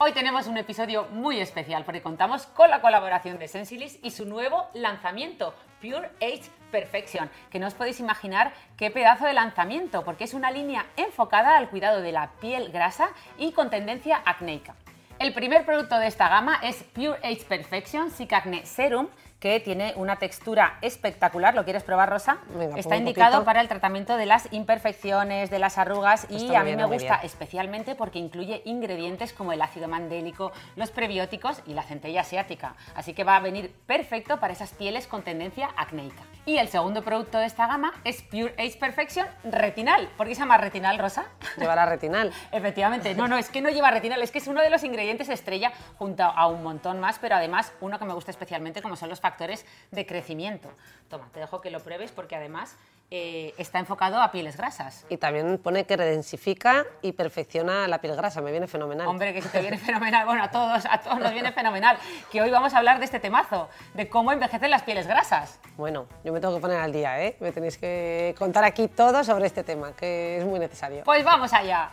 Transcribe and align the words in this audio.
Hoy 0.00 0.12
tenemos 0.12 0.46
un 0.46 0.56
episodio 0.56 1.08
muy 1.10 1.40
especial 1.40 1.84
porque 1.84 2.02
contamos 2.02 2.46
con 2.46 2.70
la 2.70 2.80
colaboración 2.80 3.36
de 3.36 3.48
Sensilis 3.48 3.98
y 4.00 4.12
su 4.12 4.26
nuevo 4.26 4.68
lanzamiento, 4.72 5.56
Pure 5.80 6.10
Age 6.22 6.44
Perfection, 6.70 7.28
que 7.50 7.58
no 7.58 7.66
os 7.66 7.74
podéis 7.74 7.98
imaginar 7.98 8.52
qué 8.76 8.92
pedazo 8.92 9.26
de 9.26 9.32
lanzamiento, 9.32 10.04
porque 10.04 10.22
es 10.22 10.34
una 10.34 10.52
línea 10.52 10.86
enfocada 10.96 11.56
al 11.56 11.68
cuidado 11.68 12.00
de 12.00 12.12
la 12.12 12.30
piel 12.40 12.70
grasa 12.70 13.08
y 13.38 13.50
con 13.50 13.70
tendencia 13.70 14.22
acnéica. 14.24 14.76
El 15.18 15.34
primer 15.34 15.64
producto 15.64 15.98
de 15.98 16.06
esta 16.06 16.28
gama 16.28 16.60
es 16.62 16.84
Pure 16.84 17.18
Age 17.24 17.44
Perfection 17.48 18.12
Acne 18.30 18.64
Serum, 18.66 19.08
que 19.40 19.60
tiene 19.60 19.92
una 19.96 20.16
textura 20.16 20.78
espectacular. 20.82 21.54
¿Lo 21.54 21.64
quieres 21.64 21.84
probar, 21.84 22.10
Rosa? 22.10 22.38
Venga, 22.48 22.76
Está 22.76 22.88
pues 22.88 23.00
un 23.00 23.06
indicado 23.06 23.32
poquito. 23.32 23.44
para 23.44 23.60
el 23.60 23.68
tratamiento 23.68 24.16
de 24.16 24.26
las 24.26 24.52
imperfecciones, 24.52 25.50
de 25.50 25.58
las 25.58 25.78
arrugas 25.78 26.26
y 26.28 26.46
Está 26.46 26.60
a 26.60 26.62
mí 26.64 26.74
bien, 26.74 26.78
me 26.78 26.86
gusta 26.86 27.20
especialmente 27.22 27.94
porque 27.94 28.18
incluye 28.18 28.62
ingredientes 28.64 29.32
como 29.32 29.52
el 29.52 29.62
ácido 29.62 29.86
mandélico, 29.86 30.52
los 30.74 30.90
prebióticos 30.90 31.62
y 31.66 31.74
la 31.74 31.82
centella 31.82 32.22
asiática. 32.22 32.74
Así 32.96 33.14
que 33.14 33.22
va 33.22 33.36
a 33.36 33.40
venir 33.40 33.72
perfecto 33.86 34.40
para 34.40 34.52
esas 34.52 34.70
pieles 34.72 35.06
con 35.06 35.22
tendencia 35.22 35.70
acnéica. 35.76 36.22
Y 36.44 36.56
el 36.58 36.68
segundo 36.68 37.04
producto 37.04 37.38
de 37.38 37.46
esta 37.46 37.66
gama 37.66 37.92
es 38.04 38.22
Pure 38.22 38.54
Age 38.58 38.76
Perfection 38.80 39.26
Retinal. 39.44 40.08
¿Por 40.16 40.26
qué 40.26 40.34
se 40.34 40.40
llama 40.40 40.56
retinal, 40.56 40.98
Rosa? 40.98 41.26
Llevará 41.58 41.86
retinal. 41.86 42.32
Efectivamente, 42.52 43.14
no, 43.14 43.28
no, 43.28 43.36
es 43.36 43.50
que 43.50 43.60
no 43.60 43.68
lleva 43.68 43.90
retinal, 43.90 44.20
es 44.22 44.30
que 44.30 44.38
es 44.38 44.48
uno 44.48 44.62
de 44.62 44.70
los 44.70 44.82
ingredientes 44.82 45.28
estrella 45.28 45.72
junto 45.98 46.24
a 46.24 46.46
un 46.48 46.62
montón 46.62 46.98
más, 46.98 47.18
pero 47.18 47.36
además 47.36 47.72
uno 47.80 47.98
que 47.98 48.04
me 48.04 48.14
gusta 48.14 48.30
especialmente 48.30 48.82
como 48.82 48.96
son 48.96 49.10
los 49.10 49.20
factores 49.28 49.66
de 49.90 50.06
crecimiento. 50.06 50.70
Toma, 51.10 51.28
te 51.32 51.40
dejo 51.40 51.60
que 51.60 51.70
lo 51.70 51.80
pruebes 51.80 52.12
porque 52.12 52.34
además 52.34 52.76
eh, 53.10 53.54
está 53.58 53.78
enfocado 53.78 54.20
a 54.22 54.30
pieles 54.30 54.56
grasas. 54.56 55.04
Y 55.10 55.18
también 55.18 55.58
pone 55.58 55.84
que 55.84 55.96
redensifica 55.96 56.86
y 57.02 57.12
perfecciona 57.12 57.86
la 57.88 58.00
piel 58.00 58.16
grasa. 58.16 58.40
Me 58.40 58.50
viene 58.50 58.66
fenomenal. 58.66 59.06
Hombre, 59.06 59.34
que 59.34 59.42
si 59.42 59.48
te 59.50 59.60
viene 59.60 59.76
fenomenal, 59.78 60.24
bueno, 60.24 60.42
a 60.44 60.50
todos, 60.50 60.86
a 60.86 60.98
todos 61.00 61.18
nos 61.18 61.32
viene 61.32 61.52
fenomenal, 61.52 61.98
que 62.30 62.40
hoy 62.40 62.50
vamos 62.50 62.72
a 62.72 62.78
hablar 62.78 62.98
de 62.98 63.04
este 63.04 63.20
temazo, 63.20 63.68
de 63.92 64.08
cómo 64.08 64.32
envejecen 64.32 64.70
las 64.70 64.82
pieles 64.82 65.06
grasas. 65.06 65.60
Bueno, 65.76 66.06
yo 66.24 66.32
me 66.32 66.40
tengo 66.40 66.54
que 66.54 66.60
poner 66.60 66.78
al 66.78 66.92
día, 66.92 67.22
¿eh? 67.22 67.36
Me 67.40 67.52
tenéis 67.52 67.76
que 67.76 68.34
contar 68.38 68.64
aquí 68.64 68.88
todo 68.88 69.24
sobre 69.24 69.46
este 69.46 69.62
tema, 69.62 69.92
que 69.92 70.38
es 70.38 70.44
muy 70.46 70.58
necesario. 70.58 71.04
Pues 71.04 71.22
vamos 71.22 71.52
allá. 71.52 71.90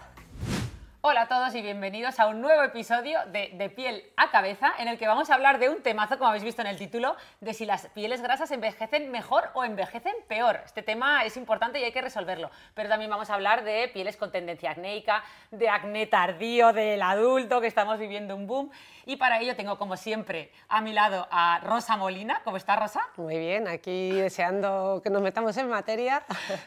Hola 1.07 1.21
a 1.21 1.27
todos 1.27 1.53
y 1.53 1.61
bienvenidos 1.61 2.19
a 2.19 2.25
un 2.25 2.41
nuevo 2.41 2.63
episodio 2.63 3.19
de 3.27 3.51
De 3.53 3.69
piel 3.69 4.03
a 4.17 4.31
cabeza 4.31 4.73
en 4.79 4.87
el 4.87 4.97
que 4.97 5.05
vamos 5.05 5.29
a 5.29 5.35
hablar 5.35 5.59
de 5.59 5.69
un 5.69 5.83
temazo, 5.83 6.17
como 6.17 6.29
habéis 6.29 6.43
visto 6.43 6.63
en 6.63 6.67
el 6.67 6.79
título, 6.79 7.15
de 7.41 7.53
si 7.53 7.67
las 7.67 7.85
pieles 7.89 8.23
grasas 8.23 8.49
envejecen 8.49 9.11
mejor 9.11 9.51
o 9.53 9.63
envejecen 9.63 10.15
peor. 10.27 10.61
Este 10.65 10.81
tema 10.81 11.23
es 11.23 11.37
importante 11.37 11.79
y 11.79 11.83
hay 11.83 11.91
que 11.91 12.01
resolverlo, 12.01 12.49
pero 12.73 12.89
también 12.89 13.11
vamos 13.11 13.29
a 13.29 13.35
hablar 13.35 13.63
de 13.63 13.87
pieles 13.93 14.17
con 14.17 14.31
tendencia 14.31 14.71
acnéica, 14.71 15.23
de 15.51 15.69
acné 15.69 16.07
tardío 16.07 16.73
del 16.73 17.03
adulto, 17.03 17.61
que 17.61 17.67
estamos 17.67 17.99
viviendo 17.99 18.35
un 18.35 18.47
boom. 18.47 18.71
Y 19.05 19.17
para 19.17 19.39
ello 19.39 19.55
tengo, 19.55 19.77
como 19.77 19.97
siempre, 19.97 20.51
a 20.69 20.81
mi 20.81 20.91
lado 20.91 21.27
a 21.29 21.59
Rosa 21.59 21.97
Molina. 21.97 22.41
¿Cómo 22.43 22.57
está 22.57 22.77
Rosa? 22.77 23.01
Muy 23.17 23.37
bien, 23.37 23.67
aquí 23.67 24.09
deseando 24.09 25.01
que 25.03 25.11
nos 25.11 25.21
metamos 25.21 25.55
en 25.57 25.69
materia. 25.69 26.23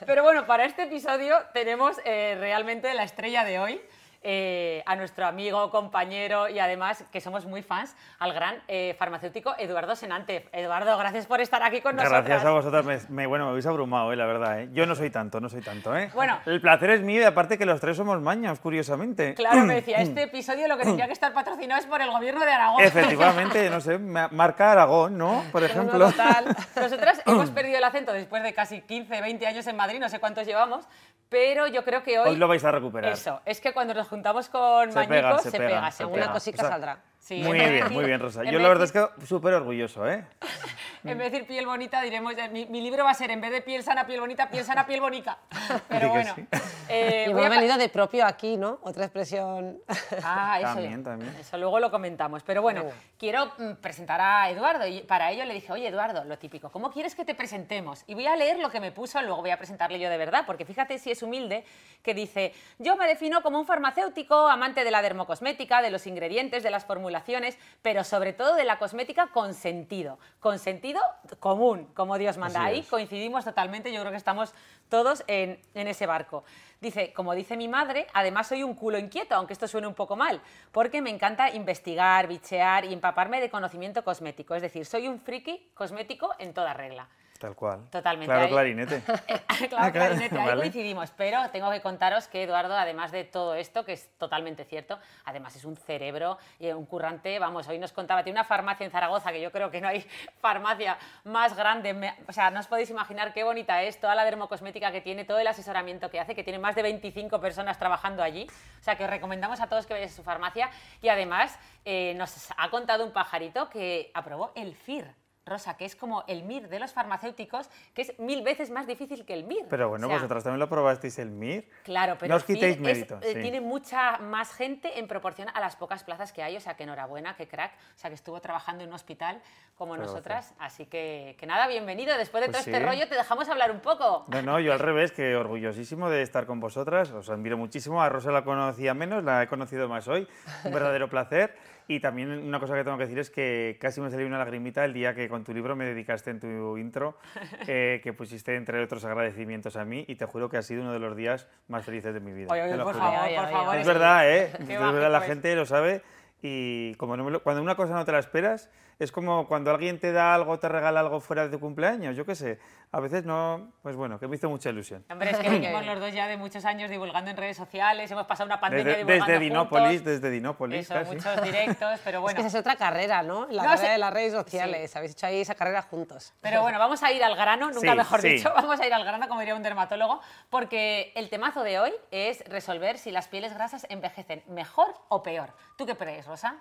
Pero 0.07 0.23
bueno, 0.23 0.47
para 0.47 0.65
este 0.65 0.85
episodio 0.85 1.35
tenemos 1.53 1.97
eh, 2.05 2.37
realmente 2.39 2.95
la 2.95 3.03
estrella 3.03 3.43
de 3.43 3.59
hoy. 3.59 3.83
Eh, 4.31 4.83
a 4.85 4.95
nuestro 4.95 5.25
amigo, 5.25 5.71
compañero 5.71 6.51
y 6.51 6.59
además 6.59 7.03
que 7.11 7.19
somos 7.23 7.47
muy 7.47 7.63
fans, 7.63 7.97
al 8.19 8.35
gran 8.35 8.57
eh, 8.69 8.95
farmacéutico 8.99 9.55
Eduardo 9.57 9.97
Senante. 9.97 10.47
Eduardo, 10.53 10.99
gracias 10.99 11.25
por 11.27 11.41
estar 11.41 11.63
aquí 11.63 11.81
con 11.81 11.97
nosotros. 11.97 12.25
Gracias 12.27 12.45
a 12.45 12.51
vosotros. 12.51 12.85
Me, 12.85 12.99
me- 13.09 13.27
bueno, 13.27 13.47
me 13.47 13.53
habéis 13.53 13.65
abrumado, 13.65 14.13
eh, 14.13 14.17
la 14.17 14.27
verdad. 14.27 14.61
eh. 14.61 14.69
Yo 14.75 14.85
no 14.85 14.95
soy 14.95 15.09
tanto, 15.09 15.41
no 15.41 15.49
soy 15.49 15.63
tanto. 15.63 15.97
¿eh? 15.97 16.11
Bueno. 16.15 16.39
El 16.45 16.61
placer 16.61 16.91
es 16.91 17.01
mío 17.01 17.23
y 17.23 17.25
aparte 17.25 17.57
que 17.57 17.65
los 17.65 17.81
tres 17.81 17.97
somos 17.97 18.21
maños, 18.21 18.61
curiosamente. 18.61 19.33
Claro, 19.33 19.63
me 19.65 19.75
decía, 19.81 19.97
este 20.03 20.25
episodio 20.25 20.69
lo 20.69 20.77
que 20.77 20.85
tendría 20.85 21.07
que 21.07 21.15
estar 21.15 21.33
patrocinado 21.33 21.81
es 21.81 21.87
por 21.87 22.03
el 22.03 22.11
gobierno 22.11 22.45
de 22.45 22.53
Aragón. 22.53 22.83
Efectivamente, 22.83 23.71
no 23.71 23.81
sé, 23.81 23.97
ma- 23.99 24.29
marca 24.31 24.73
Aragón, 24.73 25.17
¿no? 25.17 25.43
Por 25.53 25.65
ejemplo. 25.65 26.11
total. 26.11 26.55
Nosotras 26.77 27.23
hemos 27.25 27.51
perdido 27.53 27.79
el 27.79 27.85
acento 27.85 28.13
después 28.13 28.43
de 28.43 28.53
casi 28.53 28.83
15, 28.83 29.23
20 29.23 29.47
años 29.47 29.67
en 29.67 29.77
Madrid, 29.77 29.99
no 30.01 30.11
sé 30.11 30.19
cuántos 30.21 30.47
llevamos, 30.47 30.85
pero 31.31 31.67
yo 31.67 31.85
creo 31.85 32.03
que 32.03 32.19
hoy... 32.19 32.31
Hoy 32.31 32.37
lo 32.37 32.49
vais 32.49 32.65
a 32.65 32.71
recuperar. 32.73 33.13
Eso, 33.13 33.41
es 33.45 33.61
que 33.61 33.73
cuando 33.73 33.95
nos 33.95 34.09
juntamos 34.09 34.18
con 34.49 34.91
Se 34.93 34.95
Mañicos 34.95 35.17
pega, 35.17 35.39
se, 35.39 35.51
se 35.51 35.59
pega, 35.59 35.69
pega, 35.69 35.91
se. 35.91 36.03
Alguna 36.03 36.23
pega. 36.23 36.33
cosita 36.35 36.63
O 36.63 36.67
sea, 36.67 36.71
saldrá. 36.71 36.99
Sí, 37.19 37.43
muy 37.43 37.59
bien, 37.59 37.73
decir- 37.73 37.91
muy 37.91 38.05
bien, 38.05 38.21
Rosa. 38.21 38.45
Yo 38.45 38.59
la 38.59 38.69
verdad 38.69 38.85
es 38.85 38.93
que 38.93 39.07
súper 39.27 39.55
orgulloso, 39.55 40.09
¿eh? 40.09 40.25
En 41.05 41.17
vez 41.17 41.31
de 41.31 41.39
decir 41.39 41.47
piel 41.47 41.65
bonita, 41.65 42.03
diremos, 42.03 42.35
ya, 42.35 42.49
mi, 42.49 42.67
mi 42.67 42.81
libro 42.81 43.05
va 43.05 43.11
a 43.13 43.15
ser, 43.15 43.31
en 43.31 43.41
vez 43.41 43.53
de 43.53 43.63
piel 43.63 43.85
sana, 43.85 44.05
piel 44.05 44.19
bonita, 44.21 44.51
piel 44.51 44.65
sana, 44.65 44.85
piel 44.85 45.01
bonita. 45.01 45.39
Pero 45.89 46.09
bueno. 46.11 46.35
sí. 46.35 46.45
eh, 46.89 47.27
Y 47.31 47.33
voy 47.33 47.45
a 47.45 47.49
venido 47.49 47.79
de 47.79 47.89
propio 47.89 48.27
aquí, 48.27 48.57
¿no? 48.57 48.81
Otra 48.83 49.05
expresión. 49.05 49.79
Ah, 50.25 50.59
eso, 50.61 50.75
También, 50.75 51.05
también. 51.05 51.35
eso 51.39 51.57
luego 51.57 51.79
lo 51.79 51.93
comentamos. 51.93 52.43
Pero 52.43 52.63
bueno, 52.63 52.83
Venga. 52.83 52.97
quiero 53.17 53.47
mm, 53.59 53.75
presentar 53.81 54.21
a 54.21 54.51
Eduardo 54.51 54.89
y 54.89 55.03
para 55.03 55.31
ello 55.31 55.45
le 55.45 55.55
dije, 55.55 55.73
oye 55.73 55.87
Eduardo, 55.87 56.25
lo 56.25 56.37
típico, 56.37 56.71
¿cómo 56.71 56.91
quieres 56.91 57.15
que 57.15 57.25
te 57.25 57.35
presentemos? 57.37 58.03
Y 58.09 58.15
voy 58.15 58.27
a 58.27 58.35
leer 58.35 58.59
lo 58.59 58.69
que 58.71 58.81
me 58.81 58.91
puso, 58.91 59.23
luego 59.23 59.41
voy 59.41 59.51
a 59.51 59.57
presentarle 59.57 60.01
yo 60.01 60.11
de 60.11 60.19
verdad, 60.19 60.45
porque 60.47 60.65
fíjate 60.65 60.99
si 60.99 61.13
es 61.13 61.23
humilde, 61.23 61.65
que 62.03 62.13
dice, 62.13 62.53
yo 62.81 62.97
me 62.97 63.07
defino 63.07 63.41
como 63.43 63.61
un 63.61 63.67
farmacéutico, 63.67 64.49
amante 64.49 64.83
de 64.83 64.91
la 64.91 65.01
dermocosmética, 65.01 65.81
de 65.81 65.91
los 65.91 66.07
ingredientes, 66.09 66.65
de 66.65 66.71
las 66.71 66.85
formulaciones, 67.09 67.59
pero 67.81 68.05
sobre 68.05 68.35
todo 68.35 68.55
de 68.55 68.65
la 68.65 68.79
cosmética 68.79 69.29
con 69.29 69.55
sentido, 69.55 70.19
con 70.41 70.59
sentido 70.59 71.01
común, 71.41 71.87
como 71.95 72.19
Dios 72.19 72.37
manda. 72.37 72.63
Ahí 72.63 72.83
coincidimos 72.83 73.45
totalmente, 73.45 73.91
yo 73.93 74.01
creo 74.01 74.11
que 74.11 74.19
estamos 74.19 74.53
todos 74.91 75.25
en, 75.27 75.59
en 75.75 75.89
ese 75.89 76.07
barco. 76.07 76.45
Dice, 76.81 77.13
como 77.15 77.35
dice 77.35 77.57
mi 77.57 77.67
madre, 77.67 78.07
además 78.13 78.49
soy 78.49 78.63
un 78.63 78.75
culo 78.75 78.99
inquieto, 78.99 79.35
aunque 79.35 79.55
esto 79.55 79.67
suene 79.67 79.87
un 79.87 79.95
poco 79.95 80.17
mal, 80.17 80.41
porque 80.71 81.01
me 81.01 81.11
encanta 81.11 81.51
investigar, 81.51 82.27
bichear 82.29 82.85
y 82.85 82.93
empaparme 82.93 83.41
de 83.41 83.49
conocimiento 83.49 84.05
cosmético. 84.05 84.55
Es 84.55 84.63
decir, 84.63 84.85
soy 84.85 85.09
un 85.09 85.19
friki 85.19 85.71
cosmético 85.75 86.35
en 86.39 86.53
toda 86.53 86.75
regla. 86.75 87.09
Tal 87.39 87.55
cual. 87.55 87.89
Totalmente, 87.91 88.27
Claro, 88.27 88.43
ahí- 88.47 88.51
clarinete. 88.51 89.01
claro, 89.07 89.43
Ah, 89.47 89.57
claro, 89.69 89.93
clarinete, 89.93 90.39
ahí 90.39 90.47
vale. 90.49 90.61
coincidimos, 90.61 91.11
pero 91.13 91.49
tengo 91.51 91.71
que 91.71 91.81
contaros 91.81 92.27
que 92.27 92.43
Eduardo, 92.43 92.77
además 92.77 93.13
de 93.13 93.23
todo 93.23 93.55
esto, 93.55 93.85
que 93.85 93.93
es 93.93 94.11
totalmente 94.19 94.65
cierto, 94.65 94.99
además 95.25 95.55
es 95.55 95.65
un 95.65 95.77
cerebro 95.77 96.37
y 96.59 96.69
un 96.73 96.85
currante, 96.85 97.39
vamos, 97.39 97.69
hoy 97.69 97.79
nos 97.79 97.93
contaba, 97.93 98.25
tiene 98.25 98.41
una 98.41 98.45
farmacia 98.45 98.85
en 98.85 98.91
Zaragoza, 98.91 99.31
que 99.31 99.41
yo 99.41 99.53
creo 99.53 99.71
que 99.71 99.81
no 99.81 99.87
hay 99.87 100.01
farmacia 100.41 100.99
más 101.25 101.55
grande, 101.57 101.95
me- 101.95 102.15
o 102.27 102.33
sea, 102.33 102.51
no 102.51 102.59
os 102.59 102.67
podéis 102.67 102.91
imaginar 102.91 103.33
qué 103.33 103.45
bonita 103.45 103.83
es, 103.85 104.01
toda 104.01 104.17
la 104.17 104.25
dermocosmética 104.25 104.91
que 104.91 105.01
tiene, 105.01 105.25
todo 105.25 105.39
el 105.39 105.47
asesoramiento 105.47 106.11
que 106.11 106.19
hace, 106.19 106.35
que 106.35 106.43
tiene 106.43 106.59
más 106.59 106.75
de 106.75 106.83
25 106.83 107.41
personas 107.41 107.79
trabajando 107.79 108.23
allí, 108.25 108.49
o 108.81 108.83
sea, 108.83 108.97
que 108.97 109.05
os 109.05 109.11
recomendamos 109.11 109.61
a 109.61 109.69
todos 109.69 109.87
que 109.87 109.95
vayáis 109.95 110.13
a 110.13 110.17
su 110.17 110.25
farmacia 110.25 110.71
y 111.01 111.09
además 111.09 111.57
eh, 111.85 112.15
nos 112.17 112.49
ha 112.57 112.69
contado 112.71 113.05
un 113.07 113.13
pajarito 113.13 113.71
que 113.71 114.11
aprobó 114.13 114.51
el 114.57 114.75
FIR. 114.75 115.15
Rosa, 115.49 115.77
que 115.77 115.85
es 115.85 115.97
como 115.97 116.25
el 116.29 116.43
MIR 116.45 116.69
de 116.69 116.79
los 116.79 116.93
farmacéuticos, 116.93 117.69
que 117.95 118.03
es 118.03 118.19
mil 118.19 118.43
veces 118.43 118.71
más 118.71 118.87
difícil 118.87 119.25
que 119.25 119.35
el 119.35 119.45
MIR. 119.45 119.67
Pero 119.69 119.89
bueno, 119.89 120.07
O 120.07 120.11
sea, 120.11 120.19
vosotras 120.19 120.45
también 120.45 120.61
lo 120.61 120.69
probasteis 120.69 121.19
el 121.19 121.31
MIR. 121.31 121.69
Claro, 121.85 122.17
pero 122.19 122.31
No 122.31 122.37
os 122.37 122.45
quitéis 122.45 122.77
es- 122.77 122.81
mérito. 122.81 123.19
eh, 123.23 123.33
sí. 123.35 123.41
tiene 123.41 123.61
mucha 123.61 124.19
más 124.19 124.53
gente 124.53 124.99
en 124.99 125.09
proporción 125.09 125.49
a 125.55 125.61
las 125.61 125.77
pocas 125.77 126.05
plazas 126.05 126.33
que 126.33 126.43
hay, 126.43 126.57
o 126.57 126.61
sea 126.61 126.75
que 126.75 126.85
enhorabuena, 126.85 127.35
que 127.37 127.49
crack, 127.49 127.73
o 127.95 127.99
sea 127.99 128.11
que 128.11 128.15
estuvo 128.15 128.41
trabajando 128.41 128.83
en 128.85 128.91
un 128.91 128.95
hospital 128.95 129.41
como 129.77 129.93
Pero 129.95 130.07
nosotras, 130.07 130.55
así 130.59 130.87
que, 130.87 131.37
que 131.39 131.47
nada, 131.47 131.67
bienvenido, 131.69 132.17
después 132.17 132.43
de 132.43 132.51
Pues 132.51 132.65
todo 132.65 132.75
este 132.75 132.81
sí. 132.85 132.85
rollo 132.91 133.09
te 133.09 133.15
dejamos 133.15 133.49
hablar 133.49 133.71
un 133.71 133.81
poco. 133.81 134.25
No, 134.29 134.43
no, 134.43 134.59
yo 134.61 134.73
al 134.73 134.79
revés, 134.81 135.13
que 135.13 135.37
orgullosísimo 135.37 136.11
de 136.11 136.23
estar 136.23 136.47
con 136.47 136.59
vosotras, 136.61 137.11
os 137.13 137.31
admiro 137.31 137.57
muchísimo, 137.57 138.03
a 138.03 138.09
Rosa 138.09 138.31
la 138.33 138.43
conocía 138.45 138.93
menos, 138.95 139.23
la 139.23 139.43
he 139.43 139.47
conocido 139.47 139.89
más 139.89 140.09
hoy, 140.09 140.27
un 140.65 140.73
verdadero 140.73 141.09
placer. 141.09 141.57
Y 141.91 142.01
también 142.01 142.31
una 142.31 142.61
cosa 142.61 142.75
que 142.75 142.85
tengo 142.85 142.99
que 142.99 143.05
decir 143.05 143.19
es 143.19 143.31
que 143.31 143.79
casi 143.81 144.01
me 144.03 144.11
salió 144.11 144.27
una 144.27 144.37
lagrimita 144.37 144.85
el 144.85 144.93
día 144.93 145.15
que 145.15 145.27
con 145.29 145.43
tu 145.43 145.55
libro 145.55 145.75
me 145.75 145.87
dedicaste 145.87 146.31
en 146.31 146.39
tu 146.39 146.77
intro, 146.77 147.17
eh, 147.67 148.01
que 148.05 148.13
pusiste 148.13 148.55
entre 148.57 148.83
otros 148.83 149.05
agradecimientos 149.07 149.75
a 149.77 149.87
mí 149.87 150.05
y 150.07 150.17
te 150.17 150.27
juro 150.27 150.51
que 150.51 150.59
ha 150.59 150.63
sido 150.63 150.83
uno 150.83 150.93
de 150.93 150.99
los 150.99 151.17
días 151.17 151.49
más 151.67 151.87
felices 151.87 152.13
de 152.13 152.21
mi 152.21 152.33
vida. 152.33 152.49
Oye, 152.53 152.63
oye, 152.63 152.83
por 152.83 152.95
favor, 152.95 153.19
Ay, 153.19 153.37
por 153.37 153.51
favor. 153.51 153.77
Es 153.77 153.87
verdad, 153.87 154.31
¿eh? 154.31 154.51
Es 154.61 154.69
verdad, 154.69 154.93
la 155.03 155.09
mágico 155.09 155.23
es. 155.23 155.29
gente 155.29 155.57
lo 155.57 155.65
sabe 155.65 156.03
y 156.43 156.95
como 156.97 157.17
no 157.17 157.25
me 157.25 157.31
lo- 157.31 157.43
cuando 157.43 157.63
una 157.63 157.75
cosa 157.75 157.95
no 157.95 158.05
te 158.05 158.13
la 158.13 158.19
esperas, 158.19 158.71
Es 158.99 159.13
como 159.13 159.47
cuando 159.47 159.71
alguien 159.71 160.01
te 160.01 160.11
da 160.11 160.35
algo, 160.35 160.59
te 160.59 160.69
regala 160.69 160.99
algo 160.99 161.21
fuera 161.21 161.45
de 161.45 161.51
tu 161.51 161.61
cumpleaños, 161.61 162.17
yo 162.17 162.27
qué 162.27 162.35
sé. 162.35 162.59
A 162.91 162.99
veces 162.99 163.25
no, 163.25 163.71
pues 163.81 163.95
bueno, 163.95 164.19
que 164.19 164.27
me 164.27 164.35
hizo 164.35 164.49
mucha 164.51 164.71
ilusión. 164.71 165.05
Hombre, 165.09 165.31
es 165.31 165.39
que 165.39 165.49
venimos 165.49 165.87
los 165.87 166.01
dos 166.01 166.13
ya 166.13 166.27
de 166.27 166.37
muchos 166.37 166.65
años 166.65 166.91
divulgando 166.91 167.31
en 167.31 167.37
redes 167.37 167.57
sociales, 167.57 168.11
hemos 168.11 168.27
pasado 168.27 168.47
una 168.49 168.59
pandemia 168.59 168.85
Desde, 168.85 168.99
divulgando 169.05 169.27
desde 169.33 169.39
Dinópolis, 169.45 169.87
juntos. 170.01 170.05
desde 170.05 170.31
Dinópolis, 170.31 170.81
Eso, 170.81 170.95
casi. 170.95 171.15
muchos 171.15 171.43
directos, 171.43 172.01
pero 172.03 172.19
Es 172.19 172.23
bueno. 172.23 172.41
que 172.41 172.47
esa 172.49 172.59
es 172.59 172.61
otra 172.61 172.75
carrera, 172.75 173.23
¿no? 173.23 173.47
La 173.51 173.63
No, 173.63 173.69
carrera 173.69 173.87
sé- 173.87 173.93
de 173.93 173.99
las 173.99 174.13
redes 174.13 174.33
sociales. 174.33 174.97
Habéis 174.97 175.13
hecho 175.13 175.27
ahí 175.27 175.41
esa 175.43 175.55
carrera 175.55 175.83
juntos. 175.83 176.35
Pero 176.41 176.63
bueno, 176.63 176.81
vamos 176.81 177.01
a 177.05 177.13
ir 177.13 177.23
al 177.23 177.37
grano, 177.37 177.67
nunca 177.71 177.93
Sí, 177.93 177.97
mejor 177.97 178.21
sí. 178.21 178.29
dicho, 178.31 178.51
vamos 178.57 178.81
a 178.81 178.87
ir 178.87 178.93
al 178.95 179.05
grano, 179.05 179.29
como 179.29 179.39
diría 179.41 179.55
un 179.55 179.63
dermatólogo, 179.63 180.21
porque 180.51 181.13
el 181.15 181.31
temazo 181.31 181.63
de 181.63 181.79
hoy 181.79 181.93
es 182.11 182.43
resolver 182.49 182.99
si 182.99 183.13
las 183.13 183.29
pieles 183.29 183.55
grasas 183.55 183.87
envejecen 183.91 184.43
mejor 184.49 184.93
o 185.09 185.23
peor. 185.23 185.51
¿Tú 185.77 185.87
qué 185.87 185.97
crees, 185.97 186.27
Rosa? 186.27 186.57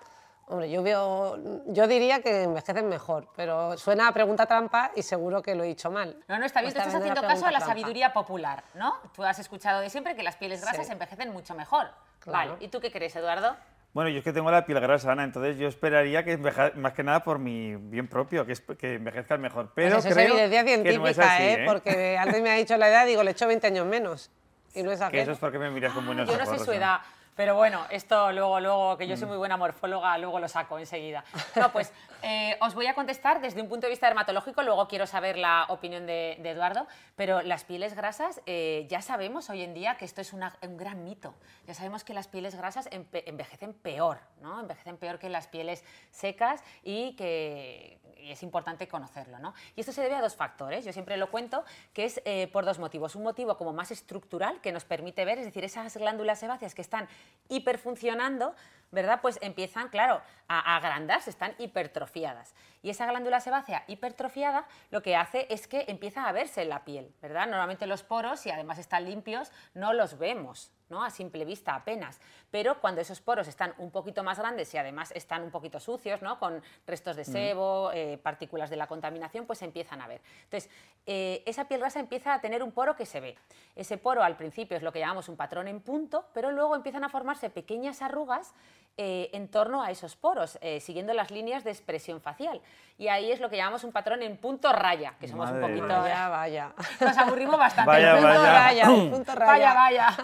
Hombre, 0.50 0.70
yo 0.70 0.82
veo, 0.82 1.38
yo 1.66 1.86
diría 1.86 2.22
que 2.22 2.44
envejecen 2.44 2.88
mejor, 2.88 3.28
pero 3.36 3.76
suena 3.76 4.08
a 4.08 4.12
pregunta 4.12 4.46
trampa 4.46 4.90
y 4.96 5.02
seguro 5.02 5.42
que 5.42 5.54
lo 5.54 5.62
he 5.62 5.66
dicho 5.66 5.90
mal. 5.90 6.16
No, 6.26 6.38
no, 6.38 6.46
está 6.46 6.60
bien, 6.60 6.72
tú 6.72 6.78
Está 6.78 6.88
estás 6.88 7.00
haciendo 7.02 7.20
caso 7.20 7.46
a 7.46 7.50
la 7.50 7.58
trampa. 7.58 7.74
sabiduría 7.74 8.12
popular, 8.14 8.64
¿no? 8.74 8.96
Tú 9.14 9.22
has 9.24 9.38
escuchado 9.38 9.80
de 9.80 9.90
siempre 9.90 10.16
que 10.16 10.22
las 10.22 10.36
pieles 10.36 10.62
grasas 10.62 10.86
Sí. 10.86 10.92
envejecen 10.92 11.30
mucho 11.32 11.54
mejor. 11.54 11.88
Claro. 12.20 12.52
Vale, 12.52 12.64
¿y 12.64 12.68
tú 12.68 12.80
qué 12.80 12.90
crees, 12.90 13.14
Eduardo? 13.16 13.56
Bueno, 13.92 14.10
yo 14.10 14.18
es 14.18 14.24
que 14.24 14.32
tengo 14.32 14.50
la 14.50 14.64
piel 14.64 14.80
grasa, 14.80 15.12
Ana, 15.12 15.24
entonces 15.24 15.58
yo 15.58 15.68
esperaría 15.68 16.22
que 16.24 16.32
enveja- 16.32 16.72
más 16.76 16.92
que 16.94 17.02
nada 17.02 17.20
por 17.22 17.38
mi 17.38 17.74
bien 17.76 18.08
propio, 18.08 18.46
que, 18.46 18.52
es, 18.52 18.60
que 18.60 18.94
envejezca 18.94 19.36
mejor. 19.38 19.72
Pero 19.74 19.94
Pues 19.96 20.04
eso 20.06 20.14
creo 20.14 20.26
es 20.26 20.30
evidencia 20.32 20.62
que 20.64 20.68
científica, 20.70 21.02
no 21.02 21.08
es 21.08 21.18
así, 21.18 21.42
¿eh? 21.42 21.62
Porque 21.66 22.16
antes 22.18 22.42
me 22.42 22.50
ha 22.50 22.54
dicho 22.54 22.76
la 22.76 22.88
edad, 22.88 23.06
digo, 23.06 23.22
le 23.22 23.32
echo 23.32 23.46
20 23.46 23.66
años 23.66 23.86
menos. 23.86 24.30
Y 24.74 24.82
no 24.82 24.92
es 24.92 25.00
Que 25.10 25.22
eso 25.22 25.32
es 25.32 25.38
porque 25.38 25.58
me 25.58 25.70
miras 25.70 25.92
con 25.94 26.04
buenos 26.06 26.28
Yo 26.28 26.36
no 26.38 26.46
sé 26.46 26.58
su 26.64 26.70
edad, 26.72 27.00
pero 27.38 27.54
bueno, 27.54 27.86
esto 27.90 28.32
luego, 28.32 28.58
luego, 28.58 28.96
que 28.98 29.06
yo 29.06 29.14
Mm. 29.14 29.18
soy 29.18 29.28
muy 29.28 29.36
buena 29.36 29.56
morfóloga, 29.56 30.18
luego 30.18 30.40
lo 30.40 30.48
saco 30.48 30.76
enseguida. 30.76 31.22
No, 31.54 31.70
pues 31.70 31.92
eh, 32.22 32.56
os 32.60 32.74
voy 32.74 32.86
a 32.86 32.94
contestar 32.94 33.40
desde 33.40 33.62
un 33.62 33.68
punto 33.68 33.86
de 33.86 33.90
vista 33.90 34.06
dermatológico, 34.06 34.62
luego 34.62 34.88
quiero 34.88 35.06
saber 35.06 35.38
la 35.38 35.66
opinión 35.68 36.06
de, 36.06 36.32
Eduardo, 36.32 36.86
pero 37.16 37.42
las 37.42 37.64
pieles 37.64 37.94
grasas, 37.94 38.40
eh, 38.46 38.86
ya 38.88 39.02
sabemos 39.02 39.50
hoy 39.50 39.62
en 39.62 39.74
día 39.74 39.96
que 39.96 40.04
esto 40.04 40.20
es 40.20 40.32
un 40.32 40.42
gran 40.76 41.04
mito. 41.04 41.34
Ya 41.66 41.74
sabemos 41.74 42.04
que 42.04 42.14
las 42.14 42.28
pieles 42.28 42.54
grasas 42.54 42.88
envejecen 42.90 43.74
peor, 43.74 44.18
¿no? 44.40 44.60
Envejecen 44.60 44.96
peor 44.96 45.18
que 45.18 45.28
las 45.28 45.46
pieles 45.46 45.84
secas 46.10 46.62
y 46.82 47.14
que 47.16 48.00
es 48.32 48.42
importante 48.42 48.88
conocerlo, 48.88 49.38
¿no? 49.38 49.54
Y 49.76 49.80
esto 49.80 49.92
se 49.92 50.02
debe 50.02 50.14
a 50.16 50.20
dos 50.20 50.36
factores, 50.36 50.84
yo 50.84 50.92
siempre 50.92 51.16
lo 51.16 51.30
cuento, 51.30 51.64
que 51.92 52.04
es 52.04 52.20
eh, 52.24 52.48
por 52.52 52.64
dos 52.64 52.78
motivos. 52.78 53.14
Un 53.14 53.22
motivo 53.22 53.56
como 53.56 53.72
más 53.72 53.90
estructural, 53.90 54.60
que 54.60 54.72
nos 54.72 54.84
permite 54.84 55.24
ver, 55.24 55.38
es 55.38 55.44
decir, 55.44 55.64
esas 55.64 55.96
glándulas 55.96 56.40
sebáceas 56.40 56.74
que 56.74 56.82
están 56.82 57.08
hiperfuncionando, 57.48 58.54
¿verdad? 58.90 59.20
Pues 59.20 59.38
empiezan, 59.42 59.88
claro, 59.88 60.22
a, 60.48 60.76
agrandarse, 60.76 61.30
están 61.30 61.54
hipertrofiadas. 61.58 62.54
Y 62.82 62.90
esa 62.90 63.06
glándula 63.06 63.40
sebácea 63.40 63.84
hipertrofiada 63.86 64.66
lo 64.90 65.02
que 65.02 65.16
hace 65.16 65.46
es 65.50 65.68
que 65.68 65.84
empieza 65.88 66.28
a 66.28 66.32
verse 66.32 66.62
en 66.62 66.70
la 66.70 66.84
piel, 66.84 67.14
¿verdad? 67.20 67.46
Normalmente 67.46 67.86
los 67.86 68.02
poros, 68.02 68.40
si 68.40 68.50
además 68.50 68.78
están 68.78 69.04
limpios, 69.04 69.52
no 69.74 69.92
los 69.92 70.18
vemos, 70.18 70.72
¿no? 70.88 71.04
A 71.04 71.10
simple 71.10 71.44
vista 71.44 71.74
apenas. 71.74 72.20
Pero 72.50 72.80
cuando 72.80 73.00
esos 73.00 73.20
poros 73.20 73.48
están 73.48 73.74
un 73.78 73.90
poquito 73.90 74.22
más 74.22 74.38
grandes 74.38 74.72
y 74.74 74.78
además 74.78 75.12
están 75.14 75.42
un 75.42 75.50
poquito 75.50 75.80
sucios, 75.80 76.22
¿no? 76.22 76.38
Con 76.38 76.62
restos 76.86 77.16
de 77.16 77.24
sebo, 77.24 77.90
eh, 77.92 78.18
partículas 78.22 78.70
de 78.70 78.76
la 78.76 78.86
contaminación, 78.86 79.46
pues 79.46 79.58
se 79.58 79.64
empiezan 79.64 80.00
a 80.00 80.08
ver. 80.08 80.20
Entonces, 80.44 80.70
eh, 81.06 81.42
esa 81.46 81.66
piel 81.66 81.80
grasa 81.80 82.00
empieza 82.00 82.34
a 82.34 82.40
tener 82.40 82.62
un 82.62 82.72
poro 82.72 82.96
que 82.96 83.06
se 83.06 83.20
ve. 83.20 83.36
Ese 83.76 83.98
poro 83.98 84.22
al 84.22 84.36
principio 84.36 84.76
es 84.76 84.82
lo 84.82 84.92
que 84.92 84.98
llamamos 84.98 85.28
un 85.28 85.36
patrón 85.36 85.68
en 85.68 85.80
punto, 85.80 86.24
pero 86.32 86.50
luego 86.50 86.74
empiezan 86.74 87.04
a 87.04 87.08
formarse 87.08 87.50
pequeñas 87.50 88.02
arrugas 88.02 88.54
eh, 89.00 89.30
en 89.32 89.46
torno 89.46 89.80
a 89.80 89.92
esos 89.92 90.16
poros, 90.16 90.58
eh, 90.60 90.80
siguiendo 90.80 91.14
las 91.14 91.30
líneas 91.30 91.62
de 91.62 91.70
expresión 91.70 92.20
facial. 92.20 92.60
Y 92.98 93.06
ahí 93.06 93.30
es 93.30 93.38
lo 93.38 93.48
que 93.48 93.56
llamamos 93.56 93.84
un 93.84 93.92
patrón 93.92 94.22
en 94.22 94.36
punto 94.36 94.72
raya, 94.72 95.14
que 95.20 95.28
somos 95.28 95.48
un 95.50 95.60
poquito... 95.60 95.86
Vaya, 95.86 96.28
vaya. 96.28 96.72
Nos 97.00 97.16
aburrimos 97.16 97.56
bastante. 97.56 97.88
Vaya, 97.88 98.14
punto 98.14 98.28
vaya. 98.28 98.52
raya, 98.52 98.82
el 98.82 99.10
punto 99.10 99.34
raya. 99.36 99.74
Vaya, 99.74 99.74
vaya. 99.74 100.16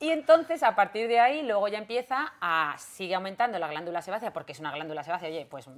Y 0.00 0.10
entonces, 0.10 0.62
a 0.62 0.76
partir 0.76 1.08
de 1.08 1.18
ahí, 1.18 1.42
luego 1.42 1.66
ya 1.66 1.78
empieza 1.78 2.32
a, 2.40 2.76
sigue 2.78 3.16
aumentando 3.16 3.58
la 3.58 3.66
glándula 3.66 4.00
sebácea, 4.00 4.32
porque 4.32 4.52
es 4.52 4.60
una 4.60 4.70
glándula 4.70 5.02
sebácea, 5.02 5.28
oye, 5.28 5.44
pues 5.44 5.68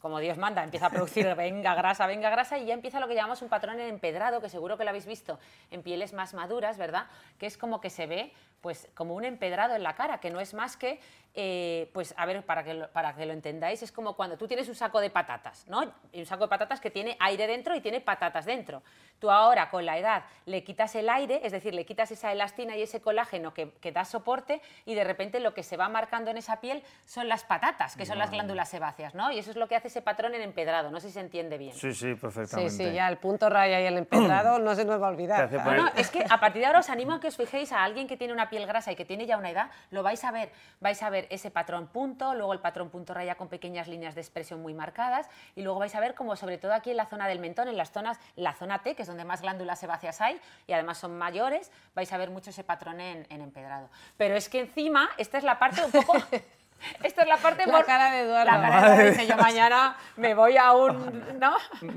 como 0.00 0.18
Dios 0.18 0.38
manda, 0.38 0.64
empieza 0.64 0.86
a 0.86 0.90
producir 0.90 1.32
venga 1.36 1.74
grasa, 1.76 2.06
venga 2.06 2.30
grasa, 2.30 2.58
y 2.58 2.66
ya 2.66 2.74
empieza 2.74 2.98
lo 2.98 3.06
que 3.06 3.14
llamamos 3.14 3.42
un 3.42 3.48
patrón 3.48 3.78
en 3.78 3.88
empedrado, 3.88 4.40
que 4.40 4.48
seguro 4.48 4.76
que 4.76 4.82
lo 4.82 4.90
habéis 4.90 5.06
visto 5.06 5.38
en 5.70 5.82
pieles 5.82 6.12
más 6.12 6.34
maduras, 6.34 6.78
¿verdad? 6.78 7.06
Que 7.38 7.46
es 7.46 7.56
como 7.56 7.80
que 7.80 7.90
se 7.90 8.06
ve, 8.06 8.32
pues, 8.60 8.88
como 8.94 9.14
un 9.14 9.24
empedrado 9.24 9.74
en 9.74 9.82
la 9.82 9.94
cara, 9.94 10.18
que 10.18 10.30
no 10.30 10.40
es 10.40 10.52
más 10.54 10.76
que, 10.76 11.00
eh, 11.34 11.88
pues, 11.94 12.12
a 12.16 12.26
ver, 12.26 12.42
para 12.44 12.64
que, 12.64 12.74
lo, 12.74 12.88
para 12.90 13.14
que 13.14 13.24
lo 13.24 13.32
entendáis, 13.32 13.82
es 13.82 13.92
como 13.92 14.14
cuando 14.16 14.36
tú 14.36 14.48
tienes 14.48 14.68
un 14.68 14.74
saco 14.74 15.00
de 15.00 15.10
patatas, 15.10 15.64
¿no? 15.68 15.84
Y 16.12 16.20
un 16.20 16.26
saco 16.26 16.44
de 16.44 16.48
patatas 16.48 16.80
que 16.80 16.90
tiene 16.90 17.16
aire 17.20 17.46
dentro 17.46 17.74
y 17.74 17.80
tiene 17.80 18.00
patatas 18.00 18.44
dentro. 18.44 18.82
Tú 19.20 19.30
ahora, 19.30 19.70
con 19.70 19.86
la 19.86 19.96
edad, 19.96 20.24
le 20.46 20.64
quitas 20.64 20.94
el 20.96 21.08
aire, 21.08 21.40
es 21.44 21.52
decir, 21.52 21.72
le 21.74 21.86
quitas 21.86 22.10
esa 22.10 22.32
elastina 22.32 22.76
y 22.76 22.82
ese 22.82 23.00
colágeno 23.00 23.54
que, 23.54 23.70
que 23.80 23.92
da 23.92 24.04
soporte 24.04 24.60
y 24.86 24.94
de 24.94 25.04
repente 25.04 25.38
lo 25.40 25.54
que 25.54 25.62
se 25.62 25.76
va 25.76 25.88
marcando 25.88 26.30
en 26.30 26.36
esa 26.36 26.60
piel 26.60 26.82
son 27.04 27.28
las 27.28 27.44
patatas, 27.44 27.96
que 27.96 28.04
son 28.06 28.18
las 28.18 28.30
glándulas 28.30 28.68
sebáceas, 28.70 29.14
¿no? 29.14 29.30
Y 29.30 29.38
eso 29.38 29.50
es 29.50 29.56
lo 29.56 29.68
que 29.68 29.76
hace 29.76 29.88
ese 29.88 30.02
patrón 30.02 30.34
en 30.34 30.42
empedrado, 30.42 30.90
no 30.90 30.98
sé 31.00 31.08
si 31.08 31.14
se 31.14 31.20
entiende 31.20 31.58
bien. 31.58 31.72
Sí, 31.74 31.94
sí, 31.94 32.10
Sí, 32.10 32.14
perfectamente. 32.14 32.70
sí, 32.72 32.92
ya 32.92 33.08
el 33.08 33.18
punto 33.18 33.48
raya 33.48 33.80
y 33.80 33.86
el 33.86 33.98
empedrado 33.98 34.58
no 34.58 34.74
se 34.74 34.84
nos 34.84 35.00
va 35.00 35.06
a 35.06 35.10
olvidar. 35.10 35.48
Poner- 35.48 35.76
No, 35.76 35.86
es 35.96 36.10
que 36.10 36.24
a 36.28 36.40
partir 36.40 36.60
de 36.62 36.66
ahora 36.66 36.80
os 36.80 36.90
animo 36.90 37.12
a 37.14 37.20
que 37.20 37.28
os 37.28 37.36
fijéis 37.36 37.70
a 37.72 37.84
alguien 37.84 38.08
que 38.08 38.16
tiene 38.16 38.32
una 38.32 38.49
piel 38.50 38.66
grasa 38.66 38.92
y 38.92 38.96
que 38.96 39.04
tiene 39.04 39.26
ya 39.26 39.38
una 39.38 39.50
edad, 39.50 39.70
lo 39.90 40.02
vais 40.02 40.22
a 40.24 40.30
ver. 40.30 40.52
Vais 40.80 41.02
a 41.02 41.08
ver 41.08 41.26
ese 41.30 41.50
patrón 41.50 41.86
punto, 41.86 42.34
luego 42.34 42.52
el 42.52 42.58
patrón 42.58 42.90
punto 42.90 43.14
raya 43.14 43.36
con 43.36 43.48
pequeñas 43.48 43.88
líneas 43.88 44.14
de 44.14 44.20
expresión 44.20 44.60
muy 44.60 44.74
marcadas 44.74 45.28
y 45.56 45.62
luego 45.62 45.78
vais 45.78 45.94
a 45.94 46.00
ver 46.00 46.14
como 46.14 46.36
sobre 46.36 46.58
todo 46.58 46.74
aquí 46.74 46.90
en 46.90 46.96
la 46.98 47.06
zona 47.06 47.28
del 47.28 47.38
mentón, 47.38 47.68
en 47.68 47.76
las 47.76 47.92
zonas, 47.92 48.18
la 48.36 48.52
zona 48.52 48.80
T, 48.80 48.94
que 48.94 49.02
es 49.02 49.08
donde 49.08 49.24
más 49.24 49.40
glándulas 49.40 49.78
sebáceas 49.78 50.20
hay 50.20 50.40
y 50.66 50.72
además 50.72 50.98
son 50.98 51.16
mayores, 51.16 51.70
vais 51.94 52.12
a 52.12 52.18
ver 52.18 52.30
mucho 52.30 52.50
ese 52.50 52.64
patrón 52.64 53.00
en, 53.00 53.26
en 53.30 53.40
empedrado. 53.40 53.88
Pero 54.16 54.34
es 54.34 54.48
que 54.48 54.60
encima, 54.60 55.10
esta 55.16 55.38
es 55.38 55.44
la 55.44 55.58
parte 55.58 55.82
un 55.82 55.92
poco... 55.92 56.14
Esta 57.02 57.22
es 57.22 57.28
la 57.28 57.36
parte 57.36 57.66
La 57.66 57.72
por- 57.78 57.86
cara 57.86 58.10
de 58.12 58.20
Eduardo. 58.22 58.44
La 58.52 58.60
cara 58.60 58.80
de 58.80 58.94
Eduardo 58.94 59.10
dice, 59.10 59.26
yo 59.26 59.36
mañana 59.36 59.96
me 60.16 60.34
voy 60.34 60.56
a 60.56 60.72
un... 60.72 61.38
¿no? 61.38 61.56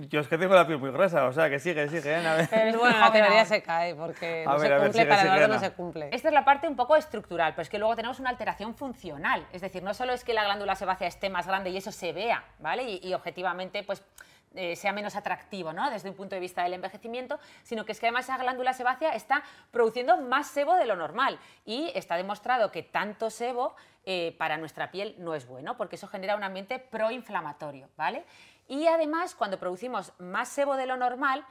Yo 0.10 0.20
es 0.22 0.28
que 0.28 0.38
tengo 0.38 0.54
la 0.56 0.66
piel 0.68 0.78
muy 0.80 0.92
gruesa, 0.92 1.26
o 1.26 1.34
sea, 1.34 1.50
que 1.50 1.60
sigue, 1.60 1.88
sigue, 1.90 2.16
Ana, 2.16 2.34
a 2.34 2.36
ver. 2.36 2.48
Pero 2.50 2.80
Bueno, 2.80 3.00
la 3.00 3.12
teoría 3.12 3.46
se 3.46 3.62
cae 3.62 3.96
porque 3.96 4.44
no 4.46 4.58
ver, 4.58 4.60
se 4.62 4.66
a 4.68 4.70
ver, 4.70 4.80
cumple, 4.84 4.94
sigue, 5.02 5.06
para 5.10 5.22
sigue, 5.22 5.34
Eduardo 5.36 5.54
no 5.54 5.60
se 5.60 5.72
cumple. 5.72 6.10
Esta 6.12 6.28
es 6.28 6.34
la 6.34 6.46
parte 6.46 6.68
un 6.68 6.76
poco 6.76 6.96
estructural, 6.96 7.54
pero 7.54 7.64
es 7.64 7.70
que 7.70 7.80
luego 7.80 7.96
tenemos 7.96 8.20
una 8.20 8.30
alteración 8.30 8.76
funcional. 8.76 9.46
Es 9.54 9.62
decir, 9.62 9.84
no 9.84 9.94
solo 9.94 10.14
es 10.14 10.24
que 10.24 10.34
la 10.34 10.44
glándula 10.44 10.76
sebácea 10.76 11.08
esté 11.08 11.30
más 11.30 11.48
grande 11.48 11.70
y 11.70 11.78
eso 11.78 11.92
se 11.92 12.12
vea, 12.14 12.44
¿vale? 12.60 12.84
Y, 12.84 13.00
y 13.04 13.14
objetivamente, 13.14 13.84
pues 13.84 14.04
eh, 14.56 14.76
sea 14.76 14.94
menos 14.94 15.16
atractivo, 15.16 15.74
¿no? 15.74 15.90
Desde 15.90 16.10
un 16.10 16.16
punto 16.16 16.36
de 16.36 16.42
vista 16.42 16.64
del 16.64 16.74
envejecimiento, 16.74 17.40
sino 17.64 17.86
que 17.86 17.92
es 17.92 18.00
que 18.00 18.08
además 18.08 18.26
esa 18.26 18.38
glándula 18.38 18.74
sebácea 18.74 19.16
está 19.16 19.44
produciendo 19.72 20.18
más 20.18 20.48
sebo 20.48 20.76
de 20.76 20.86
lo 20.86 20.96
normal 20.96 21.40
y 21.66 21.92
está 21.96 22.16
demostrado 22.18 22.72
que 22.72 22.84
tanto 22.84 23.30
sebo 23.30 23.76
eh, 24.06 24.36
para 24.38 24.58
nuestra 24.58 24.92
piel 24.92 25.16
no 25.18 25.34
es 25.34 25.48
bueno, 25.48 25.78
porque 25.78 25.96
eso 25.96 26.08
genera 26.08 26.36
un 26.36 26.44
ambiente 26.44 26.80
proinflamatorio, 26.80 27.90
¿vale? 27.96 28.26
Y 28.68 28.88
además, 28.88 29.36
cuando 29.36 29.60
producimos 29.60 30.14
más 30.20 30.50
sebo 30.50 30.76
de 30.76 30.86
lo 30.86 30.98
normal, 30.98 31.46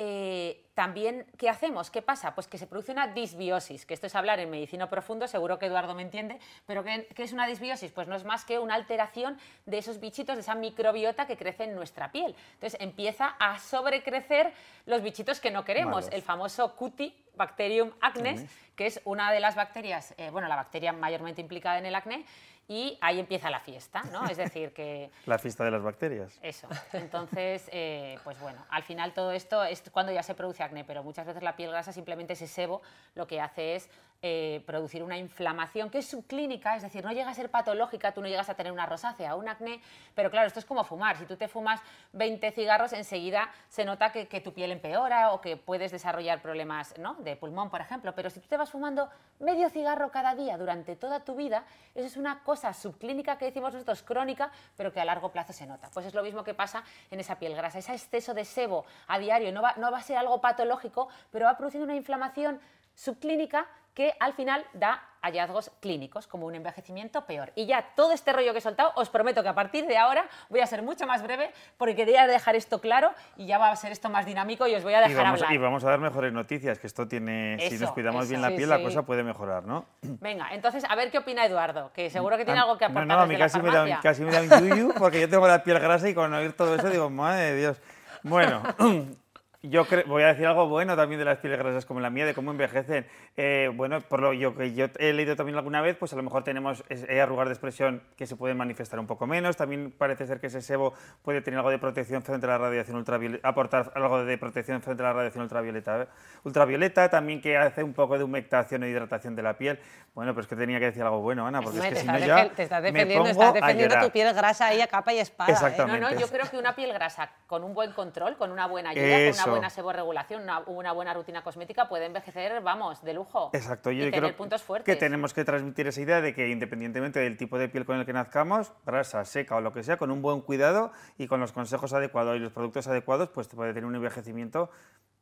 eh, 0.00 0.64
también, 0.74 1.26
¿qué 1.36 1.48
hacemos? 1.48 1.90
¿Qué 1.90 2.02
pasa? 2.02 2.36
Pues 2.36 2.46
que 2.46 2.56
se 2.56 2.68
produce 2.68 2.92
una 2.92 3.08
disbiosis, 3.08 3.84
que 3.84 3.94
esto 3.94 4.06
es 4.06 4.14
hablar 4.14 4.38
en 4.38 4.48
medicina 4.48 4.88
profundo, 4.88 5.26
seguro 5.26 5.58
que 5.58 5.66
Eduardo 5.66 5.92
me 5.92 6.02
entiende, 6.02 6.38
pero 6.66 6.84
¿qué, 6.84 7.08
qué 7.16 7.24
es 7.24 7.32
una 7.32 7.48
disbiosis? 7.48 7.90
Pues 7.90 8.06
no 8.06 8.14
es 8.14 8.24
más 8.24 8.44
que 8.44 8.60
una 8.60 8.74
alteración 8.74 9.36
de 9.66 9.78
esos 9.78 9.98
bichitos, 9.98 10.36
de 10.36 10.42
esa 10.42 10.54
microbiota 10.54 11.26
que 11.26 11.36
crece 11.36 11.64
en 11.64 11.74
nuestra 11.74 12.12
piel. 12.12 12.36
Entonces 12.54 12.80
empieza 12.80 13.34
a 13.40 13.58
sobrecrecer 13.58 14.52
los 14.86 15.02
bichitos 15.02 15.40
que 15.40 15.50
no 15.50 15.64
queremos, 15.64 16.04
Malos. 16.04 16.12
el 16.12 16.22
famoso 16.22 16.76
Cutibacterium 16.76 17.90
acnes, 18.00 18.44
que 18.76 18.86
es 18.86 19.00
una 19.04 19.32
de 19.32 19.40
las 19.40 19.56
bacterias, 19.56 20.14
eh, 20.16 20.30
bueno, 20.30 20.46
la 20.46 20.54
bacteria 20.54 20.92
mayormente 20.92 21.40
implicada 21.40 21.78
en 21.78 21.86
el 21.86 21.94
acné, 21.96 22.24
y 22.68 22.98
ahí 23.00 23.18
empieza 23.18 23.48
la 23.48 23.60
fiesta, 23.60 24.02
¿no? 24.12 24.26
Es 24.26 24.36
decir, 24.36 24.74
que... 24.74 25.10
La 25.26 25.38
fiesta 25.38 25.64
de 25.64 25.70
las 25.70 25.82
bacterias. 25.82 26.38
Eso. 26.42 26.68
Entonces, 26.92 27.68
eh, 27.72 28.18
pues 28.24 28.38
bueno, 28.40 28.64
al 28.68 28.82
final 28.82 29.14
todo 29.14 29.32
esto 29.32 29.64
es 29.64 29.82
cuando 29.90 30.12
ya 30.12 30.22
se 30.22 30.34
produce 30.34 30.62
acné, 30.62 30.84
pero 30.84 31.02
muchas 31.02 31.26
veces 31.26 31.42
la 31.42 31.56
piel 31.56 31.70
grasa, 31.70 31.92
simplemente 31.92 32.34
ese 32.34 32.46
sebo, 32.46 32.82
lo 33.14 33.26
que 33.26 33.40
hace 33.40 33.76
es 33.76 33.88
eh, 34.20 34.64
producir 34.66 35.04
una 35.04 35.16
inflamación 35.16 35.90
que 35.90 35.98
es 35.98 36.08
subclínica, 36.08 36.74
es 36.74 36.82
decir, 36.82 37.04
no 37.04 37.12
llega 37.12 37.30
a 37.30 37.34
ser 37.34 37.52
patológica, 37.52 38.10
tú 38.10 38.20
no 38.20 38.26
llegas 38.26 38.48
a 38.48 38.54
tener 38.54 38.72
una 38.72 38.84
rosácea, 38.84 39.36
un 39.36 39.48
acné, 39.48 39.80
pero 40.16 40.28
claro, 40.28 40.48
esto 40.48 40.58
es 40.58 40.64
como 40.64 40.82
fumar. 40.82 41.16
Si 41.16 41.24
tú 41.24 41.36
te 41.36 41.46
fumas 41.46 41.80
20 42.14 42.50
cigarros, 42.50 42.92
enseguida 42.92 43.48
se 43.68 43.84
nota 43.84 44.10
que, 44.10 44.26
tu 44.40 44.52
piel 44.52 44.72
empeora 44.72 45.30
o 45.30 45.40
que 45.40 45.56
puedes 45.56 45.92
desarrollar 45.92 46.42
problemas 46.42 46.98
¿no? 46.98 47.14
de 47.20 47.36
pulmón, 47.36 47.70
por 47.70 47.80
ejemplo. 47.80 48.12
Pero 48.12 48.28
si 48.28 48.40
tú 48.40 48.48
te 48.48 48.56
vas 48.56 48.72
fumando 48.72 49.08
medio 49.38 49.70
cigarro 49.70 50.10
cada 50.10 50.34
día 50.34 50.58
durante 50.58 50.96
toda 50.96 51.20
tu 51.20 51.36
vida, 51.36 51.64
eso 51.94 52.06
es 52.08 52.16
una 52.16 52.42
cosa 52.42 52.72
subclínica 52.72 53.38
que 53.38 53.44
decimos 53.44 53.72
nosotros 53.72 54.02
crónica, 54.02 54.50
pero 54.76 54.92
que 54.92 55.00
a 55.00 55.04
largo 55.04 55.30
plazo 55.30 55.52
se 55.52 55.64
nota. 55.64 55.90
Pues 55.94 56.06
es 56.06 56.14
lo 56.14 56.24
mismo 56.24 56.42
que 56.42 56.54
pasa 56.54 56.82
en 57.12 57.20
esa 57.20 57.38
piel 57.38 57.54
grasa. 57.54 57.78
Ese 57.78 57.92
exceso 57.92 58.34
de 58.34 58.44
sebo 58.44 58.84
a 59.06 59.16
diario 59.20 59.52
no 59.52 59.62
va, 59.62 59.74
no 59.76 59.92
va 59.92 59.98
a 59.98 60.02
ser 60.02 60.16
algo 60.16 60.40
patológico, 60.40 61.08
pero 61.30 61.44
va 61.44 61.56
produciendo 61.56 61.84
una 61.84 61.94
inflamación 61.94 62.60
subclínica 62.96 63.68
que 63.98 64.14
al 64.20 64.32
final 64.32 64.64
da 64.74 65.02
hallazgos 65.22 65.72
clínicos, 65.80 66.28
como 66.28 66.46
un 66.46 66.54
envejecimiento 66.54 67.26
peor. 67.26 67.50
Y 67.56 67.66
ya 67.66 67.84
todo 67.96 68.12
este 68.12 68.32
rollo 68.32 68.52
que 68.52 68.58
he 68.58 68.60
soltado, 68.60 68.92
os 68.94 69.10
prometo 69.10 69.42
que 69.42 69.48
a 69.48 69.54
partir 69.56 69.88
de 69.88 69.98
ahora 69.98 70.28
voy 70.48 70.60
a 70.60 70.66
ser 70.68 70.82
mucho 70.84 71.04
más 71.04 71.20
breve 71.24 71.50
porque 71.76 71.96
quería 71.96 72.28
dejar 72.28 72.54
esto 72.54 72.80
claro 72.80 73.10
y 73.36 73.46
ya 73.48 73.58
va 73.58 73.72
a 73.72 73.74
ser 73.74 73.90
esto 73.90 74.08
más 74.08 74.24
dinámico 74.24 74.68
y 74.68 74.76
os 74.76 74.84
voy 74.84 74.94
a 74.94 75.04
Y 75.04 75.08
dejar 75.08 75.24
vamos, 75.24 75.42
hablar. 75.42 75.52
y 75.52 75.58
vamos 75.58 75.82
a 75.82 75.90
dar 75.90 75.98
mejores 75.98 76.32
noticias, 76.32 76.78
que 76.78 76.86
esto 76.86 77.08
tiene, 77.08 77.56
si 77.68 77.76
nos 77.76 77.90
cuidamos 77.90 78.22
eso. 78.22 78.30
bien 78.30 78.42
la 78.42 78.50
Sí, 78.50 78.54
piel, 78.58 78.68
la 78.68 78.80
cosa 78.80 79.02
puede 79.02 79.24
mejorar, 79.24 79.64
¿no? 79.64 79.84
Venga, 80.02 80.54
entonces 80.54 80.84
a 80.88 80.94
ver 80.94 81.10
qué 81.10 81.18
opina 81.18 81.44
Eduardo, 81.44 81.90
que 81.92 82.08
seguro 82.08 82.36
que 82.36 82.44
tiene 82.44 82.60
algo 82.60 82.78
que 82.78 82.84
Ah, 82.84 82.88
No, 82.90 83.00
aportar 83.00 83.16
no, 83.16 83.22
a 83.24 83.26
mí 83.26 83.36
casi 83.36 83.60
me, 83.60 83.72
da, 83.72 83.98
casi 84.00 84.22
me 84.22 84.30
da 84.30 84.42
un 84.42 84.68
yuyu 84.68 84.94
porque 84.96 85.18
yo 85.22 85.28
tengo 85.28 85.48
la 85.48 85.64
piel 85.64 85.80
grasa 85.80 86.08
y 86.08 86.14
con 86.14 86.32
oír 86.32 86.52
todo 86.52 86.76
eso 86.76 86.88
digo, 86.88 87.10
madre 87.10 87.42
de 87.46 87.56
Dios. 87.56 87.80
Bueno, 88.22 88.62
yo 89.68 89.86
voy 90.06 90.22
a 90.22 90.28
decir 90.28 90.46
algo 90.46 90.68
bueno 90.68 90.96
también 90.96 91.18
de 91.18 91.24
las 91.24 91.38
pieles 91.38 91.58
grasas 91.58 91.84
como 91.84 92.00
la 92.00 92.10
mía, 92.10 92.26
de 92.26 92.34
cómo 92.34 92.50
envejecen. 92.50 93.06
Eh, 93.36 93.70
bueno, 93.74 94.00
por 94.00 94.20
lo 94.20 94.32
yo, 94.32 94.54
que 94.54 94.72
yo 94.74 94.86
he 94.98 95.12
leído 95.12 95.36
también 95.36 95.56
alguna 95.56 95.80
vez, 95.80 95.96
pues 95.96 96.12
a 96.12 96.16
lo 96.16 96.22
mejor 96.22 96.44
tenemos 96.44 96.84
eh, 96.88 97.20
arrugas 97.20 97.48
de 97.48 97.54
expresión 97.54 98.02
que 98.16 98.26
se 98.26 98.36
pueden 98.36 98.56
manifestar 98.56 98.98
un 98.98 99.06
poco 99.06 99.26
menos. 99.26 99.56
También 99.56 99.92
parece 99.96 100.26
ser 100.26 100.40
que 100.40 100.48
ese 100.48 100.62
sebo 100.62 100.94
puede 101.22 101.40
tener 101.42 101.58
algo 101.58 101.70
de 101.70 101.78
protección 101.78 102.22
frente 102.22 102.46
a 102.46 102.50
la 102.50 102.58
radiación 102.58 102.96
ultravioleta, 102.96 103.48
aportar 103.48 103.92
algo 103.94 104.24
de 104.24 104.38
protección 104.38 104.80
frente 104.82 105.02
a 105.02 105.06
la 105.06 105.12
radiación 105.12 105.42
ultravioleta. 105.42 106.08
Ultravioleta 106.44 107.08
también 107.08 107.40
que 107.40 107.56
hace 107.56 107.82
un 107.82 107.94
poco 107.94 108.18
de 108.18 108.24
humectación 108.24 108.82
e 108.84 108.88
hidratación 108.88 109.36
de 109.36 109.42
la 109.42 109.58
piel. 109.58 109.78
Bueno, 110.14 110.34
pues 110.34 110.46
que 110.46 110.56
tenía 110.56 110.78
que 110.78 110.86
decir 110.86 111.02
algo 111.02 111.20
bueno, 111.20 111.46
Ana, 111.46 111.62
porque 111.62 111.78
es 111.78 111.84
que 111.86 111.96
si 111.96 112.06
no 112.06 112.18
ya 112.18 112.48
te 112.48 112.64
estás 112.64 112.82
me 112.82 112.90
defendiendo, 112.90 113.24
pongo 113.24 113.30
estás 113.30 113.50
a 113.50 113.52
defendiendo 113.52 114.00
tu 114.00 114.10
piel 114.10 114.34
grasa 114.34 114.66
ahí 114.66 114.80
a 114.80 114.86
capa 114.88 115.12
y 115.12 115.18
espada. 115.18 115.50
¿eh? 115.50 115.52
Exactamente. 115.52 116.00
No, 116.00 116.10
no, 116.10 116.18
yo 116.18 116.26
creo 116.28 116.50
que 116.50 116.58
una 116.58 116.74
piel 116.74 116.92
grasa 116.92 117.30
con 117.46 117.62
un 117.62 117.74
buen 117.74 117.92
control, 117.92 118.36
con 118.36 118.50
una 118.50 118.66
buena 118.66 118.90
ayuda, 118.90 119.04
con 119.04 119.12
Eso. 119.12 119.42
una 119.44 119.52
buena 119.52 119.57
seborregulación, 119.70 120.42
una, 120.42 120.60
una 120.60 120.92
buena 120.92 121.14
rutina 121.14 121.42
cosmética 121.42 121.88
puede 121.88 122.06
envejecer, 122.06 122.60
vamos, 122.62 123.02
de 123.02 123.14
lujo. 123.14 123.50
Exacto, 123.52 123.90
yo 123.90 124.06
y 124.06 124.10
creo 124.10 124.22
tener 124.22 124.36
puntos 124.36 124.62
fuertes. 124.62 124.94
que 124.94 124.98
tenemos 124.98 125.34
que 125.34 125.44
transmitir 125.44 125.86
esa 125.86 126.00
idea 126.00 126.20
de 126.20 126.34
que 126.34 126.48
independientemente 126.48 127.20
del 127.20 127.36
tipo 127.36 127.58
de 127.58 127.68
piel 127.68 127.84
con 127.84 127.98
el 127.98 128.06
que 128.06 128.12
nazcamos, 128.12 128.72
grasa, 128.86 129.24
seca 129.24 129.56
o 129.56 129.60
lo 129.60 129.72
que 129.72 129.82
sea, 129.82 129.96
con 129.96 130.10
un 130.10 130.22
buen 130.22 130.40
cuidado 130.40 130.92
y 131.16 131.26
con 131.26 131.40
los 131.40 131.52
consejos 131.52 131.92
adecuados 131.92 132.36
y 132.36 132.40
los 132.40 132.52
productos 132.52 132.88
adecuados, 132.88 133.28
pues 133.30 133.48
puede 133.48 133.72
tener 133.74 133.86
un 133.86 133.94
envejecimiento 133.94 134.70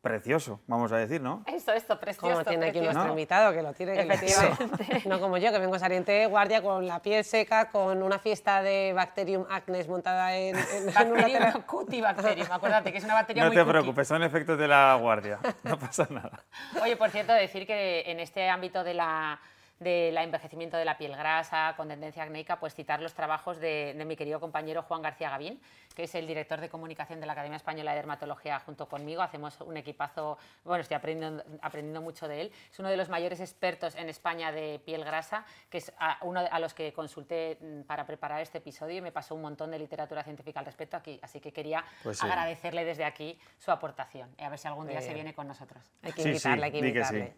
precioso, 0.08 0.60
vamos 0.66 0.92
a 0.92 0.96
decir, 0.96 1.20
¿no? 1.20 1.42
Esto, 1.46 1.72
esto, 1.72 1.98
precioso. 2.00 2.28
Como 2.32 2.44
tiene 2.44 2.66
aquí 2.66 2.72
precioso. 2.78 2.94
nuestro 2.94 3.12
invitado, 3.12 3.52
que 3.52 3.62
lo 3.62 3.72
tiene 3.72 3.94
que 3.94 4.04
lucirse. 4.04 4.50
No 5.08 5.20
como 5.20 5.36
yo, 5.38 5.52
que 5.52 5.58
vengo 5.58 5.78
saliente 5.78 6.12
de 6.12 6.26
guardia 6.26 6.62
con 6.62 6.86
la 6.86 7.00
piel 7.00 7.25
seca, 7.25 7.70
con 7.70 8.02
una 8.02 8.18
fiesta 8.18 8.62
de 8.62 8.92
Bacterium 8.94 9.44
acnes 9.50 9.88
montada 9.88 10.34
en, 10.36 10.56
en- 10.56 10.64
en 10.72 10.82
una 10.84 10.92
Bacterium, 10.92 11.26
tela- 11.42 11.52
no, 11.54 11.66
Cutibacterium, 11.66 12.48
acuérdate 12.50 12.92
que 12.92 12.98
es 12.98 13.04
una 13.04 13.14
bacteria 13.14 13.42
No 13.42 13.48
muy 13.48 13.56
te 13.56 13.62
cookie. 13.62 13.72
preocupes, 13.72 14.08
son 14.08 14.22
efectos 14.22 14.58
de 14.58 14.68
la 14.68 14.94
guardia, 15.00 15.38
no 15.64 15.78
pasa 15.78 16.06
nada. 16.10 16.44
Oye, 16.82 16.96
por 16.96 17.10
cierto, 17.10 17.32
decir 17.32 17.66
que 17.66 18.02
en 18.10 18.20
este 18.20 18.48
ámbito 18.48 18.84
de 18.84 18.94
la 18.94 19.38
del 19.78 20.16
envejecimiento 20.16 20.76
de 20.78 20.85
la 20.87 20.97
piel 20.97 21.14
grasa 21.16 21.75
con 21.76 21.88
tendencia 21.88 22.23
acnéica, 22.23 22.59
pues 22.59 22.75
citar 22.75 23.02
los 23.02 23.12
trabajos 23.12 23.59
de, 23.59 23.95
de 23.97 24.04
mi 24.06 24.16
querido 24.16 24.40
compañero 24.40 24.83
Juan 24.83 25.02
García 25.02 25.28
Gavín, 25.30 25.61
que 25.95 26.04
es 26.04 26.14
el 26.14 26.26
director 26.26 26.61
de 26.61 26.68
comunicación 26.71 27.21
de 27.21 27.26
la 27.26 27.33
Academia 27.35 27.56
Española 27.56 27.90
de 27.90 27.97
Dermatología 27.99 28.59
junto 28.61 28.88
conmigo. 28.88 29.21
Hacemos 29.21 29.61
un 29.61 29.76
equipazo, 29.76 30.38
bueno, 30.64 30.80
estoy 30.80 30.95
aprendiendo, 30.97 31.45
aprendiendo 31.61 32.00
mucho 32.00 32.26
de 32.26 32.42
él. 32.42 32.52
Es 32.71 32.78
uno 32.78 32.88
de 32.88 32.97
los 32.97 33.09
mayores 33.11 33.40
expertos 33.40 33.95
en 33.97 34.09
España 34.09 34.50
de 34.50 34.80
piel 34.85 35.04
grasa, 35.04 35.45
que 35.68 35.78
es 35.78 35.92
a, 35.99 36.18
uno 36.23 36.40
a 36.50 36.59
los 36.59 36.73
que 36.73 36.92
consulté 36.95 37.59
mm, 37.61 37.83
para 37.83 38.06
preparar 38.06 38.40
este 38.40 38.59
episodio 38.59 38.97
y 38.97 39.00
me 39.02 39.12
pasó 39.12 39.35
un 39.35 39.42
montón 39.42 39.71
de 39.71 39.78
literatura 39.78 40.23
científica 40.23 40.61
al 40.61 40.66
respecto 40.66 40.97
aquí, 40.97 41.18
así 41.23 41.38
que 41.40 41.52
quería 41.52 41.85
Pues 42.02 42.18
sí. 42.18 42.26
agradecerle 42.26 42.85
desde 42.85 43.04
aquí 43.04 43.38
su 43.59 43.71
aportación. 43.71 44.35
Y 44.38 44.42
a 44.42 44.49
ver 44.49 44.59
si 44.59 44.68
algún 44.68 44.87
día 44.88 45.00
se 45.00 45.09
bien. 45.09 45.16
viene 45.16 45.35
con 45.35 45.47
nosotros. 45.47 45.83
Hay 46.02 46.12
que 46.12 46.23
Sí, 46.23 46.28
invitarle, 46.28 46.59
sí, 46.59 46.64
hay 46.64 46.73
que 46.73 46.78
invitarle. 46.78 47.35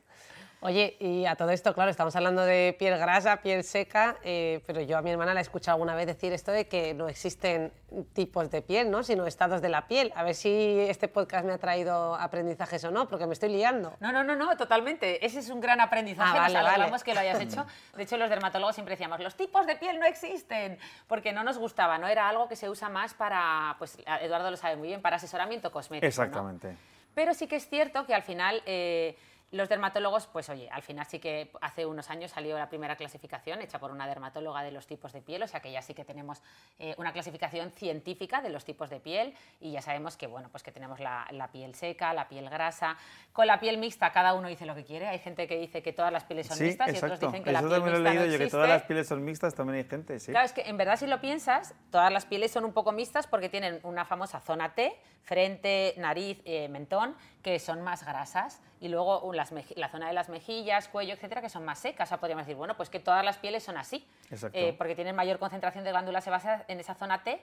Oye, 0.61 0.97
y 0.99 1.25
a 1.25 1.37
todo 1.37 1.50
esto, 1.50 1.73
claro, 1.73 1.88
estamos 1.88 2.17
hablando 2.17 2.43
de 2.43 2.75
piel 2.77 2.99
grasa, 2.99 3.37
piel 3.43 3.62
seca, 3.62 4.17
eh, 4.25 4.61
pero 4.67 4.81
yo 4.81 4.99
a 4.99 5.03
mi 5.03 5.11
hermana 5.11 5.33
la 5.33 5.38
he 5.38 5.43
escuchado 5.43 5.77
alguna 5.77 5.95
vez 5.95 6.09
decir 6.09 6.33
esto 6.33 6.50
de 6.50 6.67
que 6.67 6.95
no 6.95 7.09
existen 7.09 7.73
tipos 8.12 8.50
de 8.50 8.61
piel, 8.61 8.91
¿no? 8.91 9.05
sino 9.05 9.25
estados 9.27 9.62
de 9.62 9.69
la 9.69 9.87
piel. 9.87 10.12
A 10.17 10.25
ver 10.25 10.35
si 10.35 10.81
este 10.81 11.07
podcast 11.07 11.47
me 11.47 11.53
ha 11.53 11.59
traído 11.59 12.17
aprendizajes 12.17 12.83
o 12.83 12.91
no, 12.91 13.07
porque 13.07 13.27
me 13.27 13.35
estoy 13.35 13.50
liando. 13.50 13.95
No, 14.00 14.11
no, 14.11 14.25
no, 14.25 14.35
no, 14.35 14.57
totalmente. 14.57 15.25
Ese 15.25 15.38
es 15.38 15.49
un 15.49 15.61
gran 15.61 15.81
aprendizaje. 15.81 16.37
Ah, 16.37 16.41
vale, 16.41 16.55
Nos 16.55 16.65
alegramos 16.65 16.91
vale. 16.91 17.05
que 17.05 17.15
lo 17.15 17.21
hayas 17.21 17.41
hecho. 17.41 17.65
De 17.97 18.03
hecho, 18.03 18.17
los 18.17 18.29
dermatólogos 18.29 18.75
siempre 18.75 18.95
decíamos, 18.95 19.21
los 19.21 19.37
tipos 19.37 19.65
de 19.65 19.77
piel 19.77 20.00
no 20.00 20.07
existen, 20.07 20.79
porque 21.07 21.33
no 21.33 21.45
nos 21.45 21.59
gustaba, 21.59 21.99
¿no? 21.99 22.09
Era 22.09 22.29
algo 22.29 22.49
que 22.49 22.57
se 22.57 22.69
usa 22.69 22.88
más 22.88 23.15
para, 23.15 23.77
pues 23.79 23.97
Eduardo 24.23 24.50
lo 24.50 24.57
sabe 24.57 24.77
muy 24.77 24.88
bien, 24.88 25.03
para 25.03 25.17
asesoramiento 25.17 25.71
cosmético. 25.71 26.05
¿no? 26.05 26.09
Exactamente. 26.09 26.77
Pero 27.15 27.33
sí 27.35 27.47
que 27.47 27.57
es 27.57 27.69
cierto 27.69 28.07
que 28.07 28.15
al 28.15 28.23
final 28.23 28.62
eh, 28.67 29.17
los 29.50 29.69
dermatólogos, 29.69 30.26
pues 30.26 30.49
oye, 30.50 30.69
al 30.71 30.83
final 30.83 31.07
sí 31.07 31.19
que 31.19 31.50
hace 31.62 31.87
unos 31.87 32.11
años 32.11 32.31
salió 32.33 32.59
la 32.59 32.69
primera 32.69 32.97
clasificación 32.97 33.62
hecha 33.62 33.78
por 33.78 33.90
una 33.90 34.07
dermatóloga 34.07 34.62
de 34.62 34.73
los 34.73 34.87
tipos 34.87 35.12
de 35.12 35.23
piel, 35.23 35.43
o 35.43 35.49
sea 35.49 35.61
que 35.61 35.73
ya 35.73 35.81
sí 35.81 35.95
que 35.95 36.05
tenemos 36.05 36.43
eh, 36.78 36.95
una 36.99 37.12
clasificación 37.12 37.73
científica 37.73 38.43
de 38.43 38.50
los 38.50 38.64
tipos 38.64 38.90
de 38.90 39.00
piel 39.00 39.35
y 39.61 39.73
ya 39.73 39.81
sabemos 39.81 40.17
que 40.19 40.26
bueno, 40.26 40.49
pues 40.50 40.62
que 40.62 40.71
tenemos 40.71 41.00
la, 41.00 41.26
la 41.31 41.50
piel 41.50 41.75
seca, 41.75 42.12
la 42.12 42.28
piel 42.28 42.50
grasa, 42.50 42.97
con 43.33 43.47
la 43.47 43.59
piel 43.59 43.78
mixta 43.78 44.12
cada 44.12 44.35
uno 44.35 44.49
dice 44.49 44.67
lo 44.67 44.75
que 44.75 44.85
quiere. 44.85 45.07
Hay 45.07 45.19
gente 45.19 45.47
que 45.47 45.59
dice 45.59 45.83
que 45.83 45.93
todas 45.95 46.12
las 46.12 46.25
pieles 46.25 46.47
son 46.47 46.59
Sí, 46.59 46.64
mixtas 46.64 46.88
y 46.88 46.90
exacto. 46.90 47.14
otros 47.14 47.33
dicen 47.33 47.45
que 47.45 47.50
Eso 47.50 47.62
la 47.62 47.69
piel 47.69 47.71
también 47.81 47.93
lo 47.93 47.99
he 47.99 48.00
mixta 48.00 48.11
leído 48.11 48.26
no 48.26 48.33
yo, 48.33 48.38
que 48.38 48.50
todas 48.50 48.69
las 48.69 48.83
pieles 48.83 49.09
son 49.09 49.25
mixtas, 49.25 49.55
también 49.55 49.78
hay 49.78 49.85
gente, 49.88 50.21
sí. 50.21 50.31
Claro, 50.31 50.45
es 50.47 50.52
que 50.52 50.62
en 50.62 50.76
verdad 50.76 50.97
si 50.99 51.07
lo 51.07 51.21
piensas, 51.21 51.75
todas 51.90 52.12
las 52.12 52.26
pieles 52.26 52.50
son 52.50 52.64
un 52.67 52.73
poco 52.75 52.93
mixtas 52.93 53.26
porque 53.26 53.49
tienen 53.49 53.81
una 53.83 54.05
famosa 54.05 54.40
zona 54.40 54.75
T, 54.75 54.95
frente, 55.23 55.95
nariz, 55.97 56.40
eh, 56.45 56.69
mentón, 56.69 57.17
que 57.43 57.59
son 57.59 57.83
más 57.83 58.05
grasas, 58.05 58.61
y 58.80 58.88
luego 58.88 59.23
uh, 59.23 59.32
las 59.32 59.52
la 59.76 59.88
zona 59.88 60.08
de 60.08 60.12
las 60.12 60.28
mejillas, 60.28 60.88
cuello, 60.88 61.14
etcétera, 61.14 61.40
que 61.40 61.49
son 61.49 61.64
más 61.64 61.78
secas. 61.78 62.08
O 62.08 62.11
sea, 62.11 62.18
podríamos 62.18 62.47
decir, 62.47 62.56
bueno, 62.56 62.76
pues 62.76 62.90
que 62.90 63.00
todas 63.00 63.25
las 63.25 63.38
pieles 63.38 63.62
son 63.62 63.76
así, 63.76 64.06
eh, 64.52 64.75
porque 64.76 64.94
tienen 64.94 65.16
mayor 65.16 65.38
concentración 65.38 65.85
de 65.85 65.90
glándulas 65.90 66.25
sebáceas 66.25 66.64
en 66.68 66.80
esa 66.80 66.94
zona 66.94 67.23
T. 67.23 67.40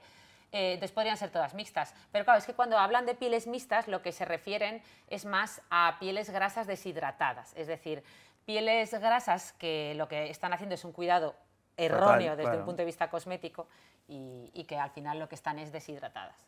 eh, 0.51 0.73
entonces 0.73 0.93
podrían 0.93 1.17
ser 1.17 1.29
todas 1.31 1.53
mixtas. 1.53 1.93
Pero 2.11 2.23
claro, 2.25 2.39
es 2.39 2.45
que 2.45 2.53
cuando 2.53 2.77
hablan 2.77 3.05
de 3.05 3.15
pieles 3.15 3.47
mixtas, 3.47 3.87
lo 3.87 4.01
que 4.01 4.11
se 4.11 4.25
refieren 4.25 4.81
es 5.09 5.25
más 5.25 5.61
a 5.69 5.97
pieles 5.99 6.29
grasas 6.29 6.67
deshidratadas. 6.67 7.53
Es 7.55 7.67
decir, 7.67 8.03
pieles 8.45 8.93
grasas 8.93 9.53
que 9.53 9.93
lo 9.95 10.07
que 10.07 10.29
están 10.29 10.53
haciendo 10.53 10.75
es 10.75 10.85
un 10.85 10.93
cuidado 10.93 11.35
erróneo 11.77 12.37
desde 12.37 12.43
claro. 12.43 12.59
un 12.59 12.65
punto 12.65 12.81
de 12.81 12.85
vista 12.85 13.09
cosmético 13.09 13.67
y, 14.07 14.49
y 14.53 14.63
que 14.63 14.77
al 14.77 14.91
final 14.91 15.19
lo 15.19 15.27
que 15.27 15.35
están 15.35 15.59
es 15.59 15.71
deshidratadas. 15.71 16.45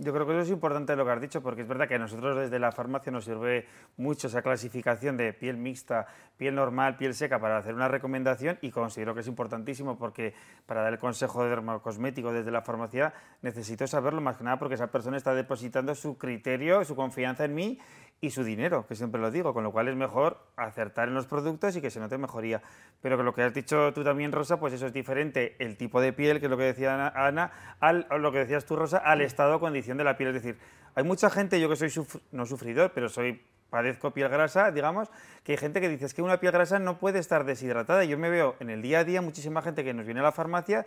Yo 0.00 0.12
creo 0.12 0.24
que 0.26 0.32
eso 0.34 0.42
es 0.42 0.50
importante 0.50 0.94
lo 0.94 1.04
que 1.04 1.10
has 1.10 1.20
dicho, 1.20 1.42
porque 1.42 1.62
es 1.62 1.66
verdad 1.66 1.88
que 1.88 1.96
a 1.96 1.98
nosotros 1.98 2.36
desde 2.36 2.60
la 2.60 2.70
farmacia 2.70 3.10
nos 3.10 3.24
sirve 3.24 3.66
mucho 3.96 4.28
esa 4.28 4.42
clasificación 4.42 5.16
de 5.16 5.32
piel 5.32 5.56
mixta, 5.56 6.06
piel 6.36 6.54
normal, 6.54 6.96
piel 6.96 7.14
seca 7.14 7.40
para 7.40 7.58
hacer 7.58 7.74
una 7.74 7.88
recomendación 7.88 8.58
y 8.60 8.70
considero 8.70 9.12
que 9.12 9.22
es 9.22 9.26
importantísimo 9.26 9.98
porque 9.98 10.34
para 10.66 10.82
dar 10.82 10.92
el 10.92 11.00
consejo 11.00 11.42
de 11.42 11.50
dermocosmético 11.50 12.32
desde 12.32 12.52
la 12.52 12.62
farmacia 12.62 13.12
necesito 13.42 13.88
saberlo 13.88 14.20
más 14.20 14.36
que 14.36 14.44
nada 14.44 14.60
porque 14.60 14.76
esa 14.76 14.86
persona 14.86 15.16
está 15.16 15.34
depositando 15.34 15.92
su 15.96 16.16
criterio, 16.16 16.84
su 16.84 16.94
confianza 16.94 17.44
en 17.44 17.56
mí 17.56 17.80
y 18.20 18.30
su 18.30 18.42
dinero, 18.42 18.84
que 18.86 18.96
siempre 18.96 19.20
lo 19.20 19.30
digo, 19.30 19.54
con 19.54 19.62
lo 19.62 19.70
cual 19.70 19.86
es 19.88 19.94
mejor 19.94 20.38
acertar 20.56 21.06
en 21.08 21.14
los 21.14 21.26
productos 21.26 21.76
y 21.76 21.80
que 21.80 21.90
se 21.90 22.00
note 22.00 22.18
mejoría. 22.18 22.62
Pero 23.00 23.16
que 23.16 23.22
lo 23.22 23.32
que 23.32 23.42
has 23.42 23.54
dicho 23.54 23.92
tú 23.92 24.02
también, 24.02 24.32
Rosa, 24.32 24.58
pues 24.58 24.72
eso 24.72 24.86
es 24.86 24.92
diferente 24.92 25.54
el 25.60 25.76
tipo 25.76 26.00
de 26.00 26.12
piel, 26.12 26.40
que 26.40 26.46
es 26.46 26.50
lo 26.50 26.56
que 26.56 26.64
decía 26.64 26.94
Ana, 26.94 27.12
Ana, 27.14 27.52
al, 27.78 28.06
lo 28.18 28.32
que 28.32 28.38
decías 28.38 28.64
tú, 28.64 28.74
Rosa, 28.74 28.98
al 28.98 29.20
estado 29.20 29.56
o 29.56 29.60
condición 29.60 29.98
de 29.98 30.04
la 30.04 30.16
piel. 30.16 30.30
Es 30.34 30.42
decir, 30.42 30.58
hay 30.96 31.04
mucha 31.04 31.30
gente, 31.30 31.60
yo 31.60 31.68
que 31.68 31.76
soy 31.76 31.90
suf- 31.90 32.20
no 32.32 32.44
sufridor, 32.44 32.90
pero 32.92 33.08
soy 33.08 33.40
padezco 33.70 34.10
piel 34.12 34.28
grasa, 34.30 34.72
digamos, 34.72 35.10
que 35.44 35.52
hay 35.52 35.58
gente 35.58 35.80
que 35.80 35.88
dice 35.88 36.06
es 36.06 36.14
que 36.14 36.22
una 36.22 36.40
piel 36.40 36.52
grasa 36.52 36.78
no 36.78 36.98
puede 36.98 37.18
estar 37.20 37.44
deshidratada. 37.44 38.02
Yo 38.04 38.18
me 38.18 38.30
veo 38.30 38.56
en 38.58 38.70
el 38.70 38.82
día 38.82 39.00
a 39.00 39.04
día 39.04 39.22
muchísima 39.22 39.62
gente 39.62 39.84
que 39.84 39.94
nos 39.94 40.06
viene 40.06 40.20
a 40.20 40.24
la 40.24 40.32
farmacia 40.32 40.86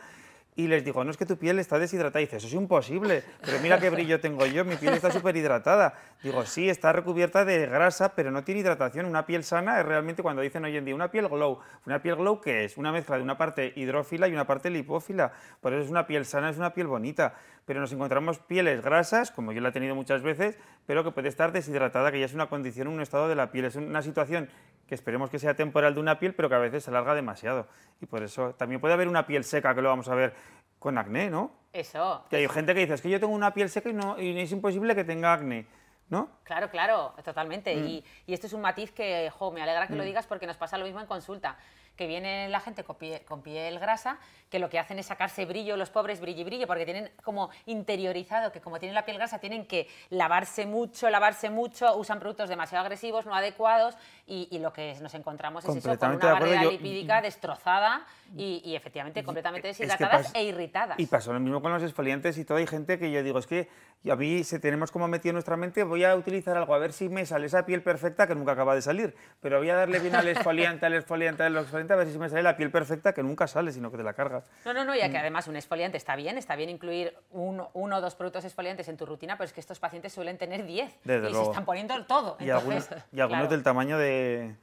y 0.55 0.67
les 0.67 0.83
digo, 0.83 1.03
no 1.03 1.11
es 1.11 1.17
que 1.17 1.25
tu 1.25 1.37
piel 1.37 1.59
está 1.59 1.79
deshidratada. 1.79 2.21
Y 2.21 2.25
dice, 2.25 2.37
eso 2.37 2.47
es 2.47 2.53
imposible, 2.53 3.23
pero 3.43 3.59
mira 3.59 3.79
qué 3.79 3.89
brillo 3.89 4.19
tengo 4.19 4.45
yo, 4.45 4.65
mi 4.65 4.75
piel 4.75 4.93
está 4.93 5.09
súper 5.09 5.35
hidratada. 5.37 5.93
Digo, 6.21 6.45
sí, 6.45 6.69
está 6.69 6.91
recubierta 6.91 7.45
de 7.45 7.65
grasa, 7.67 8.13
pero 8.15 8.31
no 8.31 8.43
tiene 8.43 8.61
hidratación. 8.61 9.05
Una 9.05 9.25
piel 9.25 9.43
sana 9.43 9.79
es 9.79 9.85
realmente 9.85 10.21
cuando 10.21 10.41
dicen 10.41 10.65
hoy 10.65 10.75
en 10.75 10.83
día 10.85 10.93
una 10.93 11.09
piel 11.09 11.29
glow. 11.29 11.59
¿Una 11.85 12.01
piel 12.01 12.17
glow 12.17 12.41
qué 12.41 12.65
es? 12.65 12.77
Una 12.77 12.91
mezcla 12.91 13.15
de 13.15 13.23
una 13.23 13.37
parte 13.37 13.71
hidrófila 13.75 14.27
y 14.27 14.33
una 14.33 14.45
parte 14.45 14.69
lipófila. 14.69 15.31
Por 15.61 15.73
eso 15.73 15.83
es 15.83 15.89
una 15.89 16.05
piel 16.05 16.25
sana, 16.25 16.49
es 16.49 16.57
una 16.57 16.73
piel 16.73 16.87
bonita. 16.87 17.33
Pero 17.71 17.79
nos 17.79 17.93
encontramos 17.93 18.37
pieles 18.39 18.81
grasas, 18.81 19.31
como 19.31 19.53
yo 19.53 19.61
la 19.61 19.69
he 19.69 19.71
tenido 19.71 19.95
muchas 19.95 20.21
veces, 20.21 20.57
pero 20.85 21.05
que 21.05 21.11
puede 21.11 21.29
estar 21.29 21.53
deshidratada, 21.53 22.11
que 22.11 22.19
ya 22.19 22.25
es 22.25 22.33
una 22.33 22.49
condición, 22.49 22.89
un 22.89 22.99
estado 22.99 23.29
de 23.29 23.35
la 23.35 23.49
piel. 23.49 23.63
Es 23.63 23.77
una 23.77 24.01
situación 24.01 24.49
que 24.87 24.93
esperemos 24.93 25.29
que 25.29 25.39
sea 25.39 25.53
temporal 25.53 25.93
de 25.93 26.01
una 26.01 26.19
piel, 26.19 26.33
pero 26.33 26.49
que 26.49 26.55
a 26.55 26.57
veces 26.57 26.83
se 26.83 26.89
alarga 26.89 27.15
demasiado. 27.15 27.69
Y 28.01 28.07
por 28.07 28.23
eso 28.23 28.55
también 28.55 28.81
puede 28.81 28.93
haber 28.93 29.07
una 29.07 29.25
piel 29.25 29.45
seca, 29.45 29.73
que 29.73 29.81
lo 29.81 29.87
vamos 29.87 30.09
a 30.09 30.15
ver 30.15 30.33
con 30.79 30.97
acné, 30.97 31.29
¿no? 31.29 31.53
Eso. 31.71 32.25
Que 32.29 32.35
hay 32.35 32.49
gente 32.49 32.73
que 32.73 32.81
dice, 32.81 32.95
es 32.95 33.01
que 33.01 33.09
yo 33.09 33.21
tengo 33.21 33.33
una 33.33 33.53
piel 33.53 33.69
seca 33.69 33.89
y, 33.89 33.93
no, 33.93 34.19
y 34.19 34.37
es 34.37 34.51
imposible 34.51 34.93
que 34.93 35.05
tenga 35.05 35.31
acné, 35.31 35.65
¿no? 36.11 36.29
Claro, 36.43 36.69
claro, 36.69 37.13
totalmente. 37.23 37.75
Mm. 37.75 37.87
Y, 37.87 38.05
y 38.27 38.33
esto 38.33 38.45
es 38.45 38.53
un 38.53 38.61
matiz 38.61 38.91
que, 38.91 39.31
jo, 39.31 39.49
me 39.49 39.61
alegra 39.63 39.87
que 39.87 39.95
lo 39.95 40.03
digas 40.03 40.27
porque 40.27 40.45
nos 40.45 40.57
pasa 40.57 40.77
lo 40.77 40.85
mismo 40.85 40.99
en 40.99 41.07
consulta. 41.07 41.57
que 41.95 42.07
viene 42.07 42.49
la 42.49 42.59
gente 42.59 42.83
con 42.83 42.95
piel, 42.95 43.21
con 43.25 43.41
piel 43.41 43.77
grasa, 43.77 44.17
que 44.49 44.59
lo 44.59 44.69
que 44.69 44.79
hacen 44.79 44.97
es 44.97 45.05
sacarse 45.05 45.45
brillo, 45.45 45.77
los 45.77 45.89
pobres 45.89 46.19
brillo 46.19 46.41
y 46.41 46.43
brillo, 46.43 46.67
porque 46.67 46.83
tienen 46.83 47.11
como 47.23 47.51
interiorizado 47.67 48.51
que 48.51 48.59
como 48.59 48.79
tienen 48.79 48.95
la 48.95 49.05
piel 49.05 49.17
grasa 49.17 49.39
tienen 49.39 49.67
que 49.67 49.87
lavarse 50.09 50.65
mucho, 50.65 51.09
lavarse 51.09 51.49
mucho, 51.49 51.95
usan 51.97 52.19
productos 52.19 52.49
demasiado 52.49 52.83
agresivos, 52.83 53.25
no 53.25 53.35
adecuados 53.35 53.97
y, 54.25 54.57
lo 54.59 54.71
que 54.73 54.95
nos 55.01 55.13
encontramos 55.13 55.65
es 55.65 55.75
eso, 55.75 55.97
con 55.97 56.15
una 56.15 56.33
barrera 56.33 56.63
lipídica 56.63 57.21
destrozada 57.21 58.05
y, 58.35 58.73
efectivamente 58.75 59.23
completamente 59.23 59.67
deshidratadas 59.67 60.33
e 60.33 60.43
irritadas. 60.43 60.99
Y 60.99 61.05
pasó 61.05 61.33
lo 61.33 61.39
mismo 61.39 61.61
con 61.61 61.71
los 61.71 61.83
exfoliantes 61.83 62.37
y 62.37 62.45
todo. 62.45 62.57
Hay 62.57 62.67
gente 62.67 62.97
que 62.97 63.11
yo 63.11 63.21
digo, 63.23 63.39
es 63.39 63.47
que 63.47 63.69
a 64.09 64.15
mí 64.15 64.43
se 64.43 64.59
tenemos 64.59 64.91
como 64.91 65.07
metido 65.07 65.31
en 65.31 65.35
nuestra 65.35 65.57
mente, 65.57 65.83
voy 65.83 66.00
a 66.03 66.15
utilizar 66.15 66.57
algo 66.57 66.73
a 66.73 66.77
ver 66.77 66.93
si 66.93 67.09
me 67.09 67.25
sale 67.25 67.47
esa 67.47 67.65
piel 67.65 67.81
perfecta 67.81 68.27
que 68.27 68.35
nunca 68.35 68.53
acaba 68.53 68.75
de 68.75 68.81
salir, 68.81 69.15
pero 69.39 69.57
voy 69.59 69.69
a 69.69 69.75
darle 69.75 69.99
bien 69.99 70.15
al 70.15 70.27
exfoliante, 70.27 70.85
al 70.85 70.93
exfoliante, 70.93 71.43
al 71.43 71.57
exfoliante 71.57 71.93
a 71.93 71.97
ver 71.97 72.07
si 72.09 72.17
me 72.17 72.29
sale 72.29 72.43
la 72.43 72.57
piel 72.57 72.71
perfecta 72.71 73.13
que 73.13 73.23
nunca 73.23 73.47
sale, 73.47 73.71
sino 73.71 73.91
que 73.91 73.97
te 73.97 74.03
la 74.03 74.13
cargas. 74.13 74.49
No, 74.65 74.73
no, 74.73 74.85
no, 74.85 74.95
ya 74.95 75.09
que 75.09 75.17
mm. 75.17 75.21
además 75.21 75.47
un 75.47 75.55
exfoliante 75.55 75.97
está 75.97 76.15
bien, 76.15 76.37
está 76.37 76.55
bien 76.55 76.69
incluir 76.69 77.13
uno, 77.31 77.71
uno 77.73 77.97
o 77.97 78.01
dos 78.01 78.15
productos 78.15 78.45
exfoliantes 78.45 78.87
en 78.87 78.97
tu 78.97 79.05
rutina, 79.05 79.37
pero 79.37 79.45
es 79.45 79.53
que 79.53 79.59
estos 79.59 79.79
pacientes 79.79 80.13
suelen 80.13 80.37
tener 80.37 80.65
10 80.65 80.99
y 81.03 81.07
se 81.07 81.41
están 81.41 81.65
poniendo 81.65 82.05
todo. 82.05 82.37
Y 82.39 82.49
algunos, 82.49 83.49
del 83.49 83.63
tamaño 83.63 83.97
de, 83.97 84.55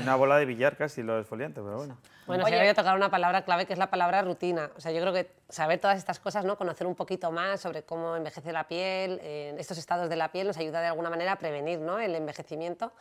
una 0.00 0.16
bola 0.16 0.36
de 0.36 0.44
billar 0.44 0.76
casi 0.76 1.02
los 1.02 1.20
exfoliantes, 1.20 1.62
pero 1.62 1.76
bueno. 1.76 1.98
Bueno, 2.26 2.46
se 2.46 2.56
voy 2.56 2.66
a 2.66 2.74
tocar 2.74 2.96
una 2.96 3.10
palabra 3.10 3.44
clave 3.44 3.66
que 3.66 3.74
es 3.74 3.78
la 3.78 3.90
palabra 3.90 4.22
rutina. 4.22 4.70
O 4.76 4.80
sea, 4.80 4.92
yo 4.92 5.00
creo 5.00 5.12
que 5.12 5.30
saber 5.48 5.78
todas 5.78 5.98
estas 5.98 6.20
cosas, 6.20 6.44
¿no? 6.44 6.56
conocer 6.56 6.86
un 6.86 6.94
poquito 6.94 7.30
más 7.30 7.60
sobre 7.60 7.82
cómo 7.82 8.16
envejece 8.16 8.52
la 8.52 8.66
piel, 8.66 9.20
estos 9.22 9.76
estados 9.76 10.08
de 10.08 10.16
la 10.16 10.32
piel, 10.32 10.46
nos 10.46 10.56
ayuda 10.56 10.80
de 10.80 10.86
alguna 10.86 11.10
manera 11.10 11.32
a 11.32 11.36
prevenir 11.36 11.80
¿no? 11.80 11.98
el 11.98 12.14
envejecimiento. 12.14 12.92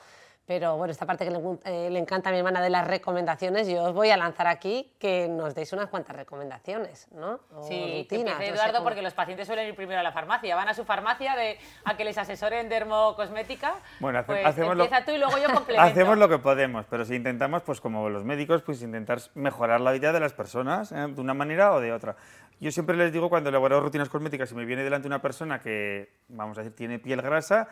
Pero 0.46 0.76
bueno, 0.76 0.92
esta 0.92 1.06
parte 1.06 1.24
que 1.24 1.32
le, 1.32 1.40
eh, 1.64 1.90
le, 1.90 2.00
encanta 2.00 2.28
a 2.28 2.34
mi 2.34 2.40
hermana 2.40 2.62
de 2.62 2.70
las 2.70 2.86
recomendaciones, 2.86 3.66
yo 3.66 3.82
os 3.84 3.94
voy 3.94 4.10
a 4.10 4.18
lanzar 4.18 4.48
aquí 4.48 4.92
que 5.00 5.30
nos 5.30 5.56
deis 5.56 5.72
unas 5.72 5.88
cuantas 5.88 6.18
recomendaciones, 6.18 7.08
¿no? 7.14 7.40
sí, 7.62 8.06
Eduardo, 8.10 8.84
porque 8.84 9.02
los 9.02 9.14
pacientes 9.14 9.48
suelen 9.48 9.70
ir 9.70 9.76
primero 9.76 10.02
a 10.02 10.04
la 10.04 10.12
farmacia, 10.12 10.54
van 10.58 10.68
a 10.68 10.74
su 10.74 10.84
farmacia 10.84 11.38
de, 11.38 11.58
a 11.86 11.96
que 11.96 12.04
les 12.04 12.18
asesoren 12.18 12.68
dermocosmética. 12.68 13.76
Bueno, 14.02 14.22
pues 14.26 14.46
hacemos 14.46 14.74
empieza 14.74 15.00
lo, 15.00 15.06
tú 15.06 15.12
y 15.14 15.18
luego 15.18 15.38
yo 15.38 15.46
complemento. 15.54 15.90
Hacemos 15.90 16.18
lo 16.18 16.28
que 16.28 16.40
podemos, 16.40 16.86
pero 16.90 17.06
si 17.06 17.16
intentamos, 17.16 17.62
pues 17.64 17.80
como 17.80 18.10
los 18.10 18.26
médicos, 18.26 18.64
pues 18.64 18.82
intentar 18.82 19.20
mejorar 19.36 19.80
la 19.80 19.94
vida 19.94 20.12
de 20.12 20.20
las 20.20 20.34
personas 20.34 20.92
¿eh? 20.92 21.08
de 21.08 21.22
una 21.22 21.34
manera 21.34 21.72
o 21.72 21.80
de 21.80 21.94
otra. 21.94 22.18
Yo 22.60 22.70
siempre 22.72 22.98
les 22.98 23.14
digo 23.14 23.30
cuando 23.30 23.50
elaboro 23.50 23.80
rutinas 23.80 24.10
cosméticas, 24.10 24.50
si 24.50 24.56
me 24.56 24.66
viene 24.66 24.84
delante 24.84 25.08
una 25.08 25.22
persona 25.22 25.62
que, 25.62 26.12
vamos 26.28 26.58
a 26.58 26.62
decir, 26.64 26.76
tiene 26.76 27.00
piel 27.00 27.22
grasa, 27.22 27.70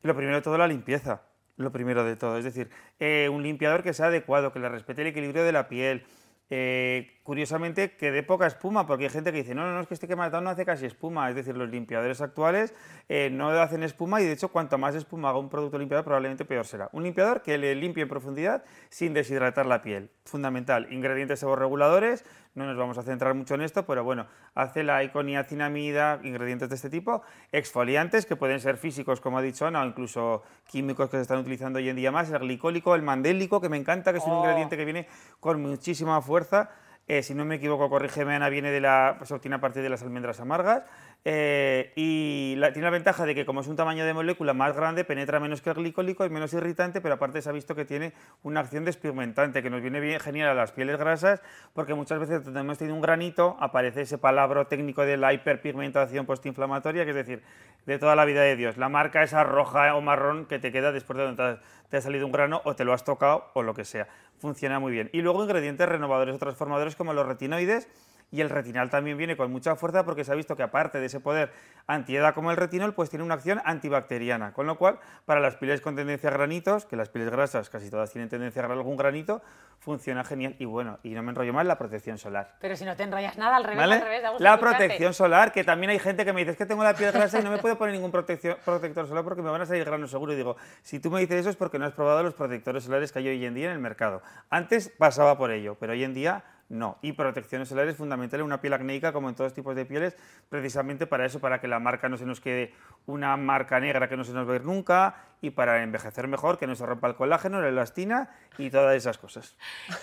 lo 0.00 0.14
primero 0.14 0.36
de 0.36 0.42
todo 0.42 0.56
la 0.56 0.66
limpieza 0.66 1.20
lo 1.56 1.72
primero 1.72 2.04
de 2.04 2.16
todo. 2.16 2.38
Es 2.38 2.44
decir, 2.44 2.70
eh, 2.98 3.28
un 3.32 3.42
limpiador 3.42 3.82
que 3.82 3.92
sea 3.92 4.06
adecuado, 4.06 4.52
que 4.52 4.58
le 4.58 4.68
respete 4.68 5.02
el 5.02 5.08
equilibrio 5.08 5.44
de 5.44 5.52
la 5.52 5.68
piel. 5.68 6.04
Eh, 6.50 7.18
curiosamente, 7.22 7.96
que 7.96 8.10
dé 8.12 8.22
poca 8.22 8.46
espuma, 8.46 8.86
porque 8.86 9.04
hay 9.04 9.10
gente 9.10 9.32
que 9.32 9.38
dice, 9.38 9.54
no, 9.54 9.64
no, 9.64 9.72
no, 9.72 9.80
es 9.80 9.88
que 9.88 9.94
este 9.94 10.06
que 10.06 10.14
no 10.14 10.50
hace 10.50 10.64
casi 10.64 10.84
espuma. 10.84 11.28
Es 11.30 11.34
decir, 11.34 11.56
los 11.56 11.70
limpiadores 11.70 12.20
actuales 12.20 12.74
eh, 13.08 13.30
no 13.32 13.48
hacen 13.48 13.82
espuma 13.82 14.20
y 14.20 14.24
de 14.24 14.32
hecho, 14.32 14.48
cuanto 14.48 14.76
más 14.76 14.94
espuma 14.94 15.30
haga 15.30 15.38
un 15.38 15.48
producto 15.48 15.78
limpiador, 15.78 16.04
probablemente 16.04 16.44
peor 16.44 16.66
será. 16.66 16.90
Un 16.92 17.04
limpiador 17.04 17.42
que 17.42 17.56
le 17.56 17.74
limpie 17.74 18.02
en 18.02 18.08
profundidad 18.08 18.62
sin 18.90 19.14
deshidratar 19.14 19.66
la 19.66 19.80
piel. 19.80 20.10
Fundamental. 20.24 20.86
Ingredientes 20.92 21.42
reguladores 21.42 22.24
no 22.54 22.66
nos 22.66 22.76
vamos 22.76 22.98
a 22.98 23.02
centrar 23.02 23.34
mucho 23.34 23.54
en 23.54 23.62
esto, 23.62 23.84
pero 23.84 24.04
bueno, 24.04 24.26
hace 24.54 24.84
la 24.84 25.02
iconiacinamida, 25.02 26.20
ingredientes 26.22 26.68
de 26.68 26.76
este 26.76 26.90
tipo, 26.90 27.22
exfoliantes 27.50 28.26
que 28.26 28.36
pueden 28.36 28.60
ser 28.60 28.76
físicos, 28.76 29.20
como 29.20 29.38
ha 29.38 29.42
dicho 29.42 29.66
Ana, 29.66 29.82
o 29.82 29.86
incluso 29.86 30.42
químicos 30.66 31.10
que 31.10 31.16
se 31.16 31.22
están 31.22 31.38
utilizando 31.38 31.78
hoy 31.78 31.88
en 31.88 31.96
día 31.96 32.12
más, 32.12 32.30
el 32.30 32.38
glicólico, 32.38 32.94
el 32.94 33.02
mandélico, 33.02 33.60
que 33.60 33.68
me 33.68 33.76
encanta, 33.76 34.12
que 34.12 34.18
es 34.18 34.24
un 34.24 34.32
oh. 34.32 34.38
ingrediente 34.38 34.76
que 34.76 34.84
viene 34.84 35.08
con 35.40 35.60
muchísima 35.60 36.20
fuerza. 36.22 36.70
Eh, 37.06 37.22
si 37.22 37.34
no 37.34 37.44
me 37.44 37.56
equivoco, 37.56 37.90
corrígeme 37.90 38.34
Ana, 38.34 38.48
viene 38.48 38.70
de 38.70 38.80
la, 38.80 39.18
se 39.24 39.34
obtiene 39.34 39.56
a 39.56 39.60
partir 39.60 39.82
de 39.82 39.90
las 39.90 40.02
almendras 40.02 40.40
amargas. 40.40 40.84
Eh, 41.26 41.92
y 41.96 42.54
tiene 42.54 42.82
la 42.82 42.90
ventaja 42.90 43.24
de 43.24 43.34
que 43.34 43.46
como 43.46 43.62
es 43.62 43.66
un 43.66 43.76
tamaño 43.76 44.04
de 44.04 44.12
molécula 44.12 44.52
más 44.52 44.74
grande, 44.74 45.04
penetra 45.04 45.40
menos 45.40 45.62
que 45.62 45.70
el 45.70 45.76
glicólico, 45.76 46.24
es 46.24 46.30
menos 46.30 46.52
irritante, 46.54 47.00
pero 47.00 47.14
aparte 47.14 47.40
se 47.42 47.48
ha 47.48 47.52
visto 47.52 47.74
que 47.74 47.84
tiene 47.84 48.12
una 48.42 48.60
acción 48.60 48.84
despigmentante, 48.84 49.62
que 49.62 49.70
nos 49.70 49.82
viene 49.82 50.00
bien 50.00 50.20
genial 50.20 50.50
a 50.50 50.54
las 50.54 50.72
pieles 50.72 50.98
grasas, 50.98 51.42
porque 51.72 51.94
muchas 51.94 52.20
veces 52.20 52.44
donde 52.44 52.60
hemos 52.60 52.78
tenido 52.78 52.94
un 52.94 53.02
granito, 53.02 53.56
aparece 53.60 54.02
ese 54.02 54.18
palabra 54.18 54.66
técnico 54.66 55.04
de 55.04 55.16
la 55.16 55.32
hiperpigmentación 55.32 56.26
postinflamatoria, 56.26 57.04
que 57.04 57.10
es 57.10 57.16
decir, 57.16 57.42
de 57.86 57.98
toda 57.98 58.16
la 58.16 58.24
vida 58.24 58.42
de 58.42 58.56
Dios. 58.56 58.76
La 58.76 58.88
marca 58.88 59.22
esa 59.22 59.44
roja 59.44 59.94
o 59.94 60.00
marrón 60.00 60.46
que 60.46 60.58
te 60.58 60.72
queda 60.72 60.92
después 60.92 61.18
de 61.18 61.24
donde 61.24 61.58
te 61.88 61.96
ha 61.98 62.00
salido 62.00 62.26
un 62.26 62.32
grano 62.32 62.60
o 62.64 62.74
te 62.74 62.84
lo 62.84 62.92
has 62.92 63.04
tocado 63.04 63.50
o 63.54 63.62
lo 63.62 63.74
que 63.74 63.84
sea. 63.84 64.08
Funciona 64.40 64.78
muy 64.78 64.92
bien. 64.92 65.10
Y 65.12 65.22
luego 65.22 65.42
ingredientes 65.42 65.88
renovadores 65.88 66.34
o 66.34 66.38
transformadores 66.38 66.96
como 66.96 67.12
los 67.12 67.26
retinoides, 67.26 67.88
y 68.34 68.40
el 68.40 68.50
retinal 68.50 68.90
también 68.90 69.16
viene 69.16 69.36
con 69.36 69.52
mucha 69.52 69.76
fuerza 69.76 70.04
porque 70.04 70.24
se 70.24 70.32
ha 70.32 70.34
visto 70.34 70.56
que 70.56 70.64
aparte 70.64 70.98
de 70.98 71.06
ese 71.06 71.20
poder 71.20 71.52
antiedad 71.86 72.34
como 72.34 72.50
el 72.50 72.56
retinol, 72.56 72.92
pues 72.92 73.08
tiene 73.08 73.24
una 73.24 73.34
acción 73.34 73.62
antibacteriana, 73.64 74.52
con 74.52 74.66
lo 74.66 74.76
cual 74.76 74.98
para 75.24 75.38
las 75.38 75.54
pieles 75.54 75.80
con 75.80 75.94
tendencia 75.94 76.30
a 76.30 76.32
granitos, 76.32 76.84
que 76.84 76.96
las 76.96 77.10
pieles 77.10 77.30
grasas 77.30 77.70
casi 77.70 77.90
todas 77.90 78.10
tienen 78.10 78.28
tendencia 78.28 78.60
a 78.60 78.72
algún 78.72 78.96
granito, 78.96 79.40
funciona 79.78 80.24
genial 80.24 80.56
y 80.58 80.64
bueno, 80.64 80.98
y 81.04 81.10
no 81.10 81.22
me 81.22 81.30
enrollo 81.30 81.52
más, 81.52 81.64
la 81.64 81.78
protección 81.78 82.18
solar. 82.18 82.56
Pero 82.60 82.74
si 82.74 82.84
no 82.84 82.96
te 82.96 83.04
enrollas 83.04 83.38
nada, 83.38 83.54
al 83.54 83.62
revés, 83.62 83.84
al 83.84 84.00
revés. 84.00 84.22
La 84.40 84.58
protección 84.58 85.14
solar, 85.14 85.52
que 85.52 85.62
también 85.62 85.90
hay 85.90 86.00
gente 86.00 86.24
que 86.24 86.32
me 86.32 86.40
dice 86.40 86.50
es 86.50 86.56
que 86.56 86.66
tengo 86.66 86.82
la 86.82 86.94
piel 86.94 87.12
grasa 87.12 87.38
y 87.38 87.44
no 87.44 87.52
me 87.52 87.58
puedo 87.58 87.78
poner 87.78 87.94
ningún 87.94 88.10
protector 88.10 89.06
solar 89.06 89.22
porque 89.22 89.42
me 89.42 89.50
van 89.50 89.60
a 89.60 89.66
salir 89.66 89.84
granos 89.84 90.10
seguro. 90.10 90.32
Y 90.32 90.36
digo, 90.36 90.56
si 90.82 90.98
tú 90.98 91.08
me 91.08 91.20
dices 91.20 91.36
eso 91.42 91.50
es 91.50 91.56
porque 91.56 91.78
no 91.78 91.84
has 91.84 91.92
probado 91.92 92.24
los 92.24 92.34
protectores 92.34 92.82
solares 92.82 93.12
que 93.12 93.20
hay 93.20 93.28
hoy 93.28 93.44
en 93.44 93.54
día 93.54 93.66
en 93.66 93.74
el 93.74 93.78
mercado. 93.78 94.22
Antes 94.50 94.88
pasaba 94.88 95.38
por 95.38 95.52
ello, 95.52 95.76
pero 95.78 95.92
hoy 95.92 96.02
en 96.02 96.14
día 96.14 96.42
no. 96.68 96.98
Y 97.02 97.12
protección 97.12 97.64
solar 97.66 97.88
es 97.88 97.96
fundamental 97.96 98.40
en 98.40 98.46
una 98.46 98.60
piel 98.60 98.72
acnéica, 98.72 99.12
como 99.12 99.28
en 99.28 99.34
todos 99.34 99.52
tipos 99.52 99.76
de 99.76 99.84
pieles, 99.84 100.16
precisamente 100.48 101.06
para 101.06 101.26
eso, 101.26 101.40
para 101.40 101.60
que 101.60 101.68
la 101.68 101.78
marca 101.78 102.08
no 102.08 102.16
se 102.16 102.24
nos 102.24 102.40
quede 102.40 102.72
una 103.06 103.36
marca 103.36 103.80
negra 103.80 104.08
que 104.08 104.16
no 104.16 104.24
se 104.24 104.32
nos 104.32 104.48
va 104.48 104.52
a 104.54 104.56
ir 104.56 104.64
nunca 104.64 105.16
y 105.40 105.50
para 105.50 105.82
envejecer 105.82 106.26
mejor, 106.26 106.58
que 106.58 106.66
no 106.66 106.74
se 106.74 106.86
rompa 106.86 107.08
el 107.08 107.14
colágeno, 107.14 107.60
la 107.60 107.68
elastina 107.68 108.30
y 108.56 108.70
todas 108.70 108.96
esas 108.96 109.18
cosas. 109.18 109.56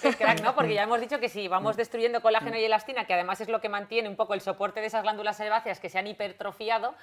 Es 0.04 0.16
crack, 0.16 0.42
¿no? 0.44 0.56
Porque 0.56 0.74
ya 0.74 0.84
hemos 0.84 1.02
dicho 1.02 1.20
que 1.20 1.30
si 1.30 1.48
vamos 1.48 1.78
destruyendo 1.78 2.22
colágeno 2.22 2.58
y 2.58 2.64
elastina, 2.64 3.06
que 3.06 3.14
además 3.14 3.42
es 3.42 3.50
lo 3.50 3.60
que 3.60 3.70
mantiene 3.70 4.08
un 4.08 4.16
poco 4.16 4.34
el 4.34 4.42
soporte 4.42 4.82
de 4.82 4.88
esas 4.88 5.02
glándulas 5.02 5.38
sebáceas 5.38 5.80
que 5.80 5.90
se 5.90 5.98
han 5.98 6.08
hipertrofiado, 6.08 6.94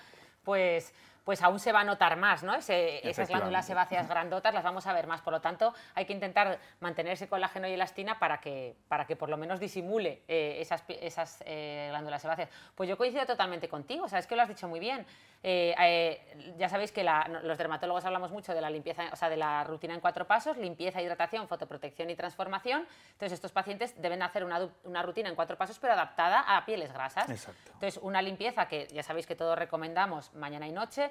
pues 0.44 0.94
pues 1.28 1.42
aún 1.42 1.60
se 1.60 1.72
va 1.72 1.80
a 1.80 1.84
notar 1.84 2.16
más, 2.16 2.42
¿no? 2.42 2.54
esas 2.54 3.28
glándulas 3.28 3.66
sebáceas 3.66 4.08
grandotas 4.08 4.54
las 4.54 4.64
vamos 4.64 4.86
a 4.86 4.94
ver 4.94 5.06
más. 5.06 5.20
Por 5.20 5.34
lo 5.34 5.42
tanto, 5.42 5.74
hay 5.94 6.06
que 6.06 6.14
intentar 6.14 6.58
mantener 6.80 7.12
ese 7.12 7.28
colágeno 7.28 7.68
y 7.68 7.72
elastina 7.72 8.18
para 8.18 8.40
que, 8.40 8.74
para 8.88 9.06
que 9.06 9.14
por 9.14 9.28
lo 9.28 9.36
menos 9.36 9.60
disimule 9.60 10.22
eh, 10.26 10.56
esas, 10.58 10.82
esas 10.88 11.42
eh, 11.44 11.88
glándulas 11.90 12.22
sebáceas. 12.22 12.48
Pues 12.74 12.88
yo 12.88 12.96
coincido 12.96 13.26
totalmente 13.26 13.68
contigo, 13.68 14.06
o 14.06 14.08
sea, 14.08 14.20
es 14.20 14.26
que 14.26 14.36
lo 14.36 14.40
has 14.40 14.48
dicho 14.48 14.68
muy 14.68 14.80
bien. 14.80 15.04
Eh, 15.42 16.54
ya 16.56 16.70
sabéis 16.70 16.92
que 16.92 17.04
los 17.04 17.58
dermatólogos 17.58 18.06
hablamos 18.06 18.32
mucho 18.32 18.54
de 18.54 18.62
la 18.62 18.70
limpieza, 18.70 19.10
o 19.12 19.16
sea, 19.16 19.28
de 19.28 19.36
la 19.36 19.64
rutina 19.64 19.92
en 19.92 20.00
cuatro 20.00 20.26
pasos, 20.26 20.56
limpieza, 20.56 21.02
hidratación, 21.02 21.46
fotoprotección 21.46 22.08
y 22.08 22.16
transformación. 22.16 22.86
Entonces, 23.12 23.34
estos 23.34 23.52
pacientes 23.52 24.00
deben 24.00 24.22
hacer 24.22 24.44
una, 24.44 24.66
una 24.84 25.02
rutina 25.02 25.28
en 25.28 25.34
cuatro 25.34 25.58
pasos, 25.58 25.78
pero 25.78 25.92
adaptada 25.92 26.40
a 26.40 26.64
pieles 26.64 26.90
grasas. 26.90 27.28
Exacto. 27.28 27.72
Entonces, 27.74 28.00
una 28.02 28.22
limpieza 28.22 28.66
que 28.66 28.86
ya 28.86 29.02
sabéis 29.02 29.26
que 29.26 29.36
todos 29.36 29.58
recomendamos 29.58 30.32
mañana 30.32 30.66
y 30.66 30.72
noche, 30.72 31.10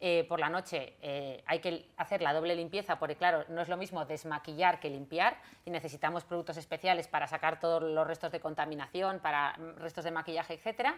eh, 0.00 0.24
por 0.28 0.38
la 0.38 0.48
noche 0.48 0.94
eh, 1.02 1.42
hay 1.44 1.58
que 1.58 1.88
hacer 1.96 2.22
la 2.22 2.32
doble 2.32 2.54
limpieza 2.54 3.00
porque, 3.00 3.16
claro, 3.16 3.44
no 3.48 3.60
es 3.60 3.68
lo 3.68 3.76
mismo 3.76 4.04
desmaquillar 4.04 4.78
que 4.78 4.90
limpiar 4.90 5.36
y 5.64 5.70
necesitamos 5.70 6.24
productos 6.24 6.56
especiales 6.56 7.08
para 7.08 7.26
sacar 7.26 7.58
todos 7.58 7.82
los 7.82 8.06
restos 8.06 8.30
de 8.30 8.38
contaminación, 8.38 9.18
para 9.18 9.56
mm, 9.58 9.78
restos 9.78 10.04
de 10.04 10.12
maquillaje, 10.12 10.54
etcétera. 10.54 10.96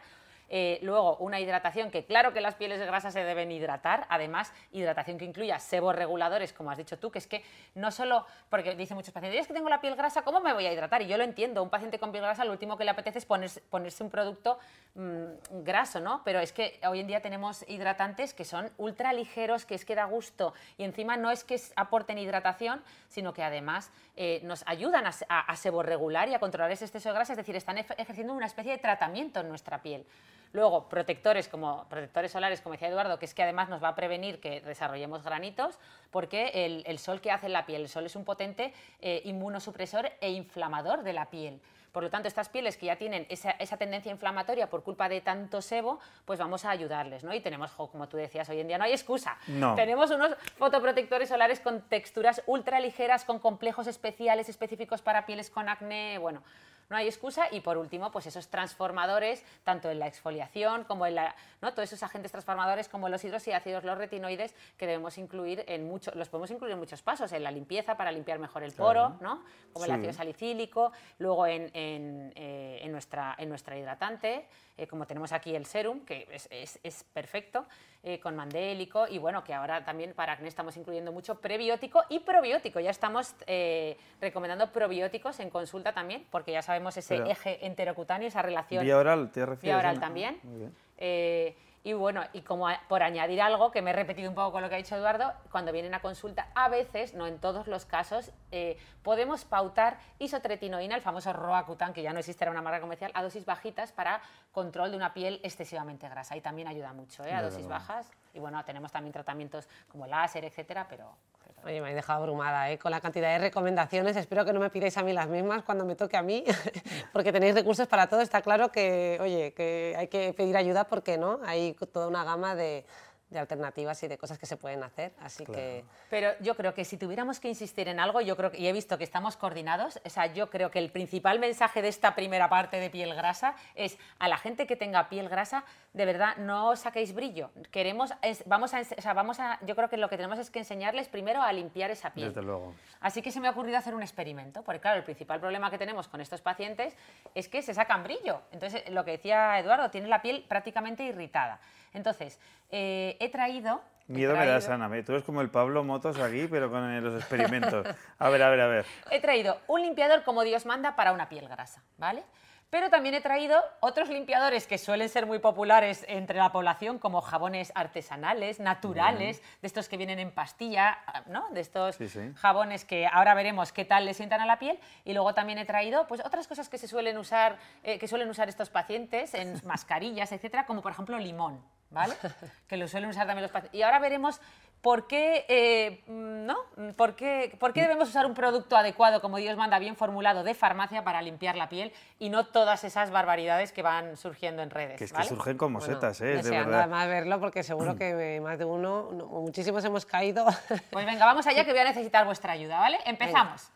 Eh, 0.52 0.80
luego, 0.82 1.16
una 1.18 1.38
hidratación 1.38 1.92
que 1.92 2.04
claro 2.04 2.32
que 2.32 2.40
las 2.40 2.56
pieles 2.56 2.80
grasas 2.80 3.14
se 3.14 3.22
deben 3.22 3.52
hidratar, 3.52 4.06
además, 4.10 4.52
hidratación 4.72 5.16
que 5.16 5.24
incluya 5.24 5.60
sebos 5.60 5.94
reguladores, 5.94 6.52
como 6.52 6.72
has 6.72 6.78
dicho 6.78 6.98
tú, 6.98 7.12
que 7.12 7.20
es 7.20 7.28
que 7.28 7.44
no 7.76 7.92
solo, 7.92 8.26
porque 8.48 8.74
dicen 8.74 8.96
muchos 8.96 9.14
pacientes, 9.14 9.42
es 9.42 9.46
que 9.46 9.54
tengo 9.54 9.68
la 9.68 9.80
piel 9.80 9.94
grasa, 9.94 10.22
¿cómo 10.22 10.40
me 10.40 10.52
voy 10.52 10.66
a 10.66 10.72
hidratar? 10.72 11.02
Y 11.02 11.06
yo 11.06 11.16
lo 11.16 11.22
entiendo, 11.22 11.62
un 11.62 11.70
paciente 11.70 12.00
con 12.00 12.10
piel 12.10 12.24
grasa 12.24 12.44
lo 12.44 12.50
último 12.50 12.76
que 12.76 12.82
le 12.82 12.90
apetece 12.90 13.20
es 13.20 13.26
ponerse, 13.26 13.62
un 14.02 14.10
producto 14.10 14.58
mm, 14.96 15.62
graso, 15.62 16.00
¿no? 16.00 16.22
Pero 16.24 16.40
es 16.40 16.52
que 16.52 16.80
hoy 16.88 16.98
en 16.98 17.06
día 17.06 17.22
tenemos 17.22 17.64
hidratantes 17.68 18.34
que 18.34 18.44
son 18.44 18.72
ligeros, 19.14 19.64
que 19.66 19.74
es 19.74 19.84
que 19.84 19.94
da 19.94 20.04
gusto 20.04 20.54
y 20.78 20.84
encima 20.84 21.16
no 21.16 21.30
es 21.30 21.44
que 21.44 21.60
aporten 21.76 22.18
hidratación, 22.18 22.82
sino 23.08 23.32
que 23.32 23.42
además 23.42 23.90
eh, 24.16 24.40
nos 24.44 24.62
ayudan 24.66 25.06
a, 25.06 25.12
a, 25.28 25.52
a 25.52 25.82
regular 25.82 26.28
y 26.28 26.34
a 26.34 26.38
controlar 26.38 26.70
ese 26.70 26.84
exceso 26.84 27.08
de 27.08 27.14
grasa, 27.14 27.32
es 27.32 27.36
decir, 27.36 27.56
están 27.56 27.78
ejerciendo 27.78 28.32
una 28.34 28.46
especie 28.46 28.72
de 28.72 28.78
tratamiento 28.78 29.40
en 29.40 29.48
nuestra 29.48 29.82
piel. 29.82 30.04
Luego, 30.52 30.88
protectores 30.88 31.48
como 31.48 31.84
protectores 31.88 32.32
solares, 32.32 32.60
como 32.60 32.72
decía 32.72 32.88
Eduardo, 32.88 33.18
que 33.18 33.24
es 33.24 33.34
que 33.34 33.42
además 33.42 33.68
nos 33.68 33.82
va 33.82 33.88
a 33.88 33.94
prevenir 33.94 34.40
que 34.40 34.60
desarrollemos 34.60 35.22
granitos, 35.22 35.78
porque 36.10 36.82
el, 36.84 36.98
sol 36.98 37.20
que 37.20 37.30
hace 37.30 37.46
en 37.46 37.52
la 37.52 37.66
piel, 37.66 37.82
el 37.82 37.88
sol 37.88 38.06
es 38.06 38.16
un 38.16 38.24
potente 38.24 38.72
eh, 39.00 39.22
inmunosupresor 39.24 40.10
e 40.20 40.30
inflamador 40.32 41.04
de 41.04 41.12
la 41.12 41.30
piel. 41.30 41.60
Por 41.92 42.02
lo 42.02 42.10
tanto, 42.10 42.28
estas 42.28 42.48
pieles 42.48 42.76
que 42.76 42.86
ya 42.86 42.96
tienen 42.96 43.26
esa, 43.28 43.50
esa 43.52 43.76
tendencia 43.76 44.12
inflamatoria 44.12 44.70
por 44.70 44.82
culpa 44.82 45.08
de 45.08 45.20
tanto 45.20 45.60
sebo, 45.60 45.98
pues 46.24 46.38
vamos 46.38 46.64
a 46.64 46.70
ayudarles, 46.70 47.24
¿no? 47.24 47.34
Y 47.34 47.40
tenemos, 47.40 47.72
como 47.72 48.08
tú 48.08 48.16
decías, 48.16 48.48
hoy 48.48 48.60
en 48.60 48.68
día 48.68 48.78
no 48.78 48.84
hay 48.84 48.92
excusa. 48.92 49.36
No. 49.48 49.74
Tenemos 49.74 50.10
unos 50.10 50.36
fotoprotectores 50.58 51.28
solares 51.28 51.60
con 51.60 51.82
texturas 51.82 52.42
ultra 52.46 52.80
ligeras, 52.80 53.24
con 53.24 53.38
complejos 53.38 53.86
especiales 53.86 54.48
específicos 54.48 55.02
para 55.02 55.26
pieles 55.26 55.50
con 55.50 55.68
acné, 55.68 56.18
bueno, 56.18 56.42
no 56.90 56.96
hay 56.96 57.06
excusa. 57.06 57.46
Y 57.50 57.60
por 57.60 57.78
último, 57.78 58.10
pues 58.10 58.26
esos 58.26 58.48
transformadores, 58.48 59.42
tanto 59.64 59.90
en 59.90 59.98
la 59.98 60.06
exfoliación 60.08 60.84
como 60.84 61.06
en 61.06 61.14
la, 61.14 61.34
¿no? 61.62 61.72
todos 61.72 61.88
esos 61.90 62.02
agentes 62.02 62.30
transformadores 62.32 62.88
como 62.88 63.08
los 63.08 63.24
hidroxiácidos, 63.24 63.84
los 63.84 63.96
retinoides, 63.96 64.54
que 64.76 64.86
debemos 64.86 65.16
incluir 65.16 65.64
en 65.68 65.86
muchos, 65.88 66.14
los 66.16 66.28
podemos 66.28 66.50
incluir 66.50 66.72
en 66.74 66.78
muchos 66.78 67.00
pasos, 67.02 67.32
en 67.32 67.42
la 67.44 67.50
limpieza 67.50 67.96
para 67.96 68.12
limpiar 68.12 68.38
mejor 68.38 68.62
el 68.62 68.72
poro, 68.72 69.16
¿no? 69.20 69.42
como 69.72 69.84
el 69.84 69.90
ácido 69.92 70.12
salicílico, 70.12 70.92
luego 71.18 71.46
en, 71.46 71.70
en, 71.74 72.32
eh, 72.34 72.80
en 72.82 72.92
nuestra, 72.92 73.34
en 73.38 73.48
nuestra 73.48 73.78
hidratante, 73.78 74.46
eh, 74.76 74.86
como 74.86 75.06
tenemos 75.06 75.32
aquí 75.32 75.54
el 75.54 75.66
serum, 75.66 76.00
que 76.04 76.26
es, 76.32 76.48
es- 76.50 76.80
es 76.82 77.04
perfecto, 77.04 77.66
eh, 78.02 78.18
con 78.18 78.34
mandélico, 78.34 79.06
y 79.08 79.18
bueno, 79.18 79.44
que 79.44 79.52
ahora 79.52 79.84
también 79.84 80.14
para 80.14 80.32
acné 80.32 80.48
estamos 80.48 80.76
incluyendo 80.76 81.12
mucho 81.12 81.34
prebiótico 81.40 82.02
y 82.08 82.20
probiótico. 82.20 82.80
Ya 82.80 82.90
estamos 82.90 83.34
eh, 83.46 83.96
recomendando 84.20 84.72
probióticos 84.72 85.38
en 85.40 85.50
consulta 85.50 85.92
también, 85.92 86.26
porque 86.30 86.52
ya 86.52 86.62
sabemos 86.62 86.96
ese 86.96 87.16
Pero- 87.16 87.30
eje 87.30 87.66
enterocutáneo, 87.66 88.28
esa 88.28 88.42
relación 88.42 88.84
Vía 88.84 88.96
oral, 88.96 89.30
¿te 89.30 89.40
refieres? 89.44 89.62
Vía 89.62 89.78
oral 89.78 90.00
también. 90.00 90.40
Muy 90.42 90.58
bien. 90.60 90.74
Eh, 90.96 91.56
y 91.82 91.92
bueno, 91.94 92.22
y 92.34 92.42
como 92.42 92.68
a- 92.68 92.80
por 92.88 93.02
añadir 93.02 93.40
algo, 93.40 93.70
que 93.70 93.80
me 93.80 93.90
he 93.90 93.92
repetido 93.94 94.28
un 94.28 94.34
poco 94.34 94.52
con 94.52 94.62
lo 94.62 94.68
que 94.68 94.74
ha 94.74 94.78
dicho 94.78 94.96
Eduardo, 94.96 95.32
cuando 95.50 95.72
vienen 95.72 95.94
a 95.94 96.00
consulta, 96.00 96.48
a 96.54 96.68
veces, 96.68 97.14
no 97.14 97.26
en 97.26 97.38
todos 97.38 97.66
los 97.68 97.86
casos, 97.86 98.32
eh, 98.50 98.76
podemos 99.02 99.44
pautar 99.46 99.98
isotretinoína, 100.18 100.94
el 100.94 101.00
famoso 101.02 101.32
Roacutan, 101.32 101.92
que 101.92 102.02
ya 102.02 102.12
no 102.12 102.18
existe, 102.18 102.44
era 102.44 102.50
una 102.50 102.60
marca 102.62 102.80
comercial, 102.80 103.10
a 103.14 103.22
dosis 103.22 103.44
bajitas 103.46 103.92
para 103.92 104.20
control 104.52 104.90
de 104.90 104.96
una 104.98 105.14
piel 105.14 105.40
excesivamente 105.42 106.08
grasa. 106.08 106.36
Y 106.36 106.40
también 106.40 106.68
ayuda 106.68 106.92
mucho, 106.92 107.24
¿eh? 107.24 107.32
a 107.32 107.40
dosis 107.42 107.66
bajas. 107.68 108.10
Y 108.34 108.38
bueno, 108.40 108.62
tenemos 108.64 108.92
también 108.92 109.12
tratamientos 109.12 109.68
como 109.88 110.06
láser, 110.06 110.44
etcétera, 110.44 110.86
pero... 110.88 111.16
Oye, 111.64 111.74
me 111.74 111.88
habéis 111.88 111.96
dejado 111.96 112.20
abrumada 112.20 112.70
¿eh? 112.70 112.78
con 112.78 112.90
la 112.90 113.00
cantidad 113.00 113.28
de 113.32 113.38
recomendaciones. 113.38 114.16
Espero 114.16 114.44
que 114.44 114.52
no 114.52 114.60
me 114.60 114.70
pidáis 114.70 114.96
a 114.96 115.02
mí 115.02 115.12
las 115.12 115.28
mismas 115.28 115.62
cuando 115.62 115.84
me 115.84 115.94
toque 115.94 116.16
a 116.16 116.22
mí, 116.22 116.42
porque 117.12 117.32
tenéis 117.32 117.54
recursos 117.54 117.86
para 117.86 118.08
todo. 118.08 118.22
Está 118.22 118.40
claro 118.40 118.72
que, 118.72 119.18
oye, 119.20 119.52
que 119.52 119.94
hay 119.98 120.08
que 120.08 120.32
pedir 120.32 120.56
ayuda 120.56 120.84
porque 120.84 121.18
no, 121.18 121.38
hay 121.44 121.74
toda 121.92 122.08
una 122.08 122.24
gama 122.24 122.54
de, 122.54 122.84
de 123.30 123.38
alternativas 123.38 124.02
y 124.02 124.08
de 124.08 124.18
cosas 124.18 124.38
que 124.38 124.46
se 124.46 124.56
pueden 124.56 124.82
hacer. 124.82 125.12
Así 125.20 125.44
que 125.46 125.84
Pero 126.10 126.30
yo 126.40 126.56
creo 126.56 126.74
que 126.74 126.84
si 126.84 126.96
tuviéramos 126.96 127.38
que 127.40 127.48
insistir 127.48 127.88
en 127.88 128.00
algo, 128.00 128.20
yo 128.20 128.36
creo 128.36 128.50
que, 128.50 128.58
y 128.58 128.66
he 128.66 128.72
visto 128.72 128.98
que 128.98 129.04
estamos 129.04 129.36
coordinados, 129.36 130.00
o 130.04 130.10
sea, 130.10 130.26
yo 130.26 130.50
creo 130.50 130.70
que 130.70 130.80
el 130.80 130.90
principal 130.90 131.38
mensaje 131.38 131.80
de 131.80 131.88
esta 131.88 132.14
primera 132.14 132.48
parte 132.48 132.78
de 132.78 132.90
piel 132.90 133.14
grasa 133.14 133.54
es 133.76 133.96
a 134.18 134.26
la 134.28 134.36
gente 134.36 134.66
que 134.66 134.74
tenga 134.76 135.08
piel 135.08 135.28
grasa, 135.28 135.64
de 135.92 136.04
verdad, 136.04 136.36
no 136.38 136.74
saquéis 136.76 137.14
brillo. 137.14 137.50
Queremos, 137.70 138.12
es- 138.22 138.42
vamos 138.46 138.74
a, 138.74 138.80
o 138.80 138.84
sea, 139.00 139.12
vamos 139.14 139.38
a, 139.38 139.58
yo 139.64 139.76
creo 139.76 139.88
que 139.88 139.96
lo 139.96 140.08
que 140.08 140.16
tenemos 140.16 140.38
es 140.38 140.50
que 140.50 140.58
enseñarles 140.58 141.08
primero 141.08 141.40
a 141.42 141.52
limpiar 141.52 141.90
esa 141.90 142.10
piel. 142.12 142.28
Desde 142.28 142.42
luego. 142.42 142.74
Así 143.00 143.22
que 143.22 143.30
se 143.30 143.38
me 143.40 143.46
ha 143.48 143.52
ocurrido 143.52 143.78
hacer 143.78 143.94
un 143.94 144.02
experimento, 144.02 144.62
porque 144.62 144.80
claro, 144.80 144.98
el 144.98 145.04
principal 145.04 145.38
problema 145.40 145.70
que 145.70 145.78
tenemos 145.78 146.08
con 146.08 146.20
estos 146.20 146.40
pacientes 146.42 146.96
es 147.34 147.48
que 147.48 147.62
se 147.62 147.74
sacan 147.74 148.02
brillo. 148.02 148.42
Entonces, 148.52 148.88
lo 148.90 149.04
que 149.04 149.12
decía 149.12 149.58
Eduardo, 149.58 149.88
tiene 149.90 150.08
la 150.08 150.20
piel 150.20 150.44
prácticamente 150.48 151.04
irritada. 151.04 151.60
Entonces, 151.92 152.38
eh, 152.70 153.16
he 153.20 153.28
traído... 153.30 153.80
he 154.08 154.12
Miedo 154.12 154.36
me 154.36 154.46
das, 154.46 154.68
Ana. 154.68 154.88
Tú 155.04 155.12
eres 155.12 155.24
como 155.24 155.40
el 155.40 155.50
Pablo 155.50 155.84
Motos 155.84 156.18
aquí, 156.18 156.46
pero 156.50 156.70
con 156.70 156.88
eh, 156.90 157.00
los 157.00 157.14
experimentos. 157.14 157.86
A 158.18 158.28
ver, 158.28 158.42
a 158.42 158.50
ver, 158.50 158.60
a 158.60 158.66
ver. 158.66 158.86
He 159.10 159.20
traído 159.20 159.58
un 159.66 159.82
limpiador 159.82 160.22
como 160.24 160.42
Dios 160.42 160.66
manda 160.66 160.96
para 160.96 161.12
una 161.12 161.28
piel 161.28 161.48
grasa, 161.48 161.82
¿vale? 161.98 162.22
Pero 162.70 162.88
también 162.88 163.16
he 163.16 163.20
traído 163.20 163.60
otros 163.80 164.08
limpiadores 164.10 164.68
que 164.68 164.78
suelen 164.78 165.08
ser 165.08 165.26
muy 165.26 165.40
populares 165.40 166.04
entre 166.06 166.38
la 166.38 166.52
población, 166.52 167.00
como 167.00 167.20
jabones 167.20 167.72
artesanales, 167.74 168.60
naturales, 168.60 169.42
de 169.60 169.66
estos 169.66 169.88
que 169.88 169.96
vienen 169.96 170.20
en 170.20 170.30
pastilla, 170.30 170.98
¿no? 171.26 171.48
De 171.50 171.62
estos 171.62 171.96
Sí, 171.96 172.08
sí. 172.08 172.32
jabones 172.36 172.84
que 172.84 173.08
ahora 173.08 173.34
veremos 173.34 173.72
qué 173.72 173.84
tal 173.84 174.04
le 174.06 174.14
sientan 174.14 174.40
a 174.40 174.46
la 174.46 174.60
piel. 174.60 174.78
Y 175.04 175.14
luego 175.14 175.34
también 175.34 175.58
he 175.58 175.64
traído 175.64 176.06
pues, 176.06 176.24
otras 176.24 176.46
cosas 176.46 176.68
que 176.68 176.78
se 176.78 176.86
suelen 176.86 177.18
usar, 177.18 177.56
eh, 177.82 177.98
que 177.98 178.06
suelen 178.06 178.28
usar 178.30 178.48
estos 178.48 178.70
pacientes 178.70 179.34
en 179.34 179.60
mascarillas, 179.66 180.30
etcétera, 180.30 180.64
como 180.64 180.80
por 180.80 180.92
ejemplo 180.92 181.18
limón, 181.18 181.60
¿vale? 181.90 182.14
Que 182.68 182.76
lo 182.76 182.86
suelen 182.88 183.10
usar 183.10 183.26
también 183.26 183.42
los 183.42 183.50
pacientes. 183.50 183.78
Y 183.78 183.82
ahora 183.82 183.98
veremos 183.98 184.40
por 184.80 185.06
qué, 185.06 185.44
eh, 185.48 186.02
¿no? 186.06 186.56
¿Por 186.96 187.14
qué, 187.14 187.54
por 187.58 187.72
qué 187.72 187.82
debemos 187.82 188.08
usar 188.08 188.24
un 188.26 188.34
producto 188.34 188.76
adecuado, 188.76 189.20
como 189.20 189.36
Dios 189.36 189.56
manda, 189.56 189.78
bien 189.78 189.96
formulado 189.96 190.42
de 190.42 190.54
farmacia 190.54 191.04
para 191.04 191.20
limpiar 191.20 191.56
la 191.56 191.68
piel 191.68 191.92
y 192.18 192.30
no 192.30 192.46
todas 192.46 192.84
esas 192.84 193.10
barbaridades 193.10 193.72
que 193.72 193.82
van 193.82 194.16
surgiendo 194.16 194.62
en 194.62 194.70
redes. 194.70 194.96
Que 194.98 195.04
es 195.04 195.12
que 195.12 195.18
¿vale? 195.18 195.28
surgen 195.28 195.58
como 195.58 195.80
bueno, 195.80 195.94
setas, 195.94 196.20
¿eh? 196.20 196.42
De 196.42 196.50
verdad. 196.50 196.80
además 196.80 197.08
verlo 197.08 197.40
porque 197.40 197.62
seguro 197.62 197.96
que 197.96 198.40
más 198.42 198.58
de 198.58 198.64
uno, 198.64 199.10
no, 199.12 199.26
muchísimos 199.26 199.84
hemos 199.84 200.06
caído. 200.06 200.46
Pues 200.90 201.06
venga, 201.06 201.24
vamos 201.26 201.46
allá 201.46 201.64
que 201.64 201.72
voy 201.72 201.80
a 201.80 201.84
necesitar 201.84 202.24
vuestra 202.24 202.52
ayuda, 202.52 202.78
¿vale? 202.78 202.98
Empezamos. 203.04 203.70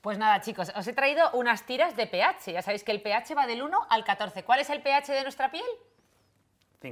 Pues 0.00 0.18
nada, 0.18 0.40
chicos, 0.40 0.72
os 0.76 0.86
he 0.86 0.92
traído 0.92 1.30
unas 1.32 1.64
tiras 1.64 1.96
de 1.96 2.06
pH. 2.06 2.52
Ya 2.52 2.62
sabéis 2.62 2.84
que 2.84 2.92
el 2.92 3.00
pH 3.00 3.34
va 3.34 3.46
del 3.46 3.62
1 3.62 3.86
al 3.88 4.04
14. 4.04 4.42
¿Cuál 4.42 4.60
es 4.60 4.68
el 4.68 4.82
pH 4.82 5.12
de 5.12 5.22
nuestra 5.22 5.50
piel? 5.50 5.64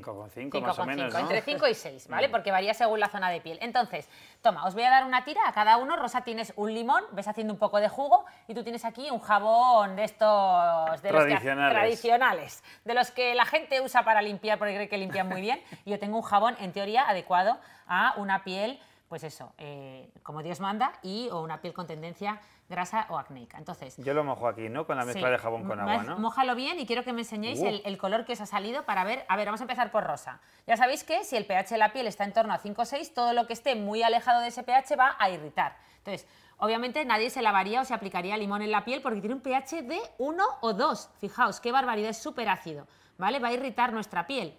5,5 0.01 0.61
más 0.61 0.79
o 0.79 0.83
5,5, 0.83 0.87
menos, 0.87 1.13
¿no? 1.13 1.21
entre 1.21 1.43
5 1.43 1.67
y 1.69 1.75
6, 1.75 2.09
¿vale? 2.09 2.29
Porque 2.29 2.51
varía 2.51 2.73
según 2.73 2.99
la 3.01 3.09
zona 3.09 3.29
de 3.31 3.41
piel. 3.41 3.59
Entonces, 3.61 4.09
toma, 4.41 4.65
os 4.65 4.75
voy 4.75 4.85
a 4.85 4.91
dar 4.91 5.05
una 5.05 5.25
tira 5.25 5.43
a 5.47 5.53
cada 5.53 5.77
uno. 5.77 5.97
Rosa, 5.97 6.23
tienes 6.23 6.53
un 6.57 6.73
limón, 6.73 7.05
ves 7.13 7.29
haciendo 7.29 7.53
un 7.53 7.59
poco 7.59 7.79
de 7.81 7.89
jugo, 7.89 8.25
y 8.49 8.55
tú 8.55 8.63
tienes 8.63 8.85
aquí 8.85 9.11
un 9.11 9.21
jabón 9.21 9.97
de 9.97 10.05
estos... 10.05 11.03
De 11.03 11.13
los 11.13 11.25
que- 11.25 11.29
Tradicionales. 11.31 11.79
tradicionales, 11.79 12.65
de 12.85 12.95
los 12.95 13.11
que 13.11 13.35
la 13.35 13.45
gente 13.45 13.81
usa 13.81 14.03
para 14.05 14.23
limpiar 14.23 14.59
porque 14.59 14.75
cree 14.75 14.89
que 14.89 14.99
limpian 14.99 15.29
muy 15.29 15.41
bien. 15.41 15.63
Y 15.85 15.91
yo 15.93 15.99
tengo 15.99 16.17
un 16.17 16.23
jabón, 16.23 16.57
en 16.61 16.73
teoría, 16.73 17.09
adecuado 17.09 17.59
a 17.87 18.15
una 18.17 18.45
piel, 18.45 18.81
pues 19.09 19.25
eso, 19.25 19.53
eh, 19.59 20.09
como 20.23 20.43
Dios 20.43 20.61
manda, 20.61 20.93
y 21.03 21.29
o 21.31 21.43
una 21.43 21.61
piel 21.61 21.75
con 21.75 21.87
tendencia 21.87 22.41
grasa 22.73 23.07
o 23.11 23.17
acnéica. 23.19 23.57
Entonces, 23.59 23.97
Yo 23.99 24.13
lo 24.15 24.25
mojo 24.25 24.49
aquí, 24.49 24.69
¿no? 24.69 24.85
Con 24.87 24.97
la 24.97 25.05
mezcla 25.05 25.29
Sí. 25.29 25.31
de 25.33 25.39
jabón 25.39 25.63
con 25.65 25.79
agua, 25.79 26.03
¿no? 26.03 26.19
Mójalo 26.19 26.57
bien 26.57 26.81
y 26.81 26.87
quiero 26.87 27.05
que 27.05 27.13
me 27.13 27.21
enseñéis 27.21 27.61
Uh. 27.61 27.67
el, 27.67 27.83
el 27.85 27.97
color 27.99 28.25
que 28.25 28.33
os 28.33 28.41
ha 28.41 28.47
salido 28.47 28.85
para 28.85 29.05
ver. 29.05 29.25
A 29.29 29.37
ver, 29.37 29.47
vamos 29.47 29.61
a 29.61 29.65
empezar 29.65 29.93
por 29.93 30.03
rosa. 30.05 30.41
Ya 30.67 30.77
sabéis 30.77 31.05
que 31.05 31.23
si 31.23 31.37
el 31.37 31.47
pH 31.47 31.71
de 31.75 31.79
la 31.79 31.93
piel 31.93 32.09
está 32.09 32.25
en 32.25 32.33
torno 32.33 32.53
a 32.53 32.59
5 32.59 32.83
o 32.83 32.85
6, 32.85 33.15
todo 33.15 33.33
lo 33.33 33.47
que 33.47 33.53
esté 33.53 33.77
muy 33.77 34.03
alejado 34.03 34.41
de 34.41 34.49
ese 34.49 34.65
pH 34.65 34.97
va 34.97 35.15
a 35.21 35.31
irritar. 35.31 35.77
Entonces, 35.99 36.27
obviamente 36.59 37.05
nadie 37.05 37.31
se 37.31 37.43
lavaría 37.43 37.81
o 37.81 37.85
se 37.85 37.95
aplicaría 37.95 38.37
limón 38.37 38.63
en 38.63 38.73
la 38.73 38.85
piel 38.85 39.01
porque 39.03 39.21
tiene 39.21 39.37
un 39.37 39.41
pH 39.43 39.83
de 39.83 40.01
1 40.19 40.45
o 40.63 40.73
2. 40.73 41.11
Fijaos, 41.21 41.61
qué 41.61 41.71
barbaridad, 41.71 42.11
es 42.11 42.19
súper 42.19 42.49
ácido. 42.49 42.89
¿Vale? 43.19 43.39
Va 43.39 43.49
a 43.49 43.53
irritar 43.53 43.93
nuestra 43.93 44.27
piel. 44.27 44.59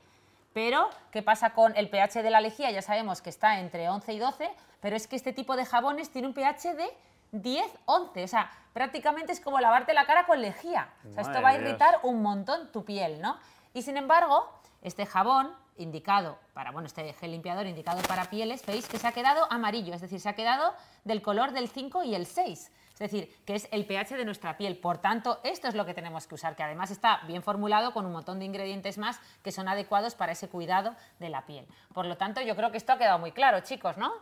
Pero, 0.54 0.88
¿qué 1.12 1.24
pasa 1.24 1.50
con 1.56 1.76
el 1.76 1.90
pH 1.90 2.22
de 2.22 2.30
la 2.30 2.40
lejía? 2.40 2.70
Ya 2.70 2.84
sabemos 2.84 3.24
que 3.24 3.32
está 3.32 3.60
entre 3.60 3.90
11 3.90 4.14
y 4.14 4.20
12, 4.20 4.50
pero 4.82 4.96
es 4.96 5.08
que 5.08 5.16
este 5.16 5.34
tipo 5.34 5.56
de 5.56 5.66
jabones 5.66 6.12
tiene 6.12 6.28
un 6.28 6.34
pH 6.36 6.76
de 6.76 6.86
10, 7.34 7.66
11. 7.86 8.24
O 8.24 8.28
sea, 8.28 8.50
prácticamente 8.72 9.34
es 9.34 9.42
como 9.42 9.60
lavarte 9.60 9.94
la 9.94 10.06
cara 10.06 10.26
con 10.26 10.42
lejía. 10.42 10.90
O 11.10 11.12
sea, 11.12 11.24
esto 11.24 11.42
va 11.42 11.50
a 11.50 11.58
Dios. 11.58 11.68
irritar 11.68 12.00
un 12.04 12.22
montón 12.22 12.72
tu 12.72 12.86
piel, 12.86 13.22
¿no? 13.22 13.38
Y 13.74 13.82
sin 13.82 13.98
embargo, 13.98 14.50
este 14.82 15.06
jabón 15.06 15.52
indicado 15.78 16.38
para, 16.54 16.72
bueno, 16.72 16.86
este 16.86 17.14
gel 17.14 17.32
limpiador 17.32 17.66
indicado 17.66 18.02
para 18.04 18.26
pieles, 18.26 18.66
veis 18.66 18.88
que 18.88 19.00
se 19.00 19.08
ha 19.08 19.12
quedado 19.12 19.52
amarillo, 19.52 19.96
es 19.96 20.02
decir, 20.02 20.20
se 20.20 20.30
ha 20.30 20.34
quedado 20.34 20.76
del 21.04 21.22
color 21.24 21.52
del 21.52 21.68
5 21.68 22.04
y 22.04 22.16
el 22.16 22.28
6. 22.28 22.72
Es 22.94 23.00
decir, 23.00 23.36
que 23.44 23.56
es 23.56 23.68
el 23.72 23.88
pH 23.88 24.18
de 24.18 24.24
nuestra 24.24 24.56
piel. 24.56 24.78
Por 24.78 25.00
tanto, 25.00 25.40
esto 25.44 25.68
es 25.68 25.74
lo 25.74 25.84
que 25.86 25.96
tenemos 25.96 26.28
que 26.28 26.36
usar, 26.36 26.56
que 26.56 26.62
además 26.62 26.92
está 26.92 27.22
bien 27.26 27.42
formulado 27.42 27.92
con 27.92 28.06
un 28.06 28.12
montón 28.12 28.38
de 28.38 28.46
ingredientes 28.46 29.00
más 29.00 29.20
que 29.44 29.52
son 29.52 29.68
adecuados 29.68 30.14
para 30.14 30.34
ese 30.34 30.48
cuidado 30.48 30.96
de 31.20 31.30
la 31.30 31.48
piel. 31.48 31.66
Por 31.94 32.06
lo 32.06 32.18
tanto, 32.18 32.42
yo 32.42 32.56
creo 32.56 32.70
que 32.72 32.78
esto 32.78 32.94
ha 32.94 33.00
quedado 33.00 33.18
muy 33.18 33.32
claro, 33.32 33.62
chicos, 33.62 33.98
¿no? 33.98 34.14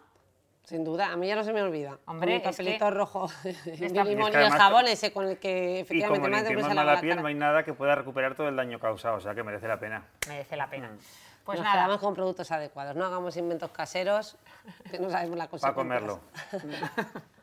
Sin 0.63 0.83
duda, 0.85 1.11
a 1.11 1.17
mí 1.17 1.27
ya 1.27 1.35
no 1.35 1.43
se 1.43 1.51
me 1.53 1.61
olvida. 1.61 1.97
Hombre, 2.05 2.27
Con 2.27 2.27
mi 2.27 2.35
es 2.35 2.41
que- 2.43 2.49
papelito 2.63 2.91
rojo, 2.91 3.29
mi 3.65 3.89
limón 3.89 4.31
y 4.31 4.35
el 4.37 4.51
jabón 4.51 4.87
ese 4.87 5.11
con 5.11 5.27
el 5.27 5.37
que 5.37 5.77
Y 5.77 5.79
efectivamente 5.79 6.19
como 6.27 6.31
más 6.31 6.43
de 6.45 6.55
lava 6.55 6.73
la 6.85 6.93
la 6.95 7.01
piel, 7.01 7.11
cara. 7.13 7.21
no 7.23 7.27
hay 7.27 7.33
nada 7.35 7.63
que 7.63 7.73
pueda 7.73 7.95
recuperar 7.95 8.35
todo 8.35 8.47
el 8.47 8.55
daño 8.55 8.79
causado, 8.79 9.17
o 9.17 9.19
sea 9.19 9.33
que 9.35 9.43
merece 9.43 9.67
la 9.67 9.79
pena. 9.79 10.03
Merece 10.27 10.55
la 10.55 10.69
pena. 10.69 10.87
Mm. 10.89 10.97
Pues 11.43 11.57
Nos 11.59 11.65
nada, 11.65 11.79
quedamos 11.81 11.99
con 11.99 12.13
productos 12.13 12.51
adecuados, 12.51 12.95
no 12.95 13.03
hagamos 13.05 13.35
inventos 13.35 13.71
caseros, 13.71 14.37
que 14.89 14.99
no 14.99 15.09
sabemos 15.09 15.37
la 15.37 15.47
cosa. 15.47 15.63
Para 15.67 15.75
comerlo. 15.75 16.19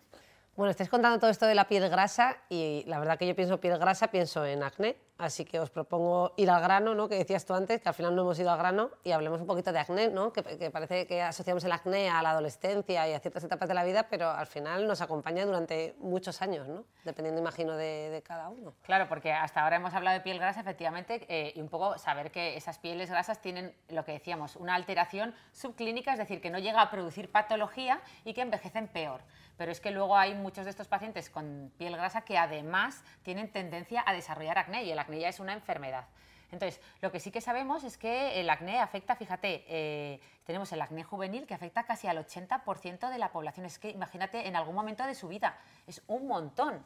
Bueno, 0.58 0.72
estáis 0.72 0.90
contando 0.90 1.20
todo 1.20 1.30
esto 1.30 1.46
de 1.46 1.54
la 1.54 1.68
piel 1.68 1.88
grasa 1.88 2.36
y 2.48 2.82
la 2.88 2.98
verdad 2.98 3.16
que 3.16 3.28
yo 3.28 3.36
pienso 3.36 3.60
piel 3.60 3.78
grasa, 3.78 4.08
pienso 4.08 4.44
en 4.44 4.64
acné, 4.64 4.96
así 5.16 5.44
que 5.44 5.60
os 5.60 5.70
propongo 5.70 6.32
ir 6.36 6.50
al 6.50 6.60
grano, 6.60 6.96
¿no? 6.96 7.08
que 7.08 7.14
decías 7.14 7.46
tú 7.46 7.54
antes, 7.54 7.80
que 7.80 7.88
al 7.88 7.94
final 7.94 8.16
no 8.16 8.22
hemos 8.22 8.40
ido 8.40 8.50
al 8.50 8.58
grano 8.58 8.90
y 9.04 9.12
hablemos 9.12 9.40
un 9.40 9.46
poquito 9.46 9.70
de 9.70 9.78
acné, 9.78 10.08
¿no? 10.08 10.32
que, 10.32 10.42
parece 10.72 11.06
que 11.06 11.22
asociamos 11.22 11.62
el 11.62 11.70
acné 11.70 12.10
a 12.10 12.20
la 12.22 12.30
adolescencia 12.30 13.08
y 13.08 13.12
a 13.12 13.20
ciertas 13.20 13.44
etapas 13.44 13.68
de 13.68 13.74
la 13.74 13.84
vida, 13.84 14.08
pero 14.10 14.30
al 14.30 14.48
final 14.48 14.88
nos 14.88 15.00
acompaña 15.00 15.46
durante 15.46 15.94
muchos 16.00 16.42
años, 16.42 16.66
¿no? 16.66 16.82
dependiendo, 17.04 17.40
imagino, 17.40 17.76
de, 17.76 18.10
de 18.10 18.22
cada 18.22 18.48
uno. 18.48 18.74
Claro, 18.82 19.08
porque 19.08 19.32
hasta 19.32 19.62
ahora 19.62 19.76
hemos 19.76 19.94
hablado 19.94 20.18
de 20.18 20.24
piel 20.24 20.40
grasa, 20.40 20.62
efectivamente, 20.62 21.24
eh, 21.28 21.52
y 21.54 21.60
un 21.60 21.68
poco 21.68 21.96
saber 21.98 22.32
que 22.32 22.56
esas 22.56 22.80
pieles 22.80 23.10
grasas 23.10 23.40
tienen 23.40 23.76
lo 23.90 24.04
que 24.04 24.10
decíamos, 24.10 24.56
una 24.56 24.74
alteración 24.74 25.36
subclínica, 25.52 26.14
es 26.14 26.18
decir, 26.18 26.40
que 26.40 26.50
no 26.50 26.58
llega 26.58 26.82
a 26.82 26.90
producir 26.90 27.30
patología 27.30 28.00
y 28.24 28.34
que 28.34 28.40
envejecen 28.40 28.88
peor. 28.88 29.20
Pero 29.58 29.72
es 29.72 29.80
que 29.80 29.90
luego 29.90 30.16
hay 30.16 30.34
muchos 30.34 30.64
de 30.64 30.70
estos 30.70 30.88
pacientes 30.88 31.28
con 31.28 31.70
piel 31.76 31.96
grasa 31.96 32.22
que 32.22 32.38
además 32.38 33.04
tienen 33.22 33.50
tendencia 33.50 34.02
a 34.06 34.14
desarrollar 34.14 34.56
acné 34.56 34.84
y 34.84 34.90
el 34.92 34.98
acné 34.98 35.18
ya 35.18 35.28
es 35.28 35.40
una 35.40 35.52
enfermedad. 35.52 36.06
Entonces, 36.50 36.80
lo 37.02 37.12
que 37.12 37.20
sí 37.20 37.30
que 37.30 37.40
sabemos 37.42 37.84
es 37.84 37.98
que 37.98 38.40
el 38.40 38.48
acné 38.48 38.78
afecta, 38.78 39.16
fíjate, 39.16 39.64
eh, 39.68 40.20
tenemos 40.44 40.72
el 40.72 40.80
acné 40.80 41.02
juvenil 41.02 41.46
que 41.46 41.54
afecta 41.54 41.84
casi 41.84 42.06
al 42.06 42.16
80% 42.24 43.10
de 43.10 43.18
la 43.18 43.30
población. 43.32 43.66
Es 43.66 43.78
que 43.78 43.90
imagínate 43.90 44.46
en 44.46 44.56
algún 44.56 44.74
momento 44.74 45.04
de 45.04 45.14
su 45.14 45.28
vida, 45.28 45.58
es 45.86 46.02
un 46.06 46.26
montón. 46.26 46.82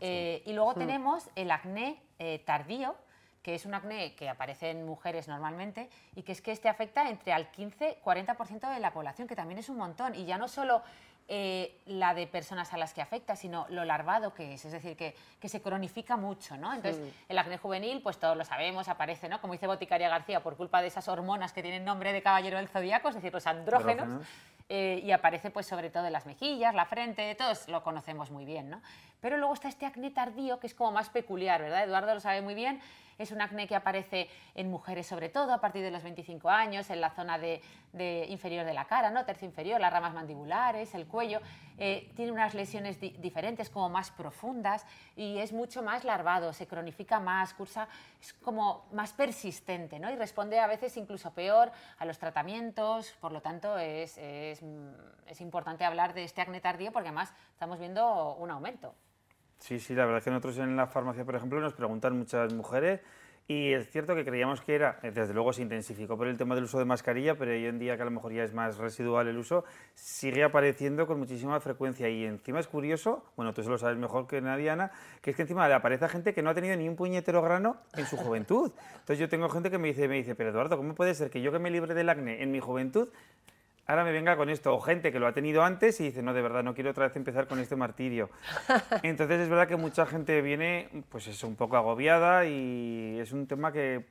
Eh, 0.00 0.42
y 0.46 0.52
luego 0.52 0.74
tenemos 0.74 1.28
el 1.34 1.50
acné 1.50 2.00
eh, 2.20 2.38
tardío, 2.46 2.94
que 3.42 3.56
es 3.56 3.66
un 3.66 3.74
acné 3.74 4.14
que 4.14 4.28
aparece 4.28 4.70
en 4.70 4.86
mujeres 4.86 5.26
normalmente 5.26 5.90
y 6.14 6.22
que 6.22 6.30
es 6.30 6.40
que 6.40 6.52
este 6.52 6.68
afecta 6.68 7.08
entre 7.08 7.32
al 7.32 7.50
15-40% 7.50 8.72
de 8.72 8.78
la 8.78 8.92
población, 8.92 9.26
que 9.26 9.34
también 9.34 9.58
es 9.58 9.68
un 9.68 9.76
montón. 9.76 10.14
Y 10.14 10.24
ya 10.24 10.38
no 10.38 10.46
solo 10.46 10.82
eh, 11.28 11.80
la 11.86 12.14
de 12.14 12.26
personas 12.26 12.72
a 12.72 12.76
las 12.76 12.92
que 12.92 13.00
afecta, 13.00 13.36
sino 13.36 13.66
lo 13.70 13.84
larvado 13.84 14.34
que 14.34 14.54
es, 14.54 14.64
es 14.64 14.72
decir, 14.72 14.96
que, 14.96 15.14
que 15.40 15.48
se 15.48 15.62
cronifica 15.62 16.16
mucho, 16.16 16.56
¿no? 16.56 16.72
Entonces, 16.72 17.00
el 17.28 17.38
acné 17.38 17.58
juvenil, 17.58 18.02
pues 18.02 18.18
todos 18.18 18.36
lo 18.36 18.44
sabemos, 18.44 18.88
aparece, 18.88 19.28
¿no? 19.28 19.40
Como 19.40 19.52
dice 19.52 19.66
Boticaria 19.66 20.08
García, 20.08 20.42
por 20.42 20.56
culpa 20.56 20.82
de 20.82 20.88
esas 20.88 21.08
hormonas 21.08 21.52
que 21.52 21.62
tienen 21.62 21.84
nombre 21.84 22.12
de 22.12 22.22
caballero 22.22 22.58
del 22.58 22.68
zodiaco, 22.68 23.08
es 23.08 23.14
decir, 23.14 23.32
los 23.32 23.46
andrógenos, 23.46 24.22
eh, 24.74 25.02
y 25.04 25.10
aparece 25.10 25.50
pues 25.50 25.66
sobre 25.66 25.90
todo 25.90 26.06
en 26.06 26.14
las 26.14 26.24
mejillas, 26.24 26.74
la 26.74 26.86
frente, 26.86 27.34
todos 27.34 27.68
lo 27.68 27.82
conocemos 27.82 28.30
muy 28.30 28.46
bien, 28.46 28.70
¿no? 28.70 28.80
Pero 29.20 29.36
luego 29.36 29.52
está 29.52 29.68
este 29.68 29.84
acné 29.84 30.10
tardío 30.10 30.58
que 30.60 30.66
es 30.66 30.74
como 30.74 30.92
más 30.92 31.10
peculiar, 31.10 31.60
¿verdad? 31.60 31.84
Eduardo 31.84 32.14
lo 32.14 32.20
sabe 32.20 32.40
muy 32.40 32.54
bien, 32.54 32.80
es 33.18 33.30
un 33.30 33.40
acné 33.40 33.66
que 33.66 33.76
aparece 33.76 34.28
en 34.54 34.70
mujeres 34.70 35.06
sobre 35.06 35.28
todo 35.28 35.52
a 35.52 35.60
partir 35.60 35.82
de 35.82 35.90
los 35.90 36.02
25 36.02 36.48
años, 36.48 36.90
en 36.90 37.00
la 37.00 37.10
zona 37.10 37.38
de, 37.38 37.60
inferior 38.28 38.64
de 38.64 38.72
la 38.72 38.86
cara, 38.86 39.10
¿no? 39.10 39.24
tercio 39.24 39.46
inferior, 39.46 39.80
las 39.80 39.92
ramas 39.92 40.14
mandibulares, 40.14 40.94
el 40.94 41.06
cuello. 41.06 41.40
Eh, 41.78 42.10
tiene 42.14 42.32
unas 42.32 42.54
lesiones 42.54 43.00
diferentes, 43.00 43.68
como 43.70 43.88
más 43.88 44.10
profundas 44.10 44.86
y 45.16 45.38
es 45.38 45.52
mucho 45.52 45.82
más 45.82 46.04
larvado, 46.04 46.52
se 46.52 46.66
cronifica 46.66 47.20
más, 47.20 47.54
cursa, 47.54 47.88
es 48.20 48.32
como 48.34 48.86
más 48.92 49.12
persistente 49.12 49.98
¿no? 49.98 50.10
y 50.10 50.16
responde 50.16 50.58
a 50.58 50.66
veces 50.66 50.96
incluso 50.96 51.32
peor 51.32 51.72
a 51.98 52.04
los 52.04 52.18
tratamientos. 52.18 53.12
Por 53.20 53.32
lo 53.32 53.40
tanto, 53.40 53.78
es, 53.78 54.16
es, 54.18 54.61
es 55.26 55.40
importante 55.40 55.84
hablar 55.84 56.14
de 56.14 56.24
este 56.24 56.40
acné 56.40 56.60
tardío 56.60 56.92
porque 56.92 57.08
además 57.08 57.32
estamos 57.52 57.78
viendo 57.78 58.34
un 58.34 58.50
aumento. 58.50 58.94
Sí, 59.58 59.78
sí, 59.78 59.94
la 59.94 60.04
verdad 60.04 60.18
es 60.18 60.24
que 60.24 60.30
nosotros 60.30 60.58
en 60.58 60.76
la 60.76 60.86
farmacia, 60.86 61.24
por 61.24 61.36
ejemplo, 61.36 61.60
nos 61.60 61.74
preguntan 61.74 62.18
muchas 62.18 62.52
mujeres 62.52 63.00
y 63.48 63.72
es 63.72 63.90
cierto 63.90 64.14
que 64.14 64.24
creíamos 64.24 64.60
que 64.60 64.74
era, 64.74 64.98
eh, 65.02 65.10
desde 65.10 65.34
luego 65.34 65.52
se 65.52 65.62
intensificó 65.62 66.16
por 66.16 66.28
el 66.28 66.36
tema 66.36 66.54
del 66.54 66.64
uso 66.64 66.78
de 66.78 66.84
mascarilla, 66.84 67.36
pero 67.36 67.50
hoy 67.50 67.66
en 67.66 67.78
día 67.78 67.96
que 67.96 68.02
a 68.02 68.04
lo 68.04 68.10
mejor 68.12 68.32
ya 68.32 68.44
es 68.44 68.54
más 68.54 68.78
residual 68.78 69.26
el 69.26 69.36
uso, 69.36 69.64
sigue 69.94 70.44
apareciendo 70.44 71.06
con 71.06 71.18
muchísima 71.18 71.58
frecuencia 71.60 72.08
y 72.08 72.24
encima 72.24 72.60
es 72.60 72.68
curioso, 72.68 73.24
bueno, 73.36 73.52
tú 73.52 73.62
se 73.62 73.68
lo 73.68 73.78
sabes 73.78 73.98
mejor 73.98 74.26
que 74.26 74.40
nadie, 74.40 74.70
Ana, 74.70 74.92
que 75.20 75.30
es 75.30 75.36
que 75.36 75.42
encima 75.42 75.66
le 75.66 75.74
aparece 75.74 76.04
a 76.04 76.08
gente 76.08 76.32
que 76.34 76.42
no 76.42 76.50
ha 76.50 76.54
tenido 76.54 76.76
ni 76.76 76.88
un 76.88 76.94
puñetero 76.94 77.42
grano 77.42 77.76
en 77.94 78.06
su 78.06 78.16
juventud. 78.16 78.72
Entonces 78.92 79.18
yo 79.18 79.28
tengo 79.28 79.48
gente 79.48 79.70
que 79.70 79.78
me 79.78 79.88
dice, 79.88 80.06
me 80.08 80.16
dice, 80.16 80.34
pero 80.34 80.50
Eduardo, 80.50 80.76
¿cómo 80.76 80.94
puede 80.94 81.14
ser 81.14 81.28
que 81.28 81.42
yo 81.42 81.50
que 81.50 81.58
me 81.58 81.70
libre 81.70 81.94
del 81.94 82.08
acné 82.08 82.42
en 82.42 82.52
mi 82.52 82.60
juventud 82.60 83.08
ahora 83.86 84.04
me 84.04 84.12
venga 84.12 84.36
con 84.36 84.48
esto, 84.48 84.74
o 84.74 84.80
gente 84.80 85.12
que 85.12 85.18
lo 85.18 85.26
ha 85.26 85.32
tenido 85.32 85.62
antes 85.62 86.00
y 86.00 86.04
dice, 86.04 86.22
no, 86.22 86.32
de 86.32 86.42
verdad, 86.42 86.62
no 86.62 86.74
quiero 86.74 86.90
otra 86.90 87.06
vez 87.06 87.16
empezar 87.16 87.46
con 87.46 87.58
este 87.58 87.76
martirio. 87.76 88.30
Entonces 89.02 89.40
es 89.40 89.48
verdad 89.48 89.68
que 89.68 89.76
mucha 89.76 90.06
gente 90.06 90.40
viene, 90.42 91.04
pues 91.08 91.26
es 91.26 91.42
un 91.44 91.56
poco 91.56 91.76
agobiada 91.76 92.46
y 92.46 93.18
es 93.20 93.32
un 93.32 93.46
tema 93.46 93.72
que, 93.72 94.06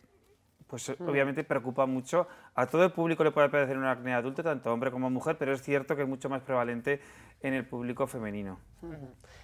pues 0.67 0.89
mm. 0.97 1.07
obviamente 1.07 1.43
preocupa 1.43 1.85
mucho. 1.85 2.27
A 2.55 2.67
todo 2.67 2.83
el 2.83 2.91
público 2.91 3.23
le 3.23 3.31
puede 3.31 3.49
parecer 3.49 3.77
un 3.77 3.85
acné 3.85 4.13
adulto, 4.13 4.43
tanto 4.43 4.73
hombre 4.73 4.91
como 4.91 5.09
mujer, 5.09 5.37
pero 5.37 5.53
es 5.53 5.61
cierto 5.61 5.95
que 5.95 6.01
es 6.01 6.07
mucho 6.07 6.29
más 6.29 6.41
prevalente 6.41 7.01
en 7.41 7.53
el 7.53 7.65
público 7.65 8.07
femenino. 8.07 8.59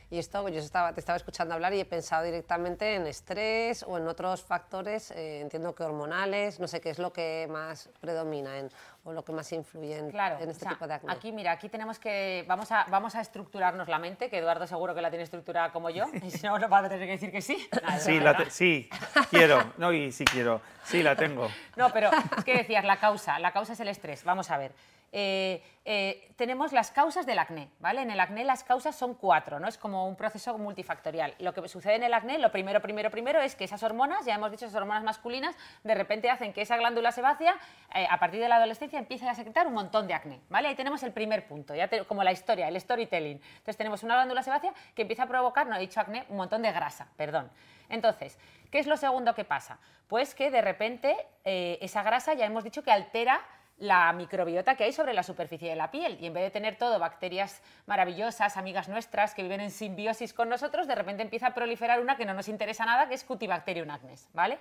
Y 0.10 0.20
esto, 0.20 0.48
yo 0.48 0.60
estaba, 0.60 0.94
te 0.94 1.00
estaba 1.00 1.18
escuchando 1.18 1.54
hablar 1.54 1.74
y 1.74 1.82
he 1.82 1.86
pensado 1.86 2.24
directamente 2.24 2.96
en 2.96 3.06
estrés 3.08 3.84
o 3.84 3.98
en 3.98 4.08
otros 4.08 4.42
factores, 4.42 5.12
eh, 5.12 5.42
entiendo 5.42 5.76
que 5.76 5.84
hormonales, 5.84 6.60
no 6.60 6.68
sé 6.68 6.80
qué 6.80 6.90
es 6.90 6.98
lo 6.98 7.12
que 7.12 7.46
más 7.52 7.90
predomina 8.00 8.58
en, 8.58 8.70
o 9.04 9.12
lo 9.12 9.26
que 9.26 9.34
más 9.34 9.52
influye 9.52 9.98
en, 9.98 10.10
en 10.16 10.50
este 10.50 10.66
tipo 10.66 10.88
de 10.88 10.94
acné. 10.94 11.12
Aquí, 11.12 11.32
mira, 11.32 11.52
aquí 11.52 11.68
tenemos 11.68 12.00
que, 12.00 12.46
vamos 12.48 12.72
a, 12.72 12.86
vamos 12.90 13.16
a 13.16 13.22
estructurarnos 13.22 13.90
la 13.90 14.00
mente, 14.00 14.30
que 14.30 14.38
Eduardo 14.38 14.66
seguro 14.66 14.96
que 14.96 15.02
la 15.02 15.10
tiene 15.10 15.24
estructurada 15.24 15.72
como 15.72 15.90
yo, 15.90 16.06
y 16.14 16.32
si 16.32 16.46
no, 16.46 16.58
nos 16.58 16.72
va 16.72 16.80
a 16.80 16.90
tener 16.90 17.06
que 17.06 17.12
decir 17.12 17.32
que 17.32 17.42
sí. 17.42 17.68
sí, 18.00 18.20
sí, 18.50 18.90
quiero, 19.30 19.74
no, 19.78 19.92
y 19.92 20.12
sí 20.14 20.24
quiero, 20.24 20.62
sí, 20.84 21.04
la 21.04 21.16
tengo. 21.16 21.50
No, 21.76 21.92
pero 21.92 22.12
es 22.38 22.44
que 22.46 22.58
decías, 22.60 22.86
la 22.86 22.97
causa, 22.98 23.40
la 23.40 23.52
causa 23.52 23.74
es 23.74 23.80
el 23.80 23.88
estrés, 23.88 24.24
vamos 24.24 24.52
a 24.52 24.58
ver. 24.58 24.74
Eh, 25.12 25.64
eh, 25.86 26.34
tenemos 26.36 26.74
las 26.74 26.92
causas 26.92 27.26
del 27.26 27.40
acné, 27.40 27.70
¿vale? 27.80 28.02
En 28.02 28.12
el 28.12 28.20
acné 28.20 28.44
las 28.44 28.66
causas 28.66 28.94
son 28.94 29.14
cuatro, 29.14 29.58
¿no? 29.58 29.70
Es 29.70 29.78
como 29.78 30.06
un 30.06 30.18
proceso 30.18 30.58
multifactorial. 30.58 31.34
Lo 31.40 31.54
que 31.54 31.66
sucede 31.70 31.96
en 31.96 32.04
el 32.04 32.14
acné, 32.14 32.38
lo 32.40 32.52
primero, 32.52 32.82
primero, 32.82 33.10
primero 33.10 33.40
es 33.40 33.56
que 33.56 33.64
esas 33.64 33.82
hormonas, 33.84 34.26
ya 34.26 34.36
hemos 34.36 34.52
dicho, 34.52 34.66
esas 34.66 34.76
hormonas 34.76 35.04
masculinas, 35.04 35.56
de 35.84 35.96
repente 35.96 36.30
hacen 36.30 36.52
que 36.52 36.62
esa 36.62 36.76
glándula 36.76 37.14
sebácea, 37.14 37.56
eh, 37.96 38.06
a 38.10 38.20
partir 38.20 38.42
de 38.42 38.50
la 38.50 38.58
adolescencia, 38.58 39.00
empiece 39.00 39.30
a 39.30 39.34
secretar 39.34 39.66
un 39.66 39.74
montón 39.74 40.08
de 40.08 40.14
acné, 40.14 40.42
¿vale? 40.50 40.68
Ahí 40.68 40.76
tenemos 40.76 41.02
el 41.04 41.14
primer 41.14 41.48
punto, 41.48 41.74
ya 41.74 41.90
como 42.06 42.22
la 42.22 42.34
historia, 42.34 42.68
el 42.68 42.80
storytelling. 42.80 43.42
Entonces 43.50 43.78
tenemos 43.78 44.04
una 44.04 44.16
glándula 44.16 44.44
sebácea 44.44 44.74
que 44.94 45.04
empieza 45.04 45.24
a 45.24 45.28
provocar, 45.28 45.68
no 45.68 45.78
he 45.78 45.80
dicho 45.80 46.02
acné, 46.02 46.26
un 46.28 46.36
montón 46.36 46.64
de 46.64 46.72
grasa, 46.74 47.08
perdón. 47.16 47.50
Entonces, 47.88 48.38
¿qué 48.70 48.80
es 48.80 48.88
lo 48.88 48.98
segundo 48.98 49.34
que 49.34 49.46
pasa? 49.46 49.80
Pues 50.10 50.36
que 50.36 50.52
de 50.52 50.62
repente 50.62 51.16
esa 51.46 52.04
grasa, 52.04 52.34
ya 52.34 52.46
hemos 52.46 52.66
dicho 52.66 52.84
que 52.84 52.92
altera 52.92 53.40
la 53.78 54.12
microbiota 54.14 54.76
que 54.76 54.86
hay 54.86 54.94
sobre 54.94 55.14
la 55.14 55.24
superficie 55.24 55.70
de 55.70 55.76
la 55.76 55.92
piel. 55.92 56.18
Y 56.20 56.28
en 56.28 56.34
vez 56.34 56.44
de 56.44 56.52
tener 56.52 56.78
todo 56.78 57.00
bacterias 57.00 57.62
maravillosas, 57.86 58.58
amigas 58.58 58.90
nuestras, 58.90 59.34
que 59.34 59.44
viven 59.44 59.62
en 59.62 59.72
simbiosis 59.72 60.34
con 60.34 60.50
nosotros, 60.50 60.88
de 60.88 60.96
repente 60.96 61.24
empieza 61.24 61.48
a 61.48 61.54
proliferar 61.54 62.00
una 62.00 62.18
que 62.18 62.26
no 62.26 62.34
nos 62.34 62.48
interesa 62.48 62.86
nada, 62.86 63.08
que 63.08 63.14
es 63.14 63.24
Cutibacterium 63.24 63.90
acnes, 63.90 64.30
¿vale? 64.34 64.58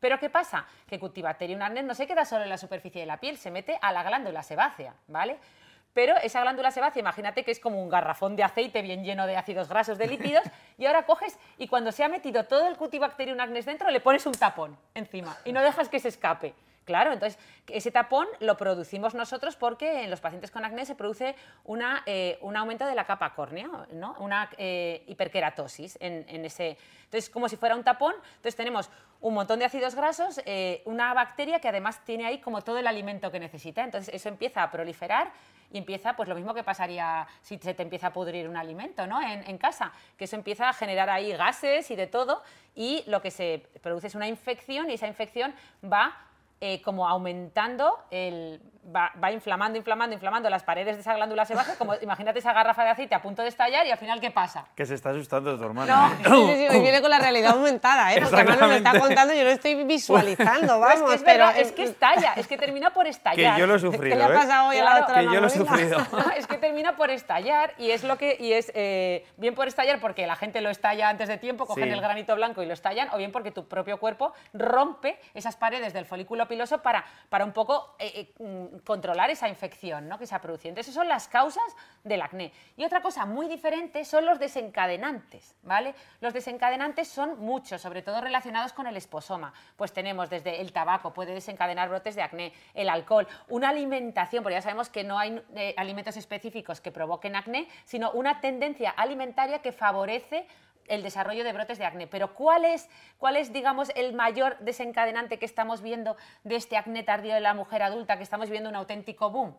Pero 0.00 0.18
¿qué 0.18 0.30
pasa? 0.30 0.66
Que 0.88 0.98
Cutibacterium 0.98 1.60
acnes 1.62 1.84
no 1.84 1.94
se 1.94 2.06
queda 2.06 2.24
solo 2.24 2.44
en 2.44 2.50
la 2.50 2.58
superficie 2.58 3.00
de 3.00 3.06
la 3.06 3.18
piel, 3.18 3.36
se 3.36 3.50
mete 3.50 3.78
a 3.80 3.92
la 3.92 4.02
glándula 4.02 4.42
sebácea, 4.42 4.94
¿vale? 5.08 5.38
Pero 5.92 6.16
esa 6.18 6.40
glándula 6.42 6.70
sebácea, 6.70 7.00
imagínate 7.00 7.44
que 7.44 7.50
es 7.50 7.58
como 7.58 7.82
un 7.82 7.88
garrafón 7.88 8.36
de 8.36 8.44
aceite 8.44 8.82
bien 8.82 9.02
lleno 9.02 9.26
de 9.26 9.36
ácidos 9.36 9.68
grasos, 9.68 9.98
de 9.98 10.06
lípidos, 10.06 10.44
y 10.76 10.86
ahora 10.86 11.06
coges 11.06 11.38
y 11.56 11.66
cuando 11.66 11.90
se 11.90 12.04
ha 12.04 12.08
metido 12.08 12.44
todo 12.44 12.68
el 12.68 12.76
Cutibacterium 12.76 13.40
acnes 13.40 13.66
dentro, 13.66 13.90
le 13.90 14.00
pones 14.00 14.24
un 14.26 14.34
tapón 14.34 14.78
encima 14.94 15.36
y 15.44 15.52
no 15.52 15.62
dejas 15.62 15.88
que 15.88 15.98
se 15.98 16.08
escape. 16.08 16.54
Claro, 16.88 17.12
entonces 17.12 17.38
ese 17.66 17.90
tapón 17.90 18.26
lo 18.40 18.56
producimos 18.56 19.14
nosotros 19.14 19.56
porque 19.56 20.04
en 20.04 20.10
los 20.10 20.22
pacientes 20.22 20.50
con 20.50 20.64
acné 20.64 20.86
se 20.86 20.94
produce 20.94 21.36
una, 21.64 22.02
eh, 22.06 22.38
un 22.40 22.56
aumento 22.56 22.86
de 22.86 22.94
la 22.94 23.04
capa 23.04 23.34
córnea, 23.34 23.68
¿no? 23.92 24.16
una 24.20 24.48
eh, 24.56 25.04
hiperkeratosis 25.06 25.98
en, 26.00 26.24
ese. 26.46 26.78
Entonces, 27.04 27.28
como 27.28 27.46
si 27.50 27.56
fuera 27.58 27.76
un 27.76 27.84
tapón, 27.84 28.14
entonces 28.36 28.56
tenemos 28.56 28.88
un 29.20 29.34
montón 29.34 29.58
de 29.58 29.66
ácidos 29.66 29.94
grasos, 29.94 30.40
eh, 30.46 30.80
una 30.86 31.12
bacteria 31.12 31.60
que 31.60 31.68
además 31.68 32.02
tiene 32.06 32.24
ahí 32.24 32.38
como 32.38 32.62
todo 32.62 32.78
el 32.78 32.86
alimento 32.86 33.30
que 33.30 33.38
necesita. 33.38 33.84
Entonces, 33.84 34.14
eso 34.14 34.30
empieza 34.30 34.62
a 34.62 34.70
proliferar 34.70 35.30
y 35.70 35.76
empieza, 35.76 36.16
pues 36.16 36.26
lo 36.26 36.34
mismo 36.36 36.54
que 36.54 36.64
pasaría 36.64 37.26
si 37.42 37.58
se 37.58 37.74
te 37.74 37.82
empieza 37.82 38.06
a 38.06 38.12
pudrir 38.14 38.48
un 38.48 38.56
alimento 38.56 39.06
¿no? 39.06 39.20
en, 39.20 39.46
en 39.46 39.58
casa, 39.58 39.92
que 40.16 40.24
eso 40.24 40.36
empieza 40.36 40.70
a 40.70 40.72
generar 40.72 41.10
ahí 41.10 41.32
gases 41.32 41.90
y 41.90 41.96
de 41.96 42.06
todo, 42.06 42.42
y 42.74 43.04
lo 43.08 43.20
que 43.20 43.30
se 43.30 43.66
produce 43.82 44.06
es 44.06 44.14
una 44.14 44.26
infección 44.26 44.88
y 44.88 44.94
esa 44.94 45.06
infección 45.06 45.54
va 45.84 46.16
eh, 46.60 46.82
como 46.82 47.08
aumentando, 47.08 47.98
el, 48.10 48.60
va, 48.94 49.32
inflamando, 49.32 49.78
inflamando, 49.78 50.14
inflamando 50.14 50.50
las 50.50 50.62
paredes 50.62 50.96
de 50.96 51.00
esa 51.00 51.14
glándula 51.14 51.44
sebácea, 51.44 51.76
como 51.76 51.94
imagínate 52.02 52.38
esa 52.38 52.52
garrafa 52.52 52.84
de 52.84 52.90
aceite 52.90 53.14
a 53.14 53.22
punto 53.22 53.42
de 53.42 53.48
estallar 53.48 53.86
y 53.86 53.90
al 53.90 53.98
final 53.98 54.20
¿qué 54.20 54.30
pasa? 54.30 54.66
Que 54.74 54.86
se 54.86 54.94
está 54.94 55.10
asustando 55.10 55.56
tu 55.56 55.64
hermana. 55.64 56.16
No, 56.28 56.50
¿eh? 56.50 56.56
sí, 56.56 56.68
sí, 56.70 56.80
viene 56.80 57.00
con 57.00 57.10
la 57.10 57.18
realidad 57.18 57.52
aumentada, 57.52 58.14
¿eh? 58.14 58.20
Porque 58.22 58.40
además 58.40 58.68
me 58.68 58.76
está 58.76 58.98
contando, 58.98 59.34
yo 59.34 59.44
lo 59.44 59.50
estoy 59.50 59.84
visualizando, 59.84 60.80
vamos. 60.80 61.12
es 61.12 61.20
que 61.20 61.24
pero 61.24 61.48
es 61.50 61.72
que 61.72 61.84
estalla, 61.84 62.32
es 62.34 62.46
que 62.46 62.56
termina 62.56 62.90
por 62.90 63.06
estallar. 63.06 63.54
Que 63.54 63.60
yo 63.60 63.66
lo 63.66 63.74
he 63.74 63.78
sufrido, 63.78 64.16
¿Qué 64.16 64.16
le 64.16 64.24
ha 64.24 64.28
¿eh? 64.28 64.34
pasado 64.34 64.68
hoy 64.68 64.78
a 64.78 64.84
la 64.84 65.02
otra 65.02 65.20
Que 65.20 65.24
yo 65.24 65.40
lo 65.40 65.46
he 65.46 65.50
sufrido. 65.50 65.98
es 66.36 66.46
que 66.46 66.56
termina 66.56 66.96
por 66.96 67.10
estallar 67.10 67.74
y 67.78 67.90
es 67.90 68.04
lo 68.04 68.16
que 68.16 68.36
y 68.38 68.52
es 68.52 68.72
bien 69.36 69.54
por 69.54 69.68
estallar 69.68 70.00
porque 70.00 70.26
la 70.26 70.36
gente 70.36 70.60
lo 70.60 70.70
estalla 70.70 71.08
antes 71.08 71.28
de 71.28 71.38
tiempo, 71.38 71.66
cogen 71.66 71.92
el 71.92 72.00
granito 72.00 72.34
blanco 72.34 72.62
y 72.62 72.66
lo 72.66 72.74
estallan, 72.74 73.08
o 73.12 73.18
bien 73.18 73.32
porque 73.32 73.50
tu 73.50 73.66
propio 73.66 73.98
cuerpo 73.98 74.32
rompe 74.52 75.18
esas 75.34 75.56
paredes 75.56 75.92
del 75.92 76.06
folículo 76.06 76.48
piloso 76.48 76.82
para, 76.82 77.04
para 77.28 77.44
un 77.44 77.52
poco 77.52 77.94
eh, 77.98 78.32
eh, 78.38 78.77
controlar 78.84 79.30
esa 79.30 79.48
infección 79.48 80.08
¿no? 80.08 80.18
que 80.18 80.26
se 80.26 80.34
ha 80.34 80.40
producido. 80.40 80.70
Entonces, 80.70 80.92
esas 80.92 81.02
son 81.02 81.08
las 81.08 81.28
causas 81.28 81.64
del 82.04 82.22
acné. 82.22 82.52
Y 82.76 82.84
otra 82.84 83.00
cosa 83.02 83.26
muy 83.26 83.48
diferente 83.48 84.04
son 84.04 84.24
los 84.24 84.38
desencadenantes. 84.38 85.54
¿vale? 85.62 85.94
Los 86.20 86.32
desencadenantes 86.34 87.08
son 87.08 87.38
muchos, 87.40 87.80
sobre 87.80 88.02
todo 88.02 88.20
relacionados 88.20 88.72
con 88.72 88.86
el 88.86 88.96
esposoma. 88.96 89.52
Pues 89.76 89.92
tenemos 89.92 90.30
desde 90.30 90.60
el 90.60 90.72
tabaco, 90.72 91.12
puede 91.12 91.34
desencadenar 91.34 91.88
brotes 91.88 92.14
de 92.14 92.22
acné, 92.22 92.52
el 92.74 92.88
alcohol, 92.88 93.26
una 93.48 93.70
alimentación, 93.70 94.42
porque 94.42 94.54
ya 94.56 94.62
sabemos 94.62 94.88
que 94.88 95.04
no 95.04 95.18
hay 95.18 95.42
eh, 95.54 95.74
alimentos 95.76 96.16
específicos 96.16 96.80
que 96.80 96.90
provoquen 96.90 97.36
acné, 97.36 97.68
sino 97.84 98.10
una 98.12 98.40
tendencia 98.40 98.90
alimentaria 98.90 99.60
que 99.60 99.72
favorece 99.72 100.46
el 100.88 101.02
desarrollo 101.02 101.44
de 101.44 101.52
brotes 101.52 101.78
de 101.78 101.84
acné. 101.84 102.06
Pero 102.06 102.34
¿cuál 102.34 102.64
es, 102.64 102.88
digamos, 103.52 103.90
el 103.94 104.14
mayor 104.14 104.58
desencadenante 104.58 105.38
que 105.38 105.44
estamos 105.44 105.82
viendo 105.82 106.16
de 106.44 106.56
este 106.56 106.76
acné 106.76 107.02
tardío 107.02 107.34
de 107.34 107.40
la 107.40 107.54
mujer 107.54 107.82
adulta, 107.82 108.16
que 108.16 108.22
estamos 108.22 108.50
viendo 108.50 108.68
un 108.68 108.76
auténtico 108.76 109.30
boom? 109.30 109.56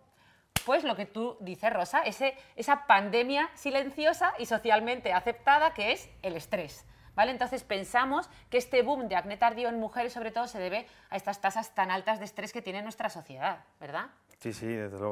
pues 0.65 0.83
lo 0.83 0.95
que 0.95 1.05
tú 1.05 1.37
dices, 1.39 1.73
Rosa, 1.73 2.01
ese, 2.01 2.35
esa 2.55 2.85
pandemia 2.85 3.49
silenciosa 3.55 4.33
y 4.37 4.45
socialmente 4.45 5.13
aceptada 5.13 5.73
que 5.73 5.93
es 5.93 6.09
el 6.21 6.35
estrés. 6.35 6.85
¿Vale? 7.15 7.31
Entonces 7.31 7.63
pensamos 7.63 8.29
que 8.49 8.57
este 8.57 8.81
boom 8.81 9.09
de 9.09 9.15
acné 9.15 9.35
tardío 9.35 9.67
en 9.67 9.79
mujeres 9.79 10.13
sobre 10.13 10.31
todo 10.31 10.47
se 10.47 10.59
debe 10.59 10.85
a 11.09 11.17
estas 11.17 11.41
tasas 11.41 11.73
tan 11.73 11.91
altas 11.91 12.19
de 12.19 12.25
estrés 12.25 12.53
que 12.53 12.61
tiene 12.61 12.81
nuestra 12.81 13.09
sociedad, 13.09 13.63
¿verdad? 13.79 14.09
Sí, 14.39 14.53
sí. 14.53 14.67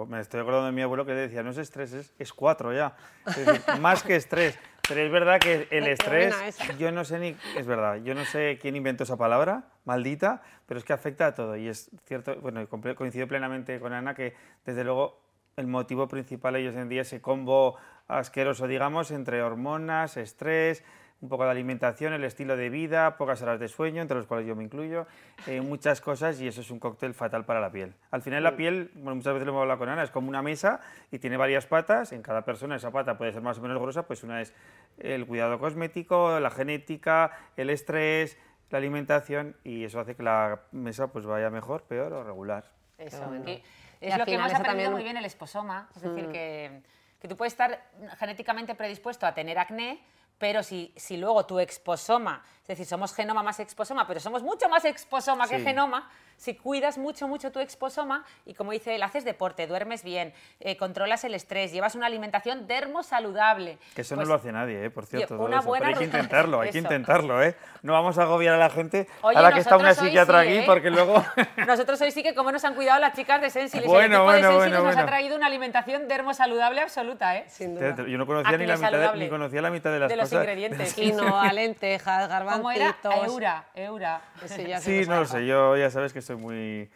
Me 0.08 0.22
estoy 0.22 0.40
acordando 0.40 0.68
de 0.68 0.72
mi 0.72 0.82
abuelo 0.82 1.06
que 1.06 1.12
decía, 1.12 1.44
no 1.44 1.52
es 1.52 1.58
estrés, 1.58 1.92
es, 1.92 2.14
es 2.18 2.32
cuatro 2.32 2.74
ya. 2.74 2.96
Es 3.26 3.46
decir, 3.46 3.62
más 3.82 4.02
que 4.02 4.16
estrés. 4.16 4.58
Pero 4.88 5.02
es 5.02 5.12
verdad 5.12 5.40
que 5.40 5.68
el 5.72 5.88
estrés, 5.88 6.36
yo 6.78 6.92
no 6.92 7.04
sé 7.04 7.20
ni, 7.20 7.36
es 7.58 7.66
verdad, 7.66 7.98
yo 8.04 8.16
no 8.16 8.24
sé 8.26 8.58
quién 8.62 8.76
inventó 8.76 9.04
esa 9.04 9.18
palabra, 9.18 9.66
maldita, 9.86 10.42
pero 10.66 10.80
es 10.80 10.86
que 10.86 10.94
afecta 10.94 11.28
a 11.28 11.36
todo. 11.36 11.56
Y 11.58 11.68
es 11.68 11.90
cierto, 12.06 12.36
bueno, 12.38 12.66
coincido 12.70 13.28
plenamente 13.28 13.80
con 13.80 13.94
Ana 13.94 14.14
que 14.14 14.34
desde 14.66 14.84
luego 14.84 15.20
el 15.58 15.68
motivo 15.68 16.08
principal 16.08 16.56
hoy 16.56 16.68
en 16.68 16.88
día 16.88 17.02
ese 17.02 17.22
combo 17.22 17.78
asqueroso, 18.08 18.68
digamos, 18.68 19.12
entre 19.12 19.42
hormonas, 19.42 20.16
estrés, 20.16 20.84
un 21.20 21.30
poco 21.30 21.46
de 21.46 21.52
alimentación, 21.52 22.14
el 22.14 22.24
estilo 22.24 22.56
de 22.56 22.70
vida, 22.70 23.18
pocas 23.18 23.42
horas 23.42 23.60
de 23.60 23.68
sueño, 23.68 24.02
entre 24.04 24.18
los 24.18 24.28
cuales 24.28 24.46
yo 24.48 24.56
me 24.56 24.64
incluyo, 24.64 25.08
eh, 25.48 25.62
muchas 25.62 26.00
cosas 26.00 26.40
y 26.40 26.48
eso 26.48 26.62
es 26.62 26.70
un 26.70 26.80
cóctel 26.80 27.14
fatal 27.16 27.44
para 27.46 27.60
la 27.60 27.72
piel. 27.72 27.96
Al 28.12 28.22
final 28.22 28.44
la 28.44 28.56
piel, 28.56 28.92
bueno, 28.96 29.16
muchas 29.16 29.34
veces 29.34 29.46
lo 29.48 29.52
hemos 29.54 29.62
hablado 29.62 29.80
con 29.80 29.90
Ana, 29.90 30.04
es 30.04 30.12
como 30.12 30.30
una 30.30 30.42
mesa 30.44 30.80
y 31.12 31.18
tiene 31.20 31.38
varias 31.38 31.66
patas, 31.66 32.12
en 32.12 32.22
cada 32.22 32.44
persona 32.46 32.76
esa 32.76 32.92
pata 32.92 33.18
puede 33.18 33.32
ser 33.34 33.42
más 33.42 33.58
o 33.58 33.62
menos 33.62 33.80
gruesa, 33.80 34.04
pues 34.06 34.24
una 34.24 34.42
es 34.42 34.54
el 35.00 35.26
cuidado 35.26 35.58
cosmético, 35.60 36.40
la 36.40 36.52
genética, 36.52 37.32
el 37.56 37.72
estrés, 37.72 38.38
la 38.70 38.78
alimentación 38.78 39.56
y 39.64 39.86
eso 39.86 40.00
hace 40.00 40.16
que 40.16 40.22
la 40.24 40.62
mesa 40.72 41.08
pues 41.08 41.26
vaya 41.26 41.50
mejor, 41.50 41.84
peor 41.84 42.14
o 42.14 42.24
regular. 42.24 42.66
Eso, 43.00 43.24
Y 43.46 43.62
es 44.02 44.14
al 44.14 44.20
lo 44.20 44.26
que 44.26 44.32
final 44.32 44.50
hemos 44.50 44.60
aprendido 44.60 44.64
también- 44.64 44.90
Mm. 44.92 44.94
muy 44.94 45.04
bien 45.04 45.18
el 45.18 45.26
esposoma, 45.26 45.90
es 45.96 46.02
decir, 46.04 46.30
que, 46.30 46.82
que 47.20 47.28
tú 47.28 47.36
puedes 47.38 47.54
estar 47.54 47.82
genéticamente 48.20 48.76
predispuesto 48.76 49.26
a 49.26 49.34
tener 49.34 49.58
acné, 49.58 50.00
pero 50.38 50.64
si, 50.64 50.94
si 50.96 51.18
luego 51.18 51.46
tu 51.46 51.60
exposoma, 51.60 52.44
es 52.62 52.68
decir, 52.68 52.86
somos 52.86 53.14
genoma 53.14 53.44
más 53.44 53.60
exposoma, 53.60 54.06
pero 54.06 54.20
somos 54.20 54.44
mucho 54.44 54.68
más 54.68 54.84
exposoma 54.86 55.48
que 55.48 55.58
Sí. 55.58 55.64
genoma, 55.64 56.10
si 56.36 56.54
cuidas 56.56 56.98
mucho, 56.98 57.28
mucho 57.28 57.52
tu 57.52 57.60
exposoma 57.60 58.26
y 58.46 58.54
como 58.54 58.72
dice 58.72 58.94
él, 58.94 59.04
haces 59.04 59.24
deporte, 59.26 59.66
duermes 59.68 60.04
bien, 60.04 60.34
eh, 60.60 60.76
controlas 60.78 61.24
el 61.24 61.34
estrés, 61.34 61.72
llevas 61.72 61.96
una 61.96 62.06
alimentación 62.06 62.68
dermosaludable. 62.68 63.78
Que 63.96 64.02
eso 64.02 64.16
pues- 64.16 64.28
no 64.28 64.34
lo 64.34 64.38
hace 64.38 64.52
nadie, 64.52 64.86
¿eh? 64.86 64.90
por 64.90 65.06
cierto. 65.06 65.36
una 65.40 65.62
buena 65.62 65.86
Pero 65.86 65.98
hay 65.98 66.00
que 66.00 66.04
intentarlo, 66.06 66.60
hay 66.62 66.72
que 66.72 66.78
intentarlo, 66.78 67.42
¿eh? 67.42 67.56
No 67.82 67.94
vamos 67.94 68.18
a 68.18 68.24
agobiar 68.24 68.54
a 68.56 68.58
la 68.58 68.70
gente 68.70 69.08
Oye, 69.22 69.38
ahora 69.38 69.54
que 69.54 69.62
está 69.62 69.78
una 69.78 69.94
psiquiatra 69.94 70.42
sí, 70.42 70.48
aquí, 70.50 70.58
¿eh? 70.58 70.64
porque 70.66 70.90
luego... 70.92 71.24
Nosotros 71.68 72.00
hoy 72.02 72.12
sí 72.12 72.22
que 72.22 72.36
como 72.36 72.52
nos 72.52 72.64
han 72.66 72.76
cuidado 72.76 73.00
las 73.00 73.14
chicas 73.14 73.42
de 73.42 73.50
Sensilis. 73.50 73.88
Bueno, 73.88 74.04
el 74.04 74.12
equipo 74.12 74.24
bueno, 74.24 74.36
de 74.36 74.44
Sensilis 74.44 74.60
bueno, 74.60 74.84
nos 74.84 74.92
ha 74.92 74.96
bueno. 74.96 75.08
traído 75.08 75.36
una 75.38 75.48
alimentación 75.48 76.08
dermosaludable 76.08 76.82
absoluta, 76.82 77.38
¿eh? 77.38 77.46
Sin 77.48 77.76
duda. 77.76 77.96
Yo 78.06 78.18
no 78.18 78.28
conocía 78.28 78.58
ni 78.58 78.66
la, 78.66 78.76
mitad 78.76 78.92
de, 78.92 79.18
ni 79.18 79.30
conocía 79.30 79.62
la 79.62 79.70
mitad 79.70 79.92
de 79.92 80.00
las 80.00 80.10
de 80.10 80.16
los 80.34 80.42
ingredientes. 80.42 80.94
Quinoa, 80.96 81.52
lentejas, 81.54 82.44
¿Cómo 82.54 82.72
era? 82.72 82.96
Eura, 83.26 83.66
Eura. 83.76 84.22
Ya 84.68 84.80
Sí, 84.80 85.02
no 85.08 85.20
lo 85.22 85.26
sé, 85.26 85.46
yo 85.46 85.76
ya 85.78 85.90
sabes 85.90 86.14
que 86.14 86.22
soy 86.22 86.36
muy, 86.38 86.90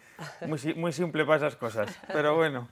muy, 0.47 0.73
muy 0.75 0.91
simple 0.93 1.25
para 1.25 1.37
esas 1.37 1.55
cosas, 1.55 1.99
pero 2.07 2.35
bueno. 2.35 2.67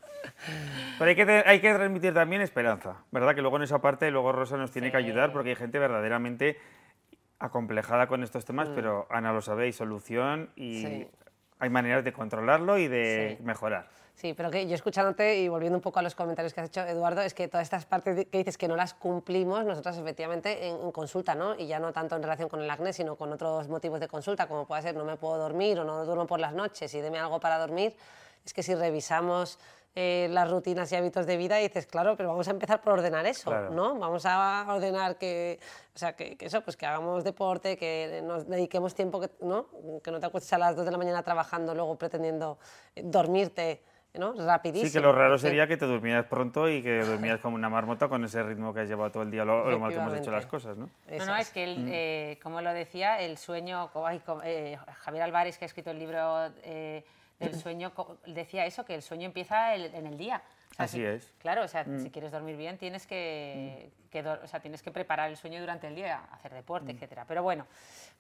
Pero 0.98 1.10
hay 1.10 1.16
que, 1.16 1.44
hay 1.46 1.62
que 1.62 1.74
transmitir 1.74 2.14
también 2.14 2.42
esperanza, 2.42 2.98
¿verdad? 3.12 3.36
Que 3.36 3.42
luego 3.42 3.58
en 3.58 3.64
esa 3.64 3.80
parte, 3.80 4.12
luego 4.12 4.32
Rosa 4.32 4.58
nos 4.58 4.72
tiene 4.72 4.92
que 4.92 4.98
ayudar 4.98 5.32
porque 5.32 5.50
hay 5.50 5.56
gente 5.56 5.80
verdaderamente 5.80 6.60
acomplejada 7.40 8.08
con 8.08 8.22
estos 8.24 8.44
temas, 8.46 8.70
pero 8.70 9.08
Ana 9.10 9.32
lo 9.32 9.42
sabe, 9.42 9.64
hay 9.66 9.74
solución 9.74 10.50
y 10.56 10.84
Mm. 10.86 10.88
Sí. 10.88 11.08
Hay 11.60 11.70
maneras 11.70 12.04
de 12.04 12.14
controlarlo 12.14 12.78
y 12.78 12.88
de 12.88 13.36
Sí. 13.38 13.44
mejorar. 13.44 13.88
Sí, 14.16 14.34
pero 14.34 14.52
que 14.52 14.68
yo 14.68 14.76
escuchándote 14.76 15.38
y 15.38 15.48
volviendo 15.48 15.78
un 15.78 15.82
poco 15.82 16.00
a 16.00 16.02
los 16.02 16.14
comentarios 16.14 16.54
que 16.54 16.60
has 16.60 16.68
hecho, 16.68 16.82
Eduardo, 16.82 17.22
es 17.22 17.34
que 17.34 17.48
todas 17.48 17.64
estas 17.64 17.86
partes 17.86 18.26
que 18.30 18.38
dices 18.40 18.58
que 18.58 18.68
no 18.68 18.76
las 18.76 18.94
cumplimos 18.94 19.64
nosotras 19.64 19.98
efectivamente 19.98 20.68
en, 20.68 20.76
en 20.82 20.92
consulta, 20.92 21.36
¿no? 21.36 21.56
Y 21.56 21.68
ya 21.68 21.80
no 21.80 21.94
tanto 21.94 22.18
en 22.18 22.24
relación 22.24 22.50
con 22.50 22.62
el 22.62 22.70
acné, 22.70 22.92
sino 22.92 23.16
con 23.16 23.32
otros 23.32 23.70
motivos 23.70 24.02
de 24.02 24.10
consulta, 24.10 24.48
como 24.48 24.66
puede 24.66 24.82
ser 24.82 24.96
no 24.96 25.06
me 25.06 25.16
puedo 25.16 25.38
dormir 25.38 25.80
o 25.80 25.86
no 25.86 26.04
duermo 26.04 26.28
por 26.28 26.40
las 26.42 26.54
noches 26.54 26.94
y 26.94 27.00
deme 27.00 27.18
algo 27.18 27.40
para 27.40 27.58
dormir. 27.58 27.96
Es 28.46 28.54
que 28.54 28.62
si 28.64 28.76
revisamos 28.76 29.58
eh, 29.96 30.28
las 30.32 30.50
rutinas 30.50 30.92
y 30.92 30.96
hábitos 30.96 31.26
de 31.26 31.36
vida, 31.36 31.58
dices, 31.58 31.86
claro, 31.88 32.16
pero 32.16 32.30
vamos 32.30 32.48
a 32.48 32.52
empezar 32.52 32.82
por 32.82 32.94
ordenar 32.94 33.26
eso, 33.26 33.50
Claro. 33.50 33.72
¿no? 33.72 33.98
Vamos 33.98 34.26
a 34.26 34.66
ordenar 34.70 35.18
que, 35.18 35.60
o 35.96 35.98
sea, 35.98 36.16
que, 36.16 36.38
que 36.38 36.46
eso, 36.46 36.62
pues 36.62 36.78
que 36.78 36.86
hagamos 36.86 37.24
deporte, 37.24 37.76
que 37.76 38.22
nos 38.24 38.48
dediquemos 38.48 38.94
tiempo, 38.94 39.20
que, 39.20 39.30
¿no? 39.42 39.66
Que 40.04 40.12
no 40.12 40.20
te 40.20 40.28
acuestes 40.28 40.54
a 40.54 40.58
las 40.58 40.76
2 40.76 40.86
de 40.86 40.92
la 40.92 40.98
mañana 40.98 41.24
trabajando, 41.24 41.74
luego 41.74 41.98
pretendiendo 41.98 42.60
eh, 42.96 43.02
dormirte, 43.04 43.82
¿no? 44.14 44.34
Rapidísimo. 44.34 44.88
Sí, 44.90 44.94
que 44.94 45.02
lo 45.02 45.12
raro 45.12 45.38
sería 45.38 45.68
que 45.68 45.78
te 45.78 45.86
durmieras 45.86 46.26
pronto 46.26 46.70
y 46.70 46.82
que 46.82 47.04
durmieras 47.04 47.40
como 47.42 47.56
una 47.56 47.70
marmota 47.70 48.08
con 48.08 48.24
ese 48.24 48.42
ritmo 48.44 48.74
que 48.74 48.82
has 48.82 48.88
llevado 48.88 49.12
todo 49.12 49.24
el 49.24 49.32
día, 49.32 49.44
lo, 49.44 49.70
lo 49.70 49.80
mal 49.80 49.92
que 49.92 49.98
hemos 49.98 50.14
hecho 50.14 50.32
las 50.32 50.46
cosas, 50.46 50.78
¿no? 50.78 50.86
No, 50.86 50.92
Eso 51.16 51.26
no, 51.26 51.36
es 51.36 51.50
que, 51.50 51.64
él, 51.64 51.90
eh, 51.92 52.40
como 52.42 52.62
lo 52.62 52.72
decía, 52.74 53.20
el 53.20 53.38
sueño, 53.38 53.90
ay, 54.06 54.22
eh, 54.44 54.78
Javier 55.00 55.24
Álvarez, 55.24 55.58
que 55.58 55.66
ha 55.66 55.68
escrito 55.68 55.92
el 55.92 56.00
libro 56.00 56.48
eh, 56.64 57.04
del 57.40 57.56
sueño, 57.62 57.92
decía 58.26 58.66
eso, 58.66 58.86
que 58.86 58.96
el 58.96 59.02
sueño 59.02 59.26
empieza 59.26 59.74
el- 59.76 59.94
en 59.96 60.06
el 60.06 60.18
día. 60.18 60.42
O 60.72 60.74
sea, 60.76 60.86
Así 60.86 60.98
si- 60.98 61.06
es. 61.06 61.34
Claro, 61.40 61.64
o 61.64 61.68
sea, 61.68 61.84
si 61.98 62.10
quieres 62.12 62.32
dormir 62.32 62.56
bien, 62.56 62.78
tienes 62.78 63.08
que, 63.08 63.90
que 64.12 64.24
dor- 64.24 64.40
o 64.44 64.48
sea, 64.48 64.60
tienes 64.60 64.82
que 64.84 64.92
preparar 64.92 65.30
el 65.30 65.36
sueño 65.36 65.60
durante 65.60 65.88
el 65.88 65.96
día, 65.96 66.22
hacer 66.32 66.54
deporte, 66.54 66.92
etcétera. 66.92 67.26
Pero 67.28 67.42
bueno, 67.44 67.66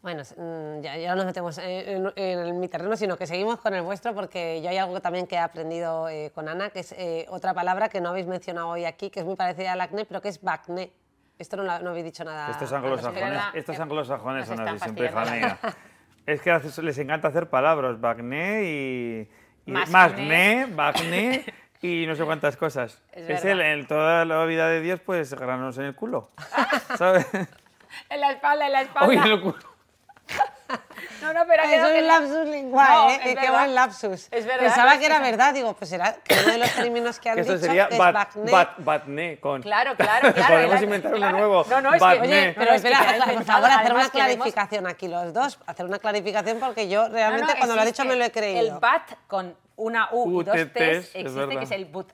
Bueno, 0.01 0.23
mm, 0.23 0.81
ya, 0.81 0.95
ya 0.97 1.09
no 1.09 1.17
nos 1.17 1.25
metemos 1.25 1.57
en, 1.57 2.11
en- 2.15 2.39
en 2.47 2.59
mi 2.59 2.67
terreno, 2.69 2.95
sino 2.95 3.17
que 3.17 3.27
seguimos 3.27 3.59
con 3.59 3.73
el 3.73 3.81
vuestro, 3.81 4.13
porque 4.15 4.61
yo 4.61 4.69
hay 4.69 4.77
algo 4.77 4.99
también 5.01 5.27
que 5.27 5.35
he 5.35 5.39
aprendido 5.39 6.07
eh, 6.09 6.31
con 6.33 6.47
Ana, 6.47 6.69
que 6.69 6.79
es 6.79 6.93
eh, 6.93 7.25
otra 7.29 7.53
palabra 7.53 7.89
que 7.89 7.99
no 8.01 8.09
habéis 8.09 8.25
mencionado 8.25 8.69
hoy 8.69 8.85
aquí, 8.85 9.09
que 9.09 9.19
es 9.19 9.25
muy 9.25 9.35
parecida 9.35 9.73
al 9.73 9.81
acné, 9.81 10.05
pero 10.05 10.21
que 10.21 10.29
es 10.29 10.41
bacné. 10.41 10.91
Esto 11.37 11.57
no, 11.57 11.63
no 11.79 11.89
habéis 11.89 12.05
dicho 12.05 12.23
nada. 12.23 12.49
Estos 12.51 12.71
anglosajones, 12.73 13.41
estos 13.53 13.79
anglosajones 13.79 14.47
son 14.47 14.59
así, 14.67 14.79
siempre, 14.79 15.11
mía. 15.11 15.59
Es 16.25 16.41
que 16.41 16.59
les 16.81 16.97
encanta 16.97 17.29
hacer 17.29 17.49
palabras, 17.49 17.99
Bacné 17.99 18.63
y, 18.63 19.29
y 19.65 19.71
Bacné 19.71 21.45
y 21.81 22.05
no 22.07 22.15
sé 22.15 22.25
cuántas 22.25 22.57
cosas. 22.57 23.01
Es 23.13 23.45
el, 23.45 23.87
toda 23.87 24.25
la 24.25 24.45
vida 24.45 24.67
de 24.67 24.81
Dios, 24.81 24.99
pues 24.99 25.33
granos 25.33 25.77
en 25.77 25.85
el 25.85 25.95
culo, 25.95 26.31
¿sabes? 26.97 27.27
en 28.09 28.19
la 28.19 28.31
espalda, 28.31 28.65
en 28.67 28.71
la 28.73 28.81
espalda. 28.81 29.07
Uy, 29.07 29.17
en 29.17 29.23
el 29.23 29.41
culo. 29.41 29.68
No, 31.21 31.33
no, 31.33 31.41
pero 31.47 31.63
Es 31.63 31.79
un 31.79 31.93
la- 32.07 32.19
lapsus 32.19 32.47
lingual, 32.47 32.87
No, 32.93 33.09
¿eh? 33.09 33.19
es 33.25 33.39
Qué 33.39 33.51
buen 33.51 33.75
lapsus. 33.75 34.27
Es 34.31 34.45
verdad, 34.45 34.59
Pensaba 34.65 34.93
no, 34.93 34.99
que 34.99 35.05
es 35.05 35.09
era 35.11 35.19
que- 35.23 35.31
verdad, 35.31 35.53
digo, 35.53 35.73
pues 35.73 35.89
será 35.89 36.13
que 36.23 36.33
uno 36.43 36.51
de 36.53 36.57
los 36.59 36.71
términos 36.75 37.19
que 37.19 37.29
han 37.29 37.35
Que 37.35 37.41
dicho 37.43 37.57
sería 37.57 37.85
es 37.91 37.97
bat, 37.97 38.35
bat, 38.35 38.69
Batné 38.77 39.39
con... 39.39 39.61
Claro, 39.61 39.95
claro, 39.95 40.33
claro. 40.33 40.55
Podemos 40.55 40.81
inventar 40.81 41.11
uno 41.11 41.17
claro. 41.19 41.37
nuevo. 41.37 41.65
No, 41.69 41.81
no, 41.81 41.89
es 41.93 41.99
que, 42.01 42.05
Batné. 42.05 42.21
oye, 42.21 42.53
Pero 42.57 42.71
es 42.71 42.75
espera, 42.77 42.99
has 42.99 43.33
por 43.33 43.43
favor, 43.43 43.69
hacer 43.69 43.93
una 43.93 44.03
queremos- 44.03 44.09
clarificación 44.11 44.87
aquí 44.87 45.07
los 45.07 45.33
dos, 45.33 45.59
hacer 45.65 45.85
una 45.85 45.99
clarificación 45.99 46.59
porque 46.59 46.87
yo 46.89 47.07
realmente 47.09 47.53
no, 47.53 47.57
cuando 47.57 47.75
lo 47.75 47.81
ha 47.81 47.85
dicho 47.85 48.05
me 48.05 48.15
lo 48.15 48.23
he 48.25 48.31
creído. 48.31 48.61
El 48.75 48.79
bat 48.79 49.09
con 49.27 49.55
una 49.75 50.09
U 50.11 50.41
y 50.41 50.43
dos 50.43 50.55
T's 50.55 50.65
es 50.75 51.15
existe, 51.15 51.57
que 51.57 51.63
es 51.63 51.71
el 51.71 51.85
but, 51.85 52.11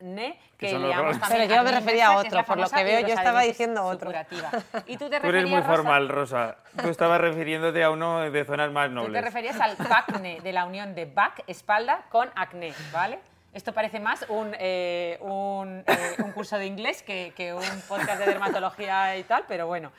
batné, 0.00 0.38
que, 0.56 0.66
Que 0.66 0.72
son 0.72 0.82
le 0.82 0.94
raros. 0.94 1.18
también 1.20 1.42
Pero 1.48 1.54
yo 1.56 1.64
me 1.64 1.72
refería 1.72 2.06
a 2.08 2.16
otro, 2.16 2.44
por 2.44 2.58
lo 2.58 2.68
que 2.68 2.84
veo, 2.84 3.00
yo 3.00 3.14
estaba 3.14 3.42
diciendo 3.42 3.84
otro. 3.84 4.10
Y 4.86 4.96
tú 4.96 5.08
te 5.08 5.20
Tú 5.20 5.26
eres 5.28 5.42
referías, 5.42 5.50
muy 5.50 5.62
formal, 5.62 6.08
Rosa. 6.08 6.56
Tú 6.82 6.88
estabas 6.88 7.20
refiriéndote 7.20 7.82
a 7.82 7.90
uno 7.90 8.30
de 8.30 8.44
zonas 8.44 8.70
más 8.72 8.88
Tú 8.88 8.94
te 8.94 8.94
nobles. 8.94 9.24
referías 9.24 9.60
al 9.60 9.76
bacne, 9.76 10.40
de 10.40 10.52
la 10.52 10.64
unión 10.64 10.94
de 10.94 11.06
back, 11.06 11.44
espalda, 11.46 12.02
con 12.10 12.28
acné, 12.34 12.72
¿vale? 12.92 13.20
Esto 13.52 13.72
parece 13.72 13.98
más 13.98 14.24
un, 14.28 14.54
eh, 14.58 15.18
un, 15.20 15.82
eh, 15.86 16.14
un 16.18 16.32
curso 16.32 16.56
de 16.56 16.66
inglés 16.66 17.02
que, 17.02 17.32
que 17.34 17.52
un 17.52 17.80
podcast 17.88 18.20
de 18.20 18.26
dermatología 18.26 19.16
y 19.16 19.24
tal, 19.24 19.44
pero 19.48 19.66
bueno. 19.66 19.90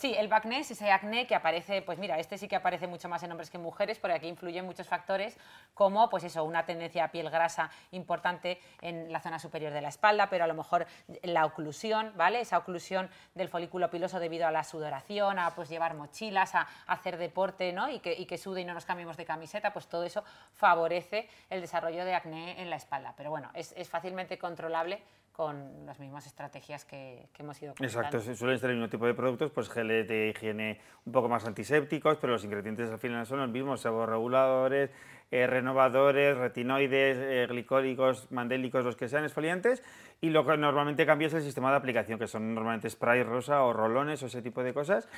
Sí, 0.00 0.14
el 0.16 0.28
bacné 0.28 0.60
es 0.60 0.70
ese 0.70 0.90
acné 0.90 1.26
que 1.26 1.34
aparece, 1.34 1.82
pues 1.82 1.98
mira, 1.98 2.18
este 2.18 2.38
sí 2.38 2.48
que 2.48 2.56
aparece 2.56 2.86
mucho 2.86 3.06
más 3.06 3.22
en 3.22 3.32
hombres 3.32 3.50
que 3.50 3.58
en 3.58 3.62
mujeres, 3.62 3.98
porque 3.98 4.14
aquí 4.14 4.28
influyen 4.28 4.64
muchos 4.64 4.88
factores, 4.88 5.36
como 5.74 6.08
pues 6.08 6.24
eso, 6.24 6.42
una 6.42 6.64
tendencia 6.64 7.04
a 7.04 7.08
piel 7.10 7.28
grasa 7.28 7.70
importante 7.90 8.58
en 8.80 9.12
la 9.12 9.20
zona 9.20 9.38
superior 9.38 9.74
de 9.74 9.82
la 9.82 9.90
espalda, 9.90 10.30
pero 10.30 10.44
a 10.44 10.46
lo 10.46 10.54
mejor 10.54 10.86
la 11.22 11.44
oclusión, 11.44 12.14
¿vale? 12.16 12.40
Esa 12.40 12.56
oclusión 12.56 13.10
del 13.34 13.50
folículo 13.50 13.90
piloso 13.90 14.18
debido 14.18 14.46
a 14.46 14.50
la 14.50 14.64
sudoración, 14.64 15.38
a 15.38 15.54
pues 15.54 15.68
llevar 15.68 15.92
mochilas, 15.92 16.54
a, 16.54 16.60
a 16.60 16.92
hacer 16.94 17.18
deporte, 17.18 17.70
¿no? 17.74 17.90
Y 17.90 17.98
que, 17.98 18.14
y 18.14 18.24
que 18.24 18.38
sude 18.38 18.62
y 18.62 18.64
no 18.64 18.72
nos 18.72 18.86
cambiemos 18.86 19.18
de 19.18 19.26
camiseta, 19.26 19.74
pues 19.74 19.86
todo 19.86 20.04
eso 20.04 20.24
favorece 20.54 21.28
el 21.50 21.60
desarrollo 21.60 22.06
de 22.06 22.14
acné 22.14 22.62
en 22.62 22.70
la 22.70 22.76
espalda. 22.76 23.12
Pero 23.18 23.28
bueno, 23.28 23.50
es, 23.52 23.74
es 23.76 23.90
fácilmente 23.90 24.38
controlable 24.38 25.02
con 25.32 25.86
las 25.86 25.98
mismas 26.00 26.26
estrategias 26.26 26.84
que, 26.84 27.28
que 27.32 27.42
hemos 27.42 27.60
ido. 27.62 27.74
Exacto, 27.80 28.20
suelen 28.20 28.58
ser 28.58 28.70
el 28.70 28.76
mismo 28.76 28.90
tipo 28.90 29.06
de 29.06 29.14
productos, 29.14 29.50
pues 29.50 29.70
geles 29.70 30.06
de 30.06 30.28
higiene 30.28 30.80
un 31.04 31.12
poco 31.12 31.28
más 31.28 31.46
antisépticos, 31.46 32.18
pero 32.18 32.34
los 32.34 32.44
ingredientes 32.44 32.90
al 32.90 32.98
final 32.98 33.24
son 33.26 33.40
los 33.40 33.48
mismos, 33.48 33.80
seborreguladores, 33.80 34.90
eh, 35.30 35.46
renovadores, 35.46 36.36
retinoides, 36.36 37.16
eh, 37.20 37.46
glicólicos, 37.48 38.30
mandélicos, 38.32 38.84
los 38.84 38.96
que 38.96 39.08
sean 39.08 39.24
exfoliantes, 39.24 39.82
y 40.20 40.30
lo 40.30 40.44
que 40.44 40.56
normalmente 40.56 41.06
cambia 41.06 41.28
es 41.28 41.34
el 41.34 41.42
sistema 41.42 41.70
de 41.70 41.76
aplicación, 41.76 42.18
que 42.18 42.26
son 42.26 42.52
normalmente 42.54 42.90
spray 42.90 43.22
rosa 43.22 43.62
o 43.62 43.72
rolones 43.72 44.22
o 44.22 44.26
ese 44.26 44.42
tipo 44.42 44.64
de 44.64 44.74
cosas, 44.74 45.08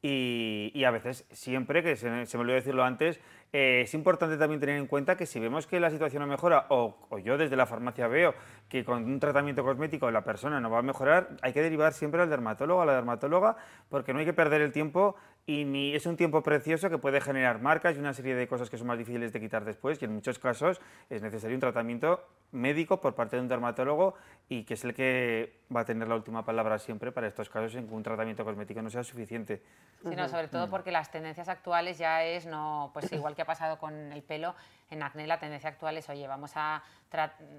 Y, 0.00 0.84
a 0.84 0.92
veces, 0.92 1.26
siempre, 1.32 1.82
que 1.82 1.96
se, 1.96 2.08
me 2.08 2.24
olvidó 2.34 2.54
decirlo 2.54 2.84
antes, 2.84 3.18
eh, 3.52 3.80
es 3.82 3.94
importante 3.94 4.36
también 4.36 4.60
tener 4.60 4.76
en 4.76 4.86
cuenta 4.86 5.16
que 5.16 5.26
si 5.26 5.40
vemos 5.40 5.66
que 5.66 5.80
la 5.80 5.90
situación 5.90 6.22
no 6.22 6.28
mejora, 6.28 6.66
o, 6.68 7.18
yo 7.18 7.36
desde 7.36 7.56
la 7.56 7.66
farmacia 7.66 8.06
veo 8.06 8.32
que 8.68 8.84
con 8.84 9.04
un 9.04 9.18
tratamiento 9.18 9.64
cosmético 9.64 10.08
la 10.12 10.22
persona 10.22 10.60
no 10.60 10.70
va 10.70 10.78
a 10.78 10.82
mejorar, 10.82 11.30
hay 11.42 11.52
que 11.52 11.62
derivar 11.62 11.92
siempre 11.94 12.22
al 12.22 12.30
dermatólogo, 12.30 12.82
a 12.82 12.86
la 12.86 12.94
dermatóloga, 12.94 13.56
porque 13.88 14.12
no 14.12 14.20
hay 14.20 14.24
que 14.24 14.32
perder 14.32 14.60
el 14.60 14.70
tiempo 14.70 15.16
y 15.48 15.64
ni 15.64 15.94
es 15.94 16.04
un 16.04 16.18
tiempo 16.18 16.42
precioso 16.42 16.90
que 16.90 16.98
puede 16.98 17.22
generar 17.22 17.58
marcas 17.62 17.96
y 17.96 18.00
una 18.00 18.12
serie 18.12 18.34
de 18.34 18.46
cosas 18.46 18.68
que 18.68 18.76
son 18.76 18.86
más 18.86 18.98
difíciles 18.98 19.32
de 19.32 19.40
quitar 19.40 19.64
después 19.64 20.00
y 20.02 20.04
en 20.04 20.12
muchos 20.12 20.38
casos 20.38 20.78
es 21.08 21.22
necesario 21.22 21.56
un 21.56 21.60
tratamiento 21.60 22.22
médico 22.52 23.00
por 23.00 23.14
parte 23.14 23.36
de 23.36 23.42
un 23.42 23.48
dermatólogo 23.48 24.14
y 24.50 24.64
que 24.64 24.74
es 24.74 24.84
el 24.84 24.92
que 24.92 25.62
va 25.74 25.80
a 25.80 25.84
tener 25.86 26.06
la 26.06 26.16
última 26.16 26.44
palabra 26.44 26.78
siempre 26.78 27.12
para 27.12 27.28
estos 27.28 27.48
casos 27.48 27.74
en 27.76 27.88
que 27.88 27.94
un 27.94 28.02
tratamiento 28.02 28.44
cosmético 28.44 28.82
no 28.82 28.90
sea 28.90 29.02
suficiente. 29.02 29.62
Sí, 30.02 30.14
no, 30.14 30.28
sobre 30.28 30.48
todo 30.48 30.68
porque 30.68 30.92
las 30.92 31.10
tendencias 31.10 31.48
actuales 31.48 31.96
ya 31.96 32.24
es 32.24 32.44
no, 32.44 32.90
pues 32.92 33.10
igual 33.10 33.34
que 33.34 33.40
ha 33.40 33.46
pasado 33.46 33.78
con 33.78 33.94
el 34.12 34.22
pelo, 34.22 34.54
en 34.90 35.02
acné 35.02 35.26
la 35.26 35.38
tendencia 35.38 35.70
actual 35.70 35.96
es, 35.98 36.08
oye, 36.08 36.26
vamos 36.26 36.52
a, 36.54 36.82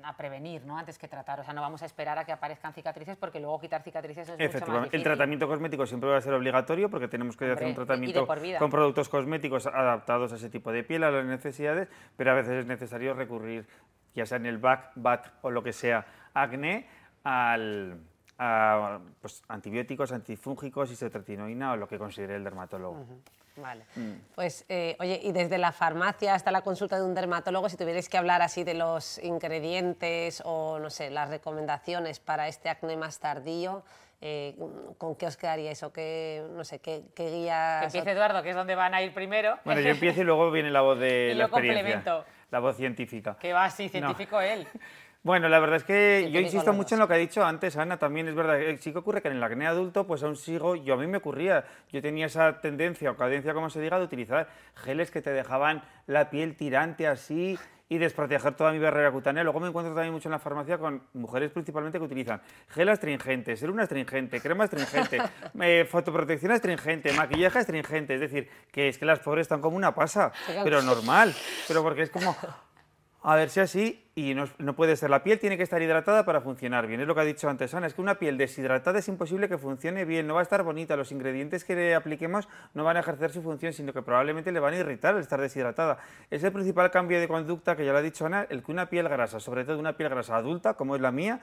a, 0.03 0.17
prevenir, 0.17 0.65
¿no? 0.65 0.77
Antes 0.77 0.97
que 0.97 1.07
tratar, 1.07 1.39
o 1.39 1.43
sea, 1.43 1.53
no 1.53 1.61
vamos 1.61 1.81
a 1.83 1.85
esperar 1.85 2.17
a 2.17 2.25
que 2.25 2.31
aparezcan 2.31 2.73
cicatrices 2.73 3.17
porque 3.17 3.39
luego 3.39 3.59
quitar 3.59 3.83
cicatrices 3.83 4.29
es 4.29 4.37
mucho 4.37 4.65
más 4.67 4.79
difícil. 4.81 4.99
El 4.99 5.03
tratamiento 5.03 5.47
cosmético 5.47 5.85
siempre 5.85 6.09
va 6.09 6.17
a 6.17 6.21
ser 6.21 6.33
obligatorio 6.33 6.89
porque 6.89 7.07
tenemos 7.07 7.37
que 7.37 7.51
hacer 7.51 7.67
un 7.67 7.75
tratamiento 7.75 8.27
con 8.59 8.69
productos 8.69 9.09
cosméticos 9.09 9.67
adaptados 9.67 10.33
a 10.33 10.35
ese 10.35 10.49
tipo 10.49 10.71
de 10.71 10.83
piel, 10.83 11.03
a 11.03 11.11
las 11.11 11.25
necesidades, 11.25 11.87
pero 12.17 12.31
a 12.31 12.35
veces 12.35 12.53
es 12.53 12.65
necesario 12.65 13.13
recurrir, 13.13 13.67
ya 14.15 14.25
sea 14.25 14.37
en 14.37 14.45
el 14.45 14.57
back, 14.57 14.91
back 14.95 15.33
o 15.41 15.51
lo 15.51 15.63
que 15.63 15.73
sea, 15.73 16.05
acné, 16.33 16.87
al 17.23 17.99
a, 18.39 18.99
pues, 19.19 19.43
antibióticos, 19.49 20.11
antifúngicos, 20.13 20.91
isotretinoína 20.91 21.73
o 21.73 21.75
lo 21.75 21.87
que 21.87 21.97
considere 21.99 22.37
el 22.37 22.43
dermatólogo. 22.43 23.05
Vale. 23.61 23.85
Mm. 23.95 24.11
Pues, 24.35 24.65
eh, 24.69 24.95
oye, 24.99 25.19
y 25.23 25.31
desde 25.31 25.57
la 25.57 25.71
farmacia 25.71 26.33
hasta 26.33 26.51
la 26.51 26.61
consulta 26.61 26.97
de 26.97 27.03
un 27.03 27.13
dermatólogo, 27.13 27.69
si 27.69 27.77
tuvierais 27.77 28.09
que 28.09 28.17
hablar 28.17 28.41
así 28.41 28.63
de 28.63 28.73
los 28.73 29.17
ingredientes 29.19 30.41
o, 30.45 30.79
no 30.79 30.89
sé, 30.89 31.09
las 31.09 31.29
recomendaciones 31.29 32.19
para 32.19 32.47
este 32.47 32.69
acné 32.69 32.97
más 32.97 33.19
tardío, 33.19 33.83
eh, 34.21 34.55
¿con 34.97 35.15
qué 35.15 35.27
os 35.27 35.37
quedaríais 35.37 35.81
o 35.83 35.93
qué, 35.93 36.45
no 36.51 36.65
sé, 36.65 36.79
qué, 36.79 37.03
qué 37.15 37.29
guías? 37.29 37.79
Que 37.79 37.85
empiece 37.85 38.11
Eduardo, 38.11 38.43
que 38.43 38.49
es 38.49 38.55
donde 38.55 38.75
van 38.75 38.93
a 38.93 39.01
ir 39.01 39.13
primero. 39.13 39.57
Bueno, 39.63 39.79
yo 39.81 39.89
empiezo 39.89 40.21
y 40.21 40.23
luego 40.25 40.51
viene 40.51 40.71
la 40.71 40.81
voz 40.81 40.99
de 40.99 41.33
la 41.37 41.45
experiencia. 41.45 42.25
La 42.51 42.59
voz 42.59 42.75
científica. 42.75 43.37
Que 43.39 43.53
va 43.53 43.65
así, 43.65 43.89
científico 43.89 44.41
él. 44.41 44.67
Bueno, 45.21 45.49
la 45.49 45.59
verdad 45.59 45.75
es 45.77 45.83
que 45.83 46.29
yo 46.31 46.39
insisto 46.39 46.71
mucho 46.71 46.95
en 46.95 46.99
lo 46.99 47.07
que 47.07 47.13
ha 47.13 47.17
dicho 47.17 47.43
antes 47.43 47.75
Ana, 47.75 47.97
también 47.97 48.29
es 48.29 48.35
verdad, 48.35 48.57
sí 48.79 48.93
que 48.93 48.99
ocurre 48.99 49.21
que 49.21 49.27
en 49.27 49.35
el 49.35 49.43
acné 49.43 49.67
adulto, 49.67 50.07
pues 50.07 50.23
aún 50.23 50.37
sigo, 50.37 50.77
yo 50.77 50.93
a 50.93 50.97
mí 50.97 51.07
me 51.07 51.17
ocurría, 51.17 51.65
yo 51.91 52.01
tenía 52.01 52.27
esa 52.27 52.61
tendencia 52.61 53.11
o 53.11 53.17
cadencia, 53.17 53.53
como 53.53 53.69
se 53.69 53.81
diga, 53.81 53.97
de 53.97 54.05
utilizar 54.05 54.47
geles 54.75 55.11
que 55.11 55.21
te 55.21 55.31
dejaban 55.31 55.83
la 56.07 56.29
piel 56.29 56.55
tirante 56.55 57.05
así 57.05 57.59
y 57.89 57.97
desproteger 57.97 58.53
toda 58.53 58.71
mi 58.71 58.79
barrera 58.79 59.11
cutánea. 59.11 59.43
Luego 59.43 59.59
me 59.59 59.67
encuentro 59.67 59.93
también 59.93 60.13
mucho 60.13 60.29
en 60.29 60.33
la 60.33 60.39
farmacia 60.39 60.77
con 60.77 61.01
mujeres 61.13 61.51
principalmente 61.51 61.97
que 61.97 62.05
utilizan 62.05 62.39
gel 62.69 62.87
astringente, 62.87 63.57
serum 63.57 63.79
astringente, 63.79 64.39
crema 64.39 64.65
astringente, 64.65 65.17
eh, 65.59 65.85
fotoprotección 65.89 66.51
astringente, 66.51 67.11
maquillaje 67.13 67.59
astringente, 67.59 68.13
es 68.13 68.21
decir, 68.21 68.47
que 68.71 68.89
es 68.89 68.97
que 68.97 69.05
las 69.05 69.19
pobres 69.19 69.41
están 69.41 69.59
como 69.59 69.75
una 69.75 69.93
pasa, 69.93 70.31
pero 70.63 70.81
normal, 70.81 71.35
pero 71.67 71.81
porque 71.83 72.03
es 72.03 72.09
como 72.11 72.37
a 73.21 73.35
ver 73.35 73.49
si 73.49 73.59
así, 73.59 74.05
y 74.15 74.33
no, 74.33 74.75
puede 74.75 74.95
ser. 74.95 75.09
La 75.09 75.23
piel 75.23 75.39
tiene 75.39 75.57
que 75.57 75.63
estar 75.63 75.81
hidratada 75.81 76.25
para 76.25 76.41
funcionar 76.41 76.87
bien. 76.87 77.01
Es 77.01 77.07
lo 77.07 77.15
que 77.15 77.21
ha 77.21 77.25
dicho 77.25 77.49
antes 77.49 77.73
Ana, 77.73 77.87
es 77.87 77.93
que 77.93 78.01
una 78.01 78.15
piel 78.15 78.37
deshidratada 78.37 78.99
es 78.99 79.07
imposible 79.07 79.49
que 79.49 79.57
funcione 79.57 80.05
bien, 80.05 80.27
no 80.27 80.35
va 80.35 80.39
a 80.39 80.43
estar 80.43 80.63
bonita. 80.63 80.95
Los 80.95 81.11
ingredientes 81.11 81.63
que 81.63 81.75
le 81.75 81.95
apliquemos 81.95 82.47
no 82.73 82.83
van 82.83 82.97
a 82.97 83.01
ejercer 83.01 83.31
su 83.31 83.41
función, 83.41 83.73
sino 83.73 83.93
que 83.93 84.01
probablemente 84.01 84.51
le 84.51 84.59
van 84.59 84.73
a 84.73 84.77
irritar 84.77 85.15
al 85.15 85.21
estar 85.21 85.39
deshidratada. 85.39 85.99
Es 86.29 86.43
el 86.43 86.51
principal 86.51 86.91
cambio 86.91 87.19
de 87.19 87.27
conducta 87.27 87.75
que 87.75 87.85
ya 87.85 87.91
lo 87.91 87.97
ha 87.97 88.01
dicho 88.01 88.25
Ana, 88.25 88.45
el 88.49 88.63
que 88.63 88.71
una 88.71 88.89
piel 88.89 89.09
grasa, 89.09 89.39
sobre 89.39 89.65
todo 89.65 89.79
una 89.79 89.97
piel 89.97 90.09
grasa 90.09 90.37
adulta, 90.37 90.75
como 90.75 90.95
es 90.95 91.01
la 91.01 91.11
mía, 91.11 91.41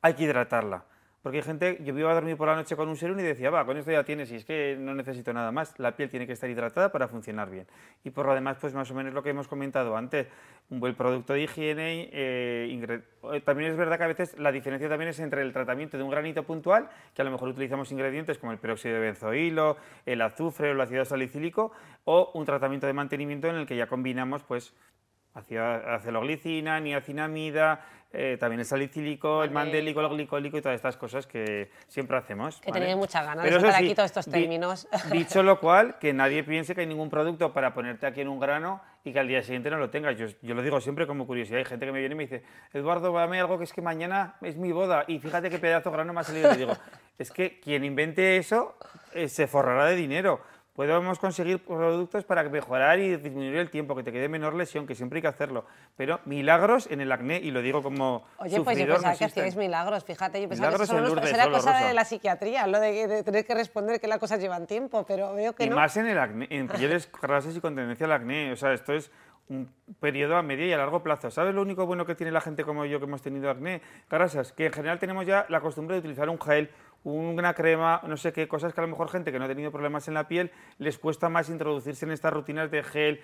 hay 0.00 0.14
que 0.14 0.24
hidratarla. 0.24 0.84
Porque 1.28 1.40
hay 1.40 1.44
gente, 1.44 1.76
yo 1.84 1.94
iba 1.98 2.10
a 2.10 2.14
dormir 2.14 2.38
por 2.38 2.48
la 2.48 2.56
noche 2.56 2.74
con 2.74 2.88
un 2.88 2.96
serum 2.96 3.20
y 3.20 3.22
decía, 3.22 3.50
va, 3.50 3.66
con 3.66 3.76
esto 3.76 3.92
ya 3.92 4.02
tienes 4.02 4.32
y 4.32 4.36
es 4.36 4.46
que 4.46 4.78
no 4.80 4.94
necesito 4.94 5.30
nada 5.34 5.52
más. 5.52 5.78
La 5.78 5.94
piel 5.94 6.08
tiene 6.08 6.26
que 6.26 6.32
estar 6.32 6.48
hidratada 6.48 6.90
para 6.90 7.06
funcionar 7.06 7.50
bien. 7.50 7.66
Y 8.02 8.08
por 8.08 8.24
lo 8.24 8.34
demás, 8.34 8.56
pues 8.58 8.72
más 8.72 8.90
o 8.90 8.94
menos 8.94 9.12
lo 9.12 9.22
que 9.22 9.28
hemos 9.28 9.46
comentado 9.46 9.94
antes, 9.94 10.26
un 10.70 10.80
buen 10.80 10.94
producto 10.94 11.34
de 11.34 11.42
higiene. 11.42 12.08
Eh, 12.14 13.02
eh, 13.30 13.40
también 13.42 13.72
es 13.72 13.76
verdad 13.76 13.98
que 13.98 14.04
a 14.04 14.06
veces 14.06 14.38
la 14.38 14.50
diferencia 14.50 14.88
también 14.88 15.10
es 15.10 15.20
entre 15.20 15.42
el 15.42 15.52
tratamiento 15.52 15.98
de 15.98 16.02
un 16.02 16.08
granito 16.08 16.44
puntual, 16.44 16.88
que 17.12 17.20
a 17.20 17.26
lo 17.26 17.30
mejor 17.30 17.50
utilizamos 17.50 17.92
ingredientes 17.92 18.38
como 18.38 18.52
el 18.52 18.58
peróxido 18.58 18.94
de 18.94 19.00
benzoilo, 19.00 19.76
el 20.06 20.22
azufre 20.22 20.70
o 20.70 20.72
el 20.72 20.80
ácido 20.80 21.04
salicílico, 21.04 21.72
o 22.04 22.30
un 22.32 22.46
tratamiento 22.46 22.86
de 22.86 22.94
mantenimiento 22.94 23.48
en 23.48 23.56
el 23.56 23.66
que 23.66 23.76
ya 23.76 23.86
combinamos 23.86 24.44
pues 24.44 24.72
aceloglicina, 25.34 26.80
niacinamida, 26.80 27.84
eh, 28.10 28.38
también 28.40 28.60
el 28.60 28.66
salicílico, 28.66 29.44
el 29.44 29.50
mandélico, 29.50 30.00
el 30.00 30.08
glicólico 30.08 30.56
y 30.56 30.62
todas 30.62 30.76
estas 30.76 30.96
cosas 30.96 31.26
que 31.26 31.70
siempre 31.88 32.16
hacemos. 32.16 32.58
Que 32.60 32.72
tenéis 32.72 32.96
muchas 32.96 33.24
ganas 33.24 33.44
de 33.44 33.52
sacar 33.52 33.74
aquí 33.74 33.94
todos 33.94 34.06
estos 34.06 34.26
términos. 34.26 34.88
dicho 35.12 35.42
lo 35.42 35.60
cual, 35.60 35.98
que 35.98 36.14
nadie 36.14 36.42
piense 36.42 36.74
que 36.74 36.80
hay 36.80 36.86
ningún 36.86 37.10
producto 37.10 37.52
para 37.52 37.74
ponerte 37.74 38.06
aquí 38.06 38.22
en 38.22 38.28
un 38.28 38.40
grano 38.40 38.80
y 39.04 39.12
que 39.12 39.20
al 39.20 39.28
día 39.28 39.42
siguiente 39.42 39.68
no 39.68 39.76
lo 39.76 39.90
tengas. 39.90 40.16
Yo, 40.16 40.26
yo 40.40 40.54
lo 40.54 40.62
digo 40.62 40.80
siempre 40.80 41.06
como 41.06 41.26
curiosidad. 41.26 41.58
Hay 41.58 41.66
gente 41.66 41.84
que 41.84 41.92
me 41.92 42.00
viene 42.00 42.14
y 42.14 42.16
me 42.16 42.22
dice, 42.24 42.42
Eduardo, 42.72 43.12
dame 43.12 43.40
algo 43.40 43.58
que 43.58 43.64
es 43.64 43.74
que 43.74 43.82
mañana 43.82 44.36
es 44.40 44.56
mi 44.56 44.72
boda 44.72 45.04
y 45.06 45.18
fíjate 45.18 45.50
qué 45.50 45.58
pedazo 45.58 45.90
de 45.90 45.96
grano 45.96 46.14
me 46.14 46.20
ha 46.20 46.24
salido. 46.24 46.50
Y 46.54 46.56
digo, 46.56 46.72
es 47.18 47.30
que 47.30 47.60
quien 47.60 47.84
invente 47.84 48.38
eso 48.38 48.78
eh, 49.12 49.28
se 49.28 49.46
forrará 49.46 49.84
de 49.84 49.96
dinero 49.96 50.40
podemos 50.78 51.18
conseguir 51.18 51.58
productos 51.58 52.24
para 52.24 52.44
mejorar 52.44 53.00
y 53.00 53.16
disminuir 53.16 53.56
el 53.56 53.68
tiempo, 53.68 53.96
que 53.96 54.04
te 54.04 54.12
quede 54.12 54.28
menor 54.28 54.54
lesión, 54.54 54.86
que 54.86 54.94
siempre 54.94 55.16
hay 55.16 55.22
que 55.22 55.26
hacerlo. 55.26 55.64
Pero 55.96 56.20
milagros 56.24 56.86
en 56.88 57.00
el 57.00 57.10
acné, 57.10 57.38
y 57.38 57.50
lo 57.50 57.62
digo 57.62 57.82
como 57.82 58.22
Oye, 58.38 58.60
pues 58.60 58.78
yo 58.78 58.86
pensaba 58.86 59.16
que 59.16 59.24
hacíais 59.24 59.56
milagros, 59.56 60.04
fíjate, 60.04 60.40
yo 60.40 60.48
pensaba 60.48 60.76
que 60.76 60.84
eso 60.84 60.96
era 61.34 61.50
cosa 61.50 61.84
de 61.84 61.94
la 61.94 62.04
psiquiatría, 62.04 62.68
lo 62.68 62.78
de, 62.78 63.24
tener 63.24 63.44
que 63.44 63.56
responder 63.56 64.00
que 64.00 64.06
las 64.06 64.18
cosas 64.18 64.38
llevan 64.38 64.68
tiempo, 64.68 65.04
pero 65.04 65.34
veo 65.34 65.52
que 65.52 65.64
y 65.64 65.68
no. 65.68 65.74
más 65.74 65.96
en 65.96 66.06
el 66.06 66.16
acné, 66.16 66.46
en 66.48 66.68
pieles 66.68 67.10
grasas 67.20 67.56
y 67.56 67.60
con 67.60 67.74
tendencia 67.74 68.06
al 68.06 68.12
acné, 68.12 68.52
o 68.52 68.56
sea, 68.56 68.72
esto 68.72 68.92
es 68.92 69.10
un 69.48 69.68
periodo 69.98 70.36
a 70.36 70.42
medio 70.42 70.64
y 70.64 70.72
a 70.72 70.76
largo 70.76 71.02
plazo. 71.02 71.30
¿Sabes 71.30 71.54
lo 71.54 71.62
único 71.62 71.86
bueno 71.86 72.06
que 72.06 72.14
tiene 72.14 72.30
la 72.30 72.40
gente 72.40 72.64
como 72.64 72.84
yo 72.84 73.00
que 73.00 73.06
hemos 73.06 73.22
tenido 73.22 73.50
acné? 73.50 73.80
Grasas, 74.08 74.52
que 74.52 74.66
en 74.66 74.72
general 74.72 75.00
tenemos 75.00 75.26
ya 75.26 75.44
la 75.48 75.60
costumbre 75.60 75.94
de 75.94 76.00
utilizar 76.00 76.28
un 76.28 76.40
gel, 76.40 76.70
una 77.04 77.54
crema, 77.54 78.02
no 78.06 78.16
sé 78.16 78.32
qué, 78.32 78.48
cosas 78.48 78.74
que 78.74 78.80
a 78.80 78.84
lo 78.84 78.88
mejor 78.88 79.08
gente 79.08 79.32
que 79.32 79.38
no 79.38 79.44
ha 79.44 79.48
tenido 79.48 79.70
problemas 79.70 80.08
en 80.08 80.14
la 80.14 80.28
piel 80.28 80.50
les 80.78 80.98
cuesta 80.98 81.28
más 81.28 81.48
introducirse 81.48 82.04
en 82.04 82.12
estas 82.12 82.32
rutinas 82.32 82.70
de 82.70 82.82
gel, 82.82 83.20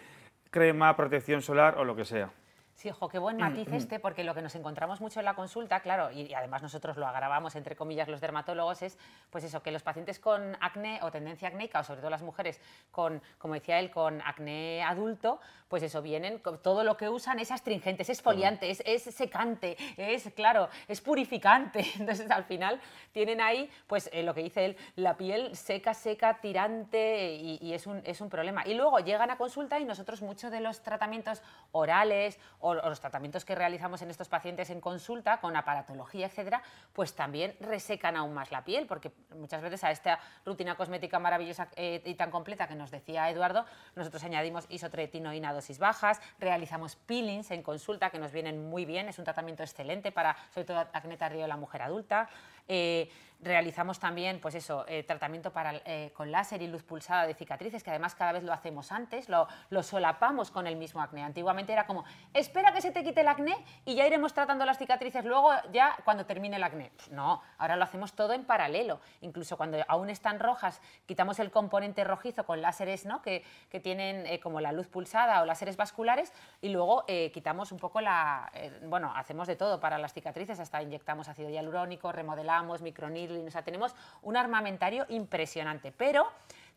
crema, 0.51 0.97
protección 0.97 1.43
solar 1.43 1.79
o 1.79 1.85
lo 1.85 1.97
que 1.97 2.05
sea. 2.05 2.31
Sí, 2.75 2.91
ojo, 2.91 3.09
qué 3.09 3.19
buen 3.19 3.37
matiz 3.37 3.69
mm, 3.69 3.71
mm. 3.71 3.75
este, 3.75 4.01
porque 4.01 4.25
lo 4.25 4.35
que 4.35 4.43
nos 4.43 4.55
encontramos 4.57 5.01
mucho 5.01 5.21
en 5.21 5.25
la 5.25 5.35
consulta, 5.35 5.81
claro, 5.81 6.11
y, 6.11 6.35
además 6.35 6.61
nosotros 6.61 6.97
lo 6.97 7.07
agravamos, 7.07 7.55
entre 7.55 7.77
comillas, 7.77 8.09
los 8.09 8.21
dermatólogos, 8.21 8.83
es 8.83 8.99
pues 9.31 9.45
eso, 9.45 9.63
que 9.63 9.71
los 9.71 9.83
pacientes 9.83 10.19
con 10.19 10.57
acné 10.61 10.99
o 11.03 11.11
tendencia 11.11 11.49
acnéica, 11.49 11.81
o 11.81 11.85
sobre 11.85 12.01
todo 12.01 12.11
las 12.11 12.23
mujeres 12.23 12.61
con, 12.91 13.23
como 13.39 13.55
decía 13.55 13.79
él, 13.79 13.91
con 13.93 14.21
acné 14.23 14.83
adulto, 14.83 15.41
pues 15.69 15.83
eso, 15.83 16.03
vienen, 16.03 16.41
todo 16.63 16.85
lo 16.85 16.97
que 16.97 17.09
usan 17.09 17.39
es 17.39 17.51
astringente, 17.51 18.03
es 18.03 18.11
esfoliante, 18.11 18.71
es, 18.71 19.03
secante, 19.03 19.77
es, 19.97 20.31
claro, 20.35 20.69
es 20.89 21.01
purificante. 21.01 21.85
Entonces, 21.99 22.31
al 22.31 22.45
final, 22.45 22.81
tienen 23.13 23.41
ahí, 23.41 23.71
pues 23.87 24.11
eh, 24.13 24.23
lo 24.23 24.35
que 24.35 24.43
dice 24.43 24.65
él, 24.67 24.77
la 24.97 25.17
piel 25.17 25.57
seca, 25.57 25.95
seca, 25.95 26.41
tirante, 26.41 27.35
y, 27.35 27.73
es, 27.73 27.87
un, 27.87 28.03
es 28.05 28.21
un 28.21 28.29
problema. 28.29 28.67
Y 28.67 28.75
luego 28.75 28.99
llegan 29.01 29.31
a 29.31 29.37
consulta 29.37 29.81
y 29.81 29.85
nosotros 29.85 30.23
muchos 30.23 30.51
de 30.51 30.61
los 30.61 30.83
tratamientos 30.83 31.43
orales 31.73 32.39
o, 32.65 32.75
los 32.75 32.99
tratamientos 32.99 33.45
que 33.45 33.55
realizamos 33.55 34.01
en 34.01 34.11
estos 34.11 34.29
pacientes 34.29 34.71
en 34.71 34.81
consulta 34.81 35.39
con 35.41 35.55
aparatología, 35.55 36.27
etcétera, 36.27 36.63
pues 36.95 37.15
también 37.15 37.55
resecan 37.61 38.17
aún 38.17 38.33
más 38.33 38.51
la 38.51 38.65
piel, 38.65 38.87
porque 38.87 39.13
muchas 39.37 39.61
veces 39.61 39.85
a 39.85 39.91
esta 39.91 40.19
rutina 40.47 40.75
cosmética 40.75 41.19
maravillosa 41.19 41.69
eh, 41.77 42.01
y 42.05 42.15
tan 42.15 42.31
completa 42.31 42.67
que 42.67 42.75
nos 42.75 42.91
decía 42.91 43.29
Eduardo, 43.29 43.67
nosotros 43.95 44.25
añadimos 44.25 44.65
isotretinoína 44.71 45.53
dosis 45.53 45.79
bajas, 45.79 46.21
realizamos 46.39 46.97
peelings 46.97 47.51
en 47.51 47.63
consulta 47.63 48.09
que 48.09 48.19
nos 48.19 48.33
vienen 48.33 48.71
muy 48.71 48.87
bien, 48.87 49.09
es 49.09 49.19
un 49.19 49.25
tratamiento 49.25 49.63
excelente 49.63 50.11
para 50.11 50.35
sobre 50.55 50.65
todo 50.65 50.79
acné 50.93 51.19
tardío 51.19 51.43
de 51.43 51.49
la 51.49 51.59
mujer 51.59 51.83
adulta. 51.83 52.31
Eh, 52.67 53.11
realizamos 53.41 53.99
también 54.01 54.41
pues 54.41 54.55
eso, 54.55 54.85
eh, 54.89 55.03
tratamiento 55.03 55.53
para, 55.53 55.81
eh, 55.85 56.13
con 56.15 56.31
láser 56.33 56.63
y 56.63 56.67
luz 56.67 56.83
pulsada 56.83 57.27
de 57.27 57.35
cicatrices, 57.35 57.83
que 57.83 57.91
además 57.91 58.15
cada 58.15 58.33
vez 58.33 58.43
lo 58.43 58.53
hacemos 58.53 58.91
antes, 58.93 59.29
lo, 59.29 59.47
lo, 59.71 59.83
solapamos 59.83 60.51
con 60.51 60.67
el 60.67 60.77
mismo 60.77 61.03
acné. 61.03 61.23
Antiguamente 61.23 61.73
era 61.73 61.87
como, 61.87 62.05
espera 62.33 62.73
que 62.73 62.81
se 62.81 62.91
te 62.91 63.05
quite 63.05 63.21
el 63.21 63.29
acné 63.29 63.57
y 63.85 63.95
ya 63.95 64.07
iremos 64.07 64.33
tratando 64.33 64.65
las 64.65 64.79
cicatrices 64.79 65.25
luego 65.25 65.51
ya 65.73 65.97
cuando 66.05 66.27
termine 66.27 66.57
el 66.57 66.63
acné. 66.63 66.93
no, 67.11 67.43
ahora 67.59 67.77
lo 67.77 67.85
hacemos 67.85 68.15
todo 68.15 68.33
en 68.33 68.45
paralelo. 68.45 69.01
Incluso 69.21 69.57
cuando 69.57 69.79
aún 69.89 70.11
están 70.11 70.41
rojas, 70.41 70.81
quitamos 71.07 71.39
el 71.39 71.51
componente 71.51 72.05
rojizo 72.05 72.45
con 72.47 72.63
láseres 72.63 73.05
¿no? 73.05 73.23
que, 73.23 73.45
que 73.71 73.81
tienen 73.81 74.41
como 74.41 74.61
la 74.61 74.73
luz 74.73 74.89
pulsada 74.89 75.43
o 75.43 75.45
láseres 75.45 75.77
vasculares 75.77 76.33
y 76.61 76.71
luego 76.71 77.05
quitamos 77.33 77.73
un 77.73 77.79
poco 77.79 78.01
la... 78.01 78.51
bueno, 78.85 79.13
hacemos 79.15 79.47
de 79.47 79.57
todo 79.57 79.81
para 79.81 79.99
las 79.99 80.13
cicatrices, 80.13 80.61
hasta 80.61 80.83
inyectamos 80.83 81.29
ácido 81.29 81.51
hialurónico, 81.51 82.13
remodelamos, 82.13 82.83
micronil 82.83 83.34
o 83.37 83.51
sea, 83.51 83.63
tenemos 83.63 83.95
un 84.23 84.37
armamentario 84.37 85.07
impresionante, 85.09 85.93
pero 85.93 86.29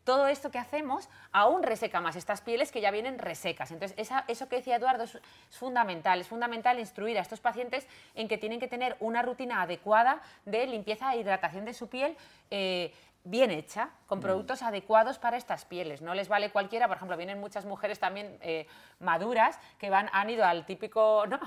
todo 0.08 0.26
esto 0.26 0.50
que 0.50 0.58
hacemos 0.58 1.10
aún 1.32 1.62
reseca 1.62 2.00
más 2.00 2.16
estas 2.16 2.40
pieles 2.40 2.72
que 2.72 2.80
ya 2.80 2.90
vienen 2.90 3.18
resecas. 3.18 3.70
Entonces, 3.72 3.94
eso 4.26 4.48
que 4.48 4.56
decía 4.56 4.76
Eduardo 4.76 5.04
es, 5.04 5.16
es 5.16 5.56
fundamental. 5.58 6.18
Es 6.18 6.28
fundamental 6.28 6.78
instruir 6.78 7.18
a 7.18 7.20
estos 7.20 7.40
pacientes 7.40 7.86
en 8.14 8.26
que 8.26 8.38
tienen 8.38 8.58
que 8.58 8.68
tener 8.68 8.96
una 9.00 9.20
rutina 9.20 9.60
adecuada 9.60 10.22
de 10.46 10.66
limpieza 10.66 11.12
e 11.12 11.20
hidratación 11.20 11.66
de 11.66 11.74
su 11.74 11.88
piel. 11.88 12.16
eh, 12.50 12.94
bien 13.24 13.50
hecha, 13.50 13.90
con 14.06 14.20
productos 14.20 14.62
adecuados 14.62 15.18
para 15.18 15.36
estas 15.36 15.66
pieles. 15.66 16.00
No 16.00 16.14
les 16.14 16.28
vale 16.28 16.50
cualquiera, 16.50 16.88
por 16.88 16.96
ejemplo, 16.96 17.16
vienen 17.16 17.38
muchas 17.38 17.66
mujeres 17.66 17.98
también 17.98 18.38
eh, 18.40 18.66
maduras 19.00 19.60
que 19.78 19.90
van, 19.90 20.08
han 20.12 20.30
ido 20.30 20.46
al 20.46 20.64
típico, 20.64 21.26
¿no? 21.28 21.38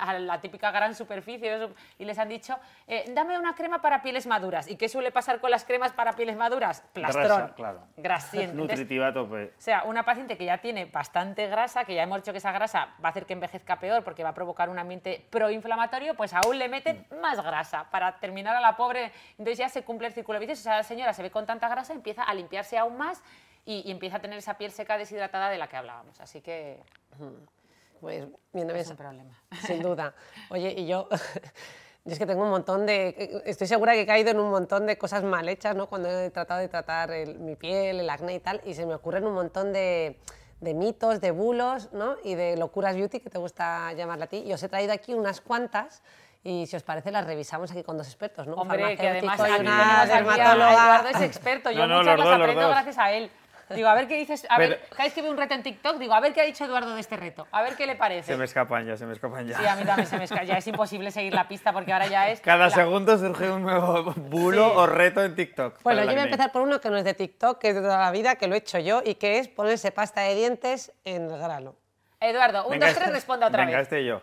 A 0.00 0.18
la 0.18 0.40
típica 0.40 0.72
gran 0.72 0.94
superficie 0.96 1.68
y 1.98 2.04
les 2.04 2.18
han 2.18 2.28
dicho, 2.28 2.58
eh, 2.88 3.04
dame 3.14 3.38
una 3.38 3.54
crema 3.54 3.80
para 3.80 4.02
pieles 4.02 4.26
maduras. 4.26 4.68
¿Y 4.68 4.76
qué 4.76 4.88
suele 4.88 5.12
pasar 5.12 5.40
con 5.40 5.50
las 5.52 5.64
cremas 5.64 5.92
para 5.92 6.14
pieles 6.14 6.36
maduras? 6.36 6.82
Plastrón. 6.92 7.24
Grasa, 7.24 7.54
claro. 7.54 7.80
Grasiento. 7.96 8.50
Entonces, 8.52 8.80
Nutritiva 8.80 9.08
a 9.08 9.12
tope. 9.12 9.44
o 9.56 9.60
sea, 9.60 9.84
una 9.84 10.04
paciente 10.04 10.36
que 10.36 10.44
ya 10.44 10.58
tiene 10.58 10.86
bastante 10.86 11.46
grasa, 11.46 11.84
que 11.84 11.94
ya 11.94 12.02
hemos 12.02 12.18
dicho 12.18 12.32
que 12.32 12.38
esa 12.38 12.50
grasa 12.50 12.94
va 13.02 13.08
a 13.08 13.10
hacer 13.10 13.26
que 13.26 13.34
envejezca 13.34 13.78
peor 13.78 14.02
porque 14.02 14.24
va 14.24 14.30
a 14.30 14.34
provocar 14.34 14.68
un 14.68 14.78
ambiente 14.78 15.24
proinflamatorio, 15.30 16.14
pues 16.14 16.34
aún 16.34 16.58
le 16.58 16.68
meten 16.68 17.06
más 17.22 17.40
grasa 17.40 17.88
para 17.90 18.18
terminar 18.18 18.56
a 18.56 18.60
la 18.60 18.76
pobre. 18.76 19.12
Entonces 19.38 19.58
ya 19.58 19.68
se 19.68 19.84
cumple 19.84 20.08
el 20.08 20.14
círculo 20.14 20.40
vicioso. 20.40 20.62
O 20.62 20.64
sea, 20.64 20.76
la 20.78 20.82
señora 20.82 21.12
se 21.18 21.22
ve 21.24 21.32
con 21.32 21.46
tanta 21.46 21.68
grasa, 21.68 21.92
empieza 21.94 22.22
a 22.22 22.32
limpiarse 22.32 22.78
aún 22.78 22.96
más 22.96 23.20
y, 23.66 23.82
y 23.84 23.90
empieza 23.90 24.18
a 24.18 24.20
tener 24.20 24.38
esa 24.38 24.56
piel 24.56 24.70
seca 24.70 24.96
deshidratada 24.96 25.50
de 25.50 25.58
la 25.58 25.66
que 25.68 25.76
hablábamos. 25.76 26.20
Así 26.20 26.40
que 26.40 26.80
Pues 28.00 28.24
viene 28.52 28.78
es 28.78 28.88
un 28.88 28.96
problema. 28.96 29.36
sin 29.66 29.82
duda. 29.82 30.14
Oye, 30.50 30.72
y 30.76 30.86
yo, 30.86 31.08
yo 32.04 32.12
es 32.12 32.18
que 32.20 32.24
tengo 32.24 32.44
un 32.44 32.50
montón 32.50 32.86
de, 32.86 33.42
estoy 33.46 33.66
segura 33.66 33.94
que 33.94 34.02
he 34.02 34.06
caído 34.06 34.30
en 34.30 34.38
un 34.38 34.48
montón 34.48 34.86
de 34.86 34.96
cosas 34.96 35.24
mal 35.24 35.48
hechas, 35.48 35.74
¿no? 35.74 35.88
Cuando 35.88 36.08
he 36.08 36.30
tratado 36.30 36.60
de 36.60 36.68
tratar 36.68 37.10
el- 37.10 37.40
mi 37.40 37.56
piel, 37.56 37.98
el 37.98 38.08
acné 38.08 38.34
y 38.34 38.38
tal, 38.40 38.60
y 38.64 38.74
se 38.74 38.86
me 38.86 38.94
ocurren 38.94 39.26
un 39.26 39.34
montón 39.34 39.72
de, 39.72 40.20
de 40.60 40.74
mitos, 40.74 41.20
de 41.20 41.32
bulos, 41.32 41.92
¿no? 41.92 42.14
Y 42.22 42.36
de 42.36 42.56
locuras 42.56 42.94
beauty 42.94 43.18
que 43.18 43.28
te 43.28 43.38
gusta 43.38 43.92
llamarla 43.94 44.26
a 44.26 44.28
ti. 44.28 44.44
Y 44.46 44.52
os 44.52 44.62
he 44.62 44.68
traído 44.68 44.92
aquí 44.92 45.14
unas 45.14 45.40
cuantas. 45.40 46.00
Y 46.44 46.66
si 46.66 46.76
os 46.76 46.82
parece, 46.82 47.10
las 47.10 47.26
revisamos 47.26 47.70
aquí 47.72 47.82
con 47.82 47.98
dos 47.98 48.06
expertos, 48.06 48.46
¿no? 48.46 48.54
Hombre, 48.54 48.96
que 48.96 49.08
además 49.08 49.40
aquí 49.40 49.52
tenemos 49.56 50.08
dermatóloga. 50.08 50.72
Eduardo 50.72 51.08
es 51.08 51.20
experto. 51.20 51.70
Yo 51.70 51.80
No, 51.80 51.86
no, 51.88 51.98
muchas 51.98 52.18
las 52.18 52.24
dos, 52.26 52.34
aprendo 52.36 52.62
dos. 52.62 52.70
gracias 52.70 52.98
a 52.98 53.12
él. 53.12 53.30
Digo, 53.70 53.86
a 53.86 53.94
ver 53.94 54.08
qué 54.08 54.16
dices, 54.16 54.46
a 54.48 54.56
ver, 54.58 54.78
Pero- 54.80 54.88
cada 54.96 55.04
vez 55.04 55.12
que 55.12 55.20
veo 55.20 55.30
un 55.30 55.36
reto 55.36 55.52
en 55.52 55.62
TikTok, 55.62 55.98
digo, 55.98 56.14
a 56.14 56.20
ver 56.20 56.32
qué 56.32 56.40
ha 56.40 56.44
dicho 56.44 56.64
Eduardo 56.64 56.94
de 56.94 57.00
este 57.02 57.18
reto, 57.18 57.46
a 57.52 57.60
ver 57.60 57.76
qué 57.76 57.86
le 57.86 57.96
parece. 57.96 58.32
Se 58.32 58.38
me 58.38 58.46
escapan 58.46 58.86
ya, 58.86 58.96
se 58.96 59.04
me 59.04 59.12
escapan 59.12 59.46
ya. 59.46 59.58
Sí, 59.58 59.66
a 59.66 59.76
mí 59.76 59.84
también 59.84 60.06
se 60.08 60.16
me 60.16 60.24
escapa. 60.24 60.44
Ya 60.44 60.56
es 60.56 60.66
imposible 60.68 61.10
seguir 61.10 61.34
la 61.34 61.46
pista 61.48 61.70
porque 61.70 61.92
ahora 61.92 62.06
ya 62.06 62.30
es. 62.30 62.40
Cada 62.40 62.68
la- 62.68 62.70
segundo 62.70 63.18
surge 63.18 63.50
un 63.50 63.60
nuevo 63.64 64.04
bulo 64.16 64.70
Sí. 64.70 64.74
o 64.76 64.86
reto 64.86 65.22
en 65.22 65.34
TikTok. 65.34 65.82
Bueno, 65.82 66.00
yo 66.04 66.12
voy 66.12 66.20
a 66.20 66.22
empezar 66.24 66.50
por 66.50 66.62
uno 66.62 66.80
que 66.80 66.88
no 66.88 66.96
es 66.96 67.04
de 67.04 67.12
TikTok, 67.12 67.58
que 67.58 67.68
es 67.68 67.74
de 67.74 67.82
toda 67.82 67.98
la 67.98 68.10
vida, 68.10 68.36
que 68.36 68.46
lo 68.46 68.54
he 68.54 68.58
hecho 68.58 68.78
yo, 68.78 69.02
y 69.04 69.16
que 69.16 69.38
es 69.38 69.48
ponerse 69.48 69.90
pasta 69.90 70.22
de 70.22 70.34
dientes 70.34 70.90
en 71.04 71.24
el 71.30 71.36
grano. 71.38 71.74
Eduardo, 72.20 72.64
un, 72.64 72.70
Venga, 72.72 72.86
dos, 72.86 72.94
tres, 72.94 73.06
este- 73.08 73.16
responda 73.16 73.46
otra 73.48 73.64
venga, 73.66 73.76
vez. 73.78 73.82
este 73.86 74.04
yo. 74.06 74.22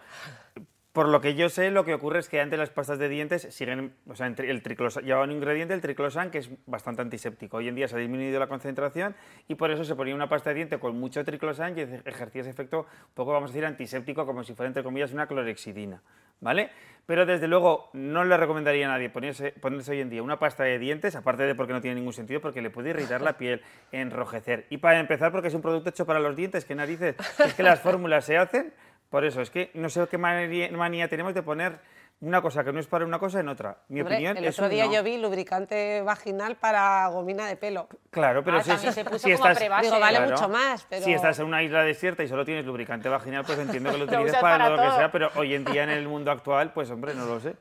Por 0.96 1.10
lo 1.10 1.20
que 1.20 1.36
yo 1.36 1.50
sé, 1.50 1.72
lo 1.72 1.84
que 1.84 1.93
ocurre 1.93 2.20
es 2.20 2.30
que 2.30 2.39
antes 2.39 2.58
las 2.58 2.70
pastas 2.70 2.98
de 2.98 3.10
dientes 3.10 3.50
siguen, 3.54 3.91
el 4.38 4.62
triclosan, 4.64 5.04
llevaba 5.04 5.26
un 5.26 5.32
ingrediente, 5.34 5.74
el 5.74 5.82
triclosan, 5.82 6.32
que 6.32 6.38
es 6.38 6.50
bastante 6.68 7.02
antiséptico. 7.02 7.58
Hoy 7.58 7.68
en 7.68 7.76
día 7.76 7.89
se 7.89 7.98
ha 7.98 8.00
disminuido 8.00 8.39
la 8.39 8.48
concentración 8.48 9.14
y 9.50 9.56
por 9.56 9.72
eso 9.72 9.84
se 9.84 9.93
ponía 9.93 10.16
una 10.16 10.30
pasta 10.30 10.52
de 10.52 10.56
diente 10.56 10.80
con 10.80 10.98
mucho 10.98 11.26
triclosan 11.26 11.78
y 11.78 11.82
eje- 11.82 12.02
ejercía 12.06 12.41
ese 12.43 12.50
efecto 12.52 12.86
poco, 13.14 13.34
vamos 13.34 13.50
a 13.50 13.54
decir, 13.54 13.66
antiséptico, 13.66 14.26
como 14.26 14.46
si 14.46 14.54
fuera, 14.54 14.68
entre 14.70 14.84
comillas, 14.84 15.12
una 15.12 15.28
clorexidina, 15.28 16.02
¿vale? 16.39 16.70
Pero 17.06 17.26
desde 17.26 17.50
luego 17.50 17.89
no 17.91 18.24
le 18.24 18.38
recomendaría 18.38 18.86
a 18.88 18.91
nadie 18.91 19.10
ponerse, 19.10 19.52
ponerse 19.52 19.91
hoy 19.91 20.00
en 20.00 20.10
día 20.10 20.24
una 20.24 20.39
pasta 20.39 20.64
de 20.64 20.80
dientes, 20.80 21.18
aparte 21.18 21.43
de 21.43 21.56
porque 21.56 21.74
no 21.74 21.82
tiene 21.82 21.96
ningún 21.96 22.14
sentido, 22.14 22.39
porque 22.39 22.62
le 22.62 22.70
puede 22.70 22.91
irritar 22.91 23.20
la 23.20 23.38
piel, 23.38 23.62
enrojecer. 23.91 24.66
Y 24.70 24.78
para 24.78 24.98
empezar, 25.02 25.34
porque 25.34 25.50
es 25.50 25.54
un 25.54 25.62
producto 25.62 25.89
hecho 25.89 26.06
para 26.06 26.22
los 26.22 26.38
dientes, 26.38 26.64
que 26.64 26.74
narices, 26.74 27.18
es 27.46 27.54
que 27.54 27.64
las 27.64 27.82
fórmulas 27.82 28.24
se 28.24 28.38
hacen 28.38 28.72
por 29.10 29.26
eso, 29.26 29.41
es 29.41 29.49
que 29.49 29.72
no 29.74 29.89
sé 29.89 30.08
qué 30.10 30.18
manía, 30.18 30.70
manía 30.72 31.08
tenemos 31.08 31.34
de 31.34 31.43
poner 31.43 31.80
una 32.22 32.41
cosa 32.41 32.64
que 32.64 32.72
no 32.72 32.80
es 32.80 32.88
para 32.88 33.06
una 33.06 33.20
cosa 33.20 33.41
en 33.41 33.49
otra. 33.49 33.78
Mi 33.89 33.99
Hombre, 33.99 34.16
opinión 34.16 34.38
el 34.38 34.45
es 34.45 34.58
otro 34.58 34.70
día 34.70 34.86
no. 34.86 34.93
yo 34.93 35.03
vi 35.03 35.18
lubricante 35.18 36.01
vaginal 36.01 36.56
para 36.56 37.08
gomina 37.08 37.45
de 37.45 37.58
pelo. 37.58 37.88
Claro, 38.10 38.41
pero 38.43 38.58
Ah, 38.60 38.64
si, 38.64 38.72
es- 38.72 38.80
se 38.95 39.03
puso 39.03 39.20
si 39.28 39.34
como 39.34 39.45
a 39.45 39.51
estás. 39.51 39.82
Digo, 39.84 39.99
vale 39.99 40.18
Claro. 40.18 40.32
mucho 40.32 40.47
más, 40.49 40.86
pero... 40.89 41.03
Si 41.03 41.14
estás 41.14 41.38
en 41.39 41.45
una 41.45 41.62
isla 41.62 41.84
desierta 41.84 42.24
y 42.24 42.28
solo 42.30 42.45
tienes 42.45 42.66
lubricante 42.66 43.10
vaginal, 43.10 43.43
pues 43.45 43.60
entiendo 43.60 43.91
que 43.91 43.97
lo 43.97 44.06
usas 44.24 44.41
para, 44.41 44.66
para 44.66 44.70
lo 44.70 44.82
que 44.91 44.95
sea, 44.97 45.12
pero 45.12 45.30
hoy 45.36 45.56
en 45.56 45.66
día 45.66 45.84
en 45.84 45.89
el 45.89 46.08
mundo 46.08 46.32
actual, 46.32 46.72
pues 46.72 46.89
hombre, 46.89 47.14
no 47.16 47.26
lo 47.26 47.39
sé. 47.41 47.56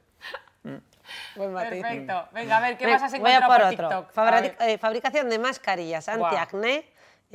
Buen 1.37 1.53
matiz. 1.53 1.83
Perfecto. 1.83 2.29
Venga, 2.33 2.57
a 2.57 2.61
ver, 2.61 2.79
¿qué 2.79 2.87
Ven, 2.87 2.95
más 2.95 3.03
has 3.03 3.21
voy 3.21 3.31
a 3.31 3.37
encontrado 3.37 3.53
por 3.53 3.63
por 3.75 3.75
otro. 3.75 3.89
TikTok? 3.89 4.13
Fabra- 4.15 4.41
ver. 4.41 4.57
eh, 4.61 4.79
fabricación 4.79 5.29
de 5.29 5.39
mascarillas 5.39 6.09
antiacné 6.09 6.85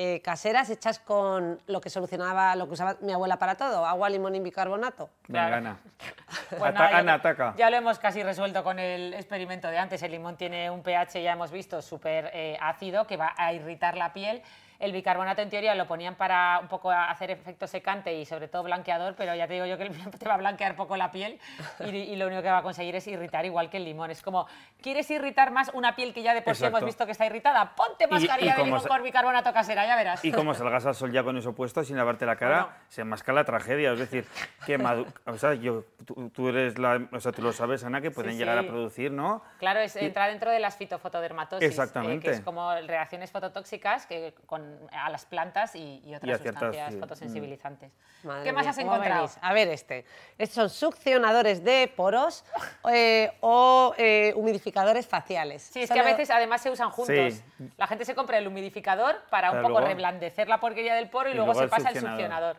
eh, 0.01 0.21
caseras 0.21 0.69
hechas 0.69 0.97
con 0.97 1.61
lo 1.67 1.81
que 1.81 1.89
solucionaba, 1.89 2.55
lo 2.55 2.67
que 2.67 2.73
usaba 2.75 2.95
mi 3.01 3.11
abuela 3.11 3.37
para 3.37 3.55
todo, 3.55 3.85
agua, 3.85 4.09
limón 4.09 4.33
y 4.33 4.39
bicarbonato. 4.39 5.09
Venga, 5.27 5.47
Claro. 5.47 5.55
Ana. 5.57 5.77
Pues 6.49 6.61
Ata- 6.61 6.71
nada, 6.71 6.91
ya 6.91 6.97
Ana, 6.99 7.13
ataca. 7.15 7.53
Ya 7.57 7.69
lo 7.69 7.75
hemos 7.75 7.99
casi 7.99 8.23
resuelto 8.23 8.63
con 8.63 8.79
el 8.79 9.13
experimento 9.13 9.67
de 9.67 9.77
antes. 9.77 10.01
El 10.01 10.11
limón 10.11 10.37
tiene 10.37 10.69
un 10.71 10.83
pH, 10.83 11.21
ya 11.21 11.33
hemos 11.33 11.51
visto, 11.51 11.81
súper 11.81 12.31
eh, 12.33 12.57
ácido 12.61 13.05
que 13.07 13.17
va 13.17 13.33
a 13.35 13.51
irritar 13.51 13.97
la 13.97 14.13
piel. 14.13 14.41
El 14.79 14.93
bicarbonato 14.93 15.41
en 15.41 15.49
teoría 15.49 15.75
lo 15.75 15.87
ponían 15.87 16.15
para 16.15 16.57
un 16.61 16.69
poco 16.69 16.89
hacer 16.89 17.31
efecto 17.31 17.67
secante 17.67 18.13
y 18.15 18.25
sobre 18.25 18.47
todo 18.47 18.63
blanqueador, 18.63 19.13
pero 19.15 19.35
ya 19.35 19.45
te 19.45 19.53
digo 19.55 19.65
yo 19.65 19.77
que 19.77 19.89
te 20.19 20.25
va 20.25 20.35
a 20.35 20.37
blanquear 20.37 20.77
poco 20.77 20.95
la 20.95 21.11
piel 21.11 21.37
y, 21.81 21.89
y 21.89 22.15
lo 22.15 22.27
único 22.27 22.41
que 22.41 22.49
va 22.49 22.59
a 22.59 22.63
conseguir 22.63 22.95
es 22.95 23.05
irritar 23.07 23.45
igual 23.45 23.69
que 23.69 23.75
el 23.77 23.83
limón. 23.83 24.09
Es 24.09 24.21
como, 24.21 24.47
¿quieres 24.81 25.11
irritar 25.11 25.51
más 25.51 25.69
una 25.73 25.95
piel 25.97 26.13
que 26.13 26.23
ya 26.23 26.33
de 26.33 26.41
por 26.41 26.55
sí 26.55 26.63
hemos 26.65 26.83
visto 26.85 27.05
que 27.05 27.11
está 27.11 27.25
irritada? 27.25 27.75
Ponte 27.75 28.05
Y- 28.05 28.07
mascarilla 28.07 28.45
y 28.45 28.49
de 28.51 28.53
como 28.53 28.65
limón 28.77 28.87
con 28.87 29.03
bicarbonato 29.03 29.51
casera, 29.51 29.85
ya 29.85 29.97
verás. 29.97 30.23
Y 30.23 30.31
como 30.31 30.53
salgas 30.53 30.85
al 30.85 30.95
sol 30.95 31.11
ya 31.11 31.23
con 31.23 31.35
eso 31.37 31.53
puesto, 31.53 31.83
sin 31.83 31.97
lavarte 31.97 32.25
la 32.25 32.37
cara, 32.37 32.61
Bueno. 32.63 32.77
se 32.87 33.03
masca 33.03 33.33
la 33.33 33.43
tragedia. 33.43 33.91
Es 33.91 33.99
decir, 33.99 34.25
que 34.65 34.77
o 35.25 35.37
sea, 35.37 35.55
yo, 35.55 35.83
tú, 36.05 36.29
tú 36.29 36.47
eres 36.47 36.77
la, 36.79 37.01
o 37.11 37.19
sea, 37.19 37.33
tú 37.33 37.41
lo 37.41 37.51
sabes, 37.51 37.83
Ana, 37.83 37.99
que 37.99 38.11
pueden 38.11 38.31
Sí, 38.31 38.37
llegar 38.37 38.57
a 38.57 38.61
sí. 38.61 38.67
producir, 38.69 39.11
¿no? 39.11 39.43
Claro, 39.57 39.81
es, 39.81 39.93
entra 39.97 40.27
dentro 40.27 40.51
de 40.51 40.59
las 40.59 40.77
fitofotodermatosis, 40.77 41.63
eh, 41.63 41.67
Exactamente. 41.67 42.25
que 42.25 42.31
es 42.31 42.39
como 42.39 42.73
reacciones 42.87 43.29
fototóxicas 43.29 44.05
que 44.05 44.33
con, 44.45 44.68
a 44.91 45.09
las 45.09 45.25
plantas 45.25 45.75
y, 45.75 46.01
y 46.05 46.15
otras 46.15 46.29
Y 46.29 46.31
a 46.31 46.37
ciertas, 46.37 46.59
sustancias 46.61 46.89
sí. 46.91 46.97
Mm. 46.97 46.99
fotosensibilizantes. 46.99 47.91
Madre 48.23 48.43
¿Qué 48.43 48.51
más 48.53 48.63
mía, 48.63 48.69
has 48.71 48.77
¿cómo 48.77 48.91
encontrado? 48.93 49.21
venís? 49.23 49.37
A 49.41 49.53
ver 49.53 49.67
este. 49.69 50.05
Estos 50.37 50.55
son 50.55 50.69
succionadores 50.69 51.63
de 51.63 51.91
poros 51.95 52.43
eh, 52.91 53.31
o 53.41 53.93
eh, 53.97 54.33
humidificadores 54.35 55.07
faciales. 55.07 55.61
Sí, 55.63 55.81
es 55.83 55.91
que 55.91 55.99
a 55.99 56.03
veces 56.03 56.29
además 56.29 56.61
se 56.61 56.69
usan 56.69 56.89
juntos. 56.91 57.33
Sí. 57.57 57.69
La 57.77 57.87
gente 57.87 58.05
se 58.05 58.15
compra 58.15 58.37
el 58.37 58.47
humidificador 58.47 59.21
para 59.29 59.51
un 59.51 59.57
poco 59.61 59.69
luego- 59.79 59.87
reblandecer 59.87 60.47
la 60.47 60.59
porquería 60.59 60.95
del 60.95 61.09
poro 61.09 61.29
y, 61.29 61.33
y 61.33 61.35
luego, 61.35 61.53
luego 61.53 61.59
se 61.59 61.63
el 61.65 61.69
pasa 61.69 61.89
al 61.89 61.95
succionador. 61.95 62.57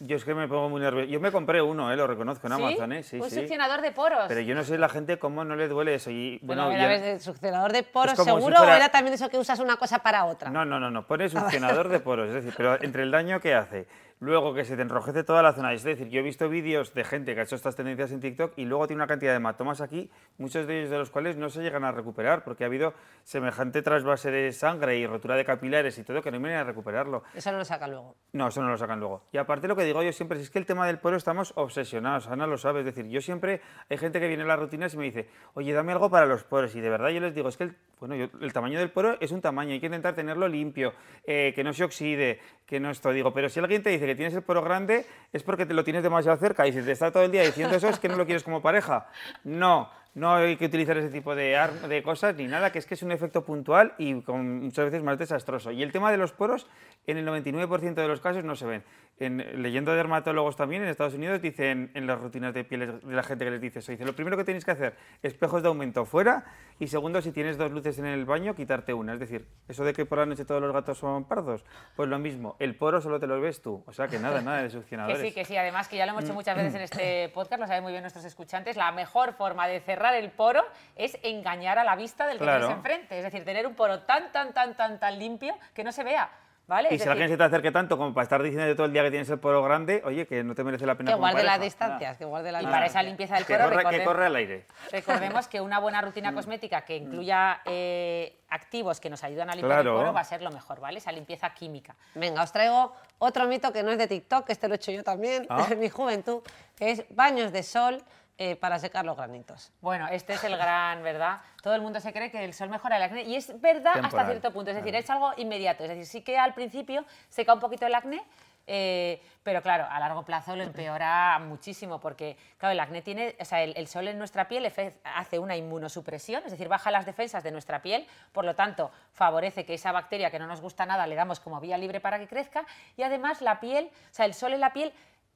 Yo 0.00 0.16
es 0.16 0.24
que 0.24 0.32
me 0.32 0.46
pongo 0.46 0.68
muy 0.68 0.80
nervioso. 0.80 1.10
Yo 1.10 1.18
me 1.18 1.32
compré 1.32 1.60
uno, 1.60 1.92
eh, 1.92 1.96
lo 1.96 2.06
reconozco 2.06 2.46
en 2.46 2.54
¿Sí? 2.56 2.62
Amazon, 2.62 2.92
¿eh? 2.92 3.02
Sí, 3.02 3.18
un 3.18 3.28
sí. 3.28 3.40
succionador 3.40 3.80
de 3.82 3.90
poros. 3.90 4.26
Pero 4.28 4.40
yo 4.42 4.54
no 4.54 4.62
sé 4.62 4.78
la 4.78 4.88
gente 4.88 5.18
cómo 5.18 5.44
no 5.44 5.56
le 5.56 5.66
duele 5.66 5.96
eso. 5.96 6.10
Y, 6.12 6.38
Bueno, 6.40 6.66
bueno, 6.66 6.84
a 6.84 6.94
el- 6.94 7.20
succionador 7.20 7.72
de 7.72 7.82
poros 7.82 8.14
como 8.14 8.24
si 8.24 8.30
seguro 8.36 8.56
fuera- 8.58 8.72
o 8.74 8.76
era 8.76 8.90
también 8.90 9.14
eso 9.14 9.28
que 9.28 9.38
usas 9.38 9.58
una 9.58 9.76
cosa 9.76 9.98
para 9.98 10.24
otra. 10.26 10.50
No, 10.50 10.64
no, 10.64 10.78
no, 10.78 10.88
no. 10.88 11.04
Pone 11.04 11.28
succionador 11.82 11.88
de 11.88 11.98
poros. 11.98 12.28
Es 12.28 12.34
decir, 12.34 12.54
pero 12.56 12.80
entre 12.80 13.02
el 13.02 13.10
daño 13.10 13.40
que 13.40 13.54
hace, 13.56 13.88
luego 14.20 14.54
que 14.54 14.64
se 14.64 14.76
te 14.76 14.82
enrojece 14.82 15.24
toda 15.24 15.42
la 15.42 15.52
zona. 15.52 15.72
Es 15.72 15.82
decir, 15.82 16.08
yo 16.08 16.20
he 16.20 16.22
visto 16.22 16.48
vídeos 16.48 16.92
de 16.94 17.04
gente 17.04 17.34
que 17.34 17.40
ha 17.40 17.44
hecho 17.44 17.56
estas 17.56 17.76
tendencias 17.76 18.10
en 18.12 18.20
TikTok 18.20 18.52
y 18.56 18.64
luego 18.64 18.86
tiene 18.86 18.98
una 19.00 19.06
cantidad 19.06 19.32
de 19.32 19.36
hematomas 19.36 19.80
aquí, 19.80 20.10
muchos 20.38 20.66
de 20.66 20.78
ellos 20.80 20.90
de 20.90 20.98
los 20.98 21.10
cuales 21.10 21.36
no 21.36 21.48
se 21.50 21.62
llegan 21.62 21.84
a 21.84 21.92
recuperar 21.92 22.42
porque 22.44 22.64
ha 22.64 22.66
habido 22.66 22.94
semejante 23.24 23.82
trasvase 23.82 24.30
de 24.30 24.52
sangre 24.52 24.98
y 24.98 25.06
rotura 25.06 25.36
de 25.36 25.44
capilares 25.44 25.98
y 25.98 26.04
todo 26.04 26.22
que 26.22 26.30
no 26.30 26.38
vienen 26.38 26.58
a 26.58 26.64
recuperarlo. 26.64 27.22
Eso 27.34 27.52
no 27.52 27.58
lo 27.58 27.64
saca 27.64 27.86
luego. 27.86 28.16
No, 28.32 28.48
eso 28.48 28.62
no 28.62 28.68
lo 28.70 28.76
sacan 28.76 28.98
luego. 29.00 29.22
Y 29.32 29.38
aparte 29.38 29.68
lo 29.68 29.76
que 29.76 29.84
digo 29.84 30.02
yo 30.02 30.12
siempre 30.12 30.40
es 30.40 30.50
que 30.50 30.58
el 30.58 30.66
tema 30.66 30.86
del 30.86 30.98
poro 30.98 31.16
estamos 31.16 31.52
obsesionados, 31.56 32.26
Ana 32.28 32.46
lo 32.46 32.58
sabe, 32.58 32.80
es 32.80 32.86
decir, 32.86 33.06
yo 33.08 33.20
siempre 33.20 33.60
hay 33.88 33.98
gente 33.98 34.20
que 34.20 34.28
viene 34.28 34.42
a 34.44 34.46
las 34.46 34.58
rutinas 34.58 34.94
y 34.94 34.96
me 34.96 35.04
dice, 35.04 35.28
oye, 35.54 35.72
dame 35.72 35.92
algo 35.92 36.10
para 36.10 36.26
los 36.26 36.44
poros 36.44 36.74
y 36.74 36.80
de 36.80 36.90
verdad 36.90 37.10
yo 37.10 37.20
les 37.20 37.34
digo, 37.34 37.48
es 37.48 37.56
que 37.56 37.64
el, 37.64 37.76
bueno, 38.00 38.14
yo- 38.16 38.28
el 38.40 38.52
tamaño 38.52 38.78
del 38.78 38.90
poro 38.90 39.16
es 39.20 39.30
un 39.32 39.40
tamaño, 39.40 39.72
hay 39.72 39.80
que 39.80 39.86
intentar 39.86 40.14
tenerlo 40.14 40.48
limpio, 40.48 40.92
eh, 41.26 41.52
que 41.54 41.62
no 41.64 41.72
se 41.72 41.84
oxide, 41.84 42.40
que 42.66 42.80
no 42.80 42.90
esto, 42.90 43.10
digo, 43.12 43.32
pero 43.32 43.48
si 43.48 43.60
alguien 43.60 43.82
te 43.82 43.90
dice 43.90 44.06
que 44.08 44.14
tienes 44.14 44.34
el 44.34 44.42
poro 44.42 44.62
grande 44.62 45.04
es 45.32 45.42
porque 45.42 45.66
te 45.66 45.74
lo 45.74 45.84
tienes 45.84 46.02
demasiado 46.02 46.36
cerca 46.38 46.66
y 46.66 46.72
si 46.72 46.80
te 46.80 46.92
está 46.92 47.10
todo 47.10 47.24
el 47.24 47.30
día 47.30 47.42
diciendo 47.42 47.76
eso 47.76 47.88
es 47.88 47.98
que 47.98 48.08
no 48.08 48.16
lo 48.16 48.24
quieres 48.24 48.42
como 48.42 48.62
pareja. 48.62 49.06
No. 49.44 49.90
No 50.14 50.34
hay 50.34 50.56
que 50.56 50.66
utilizar 50.66 50.96
ese 50.96 51.10
tipo 51.10 51.34
de, 51.34 51.56
de 51.88 52.02
cosas 52.02 52.34
ni 52.36 52.46
nada, 52.46 52.72
que 52.72 52.78
es 52.78 52.86
que 52.86 52.94
es 52.94 53.02
un 53.02 53.12
efecto 53.12 53.44
puntual 53.44 53.94
y 53.98 54.20
con, 54.22 54.64
muchas 54.64 54.86
veces 54.86 55.02
más 55.02 55.18
desastroso. 55.18 55.70
Y 55.70 55.82
el 55.82 55.92
tema 55.92 56.10
de 56.10 56.16
los 56.16 56.32
poros, 56.32 56.66
en 57.06 57.18
el 57.18 57.26
99% 57.26 57.94
de 57.94 58.08
los 58.08 58.20
casos 58.20 58.44
no 58.44 58.56
se 58.56 58.66
ven. 58.66 58.84
En, 59.20 59.62
leyendo 59.62 59.92
dermatólogos 59.94 60.54
también 60.54 60.82
en 60.82 60.88
Estados 60.88 61.14
Unidos 61.14 61.42
dicen 61.42 61.90
en 61.94 62.06
las 62.06 62.20
rutinas 62.20 62.54
de 62.54 62.62
pieles 62.62 63.04
de 63.04 63.12
la 63.12 63.24
gente 63.24 63.44
que 63.44 63.50
les 63.50 63.60
dice 63.60 63.80
eso, 63.80 63.90
dice, 63.90 64.04
lo 64.04 64.12
primero 64.12 64.36
que 64.36 64.44
tenéis 64.44 64.64
que 64.64 64.70
hacer, 64.70 64.94
espejos 65.24 65.60
de 65.62 65.68
aumento 65.68 66.04
fuera 66.04 66.44
y 66.78 66.86
segundo, 66.86 67.20
si 67.20 67.32
tienes 67.32 67.58
dos 67.58 67.72
luces 67.72 67.98
en 67.98 68.06
el 68.06 68.24
baño, 68.24 68.54
quitarte 68.54 68.94
una. 68.94 69.14
Es 69.14 69.20
decir, 69.20 69.48
eso 69.66 69.84
de 69.84 69.92
que 69.92 70.06
por 70.06 70.18
la 70.18 70.26
noche 70.26 70.44
todos 70.44 70.60
los 70.60 70.72
gatos 70.72 70.98
son 70.98 71.24
pardos, 71.24 71.64
pues 71.96 72.08
lo 72.08 72.18
mismo, 72.20 72.54
el 72.60 72.76
poro 72.76 73.00
solo 73.00 73.18
te 73.18 73.26
lo 73.26 73.40
ves 73.40 73.60
tú. 73.60 73.82
O 73.86 73.92
sea 73.92 74.06
que 74.06 74.20
nada, 74.20 74.40
nada 74.40 74.62
de 74.62 74.68
Que 74.68 74.72
succionadores. 74.72 75.20
sí, 75.20 75.32
que 75.32 75.44
sí, 75.44 75.56
además 75.56 75.88
que 75.88 75.96
ya 75.96 76.06
lo 76.06 76.12
hemos 76.12 76.24
hecho 76.24 76.34
muchas 76.34 76.56
veces 76.56 76.74
en 76.74 76.82
este 76.82 77.28
podcast, 77.34 77.60
lo 77.60 77.66
saben 77.66 77.82
muy 77.82 77.92
bien 77.92 78.02
nuestros 78.02 78.24
escuchantes, 78.24 78.76
la 78.76 78.92
mejor 78.92 79.32
forma 79.32 79.66
de 79.66 79.80
cerrar 79.80 79.97
cerrar 79.98 80.14
el 80.14 80.30
poro 80.30 80.64
es 80.94 81.18
engañar 81.22 81.78
a 81.78 81.84
la 81.84 81.96
vista 81.96 82.26
del 82.26 82.38
que 82.38 82.44
Claro. 82.44 82.60
tienes 82.68 82.76
enfrente. 82.76 83.18
Es 83.18 83.24
decir, 83.24 83.44
tener 83.44 83.66
un 83.66 83.74
poro 83.74 84.00
tan, 84.02 84.30
tan, 84.32 84.52
tan, 84.52 84.76
tan, 84.76 84.98
tan 85.00 85.18
limpio 85.18 85.56
que 85.74 85.82
no 85.82 85.90
se 85.92 86.04
vea. 86.04 86.30
¿Vale? 86.68 86.88
Y 86.90 86.96
Es 86.96 87.02
si 87.02 87.08
alguien 87.08 87.30
se 87.30 87.38
te 87.38 87.42
acerque 87.44 87.72
tanto 87.72 87.96
como 87.96 88.12
para 88.12 88.24
estar 88.24 88.42
diciendo 88.42 88.76
todo 88.76 88.84
el 88.84 88.92
día 88.92 89.02
que 89.02 89.08
tienes 89.10 89.30
el 89.30 89.38
poro 89.38 89.62
grande, 89.62 90.02
oye, 90.04 90.26
que 90.26 90.44
no 90.44 90.54
te 90.54 90.62
merece 90.62 90.84
la 90.84 90.96
pena 90.96 91.10
Que 91.12 91.16
guarde 91.16 91.42
las 91.42 91.58
distancias, 91.62 92.18
que 92.18 92.26
guarde 92.26 92.52
las 92.52 92.62
Y 92.62 92.66
para 92.66 92.84
esa 92.84 93.02
limpieza 93.02 93.36
del 93.36 93.46
Que 93.46 93.56
poro, 93.56 93.70
corre, 93.70 93.98
que 93.98 94.04
corre 94.04 94.26
al 94.26 94.36
aire. 94.36 94.66
recordemos 94.92 95.48
que 95.48 95.62
una 95.62 95.78
buena 95.78 96.02
rutina 96.02 96.34
cosmética 96.34 96.82
que 96.82 96.96
incluya 96.96 97.62
eh, 97.64 98.38
activos 98.50 99.00
que 99.00 99.08
nos 99.08 99.24
ayudan 99.24 99.48
a 99.48 99.54
limpiar 99.54 99.76
Claro. 99.80 99.92
el 99.92 99.96
poro 100.02 100.12
va 100.12 100.20
a 100.20 100.24
ser 100.24 100.42
lo 100.42 100.50
mejor, 100.50 100.78
¿vale? 100.78 100.98
Esa 100.98 101.10
limpieza 101.10 101.48
química. 101.54 101.96
Venga, 102.14 102.42
os 102.42 102.52
traigo 102.52 102.92
otro 103.16 103.46
mito 103.46 103.72
que 103.72 103.82
no 103.82 103.90
es 103.90 103.96
de 103.96 104.06
TikTok, 104.06 104.44
que 104.44 104.52
este 104.52 104.68
lo 104.68 104.74
he 104.74 104.76
hecho 104.76 104.92
yo 104.92 105.02
también 105.02 105.46
Ah. 105.48 105.66
en 105.70 105.78
mi 105.80 105.88
juventud, 105.88 106.42
que 106.76 106.90
es 106.90 107.04
baños 107.08 107.50
de 107.50 107.62
sol 107.62 108.02
eh, 108.40 108.54
para 108.54 108.78
secar 108.78 109.04
los 109.04 109.16
granitos. 109.16 109.72
Bueno, 109.80 110.06
este 110.06 110.34
es 110.34 110.44
el 110.44 110.56
gran, 110.56 111.02
¿verdad? 111.02 111.40
Todo 111.60 111.74
el 111.74 111.82
mundo 111.82 111.98
se 111.98 112.12
cree 112.12 112.30
que 112.30 112.44
el 112.44 112.54
sol 112.54 112.68
mejora 112.68 112.96
el 112.96 113.02
acné 113.02 113.24
y 113.24 113.34
es 113.34 113.60
verdad 113.60 113.94
hasta 114.00 114.26
cierto 114.26 114.52
punto, 114.52 114.70
es 114.70 114.76
decir, 114.76 114.92
claro. 114.92 115.04
es 115.04 115.10
algo 115.10 115.32
inmediato, 115.38 115.82
es 115.82 115.90
decir, 115.90 116.06
sí 116.06 116.22
que 116.22 116.38
al 116.38 116.54
principio 116.54 117.04
seca 117.28 117.52
un 117.52 117.58
poquito 117.58 117.84
el 117.84 117.96
acné, 117.96 118.22
eh, 118.70 119.20
pero 119.42 119.60
claro, 119.60 119.88
a 119.90 119.98
largo 119.98 120.24
plazo 120.24 120.54
lo 120.54 120.62
empeora 120.62 121.38
muchísimo 121.40 121.98
porque, 121.98 122.36
claro, 122.58 122.74
el 122.74 122.78
acné 122.80 123.02
tiene, 123.02 123.34
o 123.40 123.44
sea, 123.44 123.62
el, 123.62 123.72
el 123.76 123.88
sol 123.88 124.06
en 124.06 124.18
nuestra 124.18 124.46
piel 124.46 124.72
hace 125.02 125.38
una 125.40 125.56
inmunosupresión, 125.56 126.42
es 126.44 126.52
decir, 126.52 126.68
baja 126.68 126.92
las 126.92 127.06
defensas 127.06 127.42
de 127.42 127.50
nuestra 127.50 127.82
piel, 127.82 128.06
por 128.30 128.44
lo 128.44 128.54
tanto, 128.54 128.92
favorece 129.14 129.64
que 129.64 129.74
esa 129.74 129.90
bacteria 129.90 130.30
que 130.30 130.38
no 130.38 130.46
nos 130.46 130.60
gusta 130.60 130.86
nada 130.86 131.08
le 131.08 131.16
damos 131.16 131.40
como 131.40 131.58
vía 131.60 131.76
libre 131.76 131.98
para 131.98 132.20
que 132.20 132.28
crezca 132.28 132.66
y 132.96 133.02
además 133.02 133.40
la 133.40 133.58
piel, 133.58 133.86
o 133.86 134.14
sea, 134.14 134.26
el 134.26 134.34
sol 134.34 134.52
en 134.52 134.60
la 134.60 134.72
piel 134.72 134.92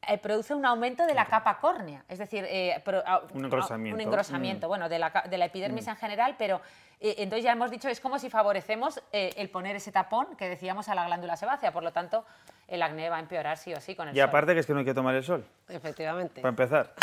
eh, 0.09 0.18
produce 0.18 0.55
un 0.55 0.64
aumento 0.66 1.07
de 1.07 1.14
la 1.14 1.26
capa 1.26 1.59
córnea, 1.59 2.05
es 2.09 2.18
decir, 2.18 2.44
eh, 2.48 2.80
pro- 2.84 3.03
a- 3.07 3.20
Un 3.32 3.42
a- 3.42 3.46
engrosamiento. 3.46 3.94
un 3.96 4.00
engrosamiento, 4.00 4.66
Mm. 4.66 4.68
bueno, 4.68 4.88
de 4.88 4.98
la, 4.98 5.11
de 5.30 5.38
la 5.38 5.44
epidermis 5.46 5.86
en 5.86 5.96
general, 5.96 6.34
pero 6.38 6.61
eh, 7.00 7.14
entonces 7.18 7.44
ya 7.44 7.53
hemos 7.53 7.70
dicho, 7.70 7.88
es 7.88 8.00
como 8.00 8.18
si 8.18 8.30
favorecemos 8.30 9.03
eh, 9.12 9.32
el 9.36 9.48
poner 9.50 9.76
ese 9.76 9.92
tapón 9.92 10.36
que 10.36 10.48
decíamos 10.48 10.88
a 10.88 10.94
la 10.94 11.05
glándula 11.07 11.36
sebácea, 11.36 11.72
por 11.72 11.82
lo 11.82 11.92
tanto, 11.92 12.24
el 12.68 12.82
acné 12.82 13.11
va 13.11 13.16
a 13.16 13.20
empeorar 13.20 13.59
sí 13.59 13.72
o 13.74 13.80
sí 13.80 13.94
con 13.94 14.09
el 14.09 14.14
Y 14.16 14.20
sol. 14.20 14.28
aparte 14.28 14.55
que 14.55 14.61
es 14.61 14.66
que 14.66 14.72
no 14.72 14.80
hay 14.80 14.84
que 14.84 14.94
tomar 14.94 15.14
el 15.14 15.22
sol, 15.24 15.44
Efectivamente. 15.68 16.40
para 16.40 16.50
empezar. 16.50 16.94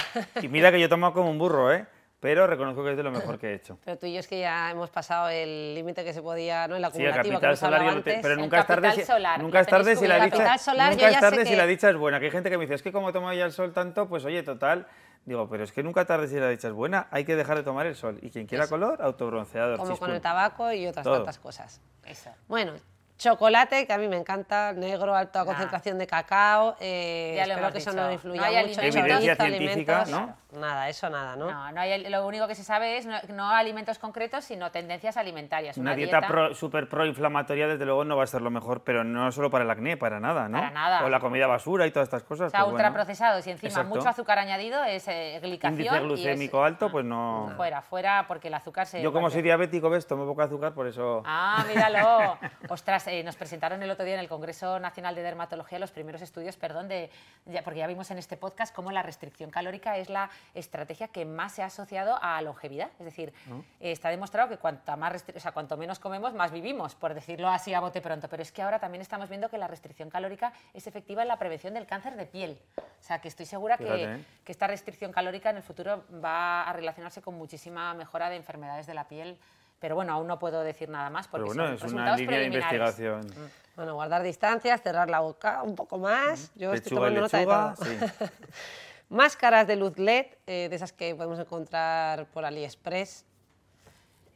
Y 0.41 0.47
mira 0.47 0.71
que 0.71 0.79
yo 0.79 0.89
tomo 0.89 1.13
como 1.13 1.29
un 1.29 1.37
burro, 1.37 1.73
¿eh? 1.73 1.85
Pero 2.19 2.47
reconozco 2.47 2.83
que 2.83 2.91
es 2.91 2.97
de 2.97 3.03
lo 3.03 3.11
mejor 3.11 3.39
que 3.39 3.47
he 3.51 3.53
hecho. 3.53 3.79
Pero 3.85 3.97
tú 3.97 4.05
y 4.05 4.13
yo 4.13 4.19
es 4.19 4.27
que 4.27 4.39
ya 4.41 4.69
hemos 4.71 4.89
pasado 4.89 5.29
el 5.29 5.73
límite 5.73 6.03
que 6.03 6.11
se 6.13 6.21
podía, 6.21 6.67
¿no? 6.67 6.75
El 6.75 6.81
Sí, 6.91 7.01
el 7.01 7.07
acumulativo 7.11 7.23
que 7.39 7.45
capital 7.47 7.57
solar, 7.57 7.79
te- 7.81 7.87
antes. 7.87 8.19
pero 8.21 8.33
El 8.33 8.39
nunca 8.41 8.59
es 8.59 8.67
tarde, 8.67 8.91
si, 8.91 9.03
solar, 9.05 9.41
nunca 9.41 9.59
es 9.61 9.67
tarde 9.67 9.95
si 9.95 10.07
la 10.07 10.15
dicha, 10.25 10.57
solar, 10.57 10.91
nunca 10.91 11.09
es 11.09 11.19
tarde 11.19 11.45
si 11.45 11.51
que- 11.51 11.55
la 11.57 11.65
dicha 11.65 11.89
es 11.89 11.95
buena. 11.95 12.19
Que 12.19 12.25
hay 12.25 12.31
gente 12.31 12.49
que 12.49 12.57
me 12.57 12.65
dice, 12.65 12.73
es 12.75 12.83
que 12.83 12.91
como 12.91 13.13
tomo 13.13 13.31
ya 13.31 13.45
el 13.45 13.53
sol 13.53 13.71
tanto, 13.71 14.09
pues 14.09 14.25
oye, 14.25 14.43
total. 14.43 14.85
Digo, 15.25 15.47
pero 15.49 15.63
es 15.63 15.71
que 15.71 15.81
nunca 15.83 16.05
tarde 16.05 16.27
si 16.27 16.35
la 16.35 16.49
dicha 16.49 16.67
es 16.67 16.73
buena, 16.73 17.07
hay 17.11 17.23
que 17.23 17.35
dejar 17.35 17.55
de 17.57 17.63
tomar 17.63 17.85
el 17.85 17.95
sol. 17.95 18.17
Y 18.21 18.31
quien 18.31 18.47
quiera 18.47 18.65
Eso. 18.65 18.71
color, 18.73 19.01
autobronceador. 19.01 19.77
Como 19.77 19.97
con 19.97 20.11
el 20.11 20.19
tabaco 20.21 20.71
y 20.73 20.87
otras 20.87 21.03
Todo. 21.03 21.15
tantas 21.17 21.39
cosas. 21.39 21.81
Eso. 22.05 22.31
Bueno, 22.47 22.73
chocolate, 23.19 23.85
que 23.85 23.93
a 23.93 23.97
mí 23.97 24.07
me 24.07 24.15
encanta, 24.17 24.73
negro, 24.73 25.13
alta 25.13 25.39
Nah. 25.39 25.45
concentración 25.45 25.99
de 25.99 26.07
cacao. 26.07 26.75
eh, 26.79 27.33
Ya 27.35 27.45
lo 27.45 27.51
espero 27.53 27.59
hemos 27.67 27.71
que 27.73 27.77
eso 27.79 27.93
no 27.93 28.11
influya 28.11 28.41
No 28.41 28.67
mucho. 28.67 28.81
Evidencia 28.81 29.35
científica, 29.35 30.05
Nada, 30.51 30.89
eso 30.89 31.11
nada, 31.11 31.35
¿no? 31.35 31.51
No, 31.51 31.71
no 31.73 31.79
hay, 31.81 32.09
lo 32.09 32.25
único 32.25 32.47
que 32.47 32.55
se 32.55 32.63
sabe 32.63 32.97
es 32.97 33.05
no, 33.05 33.17
no 33.35 33.51
alimentos 33.51 33.99
concretos, 33.99 34.45
sino 34.45 34.71
tendencias 34.71 35.15
alimentarias. 35.15 35.77
Una 35.77 35.93
dieta, 35.93 36.21
pro- 36.21 36.55
súper 36.55 36.89
proinflamatoria, 36.89 37.67
desde 37.67 37.85
luego, 37.85 38.03
no 38.03 38.17
va 38.17 38.23
a 38.23 38.27
ser 38.27 38.41
lo 38.41 38.49
mejor, 38.49 38.83
pero 38.83 39.03
no 39.03 39.31
solo 39.31 39.51
para 39.51 39.63
el 39.63 39.69
acné, 39.69 39.95
para 39.95 40.19
nada, 40.19 40.49
¿no? 40.49 40.57
Para 40.57 40.71
nada. 40.71 41.05
O 41.05 41.09
la 41.09 41.19
comida 41.19 41.45
basura 41.45 41.85
y 41.85 41.91
todas 41.91 42.07
estas 42.07 42.23
cosas. 42.23 42.47
O 42.47 42.49
sea, 42.49 42.61
pues 42.61 42.71
bueno. 42.71 42.77
ultraprocesados 42.87 43.45
y 43.45 43.51
encima 43.51 43.67
Exacto. 43.69 43.95
mucho 43.95 44.09
azúcar 44.09 44.39
añadido 44.39 44.83
es 44.85 45.07
eh, 45.07 45.39
glicación. 45.43 45.73
Índice 45.81 45.93
y 45.93 45.97
es- 45.97 46.03
glucémico 46.03 46.63
alto, 46.63 46.89
pues 46.89 47.05
no. 47.05 47.53
Fuera, 47.55 47.83
fuera, 47.83 48.25
porque 48.27 48.47
el 48.47 48.55
azúcar 48.55 48.87
se... 48.87 49.03
Yo, 49.03 49.13
como 49.13 49.29
soy 49.29 49.43
diabético, 49.43 49.91
ves, 49.91 50.07
tomo 50.07 50.25
poco 50.25 50.41
azúcar, 50.41 50.73
por 50.73 50.87
eso. 50.87 51.21
Ah, 51.27 51.63
míralo. 51.67 52.39
Ostras, 52.69 53.05
eh, 53.09 53.23
nos 53.23 53.35
presentaron 53.35 53.81
el 53.83 53.89
otro 53.91 54.05
día 54.05 54.13
en 54.13 54.19
el 54.19 54.27
Congreso 54.29 54.79
Nacional 54.79 55.15
de 55.15 55.21
Dermatología 55.23 55.79
los 55.79 55.91
primeros 55.91 56.21
estudios, 56.21 56.55
perdón, 56.57 56.87
de, 56.87 57.09
ya- 57.45 57.63
porque 57.63 57.79
ya 57.79 57.87
vimos 57.87 58.09
en 58.11 58.17
este 58.17 58.37
podcast 58.37 58.73
cómo 58.73 58.91
la 58.91 59.01
restricción 59.03 59.49
calórica 59.49 59.97
es 59.97 60.09
la 60.09 60.29
estrategia 60.53 61.07
que 61.09 61.25
más 61.25 61.53
se 61.53 61.63
ha 61.63 61.65
asociado 61.65 62.17
a 62.21 62.41
longevidad. 62.41 62.89
Es 62.99 63.05
decir, 63.05 63.33
eh, 63.79 63.91
está 63.91 64.09
demostrado 64.09 64.49
que 64.49 64.57
cuanta 64.57 64.95
más 64.95 65.25
o 65.35 65.39
sea, 65.39 65.51
cuanto 65.51 65.75
menos 65.77 65.99
comemos, 65.99 66.33
más 66.33 66.51
vivimos, 66.51 66.95
por 66.95 67.13
decirlo 67.13 67.49
así 67.49 67.73
a 67.73 67.79
bote 67.79 68.01
pronto. 68.01 68.29
Pero 68.29 68.43
es 68.43 68.51
que 68.51 68.61
ahora 68.61 68.79
también 68.79 69.01
estamos 69.01 69.27
viendo 69.29 69.49
que 69.49 69.57
la 69.57 69.67
restricción 69.67 70.09
calórica 70.09 70.53
es 70.73 70.87
efectiva 70.87 71.21
en 71.23 71.27
la 71.27 71.37
prevención 71.37 71.73
del 71.73 71.85
cáncer 71.87 72.15
de 72.15 72.25
piel. 72.25 72.59
O 72.77 73.03
sea, 73.03 73.19
que 73.19 73.27
estoy 73.27 73.45
segura 73.45 73.77
que, 73.77 73.83
¿eh? 74.15 74.25
que 74.43 74.51
esta 74.51 74.67
restricción 74.67 75.11
calórica 75.11 75.49
en 75.49 75.57
el 75.57 75.63
futuro 75.63 76.03
va 76.23 76.63
a 76.63 76.73
relacionarse 76.73 77.21
con 77.21 77.35
muchísima 77.35 77.93
mejora 77.93 78.29
de 78.29 78.35
enfermedades 78.35 78.85
de 78.87 78.93
la 78.93 79.07
piel. 79.07 79.37
Pero 79.79 79.95
bueno, 79.95 80.13
aún 80.13 80.27
no 80.27 80.39
puedo 80.39 80.61
decir 80.61 80.89
nada 80.89 81.09
más 81.09 81.27
porque 81.27 81.47
Pero 81.49 81.55
bueno, 81.55 81.77
son 81.77 81.87
es 81.87 81.93
una 81.93 82.15
resultados 82.15 82.19
línea 82.19 82.37
de 82.39 82.45
preliminares. 82.49 82.79
investigación. 82.99 83.49
Bueno, 83.75 83.93
guardar 83.95 84.23
distancias, 84.23 84.81
cerrar 84.81 85.09
la 85.09 85.21
boca 85.21 85.63
un 85.63 85.75
poco 85.75 85.97
más. 85.97 86.51
Yo 86.55 86.73
estoy 86.73 86.97
Lechuga 86.97 87.09
y 87.09 87.13
tomando 87.15 87.21
nota 87.21 87.37
de 87.37 87.45
lechuga, 87.45 87.73
todo. 87.75 87.85
sí. 87.85 88.33
Máscaras 89.09 89.65
de 89.67 89.75
luz 89.75 89.97
LED, 89.97 90.25
eh, 90.45 90.67
de 90.69 90.75
esas 90.75 90.91
que 90.93 91.15
podemos 91.15 91.39
encontrar 91.39 92.25
por 92.27 92.45
AliExpress. 92.45 93.25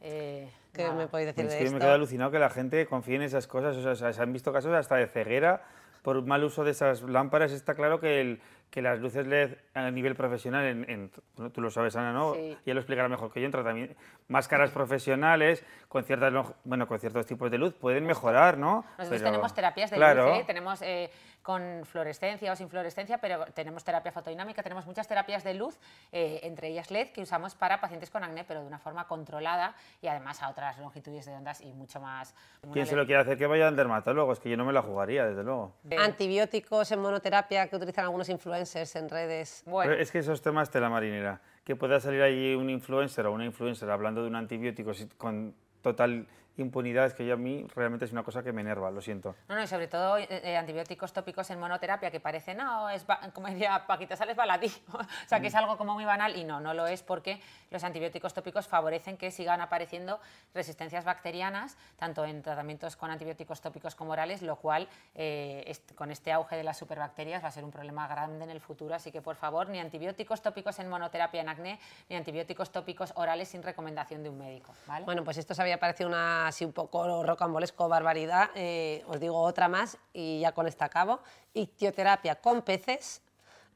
Eh, 0.00 0.50
¿Qué 0.72 0.82
nada. 0.82 0.94
me 0.94 1.06
podéis 1.06 1.28
decir 1.28 1.44
Es 1.44 1.52
de 1.52 1.58
que 1.58 1.64
esto? 1.64 1.74
me 1.76 1.80
quedo 1.80 1.92
alucinado 1.92 2.30
que 2.30 2.38
la 2.38 2.50
gente 2.50 2.84
confíe 2.86 3.16
en 3.16 3.22
esas 3.22 3.46
cosas. 3.46 3.76
O 3.76 3.94
sea, 3.94 4.12
se 4.12 4.22
han 4.22 4.32
visto 4.32 4.52
casos 4.52 4.72
hasta 4.74 4.96
de 4.96 5.06
ceguera 5.06 5.62
por 6.02 6.20
mal 6.26 6.42
uso 6.42 6.64
de 6.64 6.72
esas 6.72 7.02
lámparas. 7.02 7.52
Está 7.52 7.74
claro 7.74 8.00
que, 8.00 8.20
el- 8.20 8.40
que 8.74 8.82
las 8.82 8.98
luces 8.98 9.24
LED 9.24 9.52
a 9.74 9.88
nivel 9.92 10.16
profesional, 10.16 10.64
en, 10.64 10.90
en- 10.90 11.52
tú 11.52 11.60
lo 11.60 11.70
sabes, 11.70 11.94
Ana, 11.94 12.12
¿no? 12.12 12.34
Sí. 12.34 12.58
Ya 12.66 12.74
lo 12.74 12.80
explicará 12.80 13.08
mejor 13.08 13.32
que 13.32 13.38
yo. 13.40 13.46
En 13.46 13.52
tratamiento, 13.52 13.94
máscaras 14.26 14.72
profesionales 14.72 15.64
con, 15.86 16.02
ciertas, 16.02 16.32
bueno, 16.64 16.88
con 16.88 16.98
ciertos 16.98 17.24
tipos 17.24 17.52
de 17.52 17.58
luz 17.58 17.72
pueden 17.72 18.04
mejorar, 18.04 18.58
¿no? 18.58 18.84
Nosotros 18.98 19.20
Pero- 19.20 19.30
tenemos 19.30 19.54
terapias 19.54 19.90
de 19.92 19.96
claro, 19.96 20.30
luz, 20.30 20.38
¿eh? 20.40 20.44
tenemos 20.44 20.82
eh, 20.82 21.08
con 21.44 21.82
fluorescencia 21.84 22.50
o 22.50 22.56
sin 22.56 22.70
fluorescencia, 22.70 23.18
pero 23.18 23.44
tenemos 23.52 23.84
terapia 23.84 24.10
fotodinámica, 24.10 24.62
tenemos 24.62 24.86
muchas 24.86 25.06
terapias 25.06 25.44
de 25.44 25.52
luz, 25.52 25.78
eh, 26.10 26.40
entre 26.42 26.68
ellas 26.68 26.90
LED, 26.90 27.08
que 27.12 27.20
usamos 27.20 27.54
para 27.54 27.80
pacientes 27.82 28.08
con 28.10 28.24
acné, 28.24 28.44
pero 28.44 28.62
de 28.62 28.66
una 28.66 28.78
forma 28.78 29.06
controlada 29.06 29.74
y 30.00 30.06
además 30.08 30.42
a 30.42 30.48
otras 30.48 30.78
longitudes 30.78 31.26
de 31.26 31.32
ondas 31.34 31.60
y 31.60 31.72
mucho 31.74 32.00
más. 32.00 32.34
Quien 32.72 32.86
se 32.86 32.96
lo 32.96 33.04
quiera 33.04 33.20
hacer 33.20 33.36
que 33.36 33.46
vaya 33.46 33.68
al 33.68 33.76
dermatólogo. 33.76 34.32
Es 34.32 34.40
que 34.40 34.48
yo 34.48 34.56
no 34.56 34.64
me 34.64 34.72
la 34.72 34.80
jugaría, 34.80 35.26
desde 35.26 35.44
luego. 35.44 35.74
de- 35.82 35.98
Antibióticos 35.98 36.90
en 36.92 37.00
monoterapia 37.00 37.68
que 37.68 37.76
utilizan 37.76 38.06
algunos 38.06 38.30
influencers 38.30 38.96
en 38.96 39.10
redes. 39.10 39.62
Bueno, 39.66 39.90
Pero 39.90 40.02
es 40.02 40.10
que 40.10 40.20
esos 40.20 40.40
temas 40.40 40.72
de 40.72 40.80
la 40.80 40.88
marinera, 40.88 41.42
que 41.62 41.76
pueda 41.76 42.00
salir 42.00 42.22
allí 42.22 42.54
un 42.54 42.70
influencer 42.70 43.26
o 43.26 43.32
una 43.32 43.44
influencer 43.44 43.90
hablando 43.90 44.22
de 44.22 44.28
un 44.28 44.36
antibiótico 44.36 44.92
con 45.18 45.54
total 45.82 46.26
impunidad, 46.56 47.06
es 47.06 47.14
que 47.14 47.26
yo 47.26 47.34
a 47.34 47.36
mí 47.36 47.66
realmente 47.74 48.04
es 48.04 48.12
una 48.12 48.22
cosa 48.22 48.42
que 48.42 48.52
me 48.52 48.60
enerva, 48.60 48.90
lo 48.90 49.00
siento. 49.00 49.34
No, 49.48 49.56
no, 49.56 49.62
y 49.62 49.66
sobre 49.66 49.88
todo 49.88 50.18
eh, 50.18 50.26
eh, 50.30 50.56
antibióticos 50.56 51.12
tópicos 51.12 51.50
en 51.50 51.58
monoterapia 51.58 52.10
que 52.10 52.20
parece, 52.20 52.54
no, 52.54 52.88
es, 52.90 53.04
ba- 53.06 53.20
como 53.32 53.48
decía 53.48 53.84
Paquita 53.86 54.14
Sales, 54.16 54.36
baladí. 54.36 54.72
o 54.92 54.98
sea, 55.28 55.40
que 55.40 55.48
es 55.48 55.54
algo 55.54 55.76
como 55.76 55.94
muy 55.94 56.04
banal 56.04 56.36
y 56.36 56.44
no, 56.44 56.60
no 56.60 56.72
lo 56.74 56.86
es 56.86 57.02
porque 57.02 57.40
los 57.70 57.82
antibióticos 57.82 58.32
tópicos 58.34 58.68
favorecen 58.68 59.16
que 59.16 59.30
sigan 59.30 59.60
apareciendo 59.60 60.20
resistencias 60.54 61.04
bacterianas, 61.04 61.76
tanto 61.96 62.24
en 62.24 62.42
tratamientos 62.42 62.96
con 62.96 63.10
antibióticos 63.10 63.60
tópicos 63.60 63.94
como 63.94 64.12
orales, 64.12 64.42
lo 64.42 64.56
cual 64.56 64.88
eh, 65.14 65.64
est- 65.66 65.94
con 65.94 66.10
este 66.10 66.30
auge 66.32 66.56
de 66.56 66.62
las 66.64 66.78
superbacterias 66.78 67.42
va 67.42 67.48
a 67.48 67.52
ser 67.52 67.64
un 67.64 67.70
problema 67.72 68.06
grande 68.06 68.44
en 68.44 68.50
el 68.50 68.60
futuro. 68.60 68.94
Así 68.94 69.10
que, 69.10 69.20
por 69.22 69.36
favor, 69.36 69.68
ni 69.68 69.80
antibióticos 69.80 70.40
tópicos 70.42 70.78
en 70.78 70.88
monoterapia 70.88 71.40
en 71.40 71.48
acné, 71.48 71.80
ni 72.08 72.16
antibióticos 72.16 72.70
tópicos 72.70 73.12
orales 73.16 73.48
sin 73.48 73.62
recomendación 73.62 74.22
de 74.22 74.28
un 74.28 74.38
médico. 74.38 74.72
¿vale? 74.86 75.04
Bueno, 75.04 75.24
pues 75.24 75.38
esto 75.38 75.54
se 75.54 75.62
había 75.62 75.78
parecido 75.80 76.08
una 76.08 76.43
así 76.44 76.64
un 76.64 76.72
poco 76.72 77.22
rocambolesco 77.24 77.88
barbaridad. 77.88 78.50
eh, 78.54 79.02
os 79.08 79.18
digo 79.20 79.38
otra 79.40 79.68
más 79.68 79.98
y 80.12 80.40
ya 80.40 80.52
con 80.52 80.66
esta 80.66 80.86
acabo. 80.86 81.20
Ictioterapia 81.52 82.36
con 82.36 82.62
peces, 82.62 83.22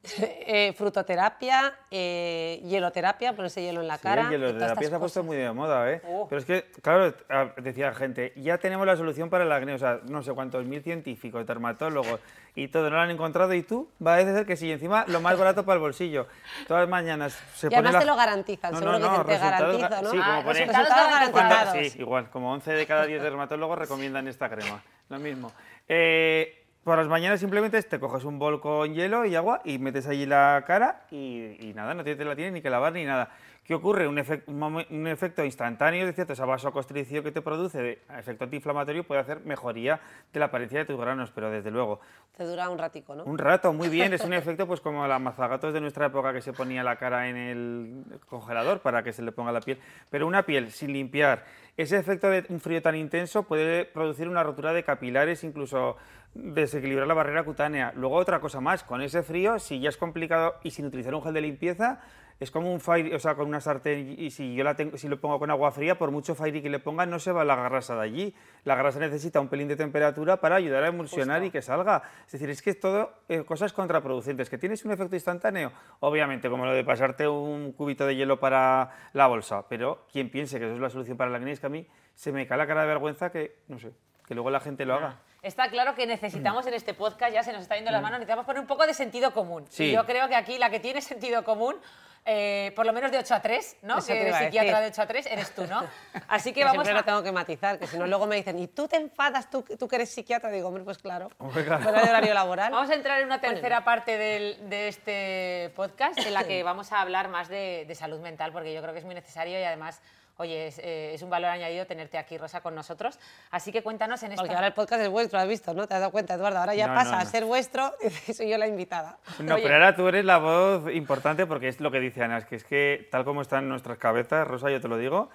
eh, 0.20 0.72
frutoterapia, 0.76 1.74
eh, 1.90 2.60
hieloterapia, 2.64 3.34
ponerse 3.34 3.62
hielo 3.62 3.80
en 3.80 3.88
la 3.88 3.96
Sí, 3.96 4.02
cara. 4.02 4.22
el 4.22 4.30
hielo 4.30 4.48
y 4.48 4.52
de 4.52 4.58
todas 4.58 4.68
la 4.70 4.74
piel 4.76 4.84
estas 4.84 4.90
se 4.90 4.96
ha 4.96 4.98
puesto 5.00 5.22
muy 5.24 5.36
de 5.36 5.52
moda, 5.52 5.90
¿eh? 5.90 6.00
Oh. 6.06 6.26
Pero 6.28 6.38
es 6.40 6.44
que, 6.44 6.70
claro, 6.82 7.12
decía 7.56 7.92
gente, 7.94 8.32
ya 8.36 8.58
tenemos 8.58 8.86
la 8.86 8.96
solución 8.96 9.28
para 9.28 9.44
el 9.44 9.50
acné, 9.52 9.74
o 9.74 9.78
sea, 9.78 10.00
no 10.08 10.22
sé 10.22 10.32
cuántos 10.32 10.64
mil 10.64 10.82
científicos, 10.82 11.44
dermatólogos 11.46 12.20
y 12.62 12.68
todo, 12.68 12.90
no 12.90 12.96
lo 12.96 13.02
han 13.02 13.10
encontrado 13.10 13.52
y 13.54 13.62
tú, 13.62 13.88
va 14.04 14.16
a 14.16 14.20
ser 14.22 14.44
que 14.46 14.56
sí, 14.56 14.66
y 14.66 14.72
encima 14.72 15.04
lo 15.06 15.20
más 15.20 15.38
barato 15.38 15.64
para 15.64 15.74
el 15.74 15.80
bolsillo. 15.80 16.26
Todas 16.66 16.82
las 16.82 16.88
mañanas 16.90 17.32
se 17.54 17.68
Y 17.70 17.74
además 17.74 17.92
la- 17.94 17.98
te 18.00 18.04
lo 18.06 18.16
garantizan, 18.16 18.72
No, 18.72 18.78
seguro 18.78 18.98
no, 18.98 19.04
que 19.04 19.04
no, 19.04 19.10
dicen, 19.24 19.26
te 19.26 19.32
resultados 19.38 19.80
garantizo, 19.80 19.88
ga- 19.88 20.02
¿no? 20.02 20.10
sí, 20.10 20.16
como 20.16 20.30
Ah, 20.32 20.42
pone- 20.44 20.66
resultados 20.66 21.10
garantizados. 21.10 21.92
Sí, 21.92 21.98
igual, 22.00 22.30
como 22.30 22.52
11 22.52 22.72
de 22.72 22.86
cada 22.86 23.06
10 23.06 23.22
dermatólogos 23.22 23.78
recomiendan 23.78 24.26
esta 24.28 24.48
crema, 24.48 24.82
lo 25.08 25.18
mismo. 25.18 25.52
Eh, 25.88 26.64
por 26.84 26.96
las 26.98 27.06
mañanas 27.08 27.38
simplemente 27.40 27.82
te 27.82 28.00
coges 28.00 28.24
un 28.24 28.38
bol 28.38 28.60
con 28.60 28.94
hielo 28.94 29.24
y 29.24 29.36
agua 29.36 29.60
y 29.64 29.78
metes 29.78 30.06
allí 30.06 30.26
la 30.26 30.64
cara 30.66 31.02
y, 31.10 31.56
y 31.60 31.72
nada, 31.74 31.94
no 31.94 32.02
te, 32.02 32.16
te 32.16 32.24
la 32.24 32.34
tienes 32.34 32.52
ni 32.54 32.62
que 32.62 32.70
lavar 32.70 32.92
ni 32.92 33.04
nada. 33.04 33.30
¿Qué 33.68 33.74
ocurre? 33.74 34.08
Un, 34.08 34.16
efecto 34.16 35.44
instantáneo, 35.44 36.08
es 36.08 36.14
cierto, 36.14 36.32
esa 36.32 36.46
vasoconstricción 36.46 37.22
que 37.22 37.32
te 37.32 37.42
produce 37.42 37.82
de 37.82 37.98
efecto 38.18 38.44
antiinflamatorio 38.44 39.04
puede 39.04 39.20
hacer 39.20 39.40
mejoría 39.44 40.00
de 40.32 40.40
la 40.40 40.46
apariencia 40.46 40.78
de 40.78 40.86
tus 40.86 40.98
granos, 40.98 41.30
pero 41.34 41.50
desde 41.50 41.70
luego, 41.70 42.00
Te 42.34 42.44
dura 42.44 42.70
un 42.70 42.78
ratico, 42.78 43.14
¿no? 43.14 43.24
un 43.24 43.36
rato, 43.36 43.74
muy 43.74 43.90
bien, 43.90 44.14
es 44.14 44.22
un 44.22 44.32
efecto 44.32 44.66
pues 44.66 44.80
como 44.80 45.06
la 45.06 45.18
mazagatos 45.18 45.74
de 45.74 45.82
nuestra 45.82 46.06
época 46.06 46.32
que 46.32 46.40
se 46.40 46.54
ponía 46.54 46.82
la 46.82 46.96
cara 46.96 47.28
en 47.28 47.36
el 47.36 48.04
congelador 48.26 48.80
para 48.80 49.02
que 49.02 49.12
se 49.12 49.20
le 49.20 49.32
ponga 49.32 49.52
la 49.52 49.60
piel, 49.60 49.78
pero 50.08 50.26
una 50.26 50.46
piel 50.46 50.72
sin 50.72 50.94
limpiar, 50.94 51.44
ese 51.76 51.98
efecto 51.98 52.30
de 52.30 52.46
un 52.48 52.60
frío 52.60 52.80
tan 52.80 52.96
intenso 52.96 53.42
puede 53.42 53.84
producir 53.84 54.30
una 54.30 54.42
rotura 54.42 54.72
de 54.72 54.82
capilares, 54.82 55.44
incluso 55.44 55.98
desequilibrar 56.32 57.06
la 57.06 57.14
barrera 57.14 57.44
cutánea. 57.44 57.92
Luego 57.94 58.16
otra 58.16 58.40
cosa 58.40 58.60
más, 58.60 58.82
con 58.82 59.02
ese 59.02 59.22
frío, 59.22 59.58
si 59.58 59.78
ya 59.78 59.90
es 59.90 59.96
complicado 59.96 60.54
y 60.62 60.70
sin 60.70 60.86
utilizar 60.86 61.14
un 61.14 61.22
gel 61.22 61.34
de 61.34 61.40
limpieza, 61.42 62.00
es 62.40 62.52
como 62.52 62.72
un 62.72 62.80
fire, 62.80 63.14
o 63.14 63.18
sea, 63.18 63.34
con 63.34 63.48
una 63.48 63.60
sartén 63.60 64.14
y 64.16 64.30
si 64.30 64.54
yo 64.54 64.62
la 64.62 64.76
tengo, 64.76 64.96
si 64.96 65.08
lo 65.08 65.20
pongo 65.20 65.40
con 65.40 65.50
agua 65.50 65.72
fría, 65.72 65.98
por 65.98 66.12
mucho 66.12 66.36
fire 66.36 66.62
que 66.62 66.70
le 66.70 66.78
ponga, 66.78 67.04
no 67.04 67.18
se 67.18 67.32
va 67.32 67.44
la 67.44 67.56
grasa 67.56 67.96
de 67.96 68.02
allí. 68.02 68.34
La 68.64 68.76
grasa 68.76 69.00
necesita 69.00 69.40
un 69.40 69.48
pelín 69.48 69.66
de 69.66 69.74
temperatura 69.74 70.40
para 70.40 70.56
ayudar 70.56 70.84
a 70.84 70.88
emulsionar 70.88 71.42
y 71.42 71.50
que 71.50 71.62
salga. 71.62 72.02
Es 72.26 72.32
decir, 72.32 72.48
es 72.50 72.62
que 72.62 72.70
es 72.70 72.80
todo 72.80 73.12
eh, 73.28 73.44
cosas 73.44 73.72
contraproducentes. 73.72 74.48
¿Que 74.48 74.58
tienes 74.58 74.84
un 74.84 74.92
efecto 74.92 75.16
instantáneo? 75.16 75.72
Obviamente, 76.00 76.48
como 76.48 76.64
lo 76.64 76.72
de 76.72 76.84
pasarte 76.84 77.26
un 77.26 77.72
cubito 77.72 78.06
de 78.06 78.14
hielo 78.14 78.38
para 78.38 79.10
la 79.14 79.26
bolsa. 79.26 79.66
Pero 79.68 80.06
quien 80.12 80.30
piense 80.30 80.60
que 80.60 80.66
eso 80.66 80.74
es 80.74 80.80
la 80.80 80.90
solución 80.90 81.16
para 81.16 81.30
la 81.30 81.38
acné 81.38 81.52
es 81.52 81.60
que 81.60 81.66
a 81.66 81.70
mí 81.70 81.86
se 82.14 82.30
me 82.30 82.46
cae 82.46 82.58
la 82.58 82.66
cara 82.68 82.82
de 82.82 82.86
vergüenza 82.86 83.32
que, 83.32 83.62
no 83.66 83.80
sé, 83.80 83.90
que 84.26 84.34
luego 84.34 84.50
la 84.50 84.60
gente 84.60 84.84
lo 84.84 84.94
haga. 84.94 85.18
Está 85.42 85.70
claro 85.70 85.94
que 85.94 86.06
necesitamos 86.06 86.66
en 86.66 86.74
este 86.74 86.94
podcast, 86.94 87.32
ya 87.32 87.42
se 87.42 87.52
nos 87.52 87.62
está 87.62 87.76
yendo 87.76 87.92
las 87.92 88.02
manos, 88.02 88.18
necesitamos 88.18 88.44
poner 88.44 88.60
un 88.60 88.66
poco 88.66 88.86
de 88.86 88.94
sentido 88.94 89.32
común. 89.32 89.64
Sí. 89.68 89.84
Y 89.84 89.92
yo 89.92 90.04
creo 90.04 90.28
que 90.28 90.34
aquí 90.34 90.58
la 90.58 90.68
que 90.68 90.80
tiene 90.80 91.00
sentido 91.00 91.44
común, 91.44 91.76
eh, 92.24 92.72
por 92.76 92.84
lo 92.86 92.92
menos 92.92 93.10
de 93.10 93.18
8 93.18 93.34
a 93.34 93.40
3, 93.42 93.76
¿no? 93.82 93.98
Eso 93.98 94.08
Que 94.08 94.30
a 94.30 94.38
psiquiatra 94.38 94.80
decir. 94.80 94.82
de 94.82 94.86
8 94.88 95.02
a 95.02 95.06
3 95.06 95.26
eres 95.26 95.54
tú, 95.54 95.66
¿no? 95.66 95.84
Así 96.28 96.52
que 96.52 96.64
vamos 96.64 96.84
siempre 96.84 96.92
a... 96.92 96.96
lo 96.96 97.04
tengo 97.04 97.22
que 97.22 97.32
matizar, 97.32 97.78
que 97.78 97.86
si 97.86 97.96
no 97.98 98.06
luego 98.06 98.26
me 98.26 98.36
dicen, 98.36 98.58
¿y 98.58 98.66
tú 98.68 98.86
te 98.88 98.96
enfadas, 98.96 99.48
tú, 99.50 99.62
tú 99.62 99.88
que 99.88 99.96
eres 99.96 100.10
psiquiatra? 100.10 100.50
Digo, 100.50 100.68
hombre, 100.68 100.84
pues 100.84 100.98
claro, 100.98 101.30
Hombre, 101.38 101.64
claro. 101.64 101.82
fuera 101.82 102.02
de 102.02 102.08
horario 102.10 102.34
laboral. 102.34 102.70
Vamos 102.72 102.90
a 102.90 102.94
entrar 102.94 103.20
en 103.20 103.26
una 103.26 103.40
tercera 103.40 103.82
parte 103.84 104.18
del- 104.18 104.68
de 104.68 104.88
este 104.88 105.72
podcast 105.76 106.18
en 106.18 106.34
la 106.34 106.44
que 106.44 106.62
vamos 106.62 106.92
a 106.92 107.00
hablar 107.00 107.28
más 107.28 107.48
de, 107.48 107.84
de 107.88 107.94
salud 107.94 108.20
mental 108.20 108.52
porque 108.52 108.72
yo 108.74 108.80
creo 108.82 108.92
que 108.92 108.98
es 109.00 109.04
muy 109.04 109.14
necesario 109.14 109.58
y 109.58 109.62
además, 109.62 110.00
oye, 110.38 110.68
es, 110.68 110.78
eh, 110.78 111.12
es 111.14 111.22
un 111.22 111.30
valor 111.30 111.50
añadido 111.50 111.86
tenerte 111.86 112.18
aquí, 112.18 112.38
Rosa, 112.38 112.60
con 112.60 112.74
nosotros. 112.74 113.18
Así 113.50 113.70
que 113.70 113.82
cuéntanos 113.82 114.22
en 114.22 114.32
esta... 114.32 114.42
Porque 114.42 114.54
ahora 114.54 114.68
el 114.68 114.72
podcast 114.72 115.02
es 115.02 115.08
vuestro, 115.08 115.38
has 115.38 115.48
visto, 115.48 115.74
¿no? 115.74 115.86
¿Te 115.86 115.94
has 115.94 116.00
dado 116.00 116.12
cuenta, 116.12 116.34
Eduardo? 116.34 116.58
Ahora 116.58 116.74
ya 116.74 116.86
No, 116.86 116.94
pasa 116.94 117.12
no, 117.12 117.18
a 117.18 117.24
ser 117.24 117.44
vuestro 117.44 117.92
y 118.26 118.32
soy 118.32 118.48
yo 118.48 118.56
la 118.58 118.66
invitada. 118.66 119.18
No, 119.40 119.54
Oye. 119.54 119.64
pero 119.64 119.74
ahora 119.74 119.94
tú 119.94 120.08
eres 120.08 120.24
la 120.24 120.38
voz 120.38 120.92
importante 120.92 121.46
porque 121.46 121.68
es 121.68 121.80
lo 121.80 121.90
que 121.90 122.00
dice 122.00 122.22
Ana, 122.22 122.38
es 122.38 122.46
que 122.46 122.56
es 122.56 122.64
que 122.64 123.08
tal 123.10 123.24
como 123.24 123.42
están 123.42 123.68
nuestras 123.68 123.98
cabezas, 123.98 124.46
Rosa, 124.48 124.70
yo 124.70 124.80
te 124.80 124.88
lo 124.88 124.96
digo. 124.96 125.28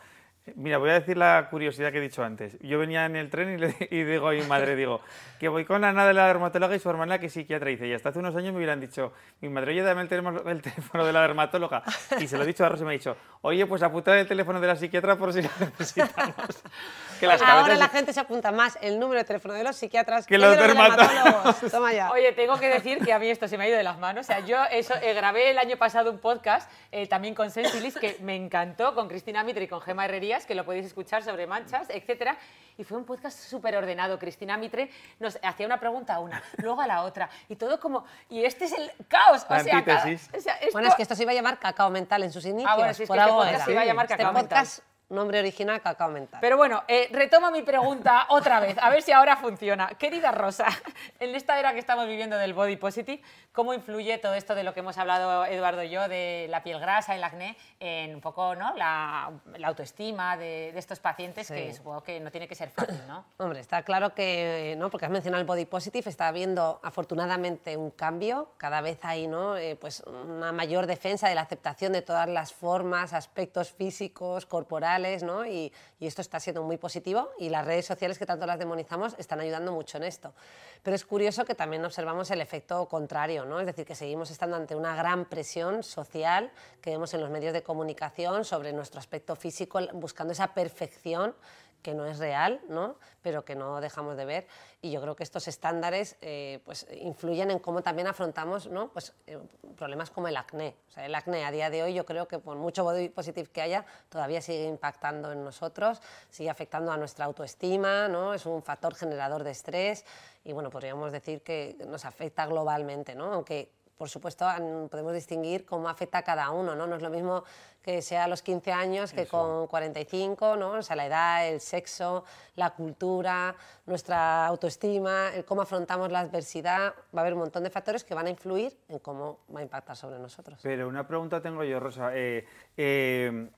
Mira, 0.55 0.77
voy 0.77 0.89
a 0.89 0.93
decir 0.95 1.15
la 1.15 1.47
curiosidad 1.49 1.91
que 1.93 1.99
he 1.99 2.01
dicho 2.01 2.21
antes. 2.21 2.57
Yo 2.59 2.77
venía 2.77 3.05
en 3.05 3.15
el 3.15 3.29
tren 3.29 3.53
y, 3.53 3.57
le, 3.57 3.75
y 3.91 4.03
digo 4.03 4.27
a 4.27 4.31
mi 4.33 4.41
madre, 4.41 4.75
digo, 4.75 4.99
que 5.39 5.47
voy 5.47 5.63
con 5.63 5.85
Ana 5.85 6.05
de 6.05 6.13
la 6.13 6.27
dermatóloga 6.27 6.75
y 6.75 6.79
su 6.79 6.89
hermana 6.89 7.17
que 7.17 7.27
es 7.27 7.33
psiquiatra. 7.33 7.69
Y 7.69 7.75
dice, 7.75 7.87
y 7.87 7.93
hasta 7.93 8.09
hace 8.09 8.19
unos 8.19 8.35
años 8.35 8.51
me 8.51 8.57
hubieran 8.57 8.81
dicho, 8.81 9.13
mi 9.39 9.47
madre, 9.47 9.71
oye, 9.71 9.81
dame 9.83 10.01
el, 10.01 10.09
teléfono- 10.09 10.43
el 10.49 10.61
teléfono 10.61 11.05
de 11.05 11.13
la 11.13 11.21
dermatóloga. 11.21 11.81
Y 12.19 12.27
se 12.27 12.37
lo 12.37 12.43
he 12.43 12.45
dicho 12.47 12.65
a 12.65 12.69
Rosa 12.69 12.83
y 12.83 12.85
me 12.85 12.91
ha 12.91 12.97
dicho, 12.97 13.15
oye, 13.41 13.65
pues 13.65 13.81
apunta 13.83 14.19
el 14.19 14.27
teléfono 14.27 14.59
de 14.59 14.67
la 14.67 14.75
psiquiatra 14.75 15.15
por 15.15 15.31
si 15.31 15.43
lo 15.43 15.49
necesitamos. 15.61 16.35
que 17.21 17.27
las 17.27 17.41
Ahora 17.41 17.53
cabezas- 17.63 17.79
la 17.79 17.87
gente 17.87 18.11
se 18.11 18.19
apunta 18.19 18.51
más 18.51 18.77
el 18.81 18.99
número 18.99 19.19
de 19.19 19.23
teléfono 19.25 19.53
de 19.53 19.63
los 19.63 19.77
psiquiatras 19.77 20.27
Que 20.27 20.35
el 20.35 20.41
los 20.41 20.57
de 20.57 20.57
dermatólogos. 20.67 21.71
Toma 21.71 21.93
ya. 21.93 22.11
Oye, 22.11 22.33
tengo 22.33 22.59
que 22.59 22.67
decir 22.67 22.99
que 22.99 23.13
a 23.13 23.19
mí 23.19 23.29
esto 23.29 23.47
se 23.47 23.57
me 23.57 23.63
ha 23.63 23.67
ido 23.69 23.77
de 23.77 23.83
las 23.83 23.97
manos. 23.97 24.25
O 24.25 24.27
sea, 24.27 24.41
yo 24.41 24.57
eso, 24.71 24.93
eh, 25.01 25.13
grabé 25.13 25.51
el 25.51 25.57
año 25.57 25.77
pasado 25.77 26.11
un 26.11 26.19
podcast 26.19 26.69
eh, 26.91 27.07
también 27.07 27.33
con 27.33 27.49
Sensilis 27.49 27.95
que 27.95 28.17
me 28.21 28.35
encantó, 28.35 28.93
con 28.93 29.07
Cristina 29.07 29.41
Mitre 29.45 29.63
y 29.63 29.67
con 29.69 29.79
Gema 29.81 30.05
Que 30.45 30.55
lo 30.55 30.65
podéis 30.65 30.87
escuchar 30.87 31.23
sobre 31.23 31.45
manchas, 31.47 31.87
etcétera. 31.89 32.35
Y 32.77 32.83
fue 32.83 32.97
un 32.97 33.05
podcast 33.05 33.37
súper 33.37 33.75
ordenado. 33.75 34.17
Cristina 34.17 34.57
Mitre 34.57 34.89
nos 35.19 35.37
hacía 35.43 35.65
una 35.67 35.79
pregunta 35.79 36.15
a 36.15 36.19
una, 36.19 36.41
luego 36.57 36.81
a 36.81 36.87
la 36.87 37.03
otra, 37.03 37.29
y 37.47 37.55
todo 37.55 37.79
como. 37.79 38.03
Y 38.29 38.43
este 38.43 38.65
es 38.65 38.73
el 38.73 38.91
caos. 39.07 39.45
La 39.49 39.57
o 39.57 39.63
sea, 39.63 39.83
cada- 39.83 40.01
antítesis. 40.03 40.29
o 40.35 40.41
sea, 40.41 40.55
esto- 40.55 40.71
Bueno, 40.73 40.87
es 40.89 40.95
que 40.95 41.03
esto 41.03 41.15
se 41.15 41.21
iba 41.23 41.31
a 41.31 41.35
llamar 41.35 41.59
cacao 41.59 41.89
mental 41.91 42.23
en 42.23 42.31
sus 42.31 42.45
inicios. 42.45 42.75
bueno, 42.75 42.93
sí, 42.93 43.03
es 43.03 43.07
por 43.07 43.15
que 43.17 43.21
este 43.21 43.29
algo 43.29 43.37
podcast 43.43 43.55
era. 43.57 43.65
se 43.65 43.71
iba 43.71 43.81
a 43.81 43.85
llamar 43.85 44.05
Este 44.05 44.17
Cacao 44.17 44.33
Mental. 44.33 44.59
podcast, 44.59 44.79
nombre 45.13 45.39
original, 45.39 45.81
cacao 45.81 46.09
mental. 46.09 46.39
Pero 46.41 46.57
bueno, 46.57 46.83
eh, 46.87 47.09
retomo 47.11 47.51
mi 47.51 47.61
pregunta 47.61 48.25
otra 48.29 48.59
vez, 48.59 48.77
a 48.79 48.89
ver 48.89 49.01
si 49.01 49.11
ahora 49.11 49.37
funciona. 49.37 49.87
Querida 49.97 50.31
Rosa, 50.31 50.67
en 51.19 51.35
esta 51.35 51.59
era 51.59 51.73
que 51.73 51.79
estamos 51.79 52.07
viviendo 52.07 52.37
del 52.37 52.53
body 52.53 52.75
positive, 52.77 53.21
¿cómo 53.51 53.73
influye 53.73 54.17
todo 54.17 54.33
esto 54.33 54.55
de 54.55 54.63
lo 54.63 54.73
que 54.73 54.79
hemos 54.81 54.97
hablado 54.97 55.45
Eduardo 55.45 55.83
y 55.83 55.89
yo, 55.89 56.07
de 56.07 56.47
la 56.49 56.63
piel 56.63 56.79
grasa, 56.79 57.15
el 57.15 57.23
acné, 57.23 57.55
en 57.79 58.15
un 58.15 58.21
poco 58.21 58.55
¿no? 58.55 58.75
la, 58.75 59.31
la 59.57 59.67
autoestima 59.67 60.37
de, 60.37 60.71
de 60.73 60.79
estos 60.79 60.99
pacientes, 60.99 61.47
Sí. 61.47 61.53
que 61.53 61.73
supongo 61.73 62.03
que 62.03 62.19
no 62.19 62.31
tiene 62.31 62.47
que 62.47 62.55
ser 62.55 62.69
fácil, 62.69 62.99
¿no? 63.07 63.25
Hombre, 63.37 63.59
está 63.59 63.83
claro 63.83 64.13
que, 64.13 64.75
¿no? 64.77 64.89
porque 64.89 65.05
has 65.05 65.11
mencionado 65.11 65.41
el 65.41 65.47
body 65.47 65.65
positive, 65.65 66.09
está 66.09 66.27
habiendo 66.27 66.79
afortunadamente 66.83 67.75
un 67.77 67.91
cambio, 67.91 68.49
cada 68.57 68.81
vez 68.81 68.99
hay 69.03 69.27
¿no? 69.27 69.57
Eh, 69.57 69.75
pues 69.75 70.01
una 70.01 70.51
mayor 70.51 70.85
defensa 70.87 71.27
de 71.27 71.35
la 71.35 71.41
aceptación 71.41 71.93
de 71.93 72.01
todas 72.01 72.27
las 72.27 72.53
formas, 72.53 73.13
aspectos 73.13 73.71
físicos, 73.71 74.45
corporales, 74.45 75.02
y, 75.45 75.71
y 75.99 76.07
esto 76.07 76.21
está 76.21 76.39
siendo 76.39 76.63
muy 76.63 76.77
positivo 76.77 77.29
y 77.39 77.49
las 77.49 77.65
redes 77.65 77.85
sociales 77.85 78.17
que 78.17 78.25
tanto 78.25 78.45
las 78.45 78.57
demonizamos 78.57 79.15
están 79.17 79.39
ayudando 79.39 79.71
mucho 79.71 79.97
en 79.97 80.03
esto. 80.03 80.33
Pero 80.81 80.95
es 80.95 81.05
curioso 81.05 81.45
que 81.45 81.55
también 81.55 81.83
observamos 81.85 82.29
el 82.31 82.41
efecto 82.41 82.87
contrario, 82.87 83.45
¿no? 83.45 83.59
es 83.59 83.65
decir, 83.65 83.85
que 83.85 83.95
seguimos 83.95 84.31
estando 84.31 84.55
ante 84.55 84.75
una 84.75 84.95
gran 84.95 85.25
presión 85.25 85.83
social 85.83 86.51
que 86.81 86.91
vemos 86.91 87.13
en 87.13 87.21
los 87.21 87.29
medios 87.29 87.53
de 87.53 87.63
comunicación 87.63 88.45
sobre 88.45 88.73
nuestro 88.73 88.99
aspecto 88.99 89.35
físico, 89.35 89.79
buscando 89.93 90.33
esa 90.33 90.53
perfección 90.53 91.35
que 91.83 91.93
no 91.93 92.05
es 92.07 92.17
real, 92.17 92.61
¿no? 92.69 92.95
pero 93.21 93.45
que 93.45 93.55
no 93.55 93.79
dejamos 93.81 94.17
de 94.17 94.25
ver. 94.25 94.47
Y 94.81 94.91
yo 94.91 95.01
creo 95.01 95.15
que 95.15 95.23
estos 95.23 95.47
estándares 95.47 96.17
eh, 96.21 96.59
pues, 96.65 96.87
influyen 97.01 97.51
en 97.51 97.59
cómo 97.59 97.83
también 97.83 98.07
afrontamos 98.07 98.67
¿no? 98.67 98.89
pues, 98.91 99.13
eh, 99.27 99.37
problemas 99.77 100.09
como 100.09 100.27
el 100.27 100.37
acné. 100.37 100.75
O 100.89 100.91
sea, 100.91 101.05
el 101.05 101.13
acné 101.13 101.45
a 101.45 101.51
día 101.51 101.69
de 101.69 101.83
hoy 101.83 101.93
yo 101.93 102.05
creo 102.05 102.27
que 102.27 102.39
por 102.39 102.57
mucho 102.57 102.83
body 102.83 103.09
positive 103.09 103.49
que 103.49 103.61
haya, 103.61 103.85
todavía 104.09 104.41
sigue 104.41 104.65
impactando 104.65 105.31
en 105.31 105.43
nosotros, 105.43 106.01
sigue 106.29 106.49
afectando 106.49 106.91
a 106.91 106.97
nuestra 106.97 107.25
autoestima, 107.25 108.07
¿no? 108.07 108.33
es 108.33 108.45
un 108.45 108.63
factor 108.63 108.95
generador 108.95 109.43
de 109.43 109.51
estrés 109.51 110.05
y 110.43 110.53
bueno, 110.53 110.69
podríamos 110.69 111.11
decir 111.11 111.41
que 111.43 111.77
nos 111.87 112.05
afecta 112.05 112.45
globalmente, 112.45 113.13
¿no? 113.13 113.33
aunque 113.33 113.69
por 113.97 114.09
supuesto, 114.09 114.45
podemos 114.89 115.13
distinguir 115.13 115.65
cómo 115.65 115.87
afecta 115.87 116.17
a 116.17 116.23
cada 116.23 116.49
uno, 116.49 116.75
¿no? 116.75 116.87
No 116.87 116.95
es 116.95 117.01
lo 117.01 117.09
mismo 117.09 117.43
que 117.83 118.01
sea 118.01 118.23
a 118.23 118.27
los 118.27 118.41
15 118.41 118.71
años 118.71 119.11
que 119.11 119.27
con 119.27 119.67
45, 119.67 120.55
¿no? 120.55 120.71
O 120.71 120.81
sea, 120.81 120.95
la 120.95 121.05
edad, 121.05 121.47
el 121.47 121.59
sexo, 121.59 122.23
la 122.55 122.69
cultura, 122.71 123.55
nuestra 123.85 124.45
autoestima, 124.47 125.29
el 125.35 125.43
cómo 125.43 125.61
afrontamos 125.61 126.09
la 126.11 126.19
adversidad, 126.21 126.93
va 127.15 127.19
a 127.19 127.21
haber 127.21 127.33
un 127.33 127.39
montón 127.39 127.63
de 127.63 127.69
factores 127.69 128.03
que 128.05 128.15
van 128.15 128.27
a 128.27 128.29
influir 128.29 128.77
en 128.87 128.99
cómo 128.99 129.39
va 129.53 129.59
a 129.59 129.63
impactar 129.63 129.97
sobre 129.97 130.17
nosotros. 130.17 130.59
Pero 130.63 130.87
una 130.87 131.05
pregunta 131.05 131.41
tengo 131.41 131.63
yo, 131.65 131.79
Rosa. 131.79 132.11
Eh, 132.13 132.45
eh, 132.77 133.49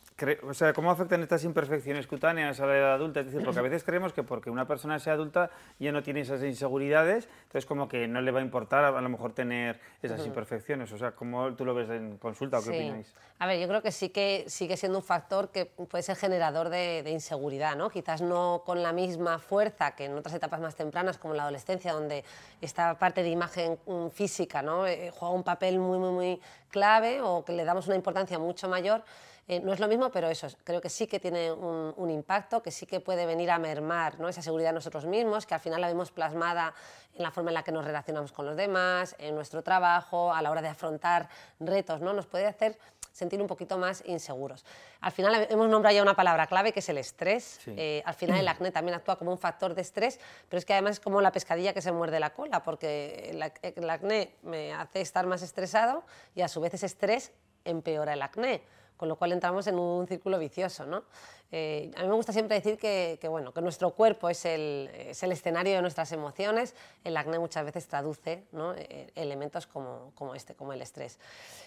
o 0.43 0.53
sea, 0.53 0.71
¿Cómo 0.73 0.91
afectan 0.91 1.21
estas 1.21 1.43
imperfecciones 1.43 2.07
cutáneas 2.07 2.59
a 2.61 2.65
la 2.65 2.78
edad 2.78 2.93
adulta? 2.93 3.19
Es 3.19 3.28
decir, 3.28 3.43
porque 3.43 3.59
a 3.59 3.63
veces 3.63 3.84
creemos 3.84 4.13
que 4.13 4.23
porque 4.23 4.49
una 4.49 4.65
persona 4.65 4.97
sea 4.97 5.13
adulta 5.13 5.51
ya 5.78 5.91
no 5.91 6.01
tiene 6.03 6.21
esas 6.21 6.41
inseguridades, 6.41 7.28
entonces 7.43 7.65
como 7.65 7.88
que 7.89 8.07
no 8.07 8.21
le 8.21 8.32
va 8.32 8.39
a 8.39 8.41
importar 8.41 8.86
a, 8.86 8.97
a 8.97 9.01
lo 9.01 9.09
mejor 9.09 9.34
tener 9.34 9.80
esas 10.01 10.26
imperfecciones. 10.26 10.91
O 10.93 10.97
sea, 10.97 11.11
¿cómo 11.11 11.53
tú 11.55 11.65
lo 11.65 11.76
ves 11.76 11.89
en 11.89 12.17
consulta 12.17 12.59
o 12.59 12.61
qué 12.61 12.69
Sí. 12.69 12.76
opináis? 12.76 13.13
A 13.39 13.45
ver, 13.47 13.59
yo 13.59 13.67
creo 13.67 13.82
que 13.82 13.91
sí 13.91 14.09
que 14.16 14.45
sigue 14.47 14.78
siendo 14.78 14.99
un 14.99 15.03
factor 15.03 15.49
que 15.49 15.66
puede 15.66 16.01
ser 16.01 16.16
generador 16.16 16.70
de, 16.70 17.03
inseguridad, 17.11 17.76
¿no? 17.76 17.89
Quizás 17.89 18.22
no 18.22 18.63
con 18.66 18.82
la 18.82 18.93
misma 18.93 19.39
fuerza 19.39 19.93
que 19.93 20.05
en 20.05 20.18
otras 20.18 20.34
etapas 20.34 20.61
más 20.61 20.74
tempranas, 20.74 21.18
como 21.18 21.34
la 21.34 21.43
adolescencia, 21.43 21.91
donde 21.91 22.24
esta 22.61 22.97
parte 22.97 23.24
de 23.24 23.30
imagen 23.30 23.78
mm, 23.86 24.07
física, 24.11 24.61
¿no? 24.61 24.88
Eh, 24.88 25.11
juega 25.13 25.36
un 25.36 25.43
papel 25.43 25.80
muy, 25.80 25.99
muy, 25.99 26.11
muy 26.11 26.41
clave 26.70 27.20
o 27.22 27.43
que 27.43 27.51
le 27.51 27.66
damos 27.66 27.88
una 27.88 27.97
importancia 27.97 28.39
mucho 28.39 28.70
mayor. 28.70 29.03
Eh, 29.47 29.59
no 29.59 29.74
es 29.74 29.80
lo 29.80 29.88
mismo, 29.88 30.09
pero 30.09 30.28
eso, 30.28 30.47
creo 30.63 30.82
que 30.82 30.89
sí 30.89 31.05
que 31.05 31.20
tiene 31.20 31.51
un, 31.51 31.93
un 31.97 32.09
impacto, 32.09 32.63
que 32.63 32.72
sí 32.72 32.88
que 32.88 32.99
puede 32.99 33.28
venir 33.28 33.51
a 33.51 33.59
mermar 33.59 34.20
¿no? 34.20 34.28
esa 34.28 34.41
seguridad 34.41 34.70
en 34.70 34.76
nosotros 34.76 35.05
mismos, 35.05 35.45
que 35.45 35.53
al 35.53 35.59
final 35.59 35.82
la 35.82 35.88
vemos 35.88 36.11
plasmada 36.11 36.74
en 37.13 37.22
la 37.22 37.32
forma 37.32 37.51
en 37.51 37.53
la 37.53 37.63
que 37.63 37.72
nos 37.72 37.86
relacionamos 37.86 38.32
con 38.32 38.45
los 38.45 38.55
demás, 38.55 39.16
en 39.20 39.36
nuestro 39.36 39.61
trabajo, 39.61 40.34
a 40.34 40.41
la 40.41 40.49
hora 40.49 40.61
de 40.61 40.70
afrontar 40.70 41.30
retos, 41.59 42.01
¿no? 42.01 42.13
nos 42.13 42.26
puede 42.26 42.47
hacer 42.47 42.78
sentir 43.16 43.41
un 43.41 43.47
poquito 43.47 43.78
más 43.78 44.03
inseguros. 44.05 44.66
Al 44.99 45.13
final 45.13 45.47
hemos 45.49 45.70
nombrado 45.70 45.95
ya 45.95 46.01
una 46.01 46.18
palabra 46.18 46.47
clave 46.47 46.74
que 46.74 46.82
es 46.82 46.89
el 46.89 46.97
estrés. 46.97 47.61
Sí. 47.63 47.74
Eh, 47.78 48.03
al 48.05 48.13
final 48.13 48.38
el 48.38 48.47
acné 48.49 48.72
también 48.72 48.93
actúa 48.93 49.18
como 49.18 49.32
un 49.32 49.38
factor 49.38 49.74
de 49.74 49.82
estrés, 49.82 50.20
pero 50.49 50.57
es 50.57 50.66
que 50.66 50.74
además 50.74 50.93
es 50.93 50.99
como 50.99 51.22
la 51.22 51.32
pescadilla 51.32 51.74
que 51.74 51.82
se 51.82 51.93
muerde 51.93 52.20
la 52.20 52.34
cola, 52.34 52.61
porque 52.61 53.32
el 53.61 53.89
acné 53.89 54.36
me 54.41 54.74
hace 54.74 54.99
estar 54.99 55.26
más 55.28 55.41
estresado 55.43 56.03
y 56.36 56.41
a 56.41 56.49
su 56.49 56.59
vez 56.59 56.74
ese 56.74 56.88
estrés 56.88 57.32
empeora 57.63 58.11
el 58.11 58.22
acné. 58.22 58.61
Con 58.97 59.09
lo 59.09 59.15
cual 59.15 59.31
entramos 59.31 59.67
en 59.67 59.77
un 59.77 60.07
círculo 60.07 60.39
vicioso. 60.39 60.85
¿no? 60.85 61.03
Eh, 61.51 61.91
a 61.95 62.01
mí 62.01 62.07
me 62.07 62.15
gusta 62.15 62.33
siempre 62.33 62.55
decir 62.55 62.77
que, 62.77 63.19
bueno, 63.29 63.53
que 63.53 63.61
nuestro 63.61 63.91
cuerpo 63.91 64.29
es 64.29 64.45
el, 64.45 64.89
es 64.93 65.21
el, 65.23 65.31
escenario 65.31 65.75
de 65.75 65.81
nuestras 65.81 66.11
emociones, 66.11 66.75
el 67.03 67.15
acné 67.15 67.39
muchas 67.39 67.63
veces 67.63 67.87
traduce 67.87 68.43
¿no? 68.51 68.73
E, 68.75 69.11
elementos 69.15 69.67
como, 69.67 70.11
como, 70.15 70.35
este, 70.35 70.55
como 70.55 70.73
el 70.73 70.81
estrés. 70.81 71.19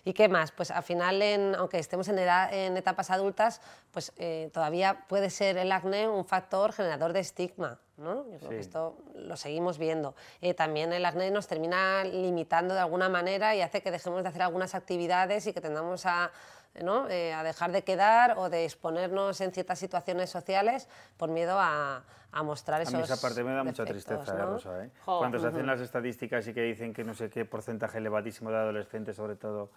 ¿Y 0.04 0.12
qué 0.12 0.28
más? 0.28 0.52
Pues 0.52 0.70
al 0.70 0.82
final, 0.82 1.22
en, 1.22 1.54
aunque 1.54 1.78
estemos 1.78 2.08
en, 2.08 2.18
edad, 2.18 2.52
en 2.52 2.76
etapas 2.76 3.10
adultas, 3.10 3.60
pues 3.92 4.12
eh, 4.18 4.50
todavía 4.52 5.06
puede 5.08 5.30
ser 5.30 5.56
el 5.56 5.70
acné 5.70 6.08
un 6.08 6.24
factor 6.24 6.72
generador 6.72 7.12
de 7.12 7.20
estigma. 7.20 7.80
¿no? 7.96 8.30
Yo 8.30 8.38
creo 8.38 8.50
que 8.50 8.60
esto 8.60 8.96
lo 9.14 9.36
seguimos 9.36 9.78
viendo. 9.78 10.14
Eh, 10.40 10.54
también 10.54 10.92
el 10.92 11.04
acné 11.04 11.30
nos 11.30 11.48
termina 11.48 12.04
limitando 12.04 12.74
de 12.74 12.80
alguna 12.80 13.08
manera 13.08 13.56
y 13.56 13.60
hace 13.60 13.82
que 13.82 13.90
dejemos 13.90 14.22
de 14.22 14.28
hacer 14.28 14.42
algunas 14.42 14.74
actividades 14.74 15.46
y 15.46 15.52
que 15.52 15.60
tendamos 15.60 16.06
a 16.06 16.30
¿no? 16.82 17.08
Eh, 17.08 17.32
a 17.32 17.42
dejar 17.42 17.72
de 17.72 17.82
quedar 17.82 18.38
o 18.38 18.50
de 18.50 18.64
exponernos 18.64 19.40
en 19.40 19.52
ciertas 19.52 19.78
situaciones 19.78 20.30
sociales 20.30 20.88
por 21.16 21.30
miedo 21.30 21.58
a, 21.58 22.04
a 22.32 22.42
mostrar 22.42 22.80
esos 22.80 22.94
A 22.94 22.98
mí 22.98 23.02
esa 23.04 23.20
parte 23.20 23.42
me 23.44 23.52
da 23.52 23.64
mucha 23.64 23.84
tristeza, 23.84 24.34
¿no? 24.34 24.46
Rosa. 24.46 24.84
¿eh? 24.84 24.90
Cuando 25.04 25.38
se 25.38 25.46
hacen 25.46 25.66
las 25.66 25.80
estadísticas 25.80 26.46
y 26.46 26.54
que 26.54 26.62
dicen 26.62 26.92
que 26.92 27.04
no 27.04 27.14
sé 27.14 27.30
qué 27.30 27.44
porcentaje 27.44 27.98
elevadísimo 27.98 28.50
de 28.50 28.56
adolescentes, 28.56 29.16
sobre 29.16 29.36
todo, 29.36 29.70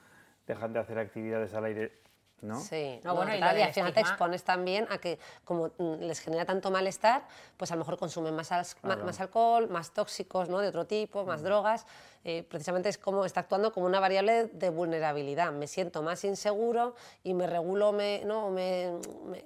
dejan 0.47 0.73
de 0.73 0.79
hacer 0.79 0.99
actividades 0.99 1.53
al 1.53 1.65
aire 1.65 2.01
¿no? 2.41 2.59
Sí, 2.59 2.99
no, 3.03 3.15
bueno, 3.15 3.35
y, 3.35 3.41
al 3.41 3.73
final 3.73 3.93
te 3.93 3.99
expones 3.99 4.43
también 4.43 4.87
a 4.89 4.97
que 4.97 5.19
como 5.45 5.71
mm, 5.77 6.01
les 6.01 6.19
genera 6.19 6.45
tanto 6.45 6.71
malestar, 6.71 7.23
pues 7.57 7.71
a 7.71 7.75
lo 7.75 7.79
mejor 7.79 7.97
consumen 7.97 8.35
más, 8.35 8.51
más 8.83 9.19
alcohol, 9.19 9.69
más 9.69 9.91
tóxicos 9.91 10.49
¿no? 10.49 10.59
de 10.59 10.67
otro 10.67 10.85
tipo, 10.85 11.25
más 11.25 11.41
mm. 11.41 11.45
drogas. 11.45 11.85
Eh, 12.23 12.43
precisamente 12.47 12.87
es 12.87 12.99
como 12.99 13.25
está 13.25 13.39
actuando 13.39 13.71
como 13.71 13.87
una 13.87 13.99
variable 13.99 14.45
de 14.45 14.69
vulnerabilidad. 14.69 15.51
Me 15.51 15.67
siento 15.67 16.03
más 16.03 16.23
inseguro 16.23 16.95
y 17.23 17.33
me 17.33 17.47
regulo, 17.47 17.91
me, 17.91 18.23
¿no? 18.25 18.49
me, 18.49 18.93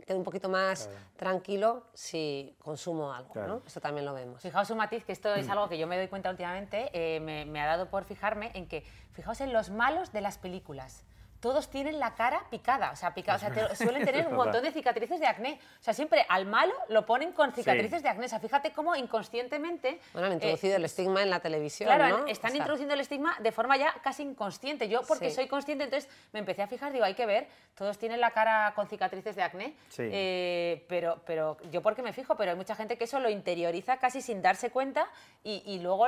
quedo 0.05 0.17
un 0.17 0.23
poquito 0.25 0.49
más 0.49 0.89
tranquilo 1.15 1.83
si 1.93 2.55
consumo 2.61 3.13
algo. 3.13 3.33
¿no? 3.35 3.61
Esto 3.65 3.79
también 3.79 4.05
lo 4.05 4.13
vemos. 4.13 4.41
Fijaos 4.41 4.69
un 4.69 4.77
matiz, 4.77 5.05
que 5.05 5.13
esto 5.13 5.33
es 5.33 5.47
mm. 5.47 5.51
algo 5.51 5.69
que 5.69 5.77
yo 5.77 5.87
me 5.87 5.97
doy 5.97 6.07
cuenta 6.07 6.29
últimamente, 6.29 6.89
eh, 6.93 7.19
me, 7.19 7.45
me 7.45 7.61
ha 7.61 7.65
dado 7.65 7.89
por 7.89 8.03
fijarme 8.03 8.51
en 8.53 8.67
que, 8.67 8.83
fijaos 9.13 9.39
en 9.41 9.53
los 9.53 9.69
malos 9.69 10.11
de 10.11 10.21
las 10.21 10.37
películas 10.37 11.03
todos 11.45 11.69
tienen 11.69 11.99
la 11.99 12.15
cara 12.15 12.41
picada, 12.49 12.89
o 12.89 12.95
sea, 12.95 13.13
picada, 13.13 13.37
o 13.37 13.39
sea, 13.39 13.75
suelen 13.75 14.03
tener 14.03 14.25
un 14.25 14.33
montón 14.33 14.63
de 14.63 14.71
cicatrices 14.71 15.19
de 15.19 15.27
acné. 15.27 15.59
O 15.79 15.83
sea, 15.83 15.93
siempre 15.93 16.25
al 16.27 16.47
malo 16.47 16.73
lo 16.89 17.05
ponen 17.05 17.33
con 17.33 17.53
cicatrices 17.53 18.01
de 18.01 18.09
acné. 18.09 18.25
O 18.25 18.29
sea, 18.29 18.39
fíjate 18.39 18.71
cómo 18.71 18.95
inconscientemente... 18.95 19.99
Bueno, 20.13 20.25
han 20.25 20.33
introducido 20.33 20.73
eh, 20.73 20.77
el 20.77 20.85
estigma 20.85 21.21
en 21.21 21.29
la 21.29 21.41
televisión, 21.41 21.85
Claro, 21.87 22.25
están 22.25 22.55
introduciendo 22.55 22.95
el 22.95 22.99
estigma 22.99 23.37
de 23.39 23.51
forma 23.51 23.77
ya 23.77 23.93
casi 24.01 24.23
inconsciente. 24.23 24.89
Yo, 24.89 25.03
porque 25.03 25.29
soy 25.29 25.47
consciente, 25.47 25.83
entonces 25.83 26.09
me 26.33 26.39
empecé 26.39 26.63
a 26.63 26.67
fijar, 26.67 26.91
digo, 26.91 27.05
hay 27.05 27.13
que 27.13 27.27
ver, 27.27 27.47
todos 27.75 27.99
tienen 27.99 28.21
la 28.21 28.31
cara 28.31 28.73
con 28.73 28.87
cicatrices 28.87 29.35
de 29.35 29.43
acné, 29.43 29.75
eh, 29.99 30.83
pero, 30.89 31.21
pero 31.27 31.57
yo 31.69 31.83
porque 31.83 32.01
me 32.01 32.11
fijo, 32.11 32.35
pero 32.35 32.51
hay 32.51 32.57
mucha 32.57 32.73
gente 32.73 32.97
que 32.97 33.03
eso 33.03 33.19
lo 33.19 33.29
interioriza 33.29 33.97
casi 33.97 34.21
sin 34.21 34.41
darse 34.41 34.71
cuenta 34.71 35.07
y, 35.43 35.77
luego 35.79 36.07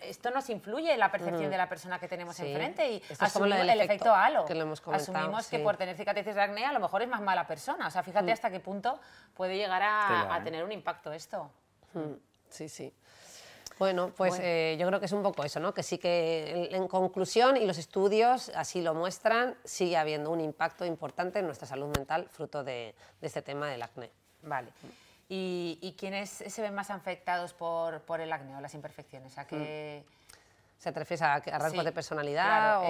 esto 0.00 0.30
nos 0.30 0.48
influye 0.48 0.94
en 0.94 0.98
la 0.98 1.10
percepción 1.10 1.48
mm. 1.48 1.50
de 1.50 1.56
la 1.58 1.68
persona 1.68 1.98
que 1.98 2.08
tenemos 2.08 2.40
enfrente 2.40 2.90
y 2.90 3.02
asumimos 3.18 3.58
el, 3.58 3.80
efecto, 3.82 4.14
halo. 4.14 4.46
Que 4.46 4.54
Asumimos 4.86 5.48
que 5.48 5.58
por 5.58 5.76
tener 5.76 5.96
cicatrices 5.96 6.34
de 6.34 6.42
acné 6.42 6.64
a 6.64 6.72
lo 6.72 6.80
mejor 6.80 7.02
es 7.02 7.08
más 7.08 7.20
mala 7.20 7.46
persona. 7.46 7.86
O 7.86 7.90
sea, 7.90 8.02
fíjate 8.02 8.30
mm. 8.30 8.32
hasta 8.32 8.50
qué 8.50 8.60
punto 8.60 8.98
puede 9.34 9.56
llegar 9.56 9.82
a, 9.82 10.40
tener 10.44 10.64
un 10.64 10.72
impacto 10.72 11.12
esto. 11.12 11.50
Mm. 11.94 12.14
Sí, 12.48 12.68
sí. 12.68 12.92
Bueno, 13.78 14.12
pues 14.16 14.38
eh, 14.40 14.76
yo 14.78 14.88
creo 14.88 14.98
que 14.98 15.06
es 15.06 15.12
un 15.12 15.22
poco 15.22 15.44
eso, 15.44 15.60
¿no? 15.60 15.72
Que 15.72 15.84
sí 15.84 15.98
que 15.98 16.68
en, 16.72 16.88
conclusión, 16.88 17.56
y 17.56 17.64
los 17.64 17.78
estudios 17.78 18.50
así 18.56 18.82
lo 18.82 18.92
muestran, 18.92 19.56
sigue 19.64 19.96
habiendo 19.96 20.30
un 20.32 20.40
impacto 20.40 20.84
importante 20.84 21.38
en 21.38 21.46
nuestra 21.46 21.68
salud 21.68 21.86
mental 21.96 22.28
fruto 22.28 22.64
de, 22.64 22.96
este 23.22 23.40
tema 23.40 23.68
del 23.70 23.82
acné. 23.82 24.10
Vale. 24.42 24.72
¿Y, 25.28 25.78
¿Y, 25.80 25.92
quiénes 25.92 26.30
se 26.30 26.62
ven 26.62 26.74
más 26.74 26.90
afectados 26.90 27.52
por, 27.52 28.00
por 28.00 28.20
el 28.20 28.32
acné 28.32 28.56
o 28.56 28.60
las 28.60 28.74
imperfecciones? 28.74 29.38
¿A 29.38 29.46
qué, 29.46 30.04
¿Se 30.78 30.92
te 30.92 31.00
refieres 31.00 31.22
a, 31.22 31.40
rasgos 31.58 31.84
de 31.84 31.90
personalidad 31.90 32.88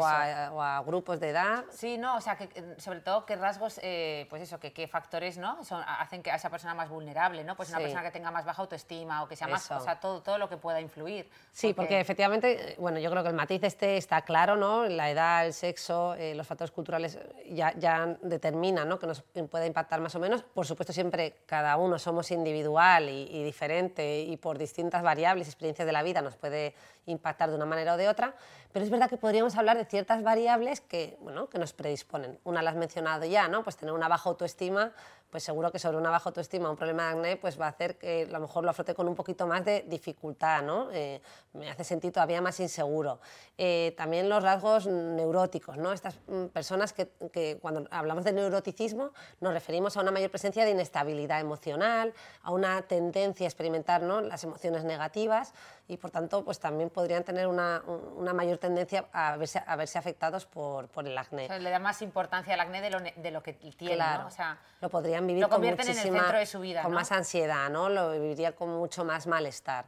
o, 0.52 0.62
a, 0.62 0.82
grupos 0.84 1.18
de 1.20 1.30
edad? 1.30 1.64
Sí, 1.70 1.96
no, 1.96 2.16
o 2.16 2.20
sea, 2.20 2.36
que, 2.36 2.74
sobre 2.76 3.00
todo 3.00 3.24
qué 3.24 3.34
rasgos, 3.34 3.80
eh, 3.82 4.26
pues 4.28 4.42
eso, 4.42 4.60
que 4.60 4.74
qué 4.74 4.86
factores 4.86 5.38
¿no? 5.38 5.64
Son, 5.64 5.82
hacen 5.86 6.22
que 6.22 6.30
a 6.30 6.36
esa 6.36 6.50
persona 6.50 6.74
más 6.74 6.90
vulnerable, 6.90 7.44
¿no? 7.44 7.56
Pues 7.56 7.70
una 7.70 7.78
persona 7.78 8.02
que 8.02 8.10
tenga 8.10 8.30
más 8.30 8.44
baja 8.44 8.60
autoestima 8.60 9.22
o 9.22 9.28
que 9.28 9.36
sea 9.36 9.48
más, 9.48 9.70
o 9.70 9.80
sea, 9.80 9.98
todo, 9.98 10.20
todo 10.20 10.36
lo 10.36 10.50
que 10.50 10.58
pueda 10.58 10.82
influir. 10.82 11.30
Sí, 11.50 11.72
porque... 11.72 11.98
efectivamente, 11.98 12.76
bueno, 12.78 12.98
yo 12.98 13.10
creo 13.10 13.22
que 13.22 13.30
el 13.30 13.34
matiz 13.34 13.62
este 13.62 13.96
está 13.96 14.20
claro, 14.20 14.56
¿no? 14.56 14.84
La 14.84 15.08
edad, 15.08 15.46
el 15.46 15.54
sexo, 15.54 16.14
eh, 16.14 16.34
los 16.34 16.46
factores 16.46 16.70
culturales 16.70 17.18
ya, 17.48 17.72
ya 17.78 18.18
determinan, 18.20 18.86
¿no? 18.86 18.98
Que 18.98 19.06
nos 19.06 19.22
puede 19.22 19.66
impactar 19.66 20.00
más 20.00 20.14
o 20.14 20.20
menos. 20.20 20.42
Por 20.42 20.66
supuesto, 20.66 20.92
siempre 20.92 21.38
cada 21.46 21.76
uno 21.78 21.98
somos 21.98 22.30
individual 22.32 23.08
y, 23.08 23.28
y 23.30 23.42
diferente 23.44 24.20
y 24.20 24.36
por 24.36 24.58
distintas 24.58 25.02
variables, 25.02 25.48
experiencias 25.48 25.86
de 25.86 25.92
la 25.92 26.02
vida 26.02 26.20
nos 26.20 26.36
puede 26.36 26.74
impactar 27.06 27.48
de 27.48 27.56
una 27.56 27.64
manera 27.64 27.77
o 27.86 27.96
de 27.96 28.08
otra, 28.08 28.34
pero 28.72 28.84
es 28.84 28.90
verdad 28.90 29.08
que 29.08 29.16
podríamos 29.16 29.56
hablar 29.56 29.76
de 29.76 29.84
ciertas 29.84 30.22
variables 30.22 30.80
que, 30.80 31.16
bueno, 31.20 31.48
que 31.48 31.58
nos 31.58 31.72
predisponen. 31.72 32.38
Una 32.44 32.62
la 32.62 32.70
has 32.70 32.76
mencionado 32.76 33.24
ya, 33.24 33.48
¿no? 33.48 33.62
pues 33.62 33.76
tener 33.76 33.94
una 33.94 34.08
baja 34.08 34.28
autoestima 34.28 34.92
pues 35.30 35.42
seguro 35.42 35.70
que 35.70 35.78
sobre 35.78 35.96
una 35.98 36.10
baja 36.10 36.30
autoestima, 36.30 36.70
un 36.70 36.76
problema 36.76 37.04
de 37.04 37.10
acné, 37.10 37.36
pues 37.36 37.60
va 37.60 37.66
a 37.66 37.70
hacer 37.70 37.98
que 37.98 38.22
a 38.22 38.32
lo 38.32 38.40
mejor 38.40 38.64
lo 38.64 38.70
afrote 38.70 38.94
con 38.94 39.08
un 39.08 39.14
poquito 39.14 39.46
más 39.46 39.64
de 39.64 39.84
dificultad, 39.86 40.62
¿no? 40.62 40.88
Eh, 40.92 41.20
me 41.52 41.70
hace 41.70 41.84
sentir 41.84 42.12
todavía 42.12 42.40
más 42.40 42.58
inseguro. 42.60 43.20
Eh, 43.56 43.94
también 43.96 44.28
los 44.28 44.42
rasgos 44.42 44.86
neuróticos, 44.86 45.76
¿no? 45.76 45.92
Estas 45.92 46.18
mm, 46.26 46.46
personas 46.46 46.92
que, 46.92 47.10
que, 47.32 47.58
cuando 47.60 47.86
hablamos 47.90 48.24
de 48.24 48.32
neuroticismo 48.32 49.12
nos 49.40 49.52
referimos 49.52 49.96
a 49.96 50.00
una 50.00 50.10
mayor 50.10 50.30
presencia 50.30 50.64
de 50.64 50.70
inestabilidad 50.70 51.40
emocional, 51.40 52.14
a 52.42 52.50
una 52.50 52.82
tendencia 52.82 53.46
a 53.46 53.48
experimentar 53.48 54.02
¿no? 54.02 54.20
las 54.20 54.44
emociones 54.44 54.84
negativas 54.84 55.52
y 55.88 55.96
por 55.96 56.10
tanto 56.10 56.44
pues 56.44 56.58
también 56.58 56.90
podrían 56.90 57.24
tener 57.24 57.46
una, 57.46 57.82
una 58.16 58.32
mayor 58.32 58.58
tendencia 58.58 59.06
a 59.12 59.36
verse, 59.36 59.62
a 59.66 59.76
verse 59.76 59.98
afectados 59.98 60.46
por, 60.46 60.88
por 60.88 61.06
el 61.06 61.16
acné. 61.16 61.44
O 61.44 61.48
sea, 61.48 61.58
le 61.58 61.70
da 61.70 61.78
más 61.78 62.02
importancia 62.02 62.54
al 62.54 62.60
acné 62.60 62.80
de 62.80 62.90
lo, 62.90 63.00
de 63.00 63.30
lo 63.30 63.42
que 63.42 63.52
tiene, 63.54 63.94
claro, 63.94 64.22
¿no? 64.22 64.28
O 64.28 64.30
sea, 64.30 64.58
lo 64.80 64.88
podría 64.88 65.17
vivir 65.26 65.42
lo 65.42 65.48
con 65.48 65.56
convierten 65.56 65.88
en 65.88 65.96
el 65.96 66.02
centro 66.02 66.38
de 66.38 66.46
su 66.46 66.60
vida, 66.60 66.82
con 66.82 66.92
más 66.92 67.12
ansiedad, 67.12 67.68
¿no? 67.70 67.88
Lo 67.88 68.12
viviría 68.12 68.54
con 68.54 68.70
mucho 68.70 69.04
más 69.04 69.26
malestar. 69.26 69.86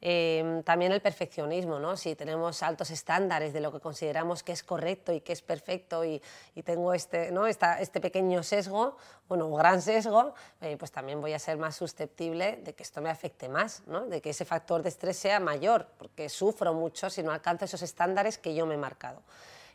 Eh, 0.00 0.62
también 0.64 0.92
el 0.92 1.00
perfeccionismo, 1.00 1.80
¿no? 1.80 1.96
si 1.96 2.14
tenemos 2.14 2.62
altos 2.62 2.90
estándares 2.90 3.52
de 3.52 3.60
lo 3.60 3.72
que 3.72 3.80
consideramos 3.80 4.44
que 4.44 4.52
es 4.52 4.62
correcto 4.62 5.12
y 5.12 5.20
que 5.20 5.32
es 5.32 5.42
perfecto 5.42 6.04
y, 6.04 6.22
y 6.54 6.62
tengo 6.62 6.94
este, 6.94 7.32
¿no? 7.32 7.48
Esta, 7.48 7.80
este 7.80 8.00
pequeño 8.00 8.44
sesgo, 8.44 8.96
bueno, 9.28 9.50
gran 9.50 9.82
sesgo, 9.82 10.34
eh, 10.60 10.76
pues 10.78 10.92
también 10.92 11.20
voy 11.20 11.32
a 11.32 11.40
ser 11.40 11.56
más 11.56 11.74
susceptible 11.74 12.60
de 12.62 12.74
que 12.74 12.84
esto 12.84 13.00
me 13.00 13.10
afecte 13.10 13.48
más, 13.48 13.82
¿no? 13.86 14.06
de 14.06 14.20
que 14.20 14.30
ese 14.30 14.44
factor 14.44 14.84
de 14.84 14.90
estrés 14.90 15.16
sea 15.16 15.40
mayor, 15.40 15.88
porque 15.98 16.28
sufro 16.28 16.72
mucho 16.74 17.10
si 17.10 17.24
no 17.24 17.32
alcanzo 17.32 17.64
esos 17.64 17.82
estándares 17.82 18.38
que 18.38 18.54
yo 18.54 18.66
me 18.66 18.74
he 18.74 18.78
marcado. 18.78 19.20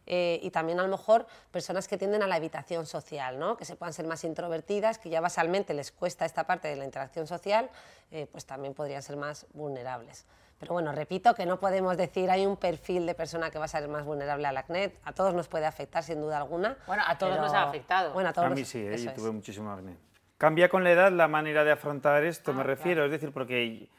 Eh, 0.06 0.40
y 0.44 0.52
también 0.52 0.80
a 0.80 0.84
lo 0.84 0.90
mejor 0.90 1.26
personas 1.52 1.88
que 1.88 1.98
tienden 1.98 2.24
a 2.24 2.28
la 2.28 2.38
evitación 2.38 2.86
social, 2.86 3.40
¿no? 3.40 3.58
que 3.58 3.66
se 3.66 3.76
puedan 3.76 3.94
ser 3.94 4.06
más 4.06 4.24
introvertidas, 4.24 4.98
que 4.98 5.10
ya 5.10 5.22
basalmente 5.22 5.74
les 5.74 5.92
cuesta 5.92 6.26
esta 6.26 6.46
parte 6.46 6.68
de 6.68 6.76
la 6.76 6.86
interacción 6.86 7.28
social, 7.28 7.70
eh, 8.12 8.28
pues 8.32 8.46
también 8.46 8.74
podrían 8.74 9.02
ser 9.02 9.18
más 9.18 9.46
vulnerables. 9.54 10.26
Pero 10.60 10.74
bueno, 10.74 10.94
repito 10.94 11.34
que 11.34 11.46
no 11.46 11.60
podemos 11.60 11.98
decir 11.98 12.30
hay 12.32 12.46
un 12.46 12.56
perfil 12.56 13.06
de 13.06 13.16
persona 13.16 13.50
que 13.50 13.60
va 13.60 13.66
a 13.66 13.68
ser 13.68 13.88
más 13.90 14.06
vulnerable 14.06 14.48
al 14.48 14.56
acné. 14.56 14.94
A 15.04 15.12
todos 15.12 15.34
nos 15.34 15.50
puede 15.50 15.66
afectar 15.66 16.04
sin 16.04 16.22
duda 16.22 16.38
alguna. 16.38 16.78
Bueno, 16.88 17.04
a 17.06 17.18
todos 17.18 17.38
nos 17.38 17.54
ha 17.54 17.64
afectado. 17.64 18.14
Bueno, 18.14 18.30
a, 18.30 18.34
todos 18.34 18.52
mí 18.52 18.64
sí, 18.64 18.80
¿eh? 18.80 18.98
yo 18.98 19.14
tuve 19.14 19.32
muchísimo 19.32 19.72
acné. 19.72 19.98
Cambia 20.38 20.70
con 20.70 20.84
la 20.84 20.92
edad 20.92 21.12
la 21.12 21.28
manera 21.28 21.66
de 21.66 21.72
afrontar 21.72 22.24
esto, 22.24 22.54
me 22.54 22.62
ah, 22.62 22.64
refiero. 22.64 23.04
Es 23.04 23.12
decir, 23.12 23.34
porque 23.34 23.90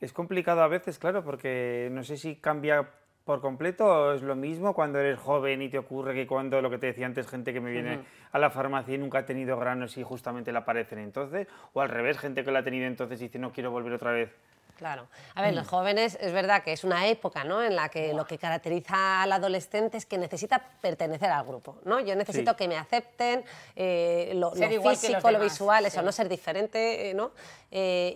es 0.00 0.12
complicado 0.12 0.62
a 0.62 0.68
veces, 0.68 0.98
claro, 0.98 1.22
porque 1.22 1.88
no 1.92 2.02
sé 2.02 2.16
si 2.16 2.36
cambia 2.36 2.90
por 3.24 3.40
completo 3.40 4.12
es 4.12 4.22
lo 4.22 4.34
mismo 4.34 4.74
cuando 4.74 4.98
eres 4.98 5.18
joven 5.18 5.62
y 5.62 5.68
te 5.68 5.78
ocurre 5.78 6.14
que 6.14 6.26
cuando 6.26 6.60
lo 6.62 6.70
que 6.70 6.78
te 6.78 6.86
decía 6.86 7.06
antes, 7.06 7.28
gente 7.28 7.52
que 7.52 7.60
me 7.60 7.70
viene 7.70 8.00
a 8.32 8.38
la 8.38 8.50
farmacia 8.50 8.94
y 8.94 8.98
nunca 8.98 9.18
ha 9.18 9.26
tenido 9.26 9.58
granos 9.58 9.96
y 9.98 10.02
justamente 10.02 10.52
le 10.52 10.58
aparecen 10.58 10.98
entonces, 10.98 11.46
o 11.72 11.80
al 11.80 11.88
revés, 11.88 12.18
gente 12.18 12.44
que 12.44 12.50
lo 12.50 12.58
ha 12.58 12.62
tenido 12.62 12.86
entonces 12.86 13.20
y 13.20 13.24
dice 13.24 13.38
no 13.38 13.52
quiero 13.52 13.70
volver 13.70 13.92
otra 13.92 14.12
vez 14.12 14.30
Claro. 14.80 15.08
A 15.34 15.42
ver, 15.42 15.54
los 15.54 15.68
jóvenes 15.68 16.16
es 16.22 16.32
verdad 16.32 16.62
que 16.62 16.72
es 16.72 16.84
una 16.84 17.06
época 17.06 17.44
¿no? 17.44 17.62
en 17.62 17.76
la 17.76 17.90
que 17.90 18.14
lo 18.14 18.24
que 18.24 18.38
caracteriza 18.38 19.22
al 19.22 19.30
adolescente 19.30 19.98
es 19.98 20.06
que 20.06 20.16
necesita 20.16 20.58
pertenecer 20.80 21.30
al 21.30 21.44
grupo. 21.44 21.76
¿no? 21.84 22.00
Yo 22.00 22.16
necesito 22.16 22.56
que 22.56 22.66
me 22.66 22.78
acepten, 22.78 23.44
eh, 23.76 24.32
lo, 24.36 24.52
físico, 24.52 25.30
lo 25.30 25.38
visual, 25.38 25.84
eso, 25.84 26.00
no 26.00 26.10
ser 26.12 26.30
diferente. 26.30 27.10
Eh, 27.10 27.14
¿no? 27.14 27.32
Eh, 27.70 28.14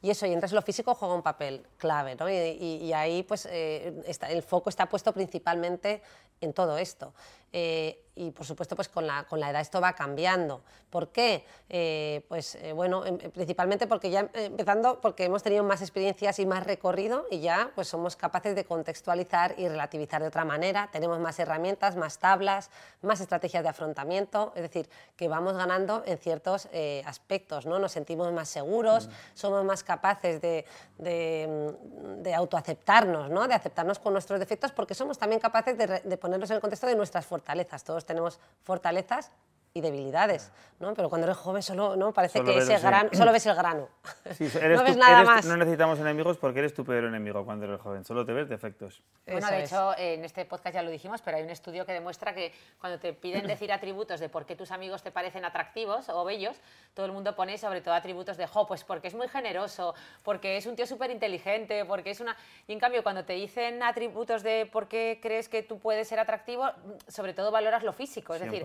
y, 0.00 0.08
eso, 0.08 0.24
y 0.24 0.32
entonces 0.32 0.54
lo 0.54 0.62
físico 0.62 0.94
juega 0.94 1.14
un 1.14 1.22
papel 1.22 1.66
clave. 1.76 2.14
¿no? 2.14 2.26
Y, 2.30 2.90
ahí 2.94 3.22
pues, 3.22 3.44
está, 3.44 4.30
el 4.30 4.42
foco 4.42 4.70
está 4.70 4.86
puesto 4.86 5.12
principalmente 5.12 6.00
en 6.40 6.54
todo 6.54 6.78
esto. 6.78 7.12
Eh, 7.52 8.02
y 8.16 8.30
por 8.30 8.46
supuesto 8.46 8.74
pues 8.74 8.88
con 8.88 9.06
la, 9.06 9.24
con 9.24 9.38
la 9.38 9.50
edad 9.50 9.60
esto 9.60 9.80
va 9.80 9.92
cambiando. 9.92 10.62
¿Por 10.90 11.08
qué? 11.08 11.44
Eh, 11.68 12.24
pues 12.28 12.54
eh, 12.56 12.72
bueno, 12.72 13.04
em, 13.04 13.18
principalmente 13.18 13.86
porque 13.86 14.10
ya 14.10 14.30
empezando 14.32 15.00
porque 15.00 15.24
hemos 15.24 15.42
tenido 15.42 15.62
más 15.62 15.82
experiencias 15.82 16.38
y 16.38 16.46
más 16.46 16.64
recorrido 16.64 17.26
y 17.30 17.40
ya 17.40 17.70
pues 17.74 17.88
somos 17.88 18.16
capaces 18.16 18.54
de 18.54 18.64
contextualizar 18.64 19.54
y 19.58 19.68
relativizar 19.68 20.22
de 20.22 20.28
otra 20.28 20.44
manera, 20.44 20.88
tenemos 20.90 21.20
más 21.20 21.38
herramientas, 21.38 21.96
más 21.96 22.18
tablas, 22.18 22.70
más 23.02 23.20
estrategias 23.20 23.62
de 23.62 23.68
afrontamiento, 23.68 24.52
es 24.56 24.62
decir, 24.62 24.88
que 25.16 25.28
vamos 25.28 25.54
ganando 25.54 26.02
en 26.06 26.16
ciertos 26.18 26.68
aspectos, 27.04 27.66
¿no? 27.66 27.78
Nos 27.78 27.92
sentimos 27.92 28.32
más 28.32 28.48
seguros, 28.48 29.08
mm. 29.08 29.10
somos 29.34 29.64
más 29.64 29.84
capaces 29.84 30.40
de, 30.40 30.64
de, 30.98 31.74
de, 32.18 32.34
autoaceptarnos, 32.34 33.30
¿no? 33.30 33.46
De 33.46 33.54
aceptarnos 33.54 33.98
con 33.98 34.12
nuestros 34.12 34.40
defectos 34.40 34.72
porque 34.72 34.94
somos 34.94 35.18
también 35.18 35.40
capaces 35.40 35.76
de, 35.76 35.86
de 36.00 36.16
ponernos 36.16 36.48
en 36.50 36.56
el 36.56 36.60
contexto 36.60 36.86
de 36.86 36.94
nuestras 36.94 37.26
fortalezas. 37.26 37.84
Todos 37.84 38.05
tenemos 38.06 38.40
fortalezas 38.62 39.30
y 39.76 39.82
debilidades, 39.82 40.50
¿no? 40.80 40.94
Pero 40.94 41.10
cuando 41.10 41.26
eres 41.26 41.36
joven 41.36 41.62
solo, 41.62 41.96
¿no? 41.96 42.10
Parece 42.10 42.42
que 42.42 42.56
ese 42.56 42.78
grano, 42.78 43.10
solo 43.12 43.30
ves 43.30 43.44
el 43.44 43.54
grano. 43.56 43.88
no 44.40 44.84
ves 44.84 44.96
nada 44.96 45.22
más. 45.22 45.44
No 45.44 45.54
necesitamos 45.58 45.98
enemigos 45.98 46.38
porque 46.38 46.60
eres 46.60 46.72
tu 46.72 46.82
peor 46.82 47.04
enemigo 47.04 47.44
cuando 47.44 47.66
eres 47.66 47.78
joven, 47.78 48.02
solo 48.02 48.24
te 48.24 48.32
ves 48.32 48.48
defectos. 48.48 49.02
Bueno, 49.26 49.50
de 49.50 49.64
hecho, 49.64 49.94
en 49.98 50.24
este 50.24 50.46
podcast 50.46 50.74
ya 50.76 50.82
lo 50.82 50.90
dijimos, 50.90 51.20
pero 51.20 51.36
hay 51.36 51.42
un 51.42 51.50
estudio 51.50 51.84
que 51.84 51.92
demuestra 51.92 52.34
que 52.34 52.54
cuando 52.80 52.98
te 52.98 53.12
piden 53.12 53.46
decir 53.46 53.70
atributos 53.70 54.18
de 54.18 54.30
por 54.30 54.46
qué 54.46 54.56
tus 54.56 54.70
amigos 54.70 55.02
te 55.02 55.10
parecen 55.10 55.44
atractivos 55.44 56.08
o 56.08 56.24
bellos, 56.24 56.56
todo 56.94 57.04
el 57.04 57.12
mundo 57.12 57.36
pone 57.36 57.58
sobre 57.58 57.82
todo 57.82 57.92
atributos 57.92 58.38
de, 58.38 58.46
jo, 58.46 58.66
pues 58.66 58.82
porque 58.82 59.08
es 59.08 59.14
muy 59.14 59.28
generoso, 59.28 59.94
porque 60.22 60.56
es 60.56 60.64
un 60.64 60.74
tío 60.74 60.86
súper 60.86 61.10
inteligente, 61.10 61.84
porque 61.84 62.12
es 62.12 62.20
una... 62.20 62.34
Y 62.66 62.72
en 62.72 62.80
cambio, 62.80 63.02
cuando 63.02 63.26
te 63.26 63.34
dicen 63.34 63.82
atributos 63.82 64.42
de 64.42 64.64
por 64.64 64.88
qué 64.88 65.18
crees 65.20 65.50
que 65.50 65.62
tú 65.62 65.78
puedes 65.78 66.08
ser 66.08 66.18
atractivo, 66.18 66.70
sobre 67.08 67.34
todo 67.34 67.50
valoras 67.50 67.82
lo 67.82 67.92
físico, 67.92 68.34
es 68.34 68.40
decir 68.40 68.64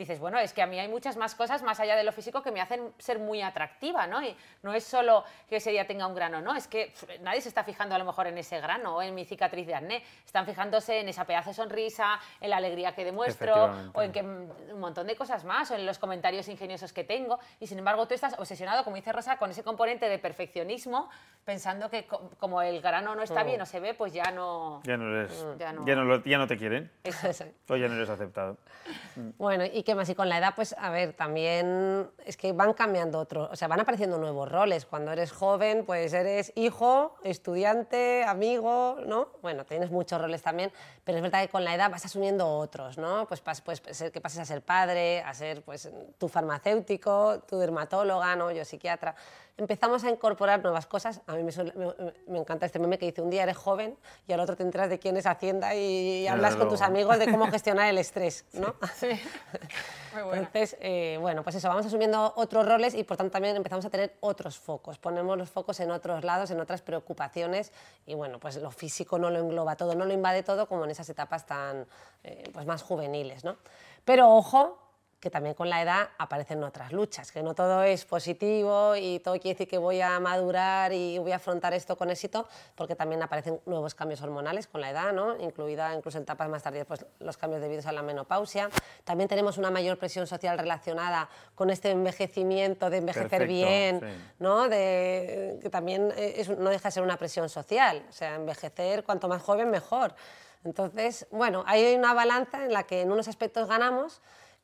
dices, 0.00 0.18
bueno, 0.18 0.38
es 0.38 0.52
que 0.52 0.62
a 0.62 0.66
mí 0.66 0.78
hay 0.78 0.88
muchas 0.88 1.16
más 1.16 1.34
cosas 1.34 1.62
más 1.62 1.78
allá 1.78 1.94
de 1.94 2.04
lo 2.04 2.12
físico 2.12 2.42
que 2.42 2.50
me 2.50 2.60
hacen 2.60 2.92
ser 2.98 3.18
muy 3.18 3.42
atractiva, 3.42 4.06
¿no? 4.06 4.22
Y 4.22 4.34
no 4.62 4.72
es 4.72 4.84
solo 4.84 5.24
que 5.48 5.56
ese 5.56 5.70
día 5.70 5.86
tenga 5.86 6.06
un 6.06 6.14
grano, 6.14 6.40
¿no? 6.40 6.54
Es 6.54 6.66
que 6.66 6.92
nadie 7.20 7.40
se 7.40 7.48
está 7.48 7.64
fijando 7.64 7.94
a 7.94 7.98
lo 7.98 8.04
mejor 8.04 8.26
en 8.26 8.38
ese 8.38 8.60
grano 8.60 8.96
o 8.96 9.02
en 9.02 9.14
mi 9.14 9.24
cicatriz 9.24 9.66
de 9.66 9.74
acné, 9.74 10.02
están 10.24 10.46
fijándose 10.46 11.00
en 11.00 11.08
esa 11.08 11.24
pedazo 11.24 11.50
de 11.50 11.54
sonrisa, 11.54 12.18
en 12.40 12.50
la 12.50 12.56
alegría 12.56 12.94
que 12.94 13.04
demuestro 13.04 13.70
o 13.92 14.02
en 14.02 14.12
que 14.12 14.22
mm, 14.22 14.50
un 14.72 14.80
montón 14.80 15.06
de 15.06 15.16
cosas 15.16 15.44
más 15.44 15.70
o 15.70 15.74
en 15.74 15.86
los 15.86 15.98
comentarios 15.98 16.48
ingeniosos 16.48 16.92
que 16.92 17.04
tengo 17.04 17.38
y 17.58 17.66
sin 17.66 17.78
embargo 17.78 18.06
tú 18.06 18.14
estás 18.14 18.38
obsesionado, 18.38 18.84
como 18.84 18.96
dice 18.96 19.12
Rosa, 19.12 19.36
con 19.36 19.50
ese 19.50 19.62
componente 19.62 20.08
de 20.08 20.18
perfeccionismo 20.18 21.08
pensando 21.44 21.90
que 21.90 22.06
como 22.38 22.62
el 22.62 22.80
grano 22.80 23.14
no 23.14 23.22
está 23.22 23.44
mm. 23.44 23.46
bien 23.46 23.60
o 23.60 23.66
se 23.66 23.80
ve, 23.80 23.94
pues 23.94 24.12
ya 24.12 24.30
no... 24.30 24.80
Ya 24.84 24.96
no 24.96 25.14
eres... 25.14 25.46
Ya 25.58 25.72
no, 25.72 25.84
ya 25.84 26.38
no, 26.38 26.46
te 26.46 26.56
quieren. 26.56 26.90
o 27.68 27.76
ya 27.76 27.88
no 27.88 27.94
eres 27.94 28.08
aceptado. 28.08 28.56
Bueno, 29.38 29.64
y 29.64 29.82
qué 29.94 30.12
y 30.12 30.14
con 30.14 30.28
la 30.28 30.38
edad, 30.38 30.54
pues 30.54 30.74
a 30.78 30.90
ver, 30.90 31.12
también 31.12 32.10
es 32.24 32.36
que 32.36 32.52
van 32.52 32.72
cambiando 32.74 33.18
otros, 33.18 33.48
o 33.50 33.56
sea, 33.56 33.68
van 33.68 33.80
apareciendo 33.80 34.18
nuevos 34.18 34.50
roles. 34.50 34.86
Cuando 34.86 35.12
eres 35.12 35.32
joven, 35.32 35.84
pues 35.84 36.12
eres 36.12 36.52
hijo, 36.54 37.16
estudiante, 37.24 38.24
amigo, 38.24 38.98
¿no? 39.06 39.28
Bueno, 39.42 39.64
tienes 39.64 39.90
muchos 39.90 40.20
roles 40.20 40.42
también, 40.42 40.72
pero 41.04 41.18
es 41.18 41.22
verdad 41.22 41.42
que 41.42 41.48
con 41.48 41.64
la 41.64 41.74
edad 41.74 41.90
vas 41.90 42.04
asumiendo 42.04 42.48
otros, 42.48 42.98
¿no? 42.98 43.26
Pues 43.26 43.40
puedes 43.40 43.82
ser 43.96 44.12
que 44.12 44.20
pases 44.20 44.40
a 44.40 44.44
ser 44.44 44.62
padre, 44.62 45.22
a 45.22 45.34
ser 45.34 45.62
pues 45.62 45.90
tu 46.18 46.28
farmacéutico, 46.28 47.40
tu 47.40 47.58
dermatóloga, 47.58 48.36
¿no? 48.36 48.50
Yo 48.52 48.64
psiquiatra 48.64 49.14
empezamos 49.60 50.04
a 50.04 50.10
incorporar 50.10 50.62
nuevas 50.62 50.86
cosas. 50.86 51.20
A 51.26 51.34
mí 51.34 51.42
me, 51.42 52.38
encanta 52.38 52.64
este 52.64 52.78
meme 52.78 52.98
que 52.98 53.06
dice, 53.06 53.20
un 53.20 53.28
día 53.28 53.42
eres 53.42 53.58
joven 53.58 53.96
y 54.26 54.32
al 54.32 54.40
otro 54.40 54.56
te 54.56 54.62
enteras 54.62 54.88
de 54.88 54.98
quién 54.98 55.16
es 55.18 55.26
Hacienda 55.26 55.74
y, 55.74 56.26
hablas 56.26 56.56
con 56.56 56.68
tus 56.68 56.80
amigos 56.80 57.18
de 57.18 57.30
cómo 57.30 57.46
gestionar 57.50 57.88
el 57.88 57.98
estrés, 57.98 58.46
¿no? 58.54 58.74
Sí. 58.96 59.08
Muy 60.14 60.22
bueno. 60.22 60.42
Entonces, 60.42 60.76
eh, 60.80 61.18
bueno, 61.20 61.42
pues 61.44 61.56
eso, 61.56 61.68
vamos 61.68 61.86
asumiendo 61.86 62.32
otros 62.36 62.66
roles 62.66 62.94
y 62.94 63.04
por 63.04 63.16
tanto 63.16 63.32
también 63.32 63.54
empezamos 63.54 63.84
a 63.84 63.90
tener 63.90 64.16
otros 64.20 64.58
focos. 64.58 64.98
Ponemos 64.98 65.36
los 65.38 65.50
focos 65.50 65.78
en 65.80 65.90
otros 65.90 66.24
lados, 66.24 66.50
en 66.50 66.58
otras 66.58 66.82
preocupaciones 66.82 67.72
y 68.06 68.14
bueno, 68.14 68.40
pues 68.40 68.56
lo 68.56 68.70
físico 68.70 69.18
no 69.18 69.30
lo 69.30 69.38
engloba 69.38 69.76
todo, 69.76 69.94
no 69.94 70.06
lo 70.06 70.12
invade 70.12 70.42
todo 70.42 70.66
como 70.66 70.84
en 70.84 70.90
esas 70.90 71.08
etapas 71.10 71.46
tan 71.46 71.86
eh, 72.24 72.44
pues 72.52 72.66
más 72.66 72.82
juveniles, 72.82 73.44
¿no? 73.44 73.56
Pero 74.04 74.30
ojo, 74.30 74.78
que 75.20 75.28
también 75.28 75.54
con 75.54 75.68
la 75.68 75.82
edad 75.82 76.08
aparecen 76.16 76.64
otras 76.64 76.92
luchas, 76.92 77.30
que 77.30 77.42
no 77.42 77.54
todo 77.54 77.82
es 77.82 78.06
positivo 78.06 78.96
y 78.96 79.20
todo 79.20 79.34
quiere 79.34 79.50
decir 79.54 79.68
que 79.68 79.76
voy 79.76 80.00
a 80.00 80.18
madurar 80.18 80.94
y 80.94 81.18
voy 81.18 81.32
a 81.32 81.36
afrontar 81.36 81.74
esto 81.74 81.96
con 81.96 82.10
éxito, 82.10 82.48
porque 82.74 82.96
también 82.96 83.22
aparecen 83.22 83.60
nuevos 83.66 83.94
cambios 83.94 84.22
hormonales 84.22 84.66
con 84.66 84.80
la 84.80 84.90
edad, 84.90 85.12
¿no? 85.12 85.38
incluida 85.38 85.94
incluso 85.94 86.16
en 86.16 86.22
etapas 86.22 86.48
más 86.48 86.62
tardías 86.62 86.86
pues, 86.86 87.04
los 87.18 87.36
cambios 87.36 87.60
debidos 87.60 87.84
a 87.84 87.92
la 87.92 88.02
menopausia. 88.02 88.70
También 89.04 89.28
tenemos 89.28 89.58
una 89.58 89.70
mayor 89.70 89.98
presión 89.98 90.26
social 90.26 90.58
relacionada 90.58 91.28
con 91.54 91.68
este 91.68 91.90
envejecimiento, 91.90 92.88
de 92.88 92.96
envejecer 92.96 93.46
bien, 93.46 94.00
¿no? 94.38 94.70
de, 94.70 95.58
que 95.62 95.68
también 95.68 96.14
es, 96.16 96.48
no 96.48 96.70
deja 96.70 96.88
de 96.88 96.92
ser 96.92 97.02
una 97.02 97.18
presión 97.18 97.50
social, 97.50 98.06
o 98.08 98.12
sea, 98.12 98.36
envejecer 98.36 99.04
cuanto 99.04 99.28
más 99.28 99.42
joven 99.42 99.70
mejor. 99.70 100.14
Entonces, 100.64 101.26
bueno, 101.30 101.64
hay 101.66 101.94
una 101.94 102.12
balanza 102.12 102.64
en 102.64 102.72
la 102.72 102.82
que 102.84 103.00
en 103.00 103.12
unos 103.12 103.28
aspectos 103.28 103.66
ganamos, 103.66 104.20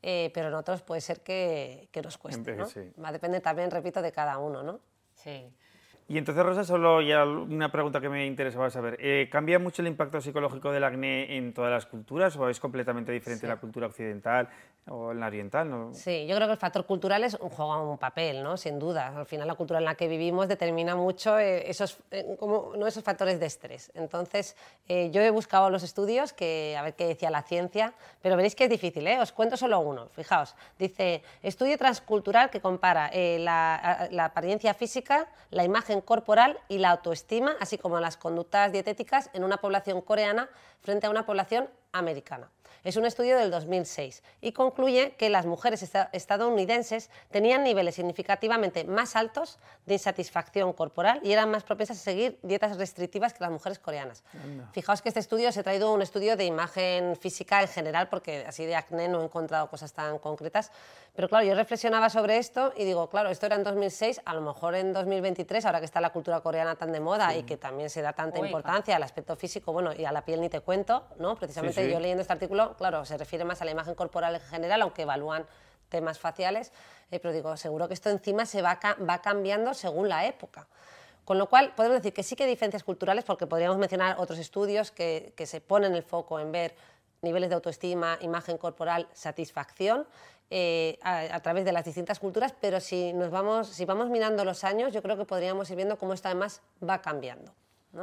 eh, 0.09 0.31
pero 0.33 0.47
en 0.47 0.55
otros 0.55 0.83
puede 0.83 1.01
ser 1.01 1.21
que, 1.21 1.89
que 1.91 2.01
nos 2.01 2.17
cueste. 2.17 2.55
¿no? 2.55 2.69
Va 3.03 3.09
a 3.09 3.13
depender 3.13 3.43
también, 3.43 3.73
repito, 3.73 4.01
de 4.01 4.13
cada 4.13 4.39
uno. 4.39 4.63
¿no? 4.63 4.79
Sí. 5.17 5.53
Y 6.09 6.19
entonces, 6.19 6.45
Rosa, 6.45 6.63
solo 6.63 7.03
ya 7.03 7.25
una 7.25 7.73
pregunta 7.73 8.01
que 8.01 8.09
me 8.09 8.27
interesaba 8.27 8.71
saber. 8.71 8.97
Eh, 9.01 9.29
¿Cambia 9.31 9.59
mucho 9.59 9.83
el 9.83 9.89
impacto 9.89 10.21
psicológico 10.21 10.71
del 10.71 10.85
acné 10.85 11.37
en 11.37 11.53
todas 11.53 11.73
las 11.73 11.87
culturas 11.87 12.37
o 12.37 12.49
es 12.49 12.61
completamente 12.61 13.11
diferente 13.11 13.49
la 13.49 13.57
cultura 13.57 13.89
occidental 13.89 14.49
o 14.89 15.11
en 15.11 15.19
la 15.19 15.27
oriental? 15.27 15.69
¿no? 15.69 15.93
Sí, 15.93 16.25
yo 16.29 16.37
creo 16.37 16.47
que 16.47 16.53
el 16.53 16.59
factor 16.61 16.87
cultural 16.87 17.25
es, 17.25 17.37
juega 17.37 17.83
un 17.83 17.99
papel, 17.99 18.45
¿no? 18.45 18.57
sin 18.57 18.79
duda. 18.79 19.19
Al 19.19 19.27
final, 19.27 19.49
la 19.49 19.57
cultura 19.57 19.81
en 19.81 19.85
la 19.85 19.97
que 19.97 20.07
vivimos 20.07 20.47
determina 20.47 20.95
mucho 20.95 21.41
eh, 21.41 21.69
esos, 21.69 21.99
eh, 22.13 22.37
como, 22.39 22.75
¿no? 22.77 22.87
esos 22.87 23.03
factores 23.03 23.41
de 23.41 23.47
estrés. 23.47 23.91
Entonces, 23.95 24.55
yo 24.89 25.21
he 25.21 25.31
buscado 25.31 25.71
los 25.71 25.83
estudios, 25.83 26.33
que, 26.33 26.77
a 26.79 26.83
ver 26.83 26.95
qué 26.95 27.09
decía 27.09 27.31
la 27.31 27.43
ciencia, 27.43 27.95
pero 28.23 28.37
veréis 28.37 28.55
que 28.55 28.65
es 28.65 28.71
difícil. 28.71 29.05
¿eh? 29.09 29.19
Os 29.19 29.33
cuento 29.33 29.57
solo 29.57 29.81
uno. 29.81 30.07
Fijaos, 30.11 30.55
dice, 30.79 31.25
estudio 31.43 31.77
transcultural 31.77 32.49
que 32.51 32.61
compara 32.61 33.11
la, 33.13 34.09
la 34.13 34.27
apariencia 34.27 34.73
física, 34.73 35.27
la 35.51 35.65
imagen 35.65 35.95
corporal 36.03 36.59
y 36.68 36.78
la 36.78 36.90
autoestima, 36.90 37.57
así 37.61 37.78
como 37.78 38.01
las 38.01 38.16
conductas 38.16 38.72
dietéticas 38.72 39.30
en 39.32 39.44
una 39.44 39.59
población 39.59 40.01
coreana 40.01 40.49
frente 40.80 41.07
a 41.07 41.11
una 41.11 41.26
población 41.26 41.68
americana. 41.92 42.51
Es 42.85 42.97
un 42.97 43.05
estudio 43.05 43.37
del 43.37 43.51
2006 43.51 44.23
y 44.41 44.53
concluye 44.53 45.12
que 45.12 45.29
las 45.29 45.47
mujeres 45.47 45.89
estadounidenses 46.12 47.11
tenían 47.31 47.64
niveles 47.64 47.95
significativamente 47.97 48.85
más 48.85 49.17
altos 49.17 49.59
de 49.87 49.95
insatisfacción 49.95 50.73
corporal 50.73 51.21
y 51.23 51.33
eran 51.33 51.51
más 51.51 51.64
propensas 51.64 51.99
a 51.99 52.01
seguir 52.01 52.39
dietas 52.43 52.77
restrictivas 52.77 53.33
que 53.33 53.43
las 53.43 53.51
mujeres 53.51 53.79
coreanas. 53.79 54.25
Fijaos 54.73 55.03
que 55.03 55.09
este 55.09 55.21
estudio 55.21 55.51
se 55.53 55.61
ha 55.61 55.62
traído 55.62 55.93
un 55.93 56.03
estudio 56.03 56.37
de 56.37 56.45
imagen 56.45 57.17
física 57.17 57.62
en 57.62 57.69
general, 57.69 58.09
porque 58.09 58.45
así 58.47 58.67
de 58.67 58.77
acné 58.77 59.09
no 59.09 59.21
he 59.21 59.25
encontrado 59.25 59.69
cosas 59.69 59.93
tan 59.93 60.19
concretas. 60.19 60.71
Pero 61.14 61.29
claro, 61.29 61.47
yo 61.47 61.55
reflexionaba 61.55 62.11
sobre 62.11 62.37
esto 62.37 62.73
y 62.77 62.85
digo, 62.85 63.09
claro, 63.09 63.31
esto 63.31 63.47
era 63.47 63.57
en 63.57 63.64
2006, 63.64 64.21
a 64.25 64.35
lo 64.35 64.43
mejor 64.43 64.75
en 64.75 64.93
2023, 64.93 65.64
ahora 65.64 65.79
que 65.79 65.87
está 65.87 66.01
la 66.01 66.11
cultura 66.11 66.41
coreana 66.41 66.77
tan 66.77 66.93
de 66.93 67.01
moda 67.01 67.35
y 67.35 67.45
que 67.45 67.57
también 67.57 67.89
se 67.89 68.03
da 68.03 68.12
tanta 68.12 68.39
importancia 68.39 68.97
al 68.97 69.03
aspecto 69.03 69.35
físico, 69.37 69.73
bueno, 69.73 69.93
y 69.97 70.05
a 70.05 70.12
la 70.12 70.25
piel 70.25 70.41
ni 70.41 70.49
te 70.49 70.61
cuento, 70.61 71.05
¿no? 71.19 71.37
Precisamente 71.37 71.91
yo 71.91 72.01
leyendo 72.01 72.21
este 72.23 72.33
artículo 72.33 72.66
claro, 72.75 73.05
se 73.05 73.17
refiere 73.17 73.45
más 73.45 73.62
a 73.62 73.64
la 73.64 73.71
imagen 73.71 73.95
corporal 73.95 74.35
en 74.35 74.41
general, 74.41 74.83
aunque 74.83 75.03
evalúan 75.03 75.47
temas 75.89 76.19
faciales, 76.19 76.73
eh, 77.11 77.21
pero 77.21 77.33
digo, 77.33 77.57
seguro 77.57 77.89
que 77.89 77.95
esto 77.95 78.11
encima 78.11 78.47
se 78.47 78.62
va, 78.62 78.79
cambiando 79.23 79.75
según 79.75 80.09
la 80.09 80.27
época. 80.27 80.67
Con 81.25 81.39
lo 81.39 81.49
cual, 81.49 81.73
podemos 81.75 81.99
decir 81.99 82.12
que 82.12 82.23
sí 82.23 82.37
que 82.37 82.45
hay 82.45 82.51
diferencias 82.51 82.85
culturales, 82.85 83.25
porque 83.25 83.47
podríamos 83.47 83.79
mencionar 83.79 84.17
otros 84.19 84.39
estudios 84.39 84.91
que, 84.91 85.33
se 85.45 85.61
ponen 85.61 85.95
el 85.95 86.03
foco 86.03 86.39
en 86.41 86.53
ver 86.53 86.75
niveles 87.23 87.49
de 87.49 87.57
autoestima, 87.57 88.19
imagen 88.21 88.59
corporal, 88.59 89.09
satisfacción, 89.12 90.07
eh, 90.51 90.99
a, 91.03 91.41
través 91.41 91.64
de 91.64 91.73
las 91.73 91.85
distintas 91.85 92.21
culturas, 92.21 92.55
pero 92.61 92.79
si, 92.79 93.12
nos 93.12 93.31
vamos, 93.31 93.69
si 93.69 93.85
vamos 93.85 94.11
mirando 94.11 94.45
los 94.45 94.62
años, 94.62 94.93
yo 94.93 95.03
creo 95.03 95.17
que 95.17 95.25
podríamos 95.25 95.69
ir 95.71 95.77
viendo 95.77 95.99
cómo 95.99 96.12
esto 96.12 96.29
además 96.29 96.62
va 96.89 97.03
cambiando. 97.03 97.53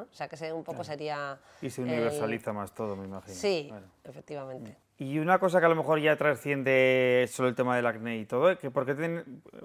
O 0.01 0.13
sea, 0.15 0.27
que 0.27 0.35
un 0.53 0.63
poco 0.63 0.83
sería... 0.83 1.39
Y 1.61 1.69
se 1.69 1.81
universaliza 1.81 2.53
más 2.53 2.73
todo, 2.73 2.95
me 2.95 3.05
imagino. 3.05 3.35
Sí, 3.35 3.71
efectivamente. 4.03 4.77
Y 4.99 5.17
una 5.17 5.39
cosa 5.39 5.59
que 5.59 5.65
a 5.65 5.69
lo 5.69 5.75
mejor 5.75 5.99
ya 5.99 6.15
trasciende 6.15 7.27
solo 7.27 7.49
el 7.49 7.55
tema 7.55 7.75
del 7.75 7.87
acné 7.87 8.17
y 8.17 8.25
todo, 8.25 8.55
que 8.59 8.69
porque 8.69 8.91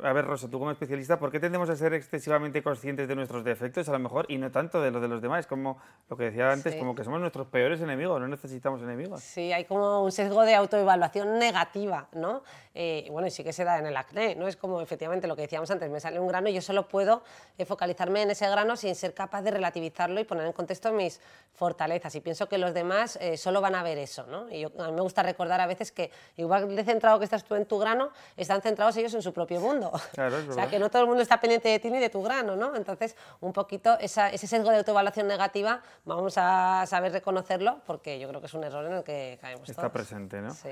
a 0.02 0.12
ver 0.14 0.24
Rosa, 0.24 0.48
tú 0.48 0.58
como 0.58 0.70
especialista, 0.70 1.18
¿por 1.18 1.30
qué 1.30 1.38
tendemos 1.38 1.68
a 1.68 1.76
ser 1.76 1.92
excesivamente 1.92 2.62
conscientes 2.62 3.06
de 3.06 3.14
nuestros 3.14 3.44
defectos 3.44 3.88
a 3.90 3.92
lo 3.92 3.98
mejor 3.98 4.24
y 4.30 4.38
no 4.38 4.50
tanto 4.50 4.80
de 4.80 4.90
los 4.90 5.02
de 5.02 5.08
los 5.08 5.20
demás? 5.20 5.46
Como 5.46 5.78
lo 6.08 6.16
que 6.16 6.24
decía 6.24 6.50
antes, 6.50 6.74
como 6.76 6.94
que 6.94 7.04
somos 7.04 7.20
nuestros 7.20 7.46
peores 7.48 7.82
enemigos, 7.82 8.18
no 8.18 8.26
necesitamos 8.26 8.80
enemigos. 8.80 9.20
Sí, 9.22 9.52
hay 9.52 9.66
como 9.66 10.02
un 10.02 10.12
sesgo 10.12 10.42
de 10.44 10.54
autoevaluación 10.54 11.38
negativa, 11.38 12.08
¿no? 12.12 12.42
Eh, 12.74 13.06
bueno, 13.10 13.28
y 13.28 13.30
sí 13.30 13.44
que 13.44 13.52
se 13.52 13.64
da 13.64 13.78
en 13.78 13.86
el 13.86 13.96
acné, 13.96 14.34
¿no? 14.34 14.48
Es 14.48 14.56
como 14.56 14.80
efectivamente 14.80 15.26
lo 15.26 15.36
que 15.36 15.42
decíamos 15.42 15.70
antes, 15.70 15.90
me 15.90 16.00
sale 16.00 16.20
un 16.20 16.28
grano 16.28 16.48
y 16.48 16.54
yo 16.54 16.62
solo 16.62 16.88
puedo 16.88 17.22
eh, 17.58 17.66
focalizarme 17.66 18.22
en 18.22 18.30
ese 18.30 18.48
grano 18.48 18.76
sin 18.76 18.94
ser 18.94 19.12
capaz 19.12 19.42
de 19.42 19.50
relativizarlo 19.50 20.20
y 20.20 20.24
poner 20.24 20.46
en 20.46 20.52
contexto 20.52 20.90
mis 20.92 21.20
fortalezas. 21.52 22.14
Y 22.14 22.20
pienso 22.20 22.48
que 22.48 22.56
los 22.56 22.72
demás 22.72 23.18
eh, 23.20 23.36
solo 23.36 23.60
van 23.60 23.74
a 23.74 23.82
ver 23.82 23.98
eso, 23.98 24.26
¿no? 24.26 24.48
Y 24.48 24.64
a 24.64 24.68
mí 24.68 24.92
me 24.92 25.02
gusta 25.02 25.17
gusta 25.18 25.22
recordar 25.22 25.60
a 25.60 25.66
veces 25.66 25.90
que 25.92 26.10
igual 26.36 26.74
de 26.76 26.84
centrado 26.84 27.18
que 27.18 27.24
estás 27.24 27.42
tú 27.44 27.54
en 27.56 27.66
tu 27.66 27.78
grano, 27.78 28.10
están 28.36 28.62
centrados 28.62 28.96
ellos 28.96 29.12
en 29.14 29.22
su 29.22 29.32
propio 29.32 29.60
mundo. 29.60 29.90
Claro, 30.12 30.38
es 30.38 30.48
o 30.48 30.52
sea, 30.52 30.68
que 30.68 30.78
no 30.78 30.90
todo 30.90 31.02
el 31.02 31.08
mundo 31.08 31.22
está 31.22 31.40
pendiente 31.40 31.68
de 31.68 31.78
ti 31.78 31.90
ni 31.90 31.98
de 31.98 32.08
tu 32.10 32.22
grano, 32.22 32.54
¿no? 32.56 32.76
Entonces, 32.76 33.16
un 33.40 33.52
poquito 33.52 33.98
esa- 33.98 34.30
ese 34.30 34.46
sesgo 34.46 34.70
de 34.70 34.78
autoevaluación 34.78 35.26
negativa, 35.26 35.82
vamos 36.04 36.34
a 36.36 36.84
saber 36.86 37.12
reconocerlo 37.12 37.80
porque 37.86 38.18
yo 38.20 38.28
creo 38.28 38.40
que 38.40 38.46
es 38.46 38.54
un 38.54 38.62
error 38.64 38.84
en 38.86 38.92
el 38.92 39.02
que 39.04 39.38
caemos 39.40 39.68
Está 39.68 39.82
todos. 39.82 39.92
presente, 39.92 40.40
¿no? 40.40 40.52
Sí. 40.54 40.70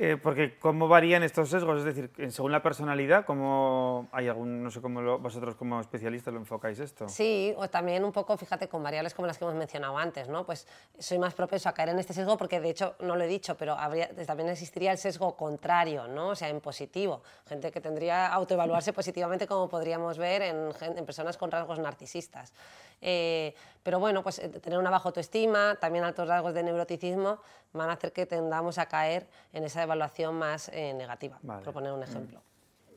Eh, 0.00 0.16
porque 0.16 0.56
cómo 0.60 0.86
varían 0.86 1.24
estos 1.24 1.48
sesgos, 1.50 1.78
es 1.78 1.84
decir, 1.84 2.12
según 2.30 2.52
la 2.52 2.62
personalidad, 2.62 3.24
cómo 3.24 4.06
hay 4.12 4.28
algún, 4.28 4.62
no 4.62 4.70
sé 4.70 4.80
cómo 4.80 5.00
lo- 5.02 5.18
vosotros 5.18 5.56
como 5.56 5.80
especialistas 5.80 6.32
lo 6.32 6.38
enfocáis 6.38 6.78
esto. 6.78 7.08
Sí, 7.08 7.52
o 7.56 7.68
también 7.68 8.04
un 8.04 8.12
poco, 8.12 8.36
fíjate, 8.36 8.68
con 8.68 8.80
variables 8.80 9.12
como 9.12 9.26
las 9.26 9.38
que 9.38 9.44
hemos 9.44 9.56
mencionado 9.56 9.98
antes, 9.98 10.28
¿no? 10.28 10.46
Pues 10.46 10.68
soy 11.00 11.18
más 11.18 11.34
propenso 11.34 11.68
a 11.68 11.72
caer 11.72 11.88
en 11.88 11.98
este 11.98 12.12
sesgo 12.14 12.36
porque, 12.36 12.60
de 12.60 12.70
hecho, 12.70 12.94
no 13.00 13.16
lo 13.16 13.24
he 13.24 13.26
dicho, 13.26 13.56
pero 13.56 13.72
habría, 13.72 14.08
también 14.24 14.48
existiría 14.50 14.92
el 14.92 14.98
sesgo 14.98 15.34
contrario, 15.36 16.06
¿no? 16.06 16.28
O 16.28 16.34
sea, 16.36 16.48
en 16.48 16.60
positivo. 16.60 17.22
Gente 17.48 17.72
que 17.72 17.80
tendría 17.80 18.28
autoevaluarse 18.28 18.92
positivamente, 18.92 19.48
como 19.48 19.68
podríamos 19.68 20.16
ver 20.16 20.42
en, 20.42 20.70
en 20.80 21.06
personas 21.06 21.36
con 21.36 21.50
rasgos 21.50 21.80
narcisistas. 21.80 22.52
Eh, 23.00 23.54
pero 23.82 24.00
bueno, 24.00 24.22
pues 24.22 24.38
eh, 24.38 24.48
tener 24.48 24.78
una 24.78 24.90
baja 24.90 25.08
autoestima, 25.08 25.76
también 25.80 26.04
altos 26.04 26.28
rasgos 26.28 26.54
de 26.54 26.62
neuroticismo, 26.62 27.38
van 27.72 27.90
a 27.90 27.94
hacer 27.94 28.12
que 28.12 28.26
tendamos 28.26 28.78
a 28.78 28.86
caer 28.86 29.26
en 29.52 29.64
esa 29.64 29.82
evaluación 29.82 30.34
más 30.34 30.68
eh, 30.74 30.92
negativa, 30.94 31.38
Vale. 31.42 31.64
por 31.64 31.72
poner 31.74 31.92
un 31.92 32.02
ejemplo. 32.02 32.42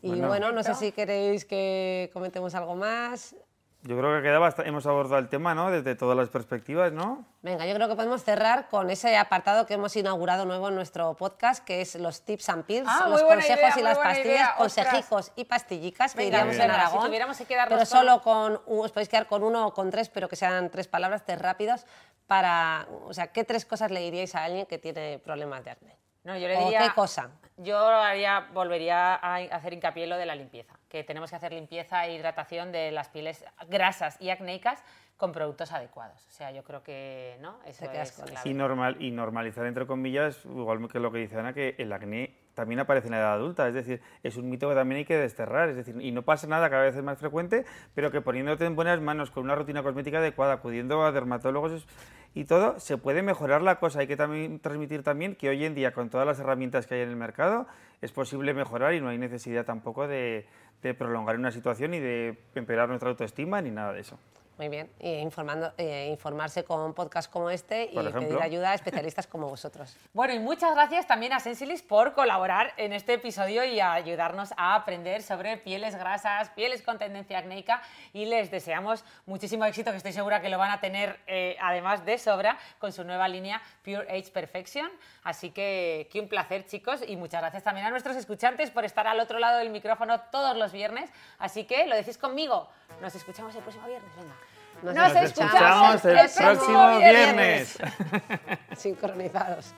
Y 0.02 0.10
Bueno. 0.10 0.28
bueno, 0.28 0.52
no 0.52 0.64
sé 0.64 0.74
si 0.76 0.92
queréis 0.92 1.46
que 1.46 2.10
comentemos 2.14 2.56
algo 2.56 2.76
más. 2.76 3.36
Yo 3.84 3.98
creo 3.98 4.16
que 4.16 4.22
queda 4.22 4.40
bast- 4.40 4.62
hemos 4.66 4.86
abordado 4.86 5.18
el 5.18 5.28
tema, 5.28 5.56
¿no? 5.56 5.72
Desde 5.72 5.96
todas 5.96 6.16
las 6.16 6.30
perspectivas, 6.30 6.92
¿no? 6.92 7.26
Venga, 7.42 7.66
yo 7.66 7.74
creo 7.74 7.88
que 7.88 7.96
podemos 7.96 8.24
cerrar 8.24 8.70
con 8.70 8.92
ese 8.92 9.18
apartado 9.18 9.66
que 9.66 9.74
hemos 9.74 9.96
inaugurado 9.96 10.46
nuevo 10.46 10.68
en 10.70 10.76
nuestro 10.76 11.16
podcast, 11.16 11.64
que 11.66 11.82
es 11.82 11.96
los 11.96 12.22
tips 12.24 12.50
and 12.50 12.66
pills, 12.66 12.88
Ah, 12.88 13.08
los 13.10 13.24
consejos 13.24 13.58
idea, 13.58 13.80
y 13.80 13.82
las 13.82 13.98
pastillas, 13.98 14.26
idea, 14.26 14.56
consejicos 14.56 15.32
y 15.36 15.46
pastillicas, 15.46 16.14
que 16.14 16.22
diríamos 16.22 16.56
en 16.56 16.62
si 16.62 16.68
Aragón. 16.68 17.06
tuviéramos 17.08 17.38
que 17.38 17.46
quedarnos 17.46 17.74
pero 17.76 17.86
solo 17.88 18.22
con, 18.22 18.62
un- 18.68 18.86
os 18.86 18.92
podéis 18.92 19.10
quedar 19.10 19.26
con 19.26 19.44
uno 19.44 19.66
o 19.68 19.74
con 19.74 19.90
tres, 19.90 20.10
pero 20.10 20.30
que 20.30 20.36
sean 20.36 20.70
tres 20.70 20.88
palabras, 20.88 21.24
tres 21.26 21.42
rápidos, 21.42 21.86
para, 22.28 22.86
o 23.08 23.14
sea, 23.16 23.28
¿qué 23.32 23.44
tres 23.44 23.66
cosas 23.66 23.90
le 23.90 24.00
diríais 24.02 24.36
a 24.36 24.44
alguien 24.44 24.68
que 24.68 24.78
tiene 24.78 25.20
problemas 25.20 25.64
de 25.66 25.72
acné? 25.72 25.98
No, 26.24 26.38
yo 26.38 26.48
le 26.48 26.56
¿O 26.58 26.64
diría, 26.66 26.82
qué 26.84 26.94
cosa? 26.94 27.32
Yo 27.58 27.80
haría, 27.80 28.48
volvería 28.54 29.16
a 29.16 29.36
hacer 29.38 29.74
hincapié 29.74 30.04
en 30.04 30.12
lo 30.12 30.18
de 30.18 30.28
la 30.28 30.36
limpieza, 30.36 30.76
que 30.92 31.04
tenemos 31.06 31.30
que 31.30 31.38
hacer 31.38 31.54
limpieza 31.54 32.06
e 32.06 32.16
hidratación 32.16 32.72
de 32.74 32.92
las 32.92 33.08
pieles 33.08 33.46
grasas 33.70 34.20
y 34.20 34.30
acnéicas 34.30 34.84
con 35.16 35.32
productos 35.32 35.72
adecuados. 35.72 36.28
O 36.28 36.32
sea, 36.32 36.52
yo 36.52 36.64
creo 36.64 36.84
que 36.84 37.38
no, 37.40 37.60
eso 37.66 37.86
es 37.86 38.12
clave. 38.12 38.42
Y, 38.44 38.54
normal, 38.54 38.98
y 39.00 39.12
normalizar, 39.12 39.66
entre 39.68 39.86
comillas, 39.86 40.44
igual 40.46 40.88
que 40.90 41.00
lo 41.00 41.12
que 41.12 41.20
dice 41.20 41.40
Ana, 41.40 41.54
que 41.54 41.76
el 41.78 41.94
acné 41.94 42.36
también 42.56 42.80
aparece 42.80 43.08
en 43.08 43.12
la 43.12 43.20
edad 43.20 43.34
adulta. 43.34 43.68
Es 43.68 43.74
decir, 43.74 44.02
es 44.24 44.36
un 44.36 44.50
mito 44.50 44.68
que 44.68 44.76
también 44.76 44.98
hay 44.98 45.06
que 45.06 45.18
desterrar. 45.18 45.70
Es 45.70 45.76
decir, 45.76 45.96
y 46.02 46.12
no 46.12 46.24
pasa 46.24 46.48
nada, 46.48 46.70
cada 46.70 46.84
vez 46.84 46.96
es 46.96 47.04
más 47.04 47.20
frecuente, 47.20 47.66
pero 47.94 48.12
que 48.12 48.20
poniéndote 48.20 48.66
en 48.66 48.76
buenas 48.76 49.00
manos, 49.00 49.32
con 49.32 49.44
una 49.44 49.56
rutina 49.56 49.84
cosmética 49.84 50.18
adecuada, 50.18 50.54
acudiendo 50.54 51.06
a 51.06 51.12
dermatólogos 51.12 51.86
y 52.34 52.46
todo, 52.46 52.80
se 52.80 52.98
puede 52.98 53.22
mejorar 53.22 53.62
la 53.62 53.80
cosa. 53.80 54.00
Hay 54.00 54.08
que 54.08 54.18
también 54.18 54.60
transmitir 54.60 55.04
también 55.04 55.36
que 55.36 55.50
hoy 55.50 55.64
en 55.64 55.76
día, 55.76 55.94
con 55.94 56.10
todas 56.10 56.26
las 56.26 56.40
herramientas 56.40 56.88
que 56.88 56.96
hay 56.96 57.02
en 57.02 57.10
el 57.10 57.16
mercado, 57.16 57.68
es 58.02 58.12
posible 58.12 58.54
mejorar 58.54 58.96
y 58.96 59.02
no 59.02 59.10
hay 59.10 59.20
necesidad 59.20 59.66
tampoco 59.66 60.08
de, 60.08 60.48
de 60.82 60.94
prolongar 60.94 61.38
una 61.38 61.52
situación 61.52 61.94
y 61.94 62.00
de 62.00 62.38
empeorar 62.56 62.90
nuestra 62.90 63.10
autoestima 63.10 63.62
ni 63.62 63.72
nada 63.72 63.94
de 63.94 64.02
eso. 64.02 64.18
Muy 64.58 64.70
bien, 64.70 64.92
y 65.00 65.14
informando, 65.14 65.74
eh, 65.78 66.10
informarse 66.12 66.64
con 66.64 66.94
podcasts 66.94 67.32
como 67.32 67.50
este 67.50 67.90
y 67.92 67.98
pedir 67.98 68.40
ayuda 68.42 68.72
a 68.72 68.74
especialistas 68.76 69.26
como 69.28 69.50
vosotros. 69.50 69.98
Bueno, 70.14 70.34
y 70.34 70.40
muchas 70.40 70.76
gracias 70.76 71.08
también 71.08 71.34
a 71.34 71.40
Sensilis 71.40 71.82
por 71.82 72.14
colaborar 72.14 72.74
en 72.78 72.94
este 72.94 73.14
episodio 73.14 73.64
y 73.64 73.80
a 73.80 73.94
ayudarnos 73.94 74.54
a 74.58 74.76
aprender 74.76 75.24
sobre 75.24 75.58
pieles 75.58 75.96
grasas, 75.96 76.50
pieles 76.50 76.82
con 76.82 76.98
tendencia 76.98 77.40
acnéica 77.40 77.82
y 78.14 78.26
les 78.26 78.52
deseamos 78.52 79.04
muchísimo 79.26 79.66
éxito, 79.66 79.92
que 79.92 79.98
estoy 79.98 80.12
segura 80.12 80.42
que 80.42 80.50
lo 80.50 80.58
van 80.58 80.70
a 80.70 80.82
tener 80.82 81.20
eh, 81.28 81.56
además 81.62 82.06
de 82.06 82.18
sobra 82.18 82.58
con 82.78 82.92
su 82.92 83.04
nueva 83.04 83.28
línea 83.28 83.62
Pure 83.84 84.06
Age 84.10 84.32
Perfection. 84.32 84.90
Así 85.24 85.52
que, 85.52 86.10
que 86.12 86.20
un 86.20 86.28
placer 86.28 86.66
chicos 86.66 87.02
y 87.08 87.16
muchas 87.16 87.42
gracias 87.42 87.64
también 87.64 87.88
a 87.88 87.90
nuestros 87.90 88.16
escuchantes 88.16 88.70
por 88.70 88.86
estar 88.86 89.08
al 89.08 89.20
otro 89.20 89.40
lado 89.40 89.58
del 89.60 89.70
micrófono 89.70 90.20
todos 90.32 90.58
los 90.58 90.72
viernes. 90.72 91.10
Así 91.40 91.64
que 91.64 91.88
lo 91.88 91.96
decís 91.96 92.18
conmigo, 92.18 92.70
nos 93.02 93.16
escuchamos 93.16 93.56
el 93.56 93.62
próximo 93.62 93.88
viernes, 93.88 94.12
venga. 94.16 94.36
Nos 94.84 94.96
Nos 94.96 95.16
escuchamos 95.16 96.04
escuchamos 96.04 96.06
el 96.06 96.30
próximo 96.44 96.98
viernes. 96.98 97.78
Sincronizados. 98.76 99.74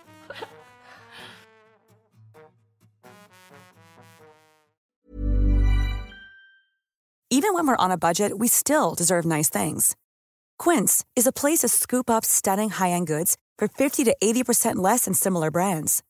Even 7.30 7.54
when 7.56 7.68
we're 7.68 7.76
on 7.76 7.92
a 7.92 7.98
budget, 7.98 8.38
we 8.38 8.48
still 8.48 8.94
deserve 8.94 9.26
nice 9.26 9.50
things. 9.50 9.96
Quince 10.60 11.04
is 11.16 11.28
a 11.28 11.32
place 11.32 11.60
to 11.60 11.68
scoop 11.68 12.10
up 12.10 12.24
stunning 12.24 12.70
high-end 12.70 13.08
goods 13.08 13.38
for 13.58 13.68
50 13.68 14.04
to 14.06 14.16
80% 14.24 14.76
less 14.76 15.06
than 15.06 15.14
similar 15.14 15.50
brands. 15.52 16.04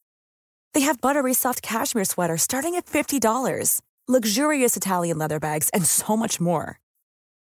They 0.74 0.82
have 0.82 1.02
buttery 1.02 1.34
soft 1.34 1.62
cashmere 1.62 2.06
sweaters 2.06 2.42
starting 2.42 2.76
at 2.76 2.86
$50, 2.86 3.82
luxurious 4.08 4.76
Italian 4.76 5.18
leather 5.18 5.40
bags, 5.40 5.70
and 5.70 5.86
so 5.86 6.18
much 6.18 6.42
more. 6.42 6.80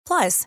Plus, 0.06 0.46